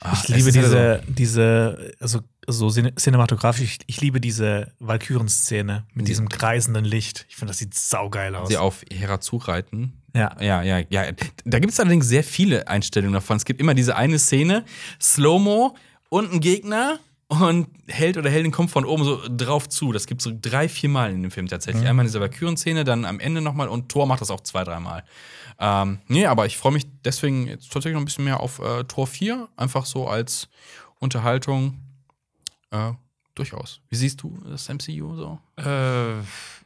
Ach, 0.00 0.24
ich 0.24 0.28
liebe 0.28 0.52
diese, 0.52 1.00
also 1.00 1.12
diese, 1.12 1.92
also 2.00 2.20
so 2.48 2.70
cinematografisch, 2.70 3.62
ich, 3.62 3.78
ich 3.86 4.00
liebe 4.00 4.20
diese 4.20 4.72
Valkyren-Szene 4.80 5.86
mit 5.94 6.08
diesem 6.08 6.28
kreisenden 6.28 6.84
Licht. 6.84 7.24
Ich 7.28 7.36
finde, 7.36 7.50
das 7.50 7.58
sieht 7.58 7.74
saugeil 7.74 8.34
aus. 8.34 8.48
Sie 8.48 8.56
auf 8.56 8.84
Hera 8.90 9.20
zureiten. 9.20 10.01
Ja. 10.14 10.36
Ja, 10.40 10.62
ja, 10.62 10.82
ja. 10.88 11.04
Da 11.44 11.58
gibt 11.58 11.72
es 11.72 11.80
allerdings 11.80 12.06
sehr 12.06 12.24
viele 12.24 12.68
Einstellungen 12.68 13.14
davon. 13.14 13.36
Es 13.36 13.44
gibt 13.44 13.60
immer 13.60 13.74
diese 13.74 13.96
eine 13.96 14.18
Szene, 14.18 14.64
Slow-Mo 15.00 15.74
und 16.08 16.32
ein 16.32 16.40
Gegner 16.40 16.98
und 17.28 17.68
Held 17.88 18.18
oder 18.18 18.28
Heldin 18.28 18.52
kommt 18.52 18.70
von 18.70 18.84
oben 18.84 19.04
so 19.04 19.22
drauf 19.28 19.68
zu. 19.68 19.92
Das 19.92 20.06
gibt 20.06 20.20
es 20.20 20.24
so 20.24 20.32
drei, 20.38 20.68
vier 20.68 20.90
Mal 20.90 21.12
in 21.12 21.22
dem 21.22 21.30
Film 21.30 21.46
tatsächlich. 21.46 21.84
Mhm. 21.84 21.88
Einmal 21.88 22.04
in 22.04 22.08
dieser 22.08 22.20
Valkyren-Szene, 22.20 22.84
dann 22.84 23.06
am 23.06 23.20
Ende 23.20 23.40
nochmal 23.40 23.68
und 23.68 23.88
Thor 23.88 24.06
macht 24.06 24.20
das 24.20 24.30
auch 24.30 24.40
zwei, 24.40 24.64
dreimal. 24.64 25.02
Ähm, 25.58 26.00
nee, 26.08 26.26
aber 26.26 26.44
ich 26.44 26.58
freue 26.58 26.72
mich 26.72 26.86
deswegen 27.04 27.46
jetzt 27.46 27.72
tatsächlich 27.72 27.94
noch 27.94 28.02
ein 28.02 28.04
bisschen 28.04 28.24
mehr 28.24 28.40
auf 28.40 28.58
äh, 28.58 28.84
Tor 28.84 29.06
4. 29.06 29.48
Einfach 29.56 29.86
so 29.86 30.08
als 30.08 30.48
Unterhaltung. 30.98 31.78
Äh, 32.70 32.92
durchaus. 33.34 33.80
Wie 33.88 33.96
siehst 33.96 34.22
du 34.22 34.38
das 34.48 34.68
MCU 34.68 35.16
so? 35.16 35.38
Äh. 35.56 36.22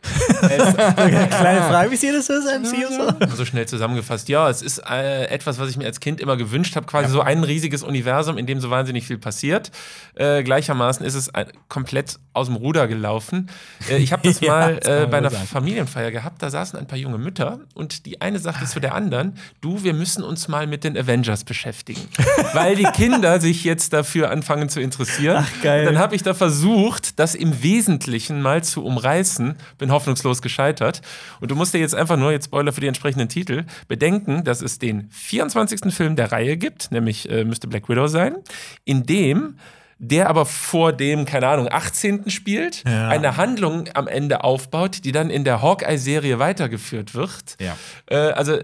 Kleine 0.41 1.62
Frage, 1.62 1.91
wie 1.91 1.97
sieht 1.97 2.14
das 2.14 2.26
das 2.26 2.45
MCU 2.45 2.93
so? 2.93 3.26
Also 3.26 3.45
schnell 3.45 3.66
zusammengefasst, 3.66 4.28
ja, 4.28 4.49
es 4.49 4.62
ist 4.62 4.78
äh, 4.89 5.26
etwas, 5.26 5.59
was 5.59 5.70
ich 5.70 5.76
mir 5.76 5.87
als 5.87 6.01
Kind 6.01 6.20
immer 6.20 6.37
gewünscht 6.37 6.76
habe, 6.76 6.87
quasi 6.87 7.07
ja. 7.07 7.12
so 7.12 7.20
ein 7.20 7.45
riesiges 7.45 7.82
Universum, 7.82 8.39
in 8.39 8.47
dem 8.47 8.61
so 8.61 8.70
wahnsinnig 8.70 9.07
viel 9.07 9.18
passiert. 9.18 9.70
Äh, 10.14 10.43
gleichermaßen 10.43 11.05
ist 11.05 11.14
es 11.14 11.34
ein, 11.34 11.47
komplett 11.68 12.18
aus 12.32 12.47
dem 12.47 12.57
Ruder 12.57 12.89
gelaufen. 12.89 13.51
Äh, 13.91 13.99
ich 13.99 14.12
habe 14.12 14.28
das 14.28 14.41
ja, 14.41 14.53
mal 14.53 14.76
das 14.76 15.05
äh, 15.05 15.07
bei 15.07 15.18
einer 15.18 15.30
sein. 15.30 15.47
Familienfeier 15.47 16.11
gehabt, 16.11 16.43
da 16.43 16.51
saßen 16.51 16.78
ein 16.78 16.87
paar 16.87 16.99
junge 16.99 17.18
Mütter 17.18 17.61
und 17.74 18.07
die 18.07 18.20
eine 18.20 18.39
sagte 18.39 18.66
zu 18.66 18.80
der 18.80 18.95
anderen, 18.95 19.34
du, 19.61 19.82
wir 19.82 19.95
müssen 19.95 20.22
uns 20.22 20.49
mal 20.49 20.66
mit 20.66 20.84
den 20.84 20.97
Avengers 20.97 21.45
beschäftigen, 21.45 22.03
weil 22.53 22.76
die 22.76 22.84
Kinder 22.84 23.41
sich 23.41 23.64
jetzt 23.64 23.93
dafür 23.93 24.30
anfangen 24.30 24.68
zu 24.68 24.80
interessieren. 24.80 25.45
Ach, 25.47 25.62
geil. 25.62 25.84
Dann 25.84 25.99
habe 25.99 26.14
ich 26.14 26.22
da 26.22 26.34
versucht, 26.34 27.18
das 27.18 27.34
im 27.34 27.62
Wesentlichen 27.62 28.43
mal 28.43 28.62
zu 28.62 28.75
umreißen, 28.84 29.54
bin 29.78 29.90
hoffnungslos 29.90 30.42
gescheitert. 30.42 31.02
Und 31.40 31.50
du 31.50 31.56
musst 31.56 31.74
dir 31.74 31.78
jetzt 31.78 31.94
einfach 31.94 32.16
nur, 32.16 32.32
jetzt 32.32 32.46
Spoiler 32.46 32.72
für 32.72 32.80
die 32.80 32.88
entsprechenden 32.88 33.28
Titel, 33.28 33.64
bedenken, 33.88 34.44
dass 34.44 34.62
es 34.62 34.78
den 34.78 35.08
24. 35.10 35.92
Film 35.94 36.16
der 36.16 36.32
Reihe 36.32 36.56
gibt, 36.56 36.90
nämlich 36.92 37.30
äh, 37.30 37.44
müsste 37.44 37.68
Black 37.68 37.88
Widow 37.88 38.06
sein, 38.06 38.36
in 38.84 39.04
dem 39.04 39.56
der 39.99 40.28
aber 40.28 40.44
vor 40.44 40.92
dem, 40.92 41.24
keine 41.24 41.49
Ahnung, 41.49 41.68
18. 41.70 42.28
spielt, 42.30 42.84
ja. 42.84 43.09
eine 43.09 43.38
Handlung 43.38 43.88
am 43.94 44.09
Ende 44.09 44.44
aufbaut, 44.44 45.05
die 45.05 45.12
dann 45.12 45.30
in 45.30 45.44
der 45.44 45.62
Hawkeye-Serie 45.62 46.38
weitergeführt 46.38 47.14
wird. 47.14 47.57
Ja. 47.61 47.76
Äh, 48.07 48.16
also 48.32 48.59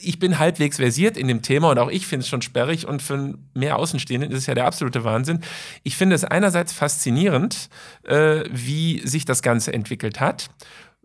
ich 0.00 0.18
bin 0.18 0.38
halbwegs 0.38 0.76
versiert 0.76 1.18
in 1.18 1.28
dem 1.28 1.42
Thema 1.42 1.70
und 1.70 1.78
auch 1.78 1.90
ich 1.90 2.06
finde 2.06 2.22
es 2.22 2.28
schon 2.28 2.40
sperrig 2.40 2.86
und 2.86 3.02
für 3.02 3.34
mehr 3.52 3.76
Außenstehenden 3.76 4.30
ist 4.30 4.38
es 4.38 4.46
ja 4.46 4.54
der 4.54 4.64
absolute 4.64 5.04
Wahnsinn. 5.04 5.40
Ich 5.82 5.96
finde 5.96 6.16
es 6.16 6.24
einerseits 6.24 6.72
faszinierend, 6.72 7.68
äh, 8.04 8.44
wie 8.50 9.06
sich 9.06 9.26
das 9.26 9.42
Ganze 9.42 9.74
entwickelt 9.74 10.20
hat 10.20 10.48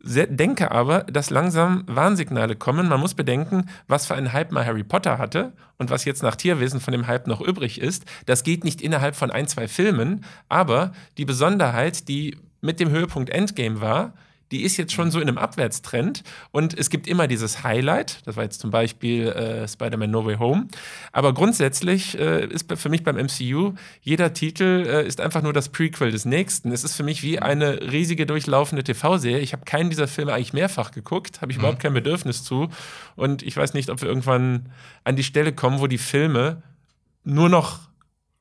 denke 0.03 0.71
aber, 0.71 1.03
dass 1.03 1.29
langsam 1.29 1.83
Warnsignale 1.87 2.55
kommen. 2.55 2.87
Man 2.87 2.99
muss 2.99 3.13
bedenken, 3.13 3.69
was 3.87 4.05
für 4.05 4.15
einen 4.15 4.33
Hype 4.33 4.51
mal 4.51 4.65
Harry 4.65 4.83
Potter 4.83 5.17
hatte 5.17 5.53
und 5.77 5.89
was 5.89 6.05
jetzt 6.05 6.23
nach 6.23 6.35
Tierwesen 6.35 6.79
von 6.79 6.91
dem 6.91 7.07
Hype 7.07 7.27
noch 7.27 7.41
übrig 7.41 7.79
ist. 7.79 8.05
Das 8.25 8.43
geht 8.43 8.63
nicht 8.63 8.81
innerhalb 8.81 9.15
von 9.15 9.31
ein, 9.31 9.47
zwei 9.47 9.67
Filmen, 9.67 10.23
aber 10.49 10.91
die 11.17 11.25
Besonderheit, 11.25 12.07
die 12.07 12.37
mit 12.61 12.79
dem 12.79 12.89
Höhepunkt 12.89 13.29
Endgame 13.29 13.81
war, 13.81 14.13
die 14.51 14.63
ist 14.63 14.77
jetzt 14.77 14.91
schon 14.93 15.11
so 15.11 15.19
in 15.19 15.27
einem 15.27 15.37
Abwärtstrend 15.37 16.23
und 16.51 16.77
es 16.77 16.89
gibt 16.89 17.07
immer 17.07 17.27
dieses 17.27 17.63
Highlight, 17.63 18.19
das 18.25 18.35
war 18.35 18.43
jetzt 18.43 18.59
zum 18.59 18.69
Beispiel 18.69 19.27
äh, 19.27 19.67
Spider-Man 19.67 20.11
No 20.11 20.25
Way 20.25 20.37
Home, 20.37 20.67
aber 21.11 21.33
grundsätzlich 21.33 22.17
äh, 22.19 22.45
ist 22.45 22.71
für 22.77 22.89
mich 22.89 23.03
beim 23.03 23.15
MCU, 23.15 23.73
jeder 24.01 24.33
Titel 24.33 24.85
äh, 24.87 25.07
ist 25.07 25.21
einfach 25.21 25.41
nur 25.41 25.53
das 25.53 25.69
Prequel 25.69 26.11
des 26.11 26.25
nächsten. 26.25 26.71
Es 26.71 26.83
ist 26.83 26.95
für 26.95 27.03
mich 27.03 27.23
wie 27.23 27.39
eine 27.39 27.91
riesige 27.91 28.25
durchlaufende 28.25 28.83
TV-Serie. 28.83 29.39
Ich 29.39 29.53
habe 29.53 29.65
keinen 29.65 29.89
dieser 29.89 30.07
Filme 30.07 30.33
eigentlich 30.33 30.53
mehrfach 30.53 30.91
geguckt, 30.91 31.41
habe 31.41 31.51
ich 31.51 31.57
mhm. 31.57 31.63
überhaupt 31.63 31.81
kein 31.81 31.93
Bedürfnis 31.93 32.43
zu 32.43 32.69
und 33.15 33.43
ich 33.43 33.55
weiß 33.55 33.73
nicht, 33.73 33.89
ob 33.89 34.01
wir 34.01 34.09
irgendwann 34.09 34.71
an 35.03 35.15
die 35.15 35.23
Stelle 35.23 35.53
kommen, 35.53 35.79
wo 35.79 35.87
die 35.87 35.97
Filme 35.97 36.61
nur 37.23 37.49
noch 37.49 37.90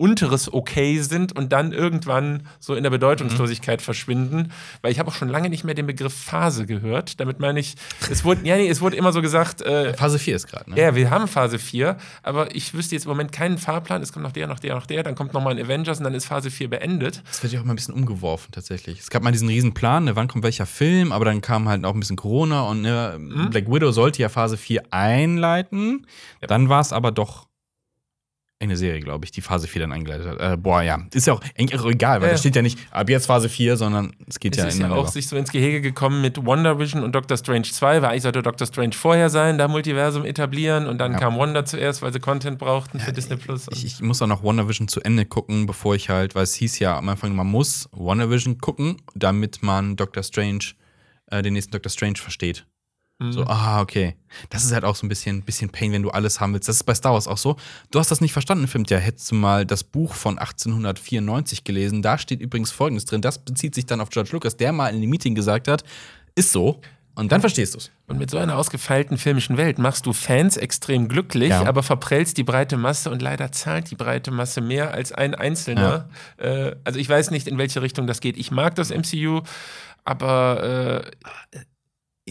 unteres 0.00 0.52
Okay 0.52 0.98
sind 1.00 1.36
und 1.36 1.52
dann 1.52 1.72
irgendwann 1.72 2.44
so 2.58 2.74
in 2.74 2.82
der 2.82 2.90
Bedeutungslosigkeit 2.90 3.80
mhm. 3.80 3.84
verschwinden. 3.84 4.52
Weil 4.80 4.92
ich 4.92 4.98
habe 4.98 5.10
auch 5.10 5.14
schon 5.14 5.28
lange 5.28 5.50
nicht 5.50 5.62
mehr 5.62 5.74
den 5.74 5.86
Begriff 5.86 6.14
Phase 6.14 6.64
gehört. 6.64 7.20
Damit 7.20 7.38
meine 7.38 7.60
ich, 7.60 7.74
es 8.10 8.24
wurde, 8.24 8.46
ja, 8.46 8.56
nee, 8.56 8.68
es 8.68 8.80
wurde 8.80 8.96
immer 8.96 9.12
so 9.12 9.20
gesagt. 9.20 9.60
Äh, 9.60 9.92
Phase 9.92 10.18
4 10.18 10.36
ist 10.36 10.46
gerade, 10.46 10.70
ne? 10.70 10.80
Ja, 10.80 10.94
wir 10.94 11.10
haben 11.10 11.28
Phase 11.28 11.58
4, 11.58 11.98
aber 12.22 12.54
ich 12.54 12.72
wüsste 12.72 12.94
jetzt 12.94 13.04
im 13.04 13.10
Moment 13.10 13.30
keinen 13.30 13.58
Fahrplan. 13.58 14.00
Es 14.02 14.12
kommt 14.12 14.22
noch 14.22 14.32
der, 14.32 14.46
noch 14.46 14.58
der, 14.58 14.74
noch 14.74 14.86
der, 14.86 15.02
dann 15.02 15.14
kommt 15.14 15.34
noch 15.34 15.42
mal 15.42 15.50
ein 15.50 15.62
Avengers 15.62 15.98
und 15.98 16.04
dann 16.04 16.14
ist 16.14 16.24
Phase 16.24 16.50
4 16.50 16.70
beendet. 16.70 17.22
Das 17.28 17.42
wird 17.42 17.52
ja 17.52 17.60
auch 17.60 17.64
mal 17.64 17.74
ein 17.74 17.76
bisschen 17.76 17.94
umgeworfen 17.94 18.52
tatsächlich. 18.52 19.00
Es 19.00 19.10
gab 19.10 19.22
mal 19.22 19.32
diesen 19.32 19.48
riesen 19.48 19.74
Plan, 19.74 20.04
ne, 20.04 20.16
wann 20.16 20.28
kommt 20.28 20.44
welcher 20.44 20.66
Film, 20.66 21.12
aber 21.12 21.26
dann 21.26 21.42
kam 21.42 21.68
halt 21.68 21.84
auch 21.84 21.92
ein 21.92 22.00
bisschen 22.00 22.16
Corona 22.16 22.62
und 22.62 22.80
ne, 22.80 23.16
mhm. 23.18 23.50
Black 23.50 23.70
Widow 23.70 23.92
sollte 23.92 24.22
ja 24.22 24.30
Phase 24.30 24.56
4 24.56 24.84
einleiten. 24.90 26.06
Ja. 26.40 26.46
Dann 26.46 26.70
war 26.70 26.80
es 26.80 26.94
aber 26.94 27.12
doch 27.12 27.49
eine 28.60 28.76
Serie, 28.76 29.00
glaube 29.00 29.24
ich, 29.24 29.30
die 29.30 29.40
Phase 29.40 29.66
4 29.66 29.82
dann 29.82 29.92
eingeleitet 29.92 30.26
hat. 30.26 30.52
Äh, 30.52 30.56
boah, 30.58 30.82
ja. 30.82 30.98
Ist 31.14 31.26
ja 31.26 31.32
auch 31.32 31.40
eigentlich 31.58 31.82
egal, 31.82 32.20
weil 32.20 32.28
ja. 32.28 32.34
da 32.34 32.38
steht 32.38 32.54
ja 32.54 32.62
nicht 32.62 32.78
ab 32.90 33.08
jetzt 33.08 33.26
Phase 33.26 33.48
4, 33.48 33.78
sondern 33.78 34.12
es 34.28 34.38
geht 34.38 34.52
es 34.52 34.62
ja 34.62 34.68
ist 34.68 34.78
ja 34.78 34.90
auch 34.90 35.08
sich 35.08 35.28
so 35.28 35.36
ins 35.36 35.50
Gehege 35.50 35.80
gekommen 35.80 36.20
mit 36.20 36.44
Wonder 36.44 36.78
Vision 36.78 37.02
und 37.02 37.14
Doctor 37.14 37.38
Strange 37.38 37.62
2, 37.62 38.02
weil 38.02 38.10
eigentlich 38.10 38.22
sollte 38.22 38.42
Doctor 38.42 38.66
Strange 38.66 38.92
vorher 38.92 39.30
sein, 39.30 39.56
da 39.56 39.66
Multiversum 39.66 40.26
etablieren 40.26 40.86
und 40.86 40.98
dann 40.98 41.12
ja. 41.12 41.18
kam 41.18 41.38
Wanda 41.38 41.64
zuerst, 41.64 42.02
weil 42.02 42.12
sie 42.12 42.20
Content 42.20 42.58
brauchten 42.58 43.00
für 43.00 43.12
Disney 43.12 43.36
Plus. 43.36 43.66
Ich, 43.72 43.84
ich, 43.86 44.00
muss 44.02 44.20
auch 44.20 44.26
noch 44.26 44.42
Wonder 44.42 44.68
Vision 44.68 44.88
zu 44.88 45.00
Ende 45.00 45.24
gucken, 45.24 45.66
bevor 45.66 45.94
ich 45.94 46.10
halt, 46.10 46.34
weil 46.34 46.42
es 46.44 46.54
hieß 46.54 46.78
ja 46.80 46.98
am 46.98 47.08
Anfang, 47.08 47.34
man 47.34 47.46
muss 47.46 47.88
Wonder 47.92 48.28
Vision 48.30 48.58
gucken, 48.58 48.98
damit 49.14 49.62
man 49.62 49.96
Doctor 49.96 50.22
Strange, 50.22 50.74
äh, 51.28 51.40
den 51.40 51.54
nächsten 51.54 51.72
Doctor 51.72 51.90
Strange 51.90 52.18
versteht. 52.18 52.66
So, 53.28 53.44
ah, 53.44 53.82
okay. 53.82 54.16
Das 54.48 54.64
ist 54.64 54.72
halt 54.72 54.84
auch 54.84 54.96
so 54.96 55.04
ein 55.04 55.10
bisschen, 55.10 55.42
bisschen 55.42 55.68
Pain, 55.68 55.92
wenn 55.92 56.02
du 56.02 56.08
alles 56.10 56.40
haben 56.40 56.54
willst. 56.54 56.68
Das 56.68 56.76
ist 56.76 56.84
bei 56.84 56.94
Star 56.94 57.12
Wars 57.12 57.28
auch 57.28 57.36
so. 57.36 57.56
Du 57.90 57.98
hast 57.98 58.10
das 58.10 58.22
nicht 58.22 58.32
verstanden, 58.32 58.66
Film. 58.66 58.84
Ja, 58.88 58.96
hättest 58.96 59.30
du 59.30 59.34
mal 59.34 59.66
das 59.66 59.84
Buch 59.84 60.14
von 60.14 60.38
1894 60.38 61.64
gelesen. 61.64 62.00
Da 62.00 62.16
steht 62.16 62.40
übrigens 62.40 62.70
Folgendes 62.70 63.04
drin. 63.04 63.20
Das 63.20 63.38
bezieht 63.38 63.74
sich 63.74 63.84
dann 63.84 64.00
auf 64.00 64.08
George 64.08 64.30
Lucas, 64.32 64.56
der 64.56 64.72
mal 64.72 64.88
in 64.88 64.96
einem 64.96 65.10
Meeting 65.10 65.34
gesagt 65.34 65.68
hat, 65.68 65.84
ist 66.34 66.52
so. 66.52 66.80
Und 67.16 67.30
dann 67.32 67.40
verstehst 67.42 67.74
du 67.74 67.78
es. 67.78 67.90
Und 68.06 68.18
mit 68.18 68.30
so 68.30 68.38
einer 68.38 68.56
ausgefeilten 68.56 69.18
filmischen 69.18 69.56
Welt 69.58 69.78
machst 69.78 70.06
du 70.06 70.12
Fans 70.14 70.56
extrem 70.56 71.08
glücklich, 71.08 71.50
Ja. 71.50 71.66
aber 71.66 71.82
verprellst 71.82 72.38
die 72.38 72.44
breite 72.44 72.78
Masse 72.78 73.10
und 73.10 73.20
leider 73.20 73.52
zahlt 73.52 73.90
die 73.90 73.96
breite 73.96 74.30
Masse 74.30 74.62
mehr 74.62 74.94
als 74.94 75.12
ein 75.12 75.34
Einzelner. 75.34 76.08
Äh, 76.38 76.76
also 76.84 76.98
ich 76.98 77.08
weiß 77.08 77.32
nicht, 77.32 77.46
in 77.48 77.58
welche 77.58 77.82
Richtung 77.82 78.06
das 78.06 78.20
geht. 78.20 78.38
Ich 78.38 78.50
mag 78.50 78.74
das 78.76 78.90
MCU, 78.90 79.42
aber 80.04 81.04
äh, 81.52 81.58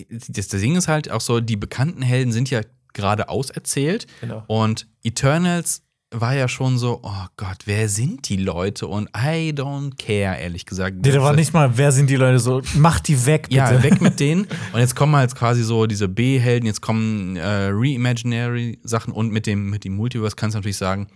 Das, 0.09 0.47
Ding 0.47 0.75
ist 0.75 0.87
halt 0.87 1.11
auch 1.11 1.21
so, 1.21 1.39
die 1.39 1.55
bekannten 1.55 2.01
Helden 2.01 2.31
sind 2.31 2.49
ja 2.49 2.61
gerade 2.93 3.29
auserzählt. 3.29 4.07
Genau. 4.21 4.43
Und 4.47 4.87
Eternals 5.03 5.83
war 6.11 6.33
ja 6.33 6.47
schon 6.47 6.77
so, 6.77 7.01
oh 7.03 7.25
Gott, 7.37 7.57
wer 7.65 7.87
sind 7.87 8.29
die 8.29 8.37
Leute? 8.37 8.87
Und 8.87 9.09
I 9.09 9.53
don't 9.53 9.95
care, 9.97 10.39
ehrlich 10.39 10.65
gesagt. 10.65 10.97
Nee, 10.97 11.11
da 11.11 11.21
war 11.21 11.33
nicht 11.33 11.53
mal, 11.53 11.77
wer 11.77 11.91
sind 11.91 12.09
die 12.09 12.15
Leute 12.15 12.39
so, 12.39 12.61
mach 12.75 12.99
die 12.99 13.25
weg, 13.25 13.43
bitte. 13.43 13.55
Ja, 13.55 13.83
weg 13.83 14.01
mit 14.01 14.19
denen. 14.19 14.47
Und 14.73 14.79
jetzt 14.79 14.95
kommen 14.95 15.15
halt 15.15 15.35
quasi 15.35 15.63
so 15.63 15.85
diese 15.85 16.07
B-Helden, 16.07 16.65
jetzt 16.65 16.81
kommen 16.81 17.35
äh, 17.35 17.69
Reimaginary-Sachen 17.71 19.13
und 19.13 19.31
mit 19.31 19.45
dem, 19.45 19.69
mit 19.69 19.83
dem 19.83 19.95
Multiverse 19.95 20.35
kannst 20.35 20.55
du 20.55 20.59
natürlich 20.59 20.77
sagen, 20.77 21.07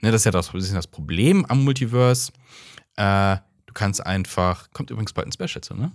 ne, 0.00 0.10
das 0.10 0.22
ist 0.22 0.24
ja 0.24 0.30
das, 0.30 0.50
das, 0.50 0.64
ist 0.64 0.74
das 0.74 0.86
Problem 0.86 1.44
am 1.44 1.64
Multiverse. 1.64 2.32
Äh, 2.96 3.36
du 3.66 3.74
kannst 3.74 4.04
einfach, 4.04 4.70
kommt 4.72 4.90
übrigens 4.90 5.12
bald 5.12 5.28
ein 5.28 5.32
Special 5.32 5.60
zu, 5.60 5.74
ne? 5.74 5.92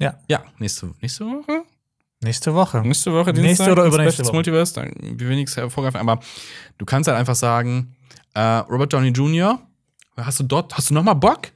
Ja. 0.00 0.18
Ja, 0.28 0.42
nächste, 0.58 0.92
nächste 1.00 1.24
Woche? 1.24 1.62
Nächste 2.22 2.54
Woche. 2.54 2.80
Nächste 2.80 3.12
Woche, 3.12 3.32
Nächste 3.32 3.70
oder 3.72 3.84
übernächste 3.84 4.24
Woche? 4.24 4.32
Multiverse, 4.34 4.74
dann 4.74 4.92
will 5.20 5.36
nichts 5.36 5.56
hervorgreifen, 5.56 6.00
aber 6.00 6.20
du 6.78 6.84
kannst 6.86 7.08
halt 7.08 7.18
einfach 7.18 7.34
sagen, 7.34 7.94
äh, 8.34 8.40
Robert 8.40 8.92
Downey 8.92 9.08
Jr., 9.10 9.60
hast 10.16 10.40
du 10.40 10.44
dort, 10.44 10.74
hast 10.76 10.90
du 10.90 10.94
noch 10.94 11.02
mal 11.02 11.14
Bock? 11.14 11.48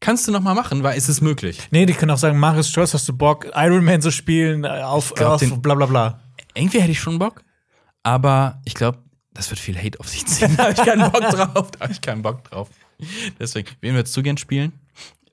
Kannst 0.00 0.26
du 0.26 0.32
noch 0.32 0.40
mal 0.40 0.54
machen, 0.54 0.82
weil 0.82 0.96
es 0.96 1.10
ist 1.10 1.20
möglich. 1.20 1.68
Nee, 1.70 1.84
die 1.84 1.92
können 1.92 2.10
auch 2.10 2.16
sagen, 2.18 2.38
Marius 2.38 2.70
Stolz, 2.70 2.94
hast 2.94 3.06
du 3.08 3.12
Bock, 3.12 3.46
Iron 3.54 3.84
Man 3.84 4.00
zu 4.00 4.10
spielen, 4.10 4.64
äh, 4.64 4.68
auf, 4.68 5.12
glaub, 5.14 5.32
auf 5.32 5.40
den- 5.40 5.60
bla 5.60 5.74
bla 5.74 5.84
bla. 5.86 6.20
Irgendwie 6.54 6.80
hätte 6.80 6.92
ich 6.92 7.00
schon 7.00 7.18
Bock, 7.18 7.44
aber 8.02 8.62
ich 8.64 8.74
glaube, 8.74 8.98
das 9.34 9.50
wird 9.50 9.60
viel 9.60 9.76
Hate 9.76 10.00
auf 10.00 10.08
sich 10.08 10.24
ziehen. 10.26 10.54
da 10.56 10.64
habe 10.64 10.72
ich 10.72 10.78
keinen 10.78 11.10
Bock 11.12 11.20
drauf. 11.28 11.70
Da 11.72 11.80
habe 11.80 11.92
ich 11.92 12.00
keinen 12.00 12.22
Bock 12.22 12.44
drauf. 12.44 12.68
Deswegen, 13.38 13.68
wen 13.82 13.94
würdest 13.94 14.16
du 14.16 14.22
gern 14.22 14.38
spielen? 14.38 14.72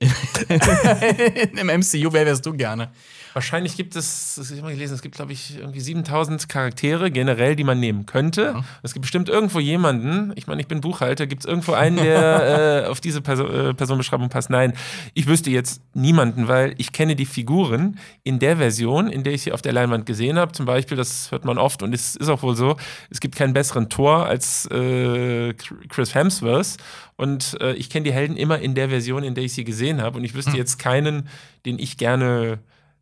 Im 0.00 1.66
MCU, 1.66 2.12
wer 2.12 2.26
wärst 2.26 2.44
du 2.46 2.52
gerne? 2.52 2.90
Wahrscheinlich 3.38 3.76
gibt 3.76 3.94
es, 3.94 4.34
das 4.34 4.48
habe 4.48 4.56
ich 4.56 4.62
mal 4.64 4.72
gelesen, 4.72 4.94
es 4.94 5.00
gibt, 5.00 5.14
glaube 5.14 5.32
ich, 5.32 5.56
irgendwie 5.56 5.78
7000 5.78 6.48
Charaktere 6.48 7.08
generell, 7.12 7.54
die 7.54 7.62
man 7.62 7.78
nehmen 7.78 8.04
könnte. 8.04 8.64
Es 8.82 8.94
gibt 8.94 9.02
bestimmt 9.02 9.28
irgendwo 9.28 9.60
jemanden, 9.60 10.32
ich 10.34 10.48
meine, 10.48 10.60
ich 10.60 10.66
bin 10.66 10.80
Buchhalter, 10.80 11.28
gibt 11.28 11.42
es 11.42 11.46
irgendwo 11.46 11.74
einen, 11.74 11.98
der 11.98 12.82
äh, 12.84 12.88
auf 12.88 13.00
diese 13.00 13.20
Perso 13.20 13.46
äh, 13.46 13.74
Personenbeschreibung 13.74 14.28
passt? 14.28 14.50
Nein, 14.50 14.72
ich 15.14 15.28
wüsste 15.28 15.50
jetzt 15.50 15.80
niemanden, 15.94 16.48
weil 16.48 16.74
ich 16.78 16.90
kenne 16.90 17.14
die 17.14 17.26
Figuren 17.26 18.00
in 18.24 18.40
der 18.40 18.56
Version, 18.56 19.08
in 19.08 19.22
der 19.22 19.34
ich 19.34 19.42
sie 19.42 19.52
auf 19.52 19.62
der 19.62 19.72
Leinwand 19.72 20.04
gesehen 20.04 20.36
habe. 20.36 20.50
Zum 20.50 20.66
Beispiel, 20.66 20.96
das 20.96 21.30
hört 21.30 21.44
man 21.44 21.58
oft 21.58 21.84
und 21.84 21.94
es 21.94 22.16
ist 22.16 22.28
auch 22.28 22.42
wohl 22.42 22.56
so, 22.56 22.76
es 23.08 23.20
gibt 23.20 23.36
keinen 23.36 23.52
besseren 23.52 23.88
Tor 23.88 24.26
als 24.26 24.66
äh, 24.72 25.54
Chris 25.54 26.12
Hemsworth. 26.12 26.76
Und 27.14 27.56
äh, 27.60 27.74
ich 27.74 27.88
kenne 27.88 28.04
die 28.04 28.12
Helden 28.12 28.36
immer 28.36 28.58
in 28.58 28.74
der 28.74 28.88
Version, 28.88 29.22
in 29.22 29.36
der 29.36 29.44
ich 29.44 29.52
sie 29.52 29.62
gesehen 29.62 30.02
habe. 30.02 30.18
Und 30.18 30.24
ich 30.24 30.34
wüsste 30.34 30.56
jetzt 30.56 30.78
keinen, 30.78 31.28
den 31.66 31.78
ich 31.78 31.98
gerne 31.98 32.58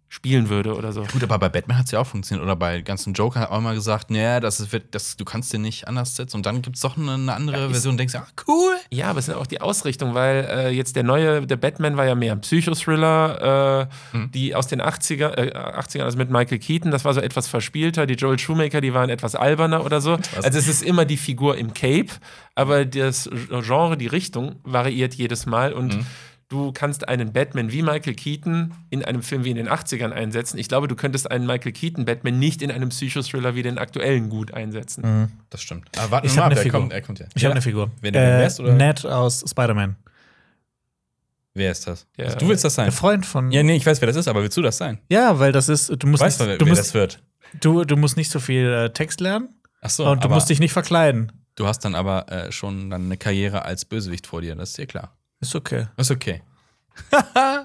spielen 0.09 0.49
würde 0.49 0.75
oder 0.77 0.93
so. 0.93 1.03
Gut, 1.13 1.23
aber 1.25 1.37
bei 1.39 1.49
Batman 1.49 1.79
hat 1.79 1.87
es 1.87 1.91
ja 1.91 1.99
auch 1.99 2.07
funktioniert. 2.07 2.45
Oder 2.45 2.55
bei 2.57 2.81
ganzen 2.81 3.13
Joker 3.13 3.41
hat 3.41 3.51
auch 3.51 3.59
immer 3.59 3.75
gesagt, 3.75 4.11
naja, 4.11 4.39
das 4.41 4.71
wird- 4.73 4.95
das, 4.95 5.17
du 5.17 5.25
kannst 5.25 5.53
den 5.53 5.63
nicht 5.63 5.89
anders 5.89 6.15
setzen. 6.15 6.37
Und 6.37 6.47
dann 6.47 6.63
gibt 6.63 6.77
es 6.77 6.83
doch 6.83 6.97
eine, 6.97 7.15
eine 7.15 7.33
andere 7.35 7.69
Version 7.71 7.93
und 7.95 7.99
denkst, 7.99 8.15
ah, 8.15 8.27
cool. 8.47 8.75
Ja, 8.91 9.11
aber 9.11 9.19
es 9.19 9.27
ist 9.29 9.35
auch 9.35 9.47
die 9.49 9.61
Ausrichtung, 9.61 10.15
weil 10.15 10.45
äh, 10.49 10.69
jetzt 10.71 10.95
der 10.95 11.03
neue, 11.03 11.45
der 11.47 11.57
Batman 11.57 11.97
war 11.97 12.07
ja 12.07 12.15
mehr 12.15 12.33
ein 12.33 12.41
Psychothriller, 12.41 13.89
äh, 14.15 14.17
die 14.33 14.55
aus 14.55 14.69
den 14.69 14.81
80er, 14.81 15.37
äh, 15.37 15.53
80ern, 15.57 16.03
also 16.03 16.19
mit 16.19 16.31
Michael 16.31 16.59
Keaton, 16.61 16.91
das 16.91 17.05
war 17.05 17.13
so 17.13 17.21
etwas 17.21 17.49
verspielter. 17.49 18.07
Die 18.07 18.15
Joel 18.15 18.39
Shoemaker, 18.39 18.81
die 18.81 18.95
waren 18.95 19.11
etwas 19.11 19.35
alberner 19.35 19.85
oder 19.85 20.01
so. 20.01 20.13
Also 20.43 20.59
es 20.59 20.69
ist 20.69 20.83
immer 20.83 21.05
die 21.05 21.17
Figur 21.17 21.57
im 21.59 21.75
Cape, 21.75 22.13
aber 22.55 22.85
das 22.85 23.29
Genre, 23.51 23.97
die 23.97 24.07
Richtung 24.07 24.57
variiert 24.63 25.15
jedes 25.15 25.47
Mal 25.47 25.73
und 25.73 25.99
Du 26.49 26.71
kannst 26.71 27.09
einen 27.09 27.33
Batman 27.33 27.73
wie 27.73 27.83
Michael 27.83 28.15
Keaton 28.15 28.73
in 28.91 29.05
einem 29.05 29.23
Film 29.23 29.43
wie 29.43 29.51
in 29.51 29.57
den 29.57 29.69
80ern 29.69 30.13
einsetzen. 30.13 30.59
Ich 30.59 30.69
glaube, 30.69 30.87
du 30.87 30.95
könntest 30.95 31.29
einen 31.29 31.45
Michael 31.45 31.73
Keaton 31.73 32.05
Batman 32.05 32.39
nicht 32.39 32.63
in 32.63 32.71
einem 32.71 32.91
Psychothriller 32.91 33.57
wie 33.57 33.63
den 33.65 33.79
aktuellen 33.79 34.29
gut 34.29 34.55
einsetzen. 34.55 35.33
Das 35.51 35.61
stimmt. 35.63 35.89
Aber 35.99 36.13
warten 36.13 36.27
Ich 36.29 36.37
wir 36.37 36.43
hab 36.45 36.51
mal, 36.51 36.55
eine 36.55 36.63
Figur. 36.63 36.81
kommt, 36.81 36.93
er 36.93 37.03
kommt 37.03 37.19
ja. 37.19 37.27
Ich 37.35 37.45
habe 37.45 37.53
eine 37.53 37.63
Figur. 37.63 37.91
Wer 38.01 38.13
du 38.13 38.19
wärst, 38.21 38.61
oder? 38.61 38.75
Ned 38.75 39.05
aus 39.05 39.45
Spider-Man. 39.49 39.97
Wer 41.55 41.73
ist 41.73 41.87
das? 41.87 42.07
Ja. 42.17 42.27
Also, 42.27 42.39
du 42.39 42.49
willst 42.49 42.65
das 42.65 42.75
sein? 42.75 42.85
Der 42.85 42.93
Freund 42.93 43.27
von. 43.27 43.51
Ja, 43.51 43.63
nee, 43.63 43.75
ich 43.77 43.85
weiß, 43.87 44.01
wer 44.01 44.07
das 44.07 44.17
ist, 44.17 44.29
aber 44.29 44.43
willst 44.43 44.57
du 44.57 44.63
das 44.63 44.77
sein? 44.77 44.99
Ja, 45.09 45.39
weil 45.41 45.51
das 45.53 45.69
ist, 45.69 45.89
du 45.99 46.07
musst, 46.07 46.23
Weißt 46.23 46.39
du, 46.39 46.45
nicht, 46.45 46.51
wer, 46.53 46.59
du, 46.59 46.65
wer 46.67 46.71
musst 46.71 46.81
das 46.83 46.95
wird? 46.95 47.23
du, 47.61 47.85
du 47.85 47.97
musst 47.97 48.17
nicht 48.17 48.31
so 48.31 48.39
viel 48.41 48.67
äh, 48.73 48.91
Text 48.93 49.21
lernen 49.21 49.49
Ach 49.81 49.91
so, 49.91 50.07
und 50.07 50.23
du 50.23 50.29
musst 50.29 50.51
dich 50.51 50.61
nicht 50.61 50.73
verkleiden. 50.75 51.33
du 51.55 51.67
hast 51.67 51.81
dann 51.81 51.95
aber 51.95 52.31
äh, 52.31 52.53
schon 52.53 52.91
dann 52.91 53.07
eine 53.07 53.17
Karriere 53.17 53.65
als 53.65 53.85
Bösewicht 53.87 54.27
vor 54.27 54.43
dir, 54.43 54.55
das 54.55 54.71
ist 54.71 54.79
dir 54.79 54.87
klar. 54.87 55.16
Ist 55.41 55.55
okay. 55.55 55.89
Das 55.97 56.11
ist 56.11 56.17
okay. 56.17 56.43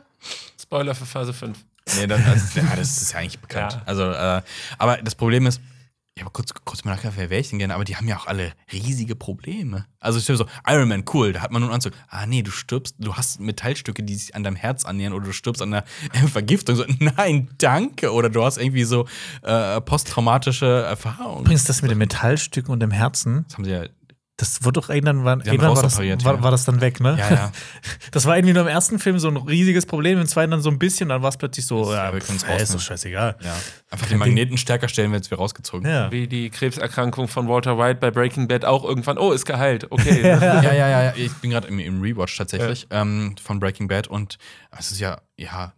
Spoiler 0.62 0.96
für 0.96 1.06
Phase 1.06 1.34
5. 1.34 1.58
Nee, 1.98 2.08
dann, 2.08 2.24
also, 2.24 2.60
ja, 2.60 2.76
das 2.76 3.02
ist 3.02 3.14
ja 3.14 3.20
eigentlich 3.20 3.40
bekannt. 3.40 3.74
Ja. 3.74 3.82
Also, 3.86 4.12
äh, 4.12 4.42
aber 4.78 4.98
das 4.98 5.16
Problem 5.16 5.48
ist, 5.48 5.62
ich 6.14 6.22
habe 6.22 6.32
kurz, 6.32 6.54
kurz 6.66 6.84
mal 6.84 6.92
nachgedacht, 6.92 7.18
wer 7.18 7.30
wäre 7.30 7.40
ich 7.40 7.50
denn 7.50 7.60
gerne, 7.60 7.74
aber 7.74 7.86
die 7.86 7.96
haben 7.96 8.08
ja 8.08 8.18
auch 8.18 8.28
alle 8.28 8.52
riesige 8.72 9.16
Probleme. 9.16 9.86
Also 10.00 10.18
ich 10.18 10.26
stelle 10.26 10.38
so, 10.38 10.46
Iron 10.68 10.90
Man, 10.90 11.06
cool, 11.14 11.32
da 11.32 11.42
hat 11.42 11.52
man 11.52 11.62
nur 11.62 11.70
einen 11.70 11.76
Anzug. 11.76 11.94
Ah 12.10 12.26
nee, 12.26 12.42
du 12.42 12.52
stirbst, 12.52 12.96
du 13.00 13.16
hast 13.16 13.40
Metallstücke, 13.40 14.04
die 14.04 14.16
sich 14.16 14.36
an 14.36 14.44
deinem 14.44 14.58
Herz 14.58 14.84
annähern 14.84 15.14
oder 15.14 15.26
du 15.26 15.32
stirbst 15.32 15.62
an 15.62 15.74
einer 15.74 15.86
äh, 16.14 16.28
Vergiftung. 16.28 16.76
So, 16.76 16.84
nein, 17.00 17.50
danke. 17.58 18.12
Oder 18.12 18.30
du 18.30 18.44
hast 18.44 18.58
irgendwie 18.58 18.84
so 18.84 19.08
äh, 19.42 19.80
posttraumatische 19.80 20.66
Erfahrungen. 20.66 21.42
Übrigens, 21.42 21.64
das 21.64 21.82
mit 21.82 21.92
den 21.92 21.98
Metallstücken 21.98 22.74
und 22.74 22.82
dem 22.82 22.92
Herzen, 22.92 23.46
Das 23.48 23.58
haben 23.58 23.64
sie 23.64 23.72
ja. 23.72 23.86
Das 24.42 24.64
wurde 24.64 24.82
doch 24.82 24.90
irgendwann, 24.90 25.24
war, 25.24 25.38
irgendwann 25.46 25.76
war, 25.76 25.84
das, 25.84 25.98
war, 26.00 26.42
war 26.44 26.52
das 26.52 26.66
dann 26.66 26.82
weg, 26.82 27.00
ne? 27.00 27.16
Ja, 27.18 27.30
ja. 27.30 27.52
Das 28.12 28.26
war 28.26 28.36
irgendwie 28.36 28.54
nur 28.54 28.64
im 28.64 28.68
ersten 28.68 28.98
Film 29.00 29.20
so 29.20 29.28
ein 29.28 29.38
riesiges 29.38 29.86
Problem, 29.86 30.20
im 30.20 30.28
zweiten 30.28 30.52
dann 30.52 30.62
so 30.62 30.70
ein 30.70 30.80
bisschen, 30.80 31.10
dann 31.10 31.22
war 31.22 31.30
es 31.30 31.38
plötzlich 31.38 31.66
so, 31.66 31.92
Ja, 31.94 32.08
ja, 32.08 32.14
wir 32.14 32.22
pff, 32.22 32.44
ey, 32.50 32.62
ist 32.62 32.74
doch 32.74 32.80
scheißegal. 32.80 33.38
ja. 33.42 33.56
Einfach 33.92 34.08
den 34.08 34.18
Magneten 34.18 34.58
stärker 34.58 34.88
stellen, 34.88 35.12
wird 35.12 35.24
es 35.24 35.30
wieder 35.32 35.38
rausgezogen. 35.40 35.90
Ja. 35.90 36.12
Wie 36.12 36.28
die 36.28 36.50
Krebserkrankung 36.50 37.28
von 37.28 37.48
Walter 37.48 37.78
White 37.78 38.00
bei 38.00 38.10
Breaking 38.12 38.48
Bad 38.48 38.66
auch 38.66 38.84
irgendwann, 38.84 39.18
oh, 39.18 39.32
ist 39.32 39.46
geheilt. 39.46 39.92
Okay. 39.92 40.22
ja, 40.28 40.62
ja, 40.64 40.74
ja, 40.74 41.04
ja. 41.04 41.14
Ich 41.16 41.32
bin 41.36 41.52
gerade 41.52 41.68
im, 41.68 41.78
im 41.80 42.02
Rewatch 42.02 42.36
tatsächlich 42.38 42.88
ähm, 42.90 43.36
von 43.42 43.60
Breaking 43.60 43.88
Bad 43.88 44.08
und 44.08 44.38
es 44.78 44.92
ist 44.92 45.00
ja, 45.00 45.22
ja, 45.38 45.74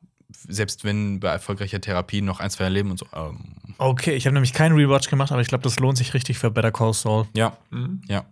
selbst 0.48 0.84
wenn 0.84 1.20
bei 1.20 1.30
erfolgreicher 1.30 1.80
Therapie 1.82 2.22
noch 2.22 2.40
ein, 2.40 2.50
zwei 2.50 2.70
Leben 2.70 2.92
und 2.92 3.00
so. 3.00 3.06
Ähm, 3.14 3.40
Okay, 3.80 4.14
ich 4.14 4.28
habe 4.28 4.34
nämlich 4.36 4.54
keinen 4.54 4.76
Rewatch 4.76 5.10
gemacht, 5.10 5.32
aber 5.32 5.42
ich 5.42 5.48
glaube, 5.48 5.64
das 5.64 5.80
lohnt 5.80 5.98
sich 5.98 6.14
richtig 6.14 6.38
für 6.38 6.52
Better 6.52 6.72
Call 6.72 6.94
Saul. 6.94 7.26
ja, 7.36 7.58
Mhm. 7.72 8.02
ja. 8.08 8.24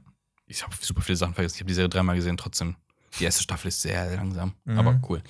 Ich 0.51 0.63
habe 0.63 0.73
super 0.79 1.01
viele 1.01 1.15
Sachen 1.15 1.33
vergessen. 1.33 1.55
Ich 1.55 1.61
habe 1.61 1.67
die 1.69 1.73
Serie 1.73 1.89
dreimal 1.89 2.15
gesehen, 2.15 2.37
trotzdem. 2.37 2.75
Die 3.19 3.25
erste 3.25 3.43
Staffel 3.43 3.67
ist 3.69 3.81
sehr 3.81 4.15
langsam, 4.15 4.53
aber 4.65 4.99
cool. 5.09 5.21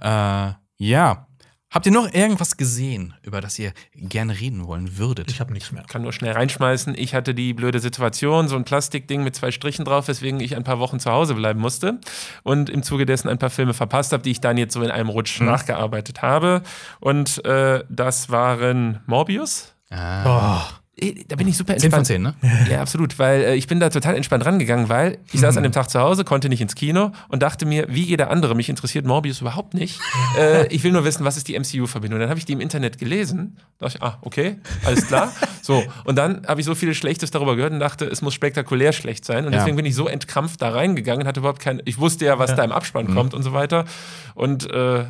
Äh, 0.00 0.52
ja. 0.78 1.26
Habt 1.70 1.86
ihr 1.86 1.92
noch 1.92 2.12
irgendwas 2.12 2.58
gesehen, 2.58 3.14
über 3.22 3.40
das 3.40 3.58
ihr 3.58 3.72
gerne 3.94 4.38
reden 4.38 4.66
wollen 4.66 4.98
würdet? 4.98 5.30
Ich 5.30 5.40
habe 5.40 5.54
nichts 5.54 5.72
mehr. 5.72 5.82
kann 5.84 6.02
nur 6.02 6.12
schnell 6.12 6.32
reinschmeißen. 6.32 6.94
Ich 6.98 7.14
hatte 7.14 7.34
die 7.34 7.54
blöde 7.54 7.80
Situation, 7.80 8.46
so 8.48 8.56
ein 8.56 8.64
Plastikding 8.64 9.24
mit 9.24 9.34
zwei 9.34 9.50
Strichen 9.50 9.86
drauf, 9.86 10.06
weswegen 10.08 10.38
ich 10.40 10.54
ein 10.54 10.64
paar 10.64 10.78
Wochen 10.80 11.00
zu 11.00 11.10
Hause 11.10 11.34
bleiben 11.34 11.60
musste 11.60 11.98
und 12.42 12.68
im 12.68 12.82
Zuge 12.82 13.06
dessen 13.06 13.30
ein 13.30 13.38
paar 13.38 13.48
Filme 13.48 13.72
verpasst 13.72 14.12
habe, 14.12 14.22
die 14.22 14.32
ich 14.32 14.42
dann 14.42 14.58
jetzt 14.58 14.74
so 14.74 14.82
in 14.82 14.90
einem 14.90 15.08
Rutsch 15.08 15.40
Mhm. 15.40 15.46
nachgearbeitet 15.46 16.20
habe. 16.20 16.62
Und 17.00 17.42
äh, 17.46 17.82
das 17.88 18.28
waren 18.28 19.00
Morbius. 19.06 19.72
ah. 19.90 20.66
Oh, 20.68 20.81
Da 21.28 21.36
bin 21.36 21.48
ich 21.48 21.56
super 21.56 21.74
10 21.78 21.90
von 21.90 22.00
entspannt. 22.00 22.06
10, 22.06 22.22
ne? 22.22 22.34
Ja, 22.70 22.82
absolut, 22.82 23.18
weil 23.18 23.40
äh, 23.42 23.54
ich 23.54 23.66
bin 23.66 23.80
da 23.80 23.88
total 23.88 24.14
entspannt 24.14 24.44
rangegangen, 24.44 24.90
weil 24.90 25.16
ich 25.32 25.40
saß 25.40 25.54
Mhm. 25.54 25.58
an 25.58 25.62
dem 25.64 25.72
Tag 25.72 25.88
zu 25.88 25.98
Hause, 25.98 26.22
konnte 26.22 26.50
nicht 26.50 26.60
ins 26.60 26.74
Kino 26.74 27.12
und 27.28 27.42
dachte 27.42 27.64
mir, 27.64 27.86
wie 27.88 28.02
jeder 28.02 28.30
andere, 28.30 28.54
mich 28.54 28.68
interessiert 28.68 29.06
Morbius 29.06 29.40
überhaupt 29.40 29.72
nicht. 29.72 29.98
äh, 30.38 30.66
ich 30.66 30.84
will 30.84 30.92
nur 30.92 31.04
wissen, 31.04 31.24
was 31.24 31.38
ist 31.38 31.48
die 31.48 31.54
MCU-Verbindung. 31.58 32.20
Dann 32.20 32.28
habe 32.28 32.38
ich 32.38 32.44
die 32.44 32.52
im 32.52 32.60
Internet 32.60 32.98
gelesen, 32.98 33.56
dachte 33.78 33.96
ich, 33.96 34.02
ah, 34.02 34.18
okay, 34.20 34.56
alles 34.84 35.06
klar. 35.06 35.32
so, 35.62 35.82
und 36.04 36.16
dann 36.16 36.46
habe 36.46 36.60
ich 36.60 36.66
so 36.66 36.74
viel 36.74 36.92
Schlechtes 36.92 37.30
darüber 37.30 37.56
gehört 37.56 37.72
und 37.72 37.80
dachte, 37.80 38.04
es 38.04 38.20
muss 38.20 38.34
spektakulär 38.34 38.92
schlecht 38.92 39.24
sein. 39.24 39.46
Und 39.46 39.52
Ja. 39.54 39.60
deswegen 39.60 39.76
bin 39.76 39.86
ich 39.86 39.94
so 39.94 40.08
entkrampft 40.08 40.60
da 40.60 40.68
reingegangen, 40.68 41.26
hatte 41.26 41.40
überhaupt 41.40 41.60
kein, 41.60 41.80
ich 41.86 41.98
wusste 41.98 42.26
ja, 42.26 42.38
was 42.38 42.54
da 42.54 42.62
im 42.64 42.70
Abspann 42.72 43.06
Mhm. 43.06 43.14
kommt 43.14 43.32
und 43.34 43.42
so 43.42 43.54
weiter. 43.54 43.86
Und 44.34 44.70
äh, 44.70 45.04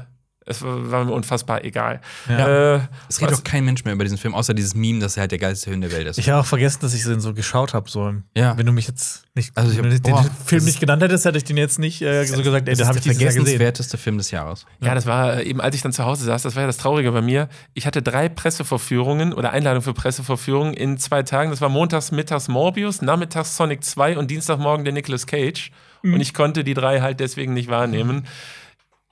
es 0.46 0.62
war 0.62 1.04
mir 1.04 1.12
unfassbar 1.12 1.64
egal. 1.64 2.00
Ja. 2.28 2.74
Äh, 2.76 2.80
Es 3.08 3.20
redet 3.20 3.34
doch 3.34 3.44
kein 3.44 3.64
Mensch 3.64 3.84
mehr 3.84 3.94
über 3.94 4.04
diesen 4.04 4.18
Film, 4.18 4.34
außer 4.34 4.54
dieses 4.54 4.74
Meme, 4.74 5.00
dass 5.00 5.16
er 5.16 5.22
halt 5.22 5.30
der 5.32 5.38
geilste 5.38 5.70
Film 5.70 5.80
der 5.80 5.92
Welt 5.92 6.06
ist. 6.06 6.18
ich 6.18 6.28
habe 6.30 6.40
auch 6.40 6.46
vergessen, 6.46 6.78
dass 6.82 6.94
ich 6.94 7.02
den 7.04 7.20
so 7.20 7.32
geschaut 7.34 7.74
habe. 7.74 7.88
So. 7.90 8.12
Ja. 8.36 8.56
Wenn 8.58 8.66
du 8.66 8.72
mich 8.72 8.86
jetzt 8.88 9.24
nicht, 9.34 9.56
Also 9.56 9.70
ich 9.70 9.78
hab- 9.78 9.84
wenn 9.84 9.90
du 9.92 10.00
den 10.00 10.12
boah, 10.12 10.22
Film 10.44 10.60
das 10.60 10.66
nicht 10.66 10.80
genannt 10.80 11.02
hättest, 11.02 11.24
hätte 11.24 11.38
ich 11.38 11.44
den 11.44 11.56
jetzt 11.56 11.78
nicht 11.78 12.02
äh, 12.02 12.24
so 12.24 12.36
gesagt, 12.42 12.68
ey, 12.68 12.74
das 12.74 12.78
den 12.78 12.86
habe 12.88 12.98
ist 12.98 13.06
ich 13.06 13.12
Jahr 13.12 13.14
gesehen. 13.18 13.32
vergessenswerteste 13.34 13.98
Film 13.98 14.18
des 14.18 14.30
Jahres. 14.30 14.66
Ja, 14.80 14.94
das 14.94 15.06
war 15.06 15.38
äh, 15.38 15.44
eben, 15.44 15.60
als 15.60 15.74
ich 15.76 15.82
dann 15.82 15.92
zu 15.92 16.04
Hause 16.04 16.24
saß, 16.24 16.42
das 16.42 16.54
war 16.56 16.62
ja 16.62 16.66
das 16.66 16.76
Traurige 16.78 17.12
bei 17.12 17.22
mir. 17.22 17.48
Ich 17.74 17.86
hatte 17.86 18.02
drei 18.02 18.28
Pressevorführungen 18.28 19.32
oder 19.32 19.50
Einladungen 19.52 19.82
für 19.82 19.94
Pressevorführungen 19.94 20.74
in 20.74 20.98
zwei 20.98 21.22
Tagen. 21.22 21.50
Das 21.50 21.60
war 21.60 21.68
montags, 21.68 22.12
mittags 22.12 22.48
Morbius, 22.48 23.02
nachmittags 23.02 23.56
Sonic 23.56 23.84
2 23.84 24.18
und 24.18 24.30
Dienstagmorgen 24.30 24.84
der 24.84 24.92
Nicolas 24.94 25.26
Cage. 25.26 25.70
Und 26.04 26.20
ich 26.20 26.34
konnte 26.34 26.64
die 26.64 26.74
drei 26.74 27.00
halt 27.00 27.20
deswegen 27.20 27.54
nicht 27.54 27.68
wahrnehmen. 27.68 28.26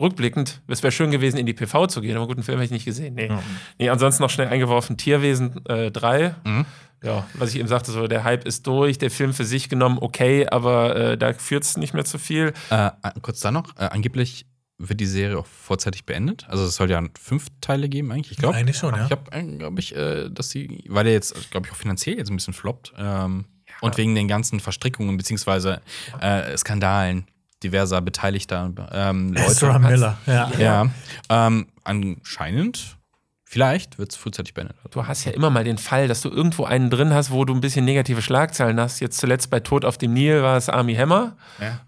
Rückblickend, 0.00 0.62
es 0.68 0.82
wäre 0.82 0.92
schön 0.92 1.10
gewesen, 1.10 1.36
in 1.36 1.46
die 1.46 1.52
PV 1.52 1.86
zu 1.86 2.00
gehen, 2.00 2.16
aber 2.16 2.26
guten 2.26 2.42
Film 2.42 2.56
habe 2.56 2.64
ich 2.64 2.70
nicht 2.70 2.84
gesehen. 2.84 3.14
Nee. 3.14 3.30
nee, 3.78 3.88
ansonsten 3.88 4.22
noch 4.22 4.30
schnell 4.30 4.48
eingeworfen, 4.48 4.96
Tierwesen 4.96 5.64
äh, 5.66 5.90
3. 5.90 6.34
Ja, 7.02 7.26
was 7.34 7.50
ich 7.50 7.58
eben 7.58 7.68
sagte, 7.68 7.92
so 7.92 8.06
der 8.06 8.24
Hype 8.24 8.46
ist 8.46 8.66
durch, 8.66 8.98
der 8.98 9.10
Film 9.10 9.32
für 9.32 9.44
sich 9.44 9.68
genommen 9.68 9.98
okay, 10.00 10.46
aber 10.46 10.96
äh, 10.96 11.18
da 11.18 11.32
führt 11.32 11.64
es 11.64 11.76
nicht 11.76 11.94
mehr 11.94 12.04
zu 12.04 12.18
viel. 12.18 12.52
Äh, 12.68 12.90
kurz 13.22 13.40
da 13.40 13.50
noch, 13.50 13.74
äh, 13.76 13.84
angeblich 13.84 14.46
wird 14.76 15.00
die 15.00 15.06
Serie 15.06 15.38
auch 15.38 15.46
vorzeitig 15.46 16.04
beendet. 16.04 16.46
Also 16.48 16.64
es 16.64 16.74
soll 16.74 16.90
ja 16.90 17.02
fünf 17.18 17.46
Teile 17.60 17.88
geben 17.88 18.12
eigentlich. 18.12 18.32
Ich 18.32 18.38
glaube, 18.38 18.56
Eigentlich 18.56 18.78
schon, 18.78 18.94
ja. 18.94 19.04
Ich 19.06 19.10
habe, 19.10 19.56
glaube 19.58 19.80
ich, 19.80 19.94
äh, 19.94 20.28
dass 20.30 20.50
sie, 20.50 20.84
weil 20.88 21.04
der 21.04 21.12
jetzt, 21.12 21.50
glaube 21.50 21.66
ich, 21.66 21.72
auch 21.72 21.76
finanziell 21.76 22.16
jetzt 22.16 22.30
ein 22.30 22.36
bisschen 22.36 22.54
floppt 22.54 22.94
ähm, 22.98 23.44
und 23.80 23.96
wegen 23.96 24.14
den 24.14 24.28
ganzen 24.28 24.60
Verstrickungen 24.60 25.16
beziehungsweise 25.16 25.80
äh, 26.20 26.56
Skandalen 26.56 27.26
diverser 27.62 28.00
Beteiligter 28.00 28.70
ähm, 28.92 29.32
Leute. 29.34 29.46
Ezra 29.46 29.78
Miller, 29.78 30.18
ja. 30.26 30.50
Ja, 30.58 30.86
ähm, 31.28 31.66
anscheinend, 31.84 32.96
vielleicht 33.44 33.98
wird 33.98 34.12
es 34.12 34.16
frühzeitig 34.16 34.54
beendet. 34.54 34.76
Du 34.90 35.06
hast 35.06 35.24
ja 35.24 35.32
immer 35.32 35.50
mal 35.50 35.64
den 35.64 35.78
Fall, 35.78 36.08
dass 36.08 36.22
du 36.22 36.30
irgendwo 36.30 36.64
einen 36.64 36.90
drin 36.90 37.12
hast, 37.12 37.30
wo 37.30 37.44
du 37.44 37.54
ein 37.54 37.60
bisschen 37.60 37.84
negative 37.84 38.22
Schlagzeilen 38.22 38.80
hast. 38.80 39.00
Jetzt 39.00 39.18
zuletzt 39.18 39.50
bei 39.50 39.60
Tod 39.60 39.84
auf 39.84 39.98
dem 39.98 40.12
Nil 40.12 40.42
war 40.42 40.56
es 40.56 40.68
Army 40.68 40.94
Hammer. 40.94 41.36
Ja. 41.60 41.80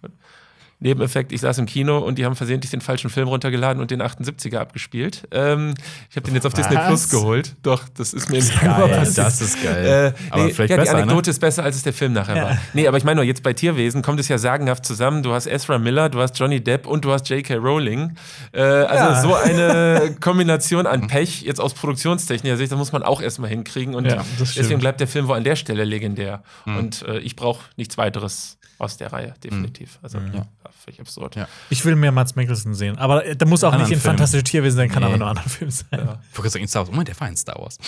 Nebeneffekt, 0.82 1.32
ich 1.32 1.40
saß 1.40 1.58
im 1.58 1.66
Kino 1.66 1.98
und 1.98 2.18
die 2.18 2.24
haben 2.24 2.36
versehentlich 2.36 2.70
den 2.70 2.80
falschen 2.80 3.08
Film 3.10 3.28
runtergeladen 3.28 3.80
und 3.80 3.90
den 3.90 4.02
78er 4.02 4.58
abgespielt. 4.58 5.22
Ähm, 5.30 5.74
ich 6.10 6.16
habe 6.16 6.26
den 6.26 6.34
jetzt 6.34 6.46
auf 6.46 6.52
Was? 6.52 6.60
Disney 6.68 6.76
Plus 6.86 7.08
geholt. 7.08 7.54
Doch, 7.62 7.84
das 7.96 8.12
ist 8.12 8.28
mir 8.30 8.38
im 8.38 8.46
Januar 8.46 8.88
passiert. 8.88 9.26
das 9.26 9.40
ist 9.40 9.62
geil. 9.62 10.14
Äh, 10.16 10.30
Aber 10.30 10.44
nee, 10.44 10.52
vielleicht 10.52 10.70
ja, 10.70 10.76
besser, 10.76 10.92
die 10.96 11.02
Anekdote 11.02 11.28
ne? 11.28 11.30
ist 11.30 11.38
besser, 11.40 11.62
als 11.64 11.76
es 11.76 11.82
der 11.82 11.92
Film 11.92 12.12
nachher 12.12 12.34
war. 12.36 12.58
Nee, 12.74 12.86
aber 12.88 12.96
ich 12.98 13.04
meine 13.04 13.16
nur, 13.16 13.24
jetzt 13.24 13.42
bei 13.42 13.52
Tierwesen 13.52 14.02
kommt 14.02 14.20
es 14.20 14.28
ja 14.28 14.38
sagenhaft 14.38 14.84
zusammen. 14.84 15.22
Du 15.22 15.32
hast 15.32 15.46
Ezra 15.46 15.78
Miller, 15.78 16.08
du 16.08 16.20
hast 16.20 16.38
Johnny 16.38 16.62
Depp 16.62 16.86
und 16.86 17.04
du 17.04 17.12
hast 17.12 17.28
J.K. 17.28 17.54
Rowling. 17.56 18.16
Äh, 18.52 18.60
also 18.62 19.04
Ja. 19.04 19.22
so 19.22 19.34
eine 19.34 20.16
Kombination 20.20 20.86
an 20.86 21.06
Pech, 21.06 21.42
jetzt 21.42 21.60
aus 21.60 21.74
produktionstechnischer 21.74 22.56
Sicht, 22.56 22.72
das 22.72 22.78
muss 22.78 22.92
man 22.92 23.02
auch 23.02 23.22
erstmal 23.22 23.50
hinkriegen. 23.50 23.94
Und 23.94 24.06
Ja, 24.06 24.24
deswegen 24.38 24.80
bleibt 24.80 25.00
der 25.00 25.08
Film 25.08 25.28
wohl 25.28 25.36
an 25.36 25.44
der 25.44 25.56
Stelle 25.56 25.84
legendär. 25.84 26.42
Und 26.66 27.02
äh, 27.02 27.18
ich 27.18 27.36
brauche 27.36 27.60
nichts 27.76 27.98
weiteres 27.98 28.58
aus 28.78 28.96
der 28.96 29.12
Reihe, 29.12 29.34
definitiv. 29.42 29.98
Also, 30.02 30.18
ja, 30.18 30.46
völlig 30.84 31.00
absurd. 31.00 31.36
Ja. 31.36 31.48
Ich 31.70 31.84
will 31.84 31.94
mehr 31.96 32.12
Mats 32.12 32.34
Mikkelsen 32.36 32.74
sehen. 32.74 32.98
Aber 32.98 33.24
äh, 33.24 33.36
da 33.36 33.46
muss 33.46 33.62
auch 33.64 33.72
Anderen 33.72 33.88
nicht 33.88 33.96
in 33.96 34.00
Film. 34.00 34.12
Fantastische 34.16 34.44
Tierwesen 34.44 34.76
sein, 34.76 34.88
kann 34.90 35.02
Nee. 35.02 35.08
aber 35.08 35.18
nur 35.18 35.26
ein 35.28 35.36
anderer 35.36 35.48
Film 35.48 35.70
sein. 35.70 35.86
Ja. 35.92 35.98
Ich 35.98 36.06
wollte 36.06 36.32
gerade 36.34 36.50
sagen, 36.50 36.62
in 36.62 36.68
Star 36.68 36.80
Wars. 36.82 36.90
Moment, 36.90 37.08
der 37.08 37.20
war 37.20 37.28
in 37.28 37.36
Star 37.36 37.58
Wars. 37.60 37.78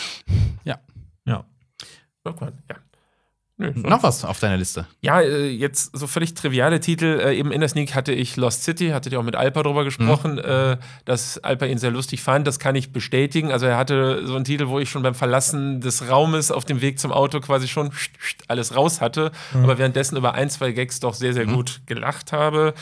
Ja. 0.65 0.79
Ja. 1.27 1.45
Guck 2.23 2.41
mal, 2.41 2.53
ja. 2.71 2.77
Nö. 3.57 3.71
Noch 3.77 4.03
was 4.03 4.25
auf 4.25 4.41
deiner 4.41 4.57
Liste? 4.57 4.87
Ja, 5.01 5.21
äh, 5.21 5.47
jetzt 5.49 5.97
so 5.97 6.09
völlig 6.09 6.35
triviale 6.35 6.81
Titel. 6.81 7.21
Äh, 7.25 7.37
eben 7.37 7.53
in 7.53 7.61
der 7.61 7.69
Sneak 7.69 7.95
hatte 7.95 8.11
ich 8.13 8.37
Lost 8.37 8.65
City, 8.65 8.89
hattet 8.89 9.13
ihr 9.13 9.21
auch 9.21 9.25
mit 9.25 9.37
Alpa 9.37 9.63
drüber 9.63 9.85
gesprochen, 9.85 10.39
äh, 10.39 10.77
dass 11.05 11.39
Alpa 11.39 11.67
ihn 11.67 11.79
sehr 11.79 11.93
lustig 11.93 12.21
fand. 12.21 12.49
Das 12.49 12.59
kann 12.59 12.75
ich 12.75 12.93
bestätigen. 12.93 13.53
Also 13.53 13.67
er 13.67 13.77
hatte 13.77 14.27
so 14.27 14.35
einen 14.35 14.45
Titel, 14.45 14.67
wo 14.67 14.81
ich 14.81 14.91
schon 14.91 15.05
beim 15.05 15.15
Verlassen 15.15 15.81
des 15.81 16.09
Raumes 16.09 16.51
auf 16.51 16.65
dem 16.65 16.81
Weg 16.81 16.99
zum 16.99 17.13
Auto 17.13 17.39
quasi 17.39 17.69
schon 17.69 17.91
alles 18.49 18.75
raus 18.75 19.01
hatte, 19.01 19.31
aber 19.55 19.79
währenddessen 19.79 20.17
über 20.17 20.35
ein, 20.35 20.51
zwei 20.51 20.73
Gags 20.73 20.99
doch 20.99 21.15
sehr, 21.15 21.33
sehr 21.33 21.47
gut 21.47 21.81
gelacht 21.87 22.33
habe. 22.33 22.75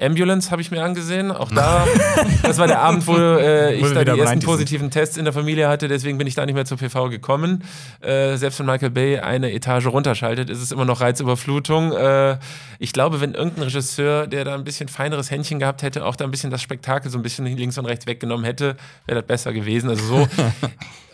Ambulance 0.00 0.50
habe 0.50 0.62
ich 0.62 0.70
mir 0.70 0.82
angesehen. 0.82 1.30
Auch 1.30 1.50
da, 1.50 1.86
das 2.42 2.58
war 2.58 2.66
der 2.66 2.80
Abend, 2.80 3.06
wo 3.06 3.16
äh, 3.16 3.74
ich 3.74 3.92
da 3.92 4.04
die 4.04 4.10
ersten 4.10 4.22
90s 4.22 4.28
sind. 4.28 4.44
positiven 4.44 4.90
Tests 4.90 5.16
in 5.16 5.24
der 5.24 5.32
Familie 5.32 5.68
hatte. 5.68 5.88
Deswegen 5.88 6.18
bin 6.18 6.26
ich 6.26 6.34
da 6.34 6.46
nicht 6.46 6.54
mehr 6.54 6.64
zur 6.64 6.78
PV 6.78 7.08
gekommen. 7.08 7.64
Äh, 8.00 8.36
selbst 8.36 8.58
wenn 8.58 8.66
Michael 8.66 8.90
Bay 8.90 9.18
eine 9.18 9.52
Etage 9.52 9.86
runterschaltet, 9.86 10.50
ist 10.50 10.62
es 10.62 10.72
immer 10.72 10.84
noch 10.84 11.00
Reizüberflutung. 11.00 11.92
Äh, 11.92 12.38
ich 12.78 12.92
glaube, 12.92 13.20
wenn 13.20 13.34
irgendein 13.34 13.64
Regisseur, 13.64 14.26
der 14.26 14.44
da 14.44 14.54
ein 14.54 14.64
bisschen 14.64 14.88
feineres 14.88 15.30
Händchen 15.30 15.58
gehabt 15.58 15.82
hätte, 15.82 16.04
auch 16.04 16.16
da 16.16 16.24
ein 16.24 16.30
bisschen 16.30 16.50
das 16.50 16.62
Spektakel 16.62 17.10
so 17.10 17.18
ein 17.18 17.22
bisschen 17.22 17.46
links 17.46 17.76
und 17.78 17.86
rechts 17.86 18.06
weggenommen 18.06 18.44
hätte, 18.44 18.76
wäre 19.06 19.20
das 19.20 19.26
besser 19.26 19.52
gewesen. 19.52 19.90
Also 19.90 20.04
so. 20.04 20.28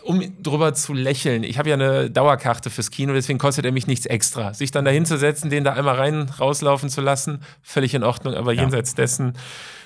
Um 0.07 0.41
drüber 0.41 0.73
zu 0.73 0.93
lächeln. 0.93 1.43
Ich 1.43 1.57
habe 1.57 1.67
ja 1.67 1.75
eine 1.75 2.09
Dauerkarte 2.09 2.69
fürs 2.69 2.91
Kino, 2.91 3.13
deswegen 3.13 3.39
kostet 3.39 3.65
er 3.65 3.73
mich 3.73 3.87
nichts 3.87 4.05
extra. 4.05 4.53
Sich 4.53 4.71
dann 4.71 4.85
da 4.85 4.91
hinzusetzen, 4.91 5.49
den 5.49 5.65
da 5.65 5.73
einmal 5.73 5.95
rein 5.95 6.29
rauslaufen 6.39 6.89
zu 6.89 7.01
lassen, 7.01 7.41
völlig 7.61 7.93
in 7.93 8.05
Ordnung, 8.05 8.33
aber 8.33 8.53
jenseits 8.53 8.95
dessen 8.95 9.33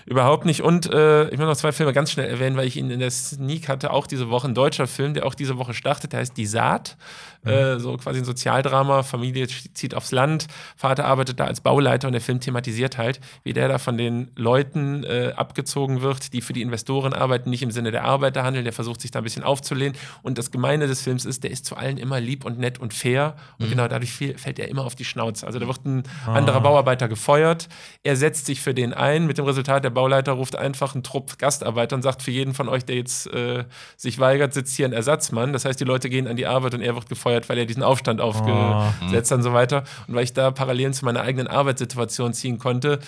überhaupt 0.05 0.45
nicht. 0.45 0.61
Und 0.61 0.91
äh, 0.91 1.27
ich 1.29 1.39
will 1.39 1.47
noch 1.47 1.55
zwei 1.55 1.71
Filme 1.71 1.91
ganz 1.91 2.11
schnell 2.11 2.29
erwähnen, 2.29 2.55
weil 2.55 2.67
ich 2.67 2.77
ihn 2.77 2.91
in 2.91 2.99
der 2.99 3.09
Sneak 3.09 3.67
hatte, 3.67 3.91
auch 3.91 4.05
diese 4.05 4.29
Woche 4.29 4.47
ein 4.47 4.53
deutscher 4.53 4.85
Film, 4.85 5.15
der 5.15 5.25
auch 5.25 5.33
diese 5.33 5.57
Woche 5.57 5.73
startet, 5.73 6.13
der 6.13 6.19
heißt 6.19 6.37
Die 6.37 6.45
Saat. 6.45 6.97
Äh, 7.45 7.79
so 7.79 7.97
quasi 7.97 8.19
ein 8.19 8.25
Sozialdrama, 8.25 9.03
Familie 9.03 9.47
zieht 9.47 9.95
aufs 9.95 10.11
Land, 10.11 10.47
Vater 10.75 11.05
arbeitet 11.05 11.39
da 11.39 11.45
als 11.45 11.61
Bauleiter 11.61 12.07
und 12.07 12.13
der 12.13 12.21
Film 12.21 12.39
thematisiert 12.39 12.97
halt, 12.97 13.19
wie 13.43 13.53
der 13.53 13.67
da 13.67 13.77
von 13.77 13.97
den 13.97 14.31
Leuten 14.35 15.03
äh, 15.03 15.33
abgezogen 15.35 16.01
wird, 16.01 16.33
die 16.33 16.41
für 16.41 16.53
die 16.53 16.61
Investoren 16.61 17.13
arbeiten, 17.13 17.49
nicht 17.49 17.63
im 17.63 17.71
Sinne 17.71 17.91
der 17.91 18.03
Arbeiter 18.03 18.43
handeln, 18.43 18.63
der 18.63 18.73
versucht 18.73 19.01
sich 19.01 19.11
da 19.11 19.19
ein 19.19 19.23
bisschen 19.23 19.43
aufzulehnen. 19.43 19.97
Und 20.21 20.37
das 20.37 20.51
Gemeine 20.51 20.87
des 20.87 21.01
Films 21.01 21.25
ist, 21.25 21.43
der 21.43 21.51
ist 21.51 21.65
zu 21.65 21.75
allen 21.75 21.97
immer 21.97 22.19
lieb 22.19 22.45
und 22.45 22.59
nett 22.59 22.79
und 22.79 22.93
fair. 22.93 23.35
Und 23.59 23.69
genau 23.69 23.87
dadurch 23.87 24.13
fällt 24.13 24.59
er 24.59 24.67
immer 24.67 24.85
auf 24.85 24.95
die 24.95 25.05
Schnauze. 25.05 25.47
Also 25.47 25.59
da 25.59 25.67
wird 25.67 25.85
ein 25.85 26.03
anderer 26.27 26.61
Bauarbeiter 26.61 27.07
gefeuert, 27.07 27.69
er 28.03 28.15
setzt 28.15 28.45
sich 28.45 28.61
für 28.61 28.73
den 28.73 28.93
ein, 28.93 29.25
mit 29.25 29.37
dem 29.37 29.45
Resultat, 29.45 29.83
der 29.83 29.89
Bauleiter 29.89 30.33
ruft 30.33 30.55
einfach 30.55 30.93
einen 30.93 31.03
Trupp 31.03 31.37
Gastarbeiter 31.37 31.95
und 31.95 32.01
sagt, 32.01 32.21
für 32.21 32.31
jeden 32.31 32.53
von 32.53 32.69
euch, 32.69 32.85
der 32.85 32.95
jetzt 32.95 33.27
äh, 33.27 33.65
sich 33.97 34.19
weigert, 34.19 34.53
sitzt 34.53 34.75
hier 34.75 34.85
ein 34.85 34.93
Ersatzmann. 34.93 35.53
Das 35.53 35.65
heißt, 35.65 35.79
die 35.79 35.85
Leute 35.85 36.09
gehen 36.09 36.27
an 36.27 36.35
die 36.35 36.45
Arbeit 36.45 36.73
und 36.73 36.81
er 36.81 36.95
wird 36.95 37.09
gefeuert, 37.09 37.30
weil 37.49 37.57
er 37.57 37.65
diesen 37.65 37.83
Aufstand 37.83 38.21
aufgesetzt 38.21 39.31
hat 39.31 39.37
und 39.37 39.43
so 39.43 39.53
weiter. 39.53 39.83
Und 40.07 40.15
weil 40.15 40.23
ich 40.23 40.33
da 40.33 40.51
Parallelen 40.51 40.93
zu 40.93 41.05
meiner 41.05 41.21
eigenen 41.21 41.47
Arbeitssituation 41.47 42.33
ziehen 42.33 42.59
konnte, 42.59 42.99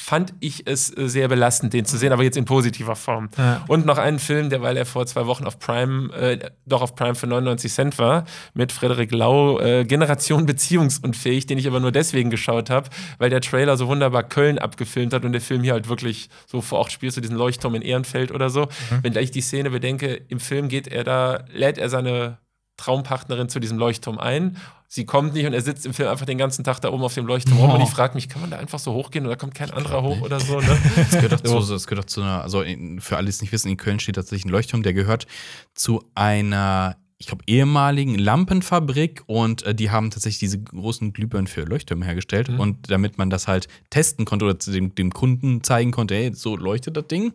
fand 0.00 0.32
ich 0.40 0.66
es 0.66 0.96
äh, 0.96 1.08
sehr 1.08 1.28
belastend, 1.28 1.74
den 1.74 1.84
zu 1.84 1.98
sehen, 1.98 2.12
aber 2.12 2.22
jetzt 2.22 2.38
in 2.38 2.46
positiver 2.46 2.96
Form. 2.96 3.28
Ja. 3.36 3.62
Und 3.68 3.84
noch 3.84 3.98
einen 3.98 4.18
Film, 4.18 4.48
der, 4.48 4.62
weil 4.62 4.76
er 4.78 4.86
vor 4.86 5.04
zwei 5.04 5.26
Wochen 5.26 5.44
auf 5.44 5.58
Prime, 5.58 6.10
äh, 6.14 6.38
doch 6.64 6.80
auf 6.80 6.94
Prime 6.94 7.14
für 7.14 7.26
99 7.26 7.70
Cent 7.70 7.98
war, 7.98 8.24
mit 8.54 8.72
Frederik 8.72 9.12
Lau, 9.12 9.60
äh, 9.60 9.84
Generation 9.84 10.46
Beziehungsunfähig, 10.46 11.46
den 11.46 11.58
ich 11.58 11.66
aber 11.66 11.80
nur 11.80 11.92
deswegen 11.92 12.30
geschaut 12.30 12.70
habe, 12.70 12.88
weil 13.18 13.28
der 13.28 13.42
Trailer 13.42 13.76
so 13.76 13.88
wunderbar 13.88 14.22
Köln 14.22 14.58
abgefilmt 14.58 15.12
hat 15.12 15.24
und 15.24 15.32
der 15.32 15.42
Film 15.42 15.62
hier 15.62 15.74
halt 15.74 15.88
wirklich 15.90 16.30
so 16.46 16.62
vor 16.62 16.78
Ort 16.78 16.92
spielst 16.92 17.18
du 17.18 17.20
diesen 17.20 17.36
Leuchtturm 17.36 17.74
in 17.74 17.82
Ehrenfeld 17.82 18.32
oder 18.32 18.48
so. 18.48 18.68
Wenn 19.02 19.12
gleich 19.12 19.30
die 19.30 19.42
Szene 19.42 19.70
bedenke, 19.70 20.14
im 20.14 20.40
Film 20.40 20.68
geht 20.68 20.88
er 20.88 21.04
da, 21.04 21.44
lädt 21.52 21.76
er 21.76 21.90
seine 21.90 22.38
Traumpartnerin 22.80 23.48
zu 23.48 23.60
diesem 23.60 23.78
Leuchtturm 23.78 24.18
ein. 24.18 24.56
Sie 24.88 25.06
kommt 25.06 25.34
nicht 25.34 25.46
und 25.46 25.52
er 25.52 25.60
sitzt 25.60 25.86
im 25.86 25.94
Film 25.94 26.08
einfach 26.08 26.26
den 26.26 26.38
ganzen 26.38 26.64
Tag 26.64 26.80
da 26.80 26.90
oben 26.90 27.04
auf 27.04 27.14
dem 27.14 27.26
Leuchtturm 27.26 27.58
rum 27.58 27.70
und 27.70 27.82
ich 27.82 27.90
frage 27.90 28.14
mich, 28.14 28.28
kann 28.28 28.40
man 28.40 28.50
da 28.50 28.58
einfach 28.58 28.80
so 28.80 28.92
hochgehen 28.92 29.24
oder 29.24 29.36
kommt 29.36 29.54
kein 29.54 29.70
anderer 29.70 30.02
hoch 30.02 30.20
oder 30.22 30.40
so? 30.40 30.60
Ne? 30.60 30.78
Das 30.96 31.10
gehört 31.10 31.32
doch 31.32 31.40
zu, 31.40 31.72
das 31.72 31.86
gehört 31.86 32.04
doch 32.04 32.10
zu 32.10 32.22
einer, 32.22 32.42
also 32.42 32.62
in, 32.62 33.00
für 33.00 33.16
alle, 33.16 33.26
die 33.26 33.30
es 33.30 33.40
nicht 33.40 33.52
wissen, 33.52 33.68
in 33.68 33.76
Köln 33.76 34.00
steht 34.00 34.16
tatsächlich 34.16 34.46
ein 34.46 34.50
Leuchtturm, 34.50 34.82
der 34.82 34.92
gehört 34.92 35.28
zu 35.74 36.02
einer, 36.16 36.96
ich 37.18 37.26
glaube, 37.26 37.44
ehemaligen 37.46 38.18
Lampenfabrik 38.18 39.22
und 39.26 39.62
äh, 39.62 39.74
die 39.76 39.90
haben 39.90 40.10
tatsächlich 40.10 40.40
diese 40.40 40.60
großen 40.60 41.12
Glühbirnen 41.12 41.46
für 41.46 41.62
Leuchttürme 41.62 42.04
hergestellt. 42.04 42.48
Und 42.48 42.90
damit 42.90 43.16
man 43.16 43.30
das 43.30 43.46
halt 43.46 43.68
testen 43.90 44.24
konnte 44.24 44.46
oder 44.46 44.54
dem, 44.54 44.94
dem 44.94 45.12
Kunden 45.12 45.62
zeigen 45.62 45.92
konnte, 45.92 46.16
ey, 46.16 46.34
so 46.34 46.56
leuchtet 46.56 46.96
das 46.96 47.06
Ding, 47.06 47.32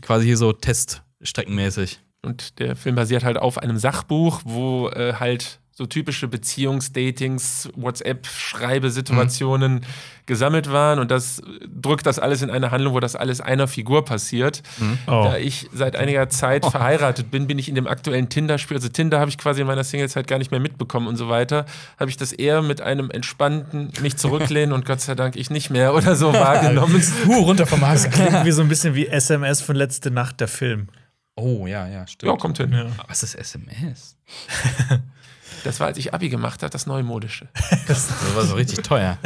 quasi 0.00 0.26
hier 0.26 0.36
so 0.36 0.52
teststreckenmäßig. 0.52 2.00
Und 2.22 2.58
der 2.58 2.76
Film 2.76 2.96
basiert 2.96 3.24
halt 3.24 3.38
auf 3.38 3.58
einem 3.58 3.78
Sachbuch, 3.78 4.42
wo 4.44 4.88
äh, 4.88 5.14
halt 5.14 5.60
so 5.78 5.86
typische 5.86 6.26
Beziehungsdatings, 6.26 7.68
WhatsApp-Schreibesituationen 7.76 9.82
gesammelt 10.26 10.72
waren. 10.72 10.98
Und 10.98 11.12
das 11.12 11.40
drückt 11.68 12.04
das 12.04 12.18
alles 12.18 12.42
in 12.42 12.50
eine 12.50 12.72
Handlung, 12.72 12.94
wo 12.94 13.00
das 13.00 13.14
alles 13.14 13.40
einer 13.40 13.68
Figur 13.68 14.04
passiert. 14.04 14.64
Oh. 15.06 15.22
Da 15.22 15.36
ich 15.36 15.70
seit 15.72 15.94
einiger 15.94 16.28
Zeit 16.30 16.66
verheiratet 16.66 17.30
bin, 17.30 17.46
bin 17.46 17.60
ich 17.60 17.68
in 17.68 17.76
dem 17.76 17.86
aktuellen 17.86 18.28
Tinder-Spiel, 18.28 18.76
also 18.76 18.88
Tinder 18.88 19.20
habe 19.20 19.30
ich 19.30 19.38
quasi 19.38 19.60
in 19.60 19.68
meiner 19.68 19.84
Singlezeit 19.84 20.26
gar 20.26 20.38
nicht 20.38 20.50
mehr 20.50 20.58
mitbekommen 20.58 21.06
und 21.06 21.14
so 21.14 21.28
weiter, 21.28 21.64
habe 21.96 22.10
ich 22.10 22.16
das 22.16 22.32
eher 22.32 22.60
mit 22.60 22.80
einem 22.80 23.12
entspannten 23.12 23.92
mich 24.02 24.16
zurücklehnen 24.16 24.72
und 24.72 24.84
Gott 24.84 25.00
sei 25.00 25.14
Dank 25.14 25.36
ich 25.36 25.48
nicht 25.48 25.70
mehr 25.70 25.94
oder 25.94 26.16
so 26.16 26.32
wahrgenommen. 26.40 27.00
Huh, 27.24 27.44
runter 27.44 27.68
vom 27.68 27.86
Hals. 27.86 28.10
Klingt 28.10 28.44
wie 28.44 28.50
so 28.50 28.62
ein 28.62 28.68
bisschen 28.68 28.96
wie 28.96 29.06
SMS 29.06 29.60
von 29.60 29.76
letzte 29.76 30.10
Nacht, 30.10 30.40
der 30.40 30.48
Film. 30.48 30.88
Oh, 31.38 31.66
ja, 31.66 31.86
ja, 31.86 32.06
stimmt. 32.06 32.30
ja, 32.30 32.36
kommt 32.36 32.58
hin. 32.58 32.92
Was 33.06 33.22
ist 33.22 33.34
SMS? 33.34 34.16
Das 35.64 35.80
war, 35.80 35.88
als 35.88 35.98
ich 35.98 36.14
Abi 36.14 36.28
gemacht 36.28 36.62
habe, 36.62 36.70
das 36.70 36.86
Neumodische. 36.86 37.48
Das 37.88 38.08
war 38.34 38.44
so 38.44 38.54
richtig 38.54 38.82
teuer. 38.82 39.18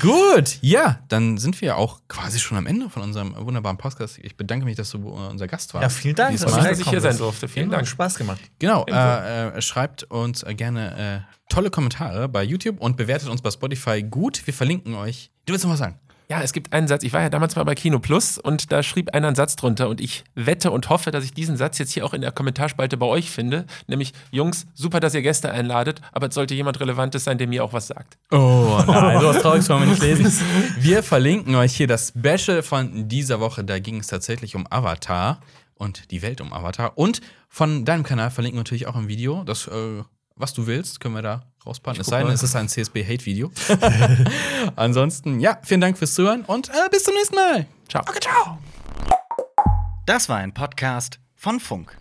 Gut, 0.00 0.58
ja, 0.60 1.00
dann 1.08 1.38
sind 1.38 1.60
wir 1.60 1.76
auch 1.76 2.00
quasi 2.08 2.38
schon 2.40 2.58
am 2.58 2.66
Ende 2.66 2.90
von 2.90 3.02
unserem 3.02 3.34
wunderbaren 3.36 3.78
Podcast. 3.78 4.18
Ich 4.18 4.36
bedanke 4.36 4.64
mich, 4.64 4.76
dass 4.76 4.90
du 4.90 4.98
äh, 4.98 5.30
unser 5.30 5.46
Gast 5.46 5.72
warst. 5.72 5.82
Ja, 5.82 5.88
vielen 5.88 6.16
Dank. 6.16 6.32
Diesmal. 6.32 6.68
Dass 6.68 6.78
ich 6.78 6.88
hier 6.88 7.00
sein 7.00 7.16
durfte. 7.16 7.48
Vielen 7.48 7.70
Hat 7.70 7.78
Dank. 7.78 7.88
Spaß 7.88 8.16
gemacht. 8.16 8.40
Genau, 8.58 8.84
äh, 8.86 9.48
äh, 9.48 9.62
schreibt 9.62 10.04
uns 10.04 10.42
äh, 10.42 10.54
gerne 10.54 11.24
äh, 11.28 11.52
tolle 11.52 11.70
Kommentare 11.70 12.28
bei 12.28 12.42
YouTube 12.42 12.80
und 12.80 12.96
bewertet 12.96 13.28
uns 13.28 13.40
bei 13.40 13.50
Spotify 13.50 14.02
gut. 14.02 14.46
Wir 14.46 14.54
verlinken 14.54 14.94
euch. 14.94 15.30
Du 15.46 15.52
willst 15.52 15.64
noch 15.64 15.72
was 15.72 15.78
sagen? 15.78 15.98
Ja, 16.28 16.42
es 16.42 16.52
gibt 16.52 16.72
einen 16.72 16.88
Satz. 16.88 17.04
Ich 17.04 17.12
war 17.12 17.22
ja 17.22 17.30
damals 17.30 17.54
mal 17.54 17.62
bei 17.62 17.76
Kino 17.76 18.00
Plus 18.00 18.36
und 18.36 18.72
da 18.72 18.82
schrieb 18.82 19.14
einer 19.14 19.28
einen 19.28 19.36
Satz 19.36 19.54
drunter 19.54 19.88
und 19.88 20.00
ich 20.00 20.24
wette 20.34 20.72
und 20.72 20.88
hoffe, 20.88 21.12
dass 21.12 21.24
ich 21.24 21.32
diesen 21.32 21.56
Satz 21.56 21.78
jetzt 21.78 21.92
hier 21.92 22.04
auch 22.04 22.14
in 22.14 22.20
der 22.20 22.32
Kommentarspalte 22.32 22.96
bei 22.96 23.06
euch 23.06 23.30
finde. 23.30 23.64
Nämlich, 23.86 24.12
Jungs, 24.32 24.66
super, 24.74 24.98
dass 24.98 25.14
ihr 25.14 25.22
Gäste 25.22 25.52
einladet, 25.52 26.00
aber 26.10 26.28
es 26.28 26.34
sollte 26.34 26.54
jemand 26.54 26.80
Relevantes 26.80 27.24
sein, 27.24 27.38
der 27.38 27.46
mir 27.46 27.62
auch 27.62 27.72
was 27.72 27.86
sagt. 27.86 28.18
Oh 28.32 28.82
nein, 28.86 29.20
sowas 29.20 29.40
Trauriges 29.40 29.68
wollen 29.68 29.82
wir 29.82 29.88
nicht 29.88 30.02
lesen. 30.02 30.32
Wir 30.80 31.04
verlinken 31.04 31.54
euch 31.54 31.76
hier 31.76 31.86
das 31.86 32.08
Special 32.08 32.62
von 32.62 33.08
dieser 33.08 33.38
Woche. 33.38 33.62
Da 33.62 33.78
ging 33.78 34.00
es 34.00 34.08
tatsächlich 34.08 34.56
um 34.56 34.66
Avatar 34.68 35.40
und 35.74 36.10
die 36.10 36.22
Welt 36.22 36.40
um 36.40 36.52
Avatar. 36.52 36.98
Und 36.98 37.20
von 37.48 37.84
deinem 37.84 38.02
Kanal 38.02 38.30
verlinken 38.30 38.56
wir 38.56 38.60
natürlich 38.60 38.88
auch 38.88 38.96
ein 38.96 39.08
Video. 39.08 39.44
Das, 39.44 39.68
äh, 39.68 40.02
was 40.36 40.52
du 40.54 40.66
willst, 40.66 41.00
können 41.00 41.14
wir 41.14 41.22
da 41.22 41.42
rauspacken. 41.64 42.00
Es 42.00 42.06
sei 42.06 42.22
denn, 42.22 42.32
es 42.32 42.42
ist 42.42 42.54
ein 42.54 42.68
CSB-Hate-Video. 42.68 43.50
Ansonsten, 44.76 45.40
ja, 45.40 45.58
vielen 45.62 45.80
Dank 45.80 45.98
fürs 45.98 46.14
Zuhören 46.14 46.42
und 46.42 46.68
äh, 46.68 46.88
bis 46.90 47.04
zum 47.04 47.14
nächsten 47.14 47.34
Mal. 47.34 47.66
Ciao. 47.88 48.04
Das 50.06 50.28
war 50.28 50.36
ein 50.36 50.54
Podcast 50.54 51.18
von 51.34 51.58
Funk. 51.58 51.96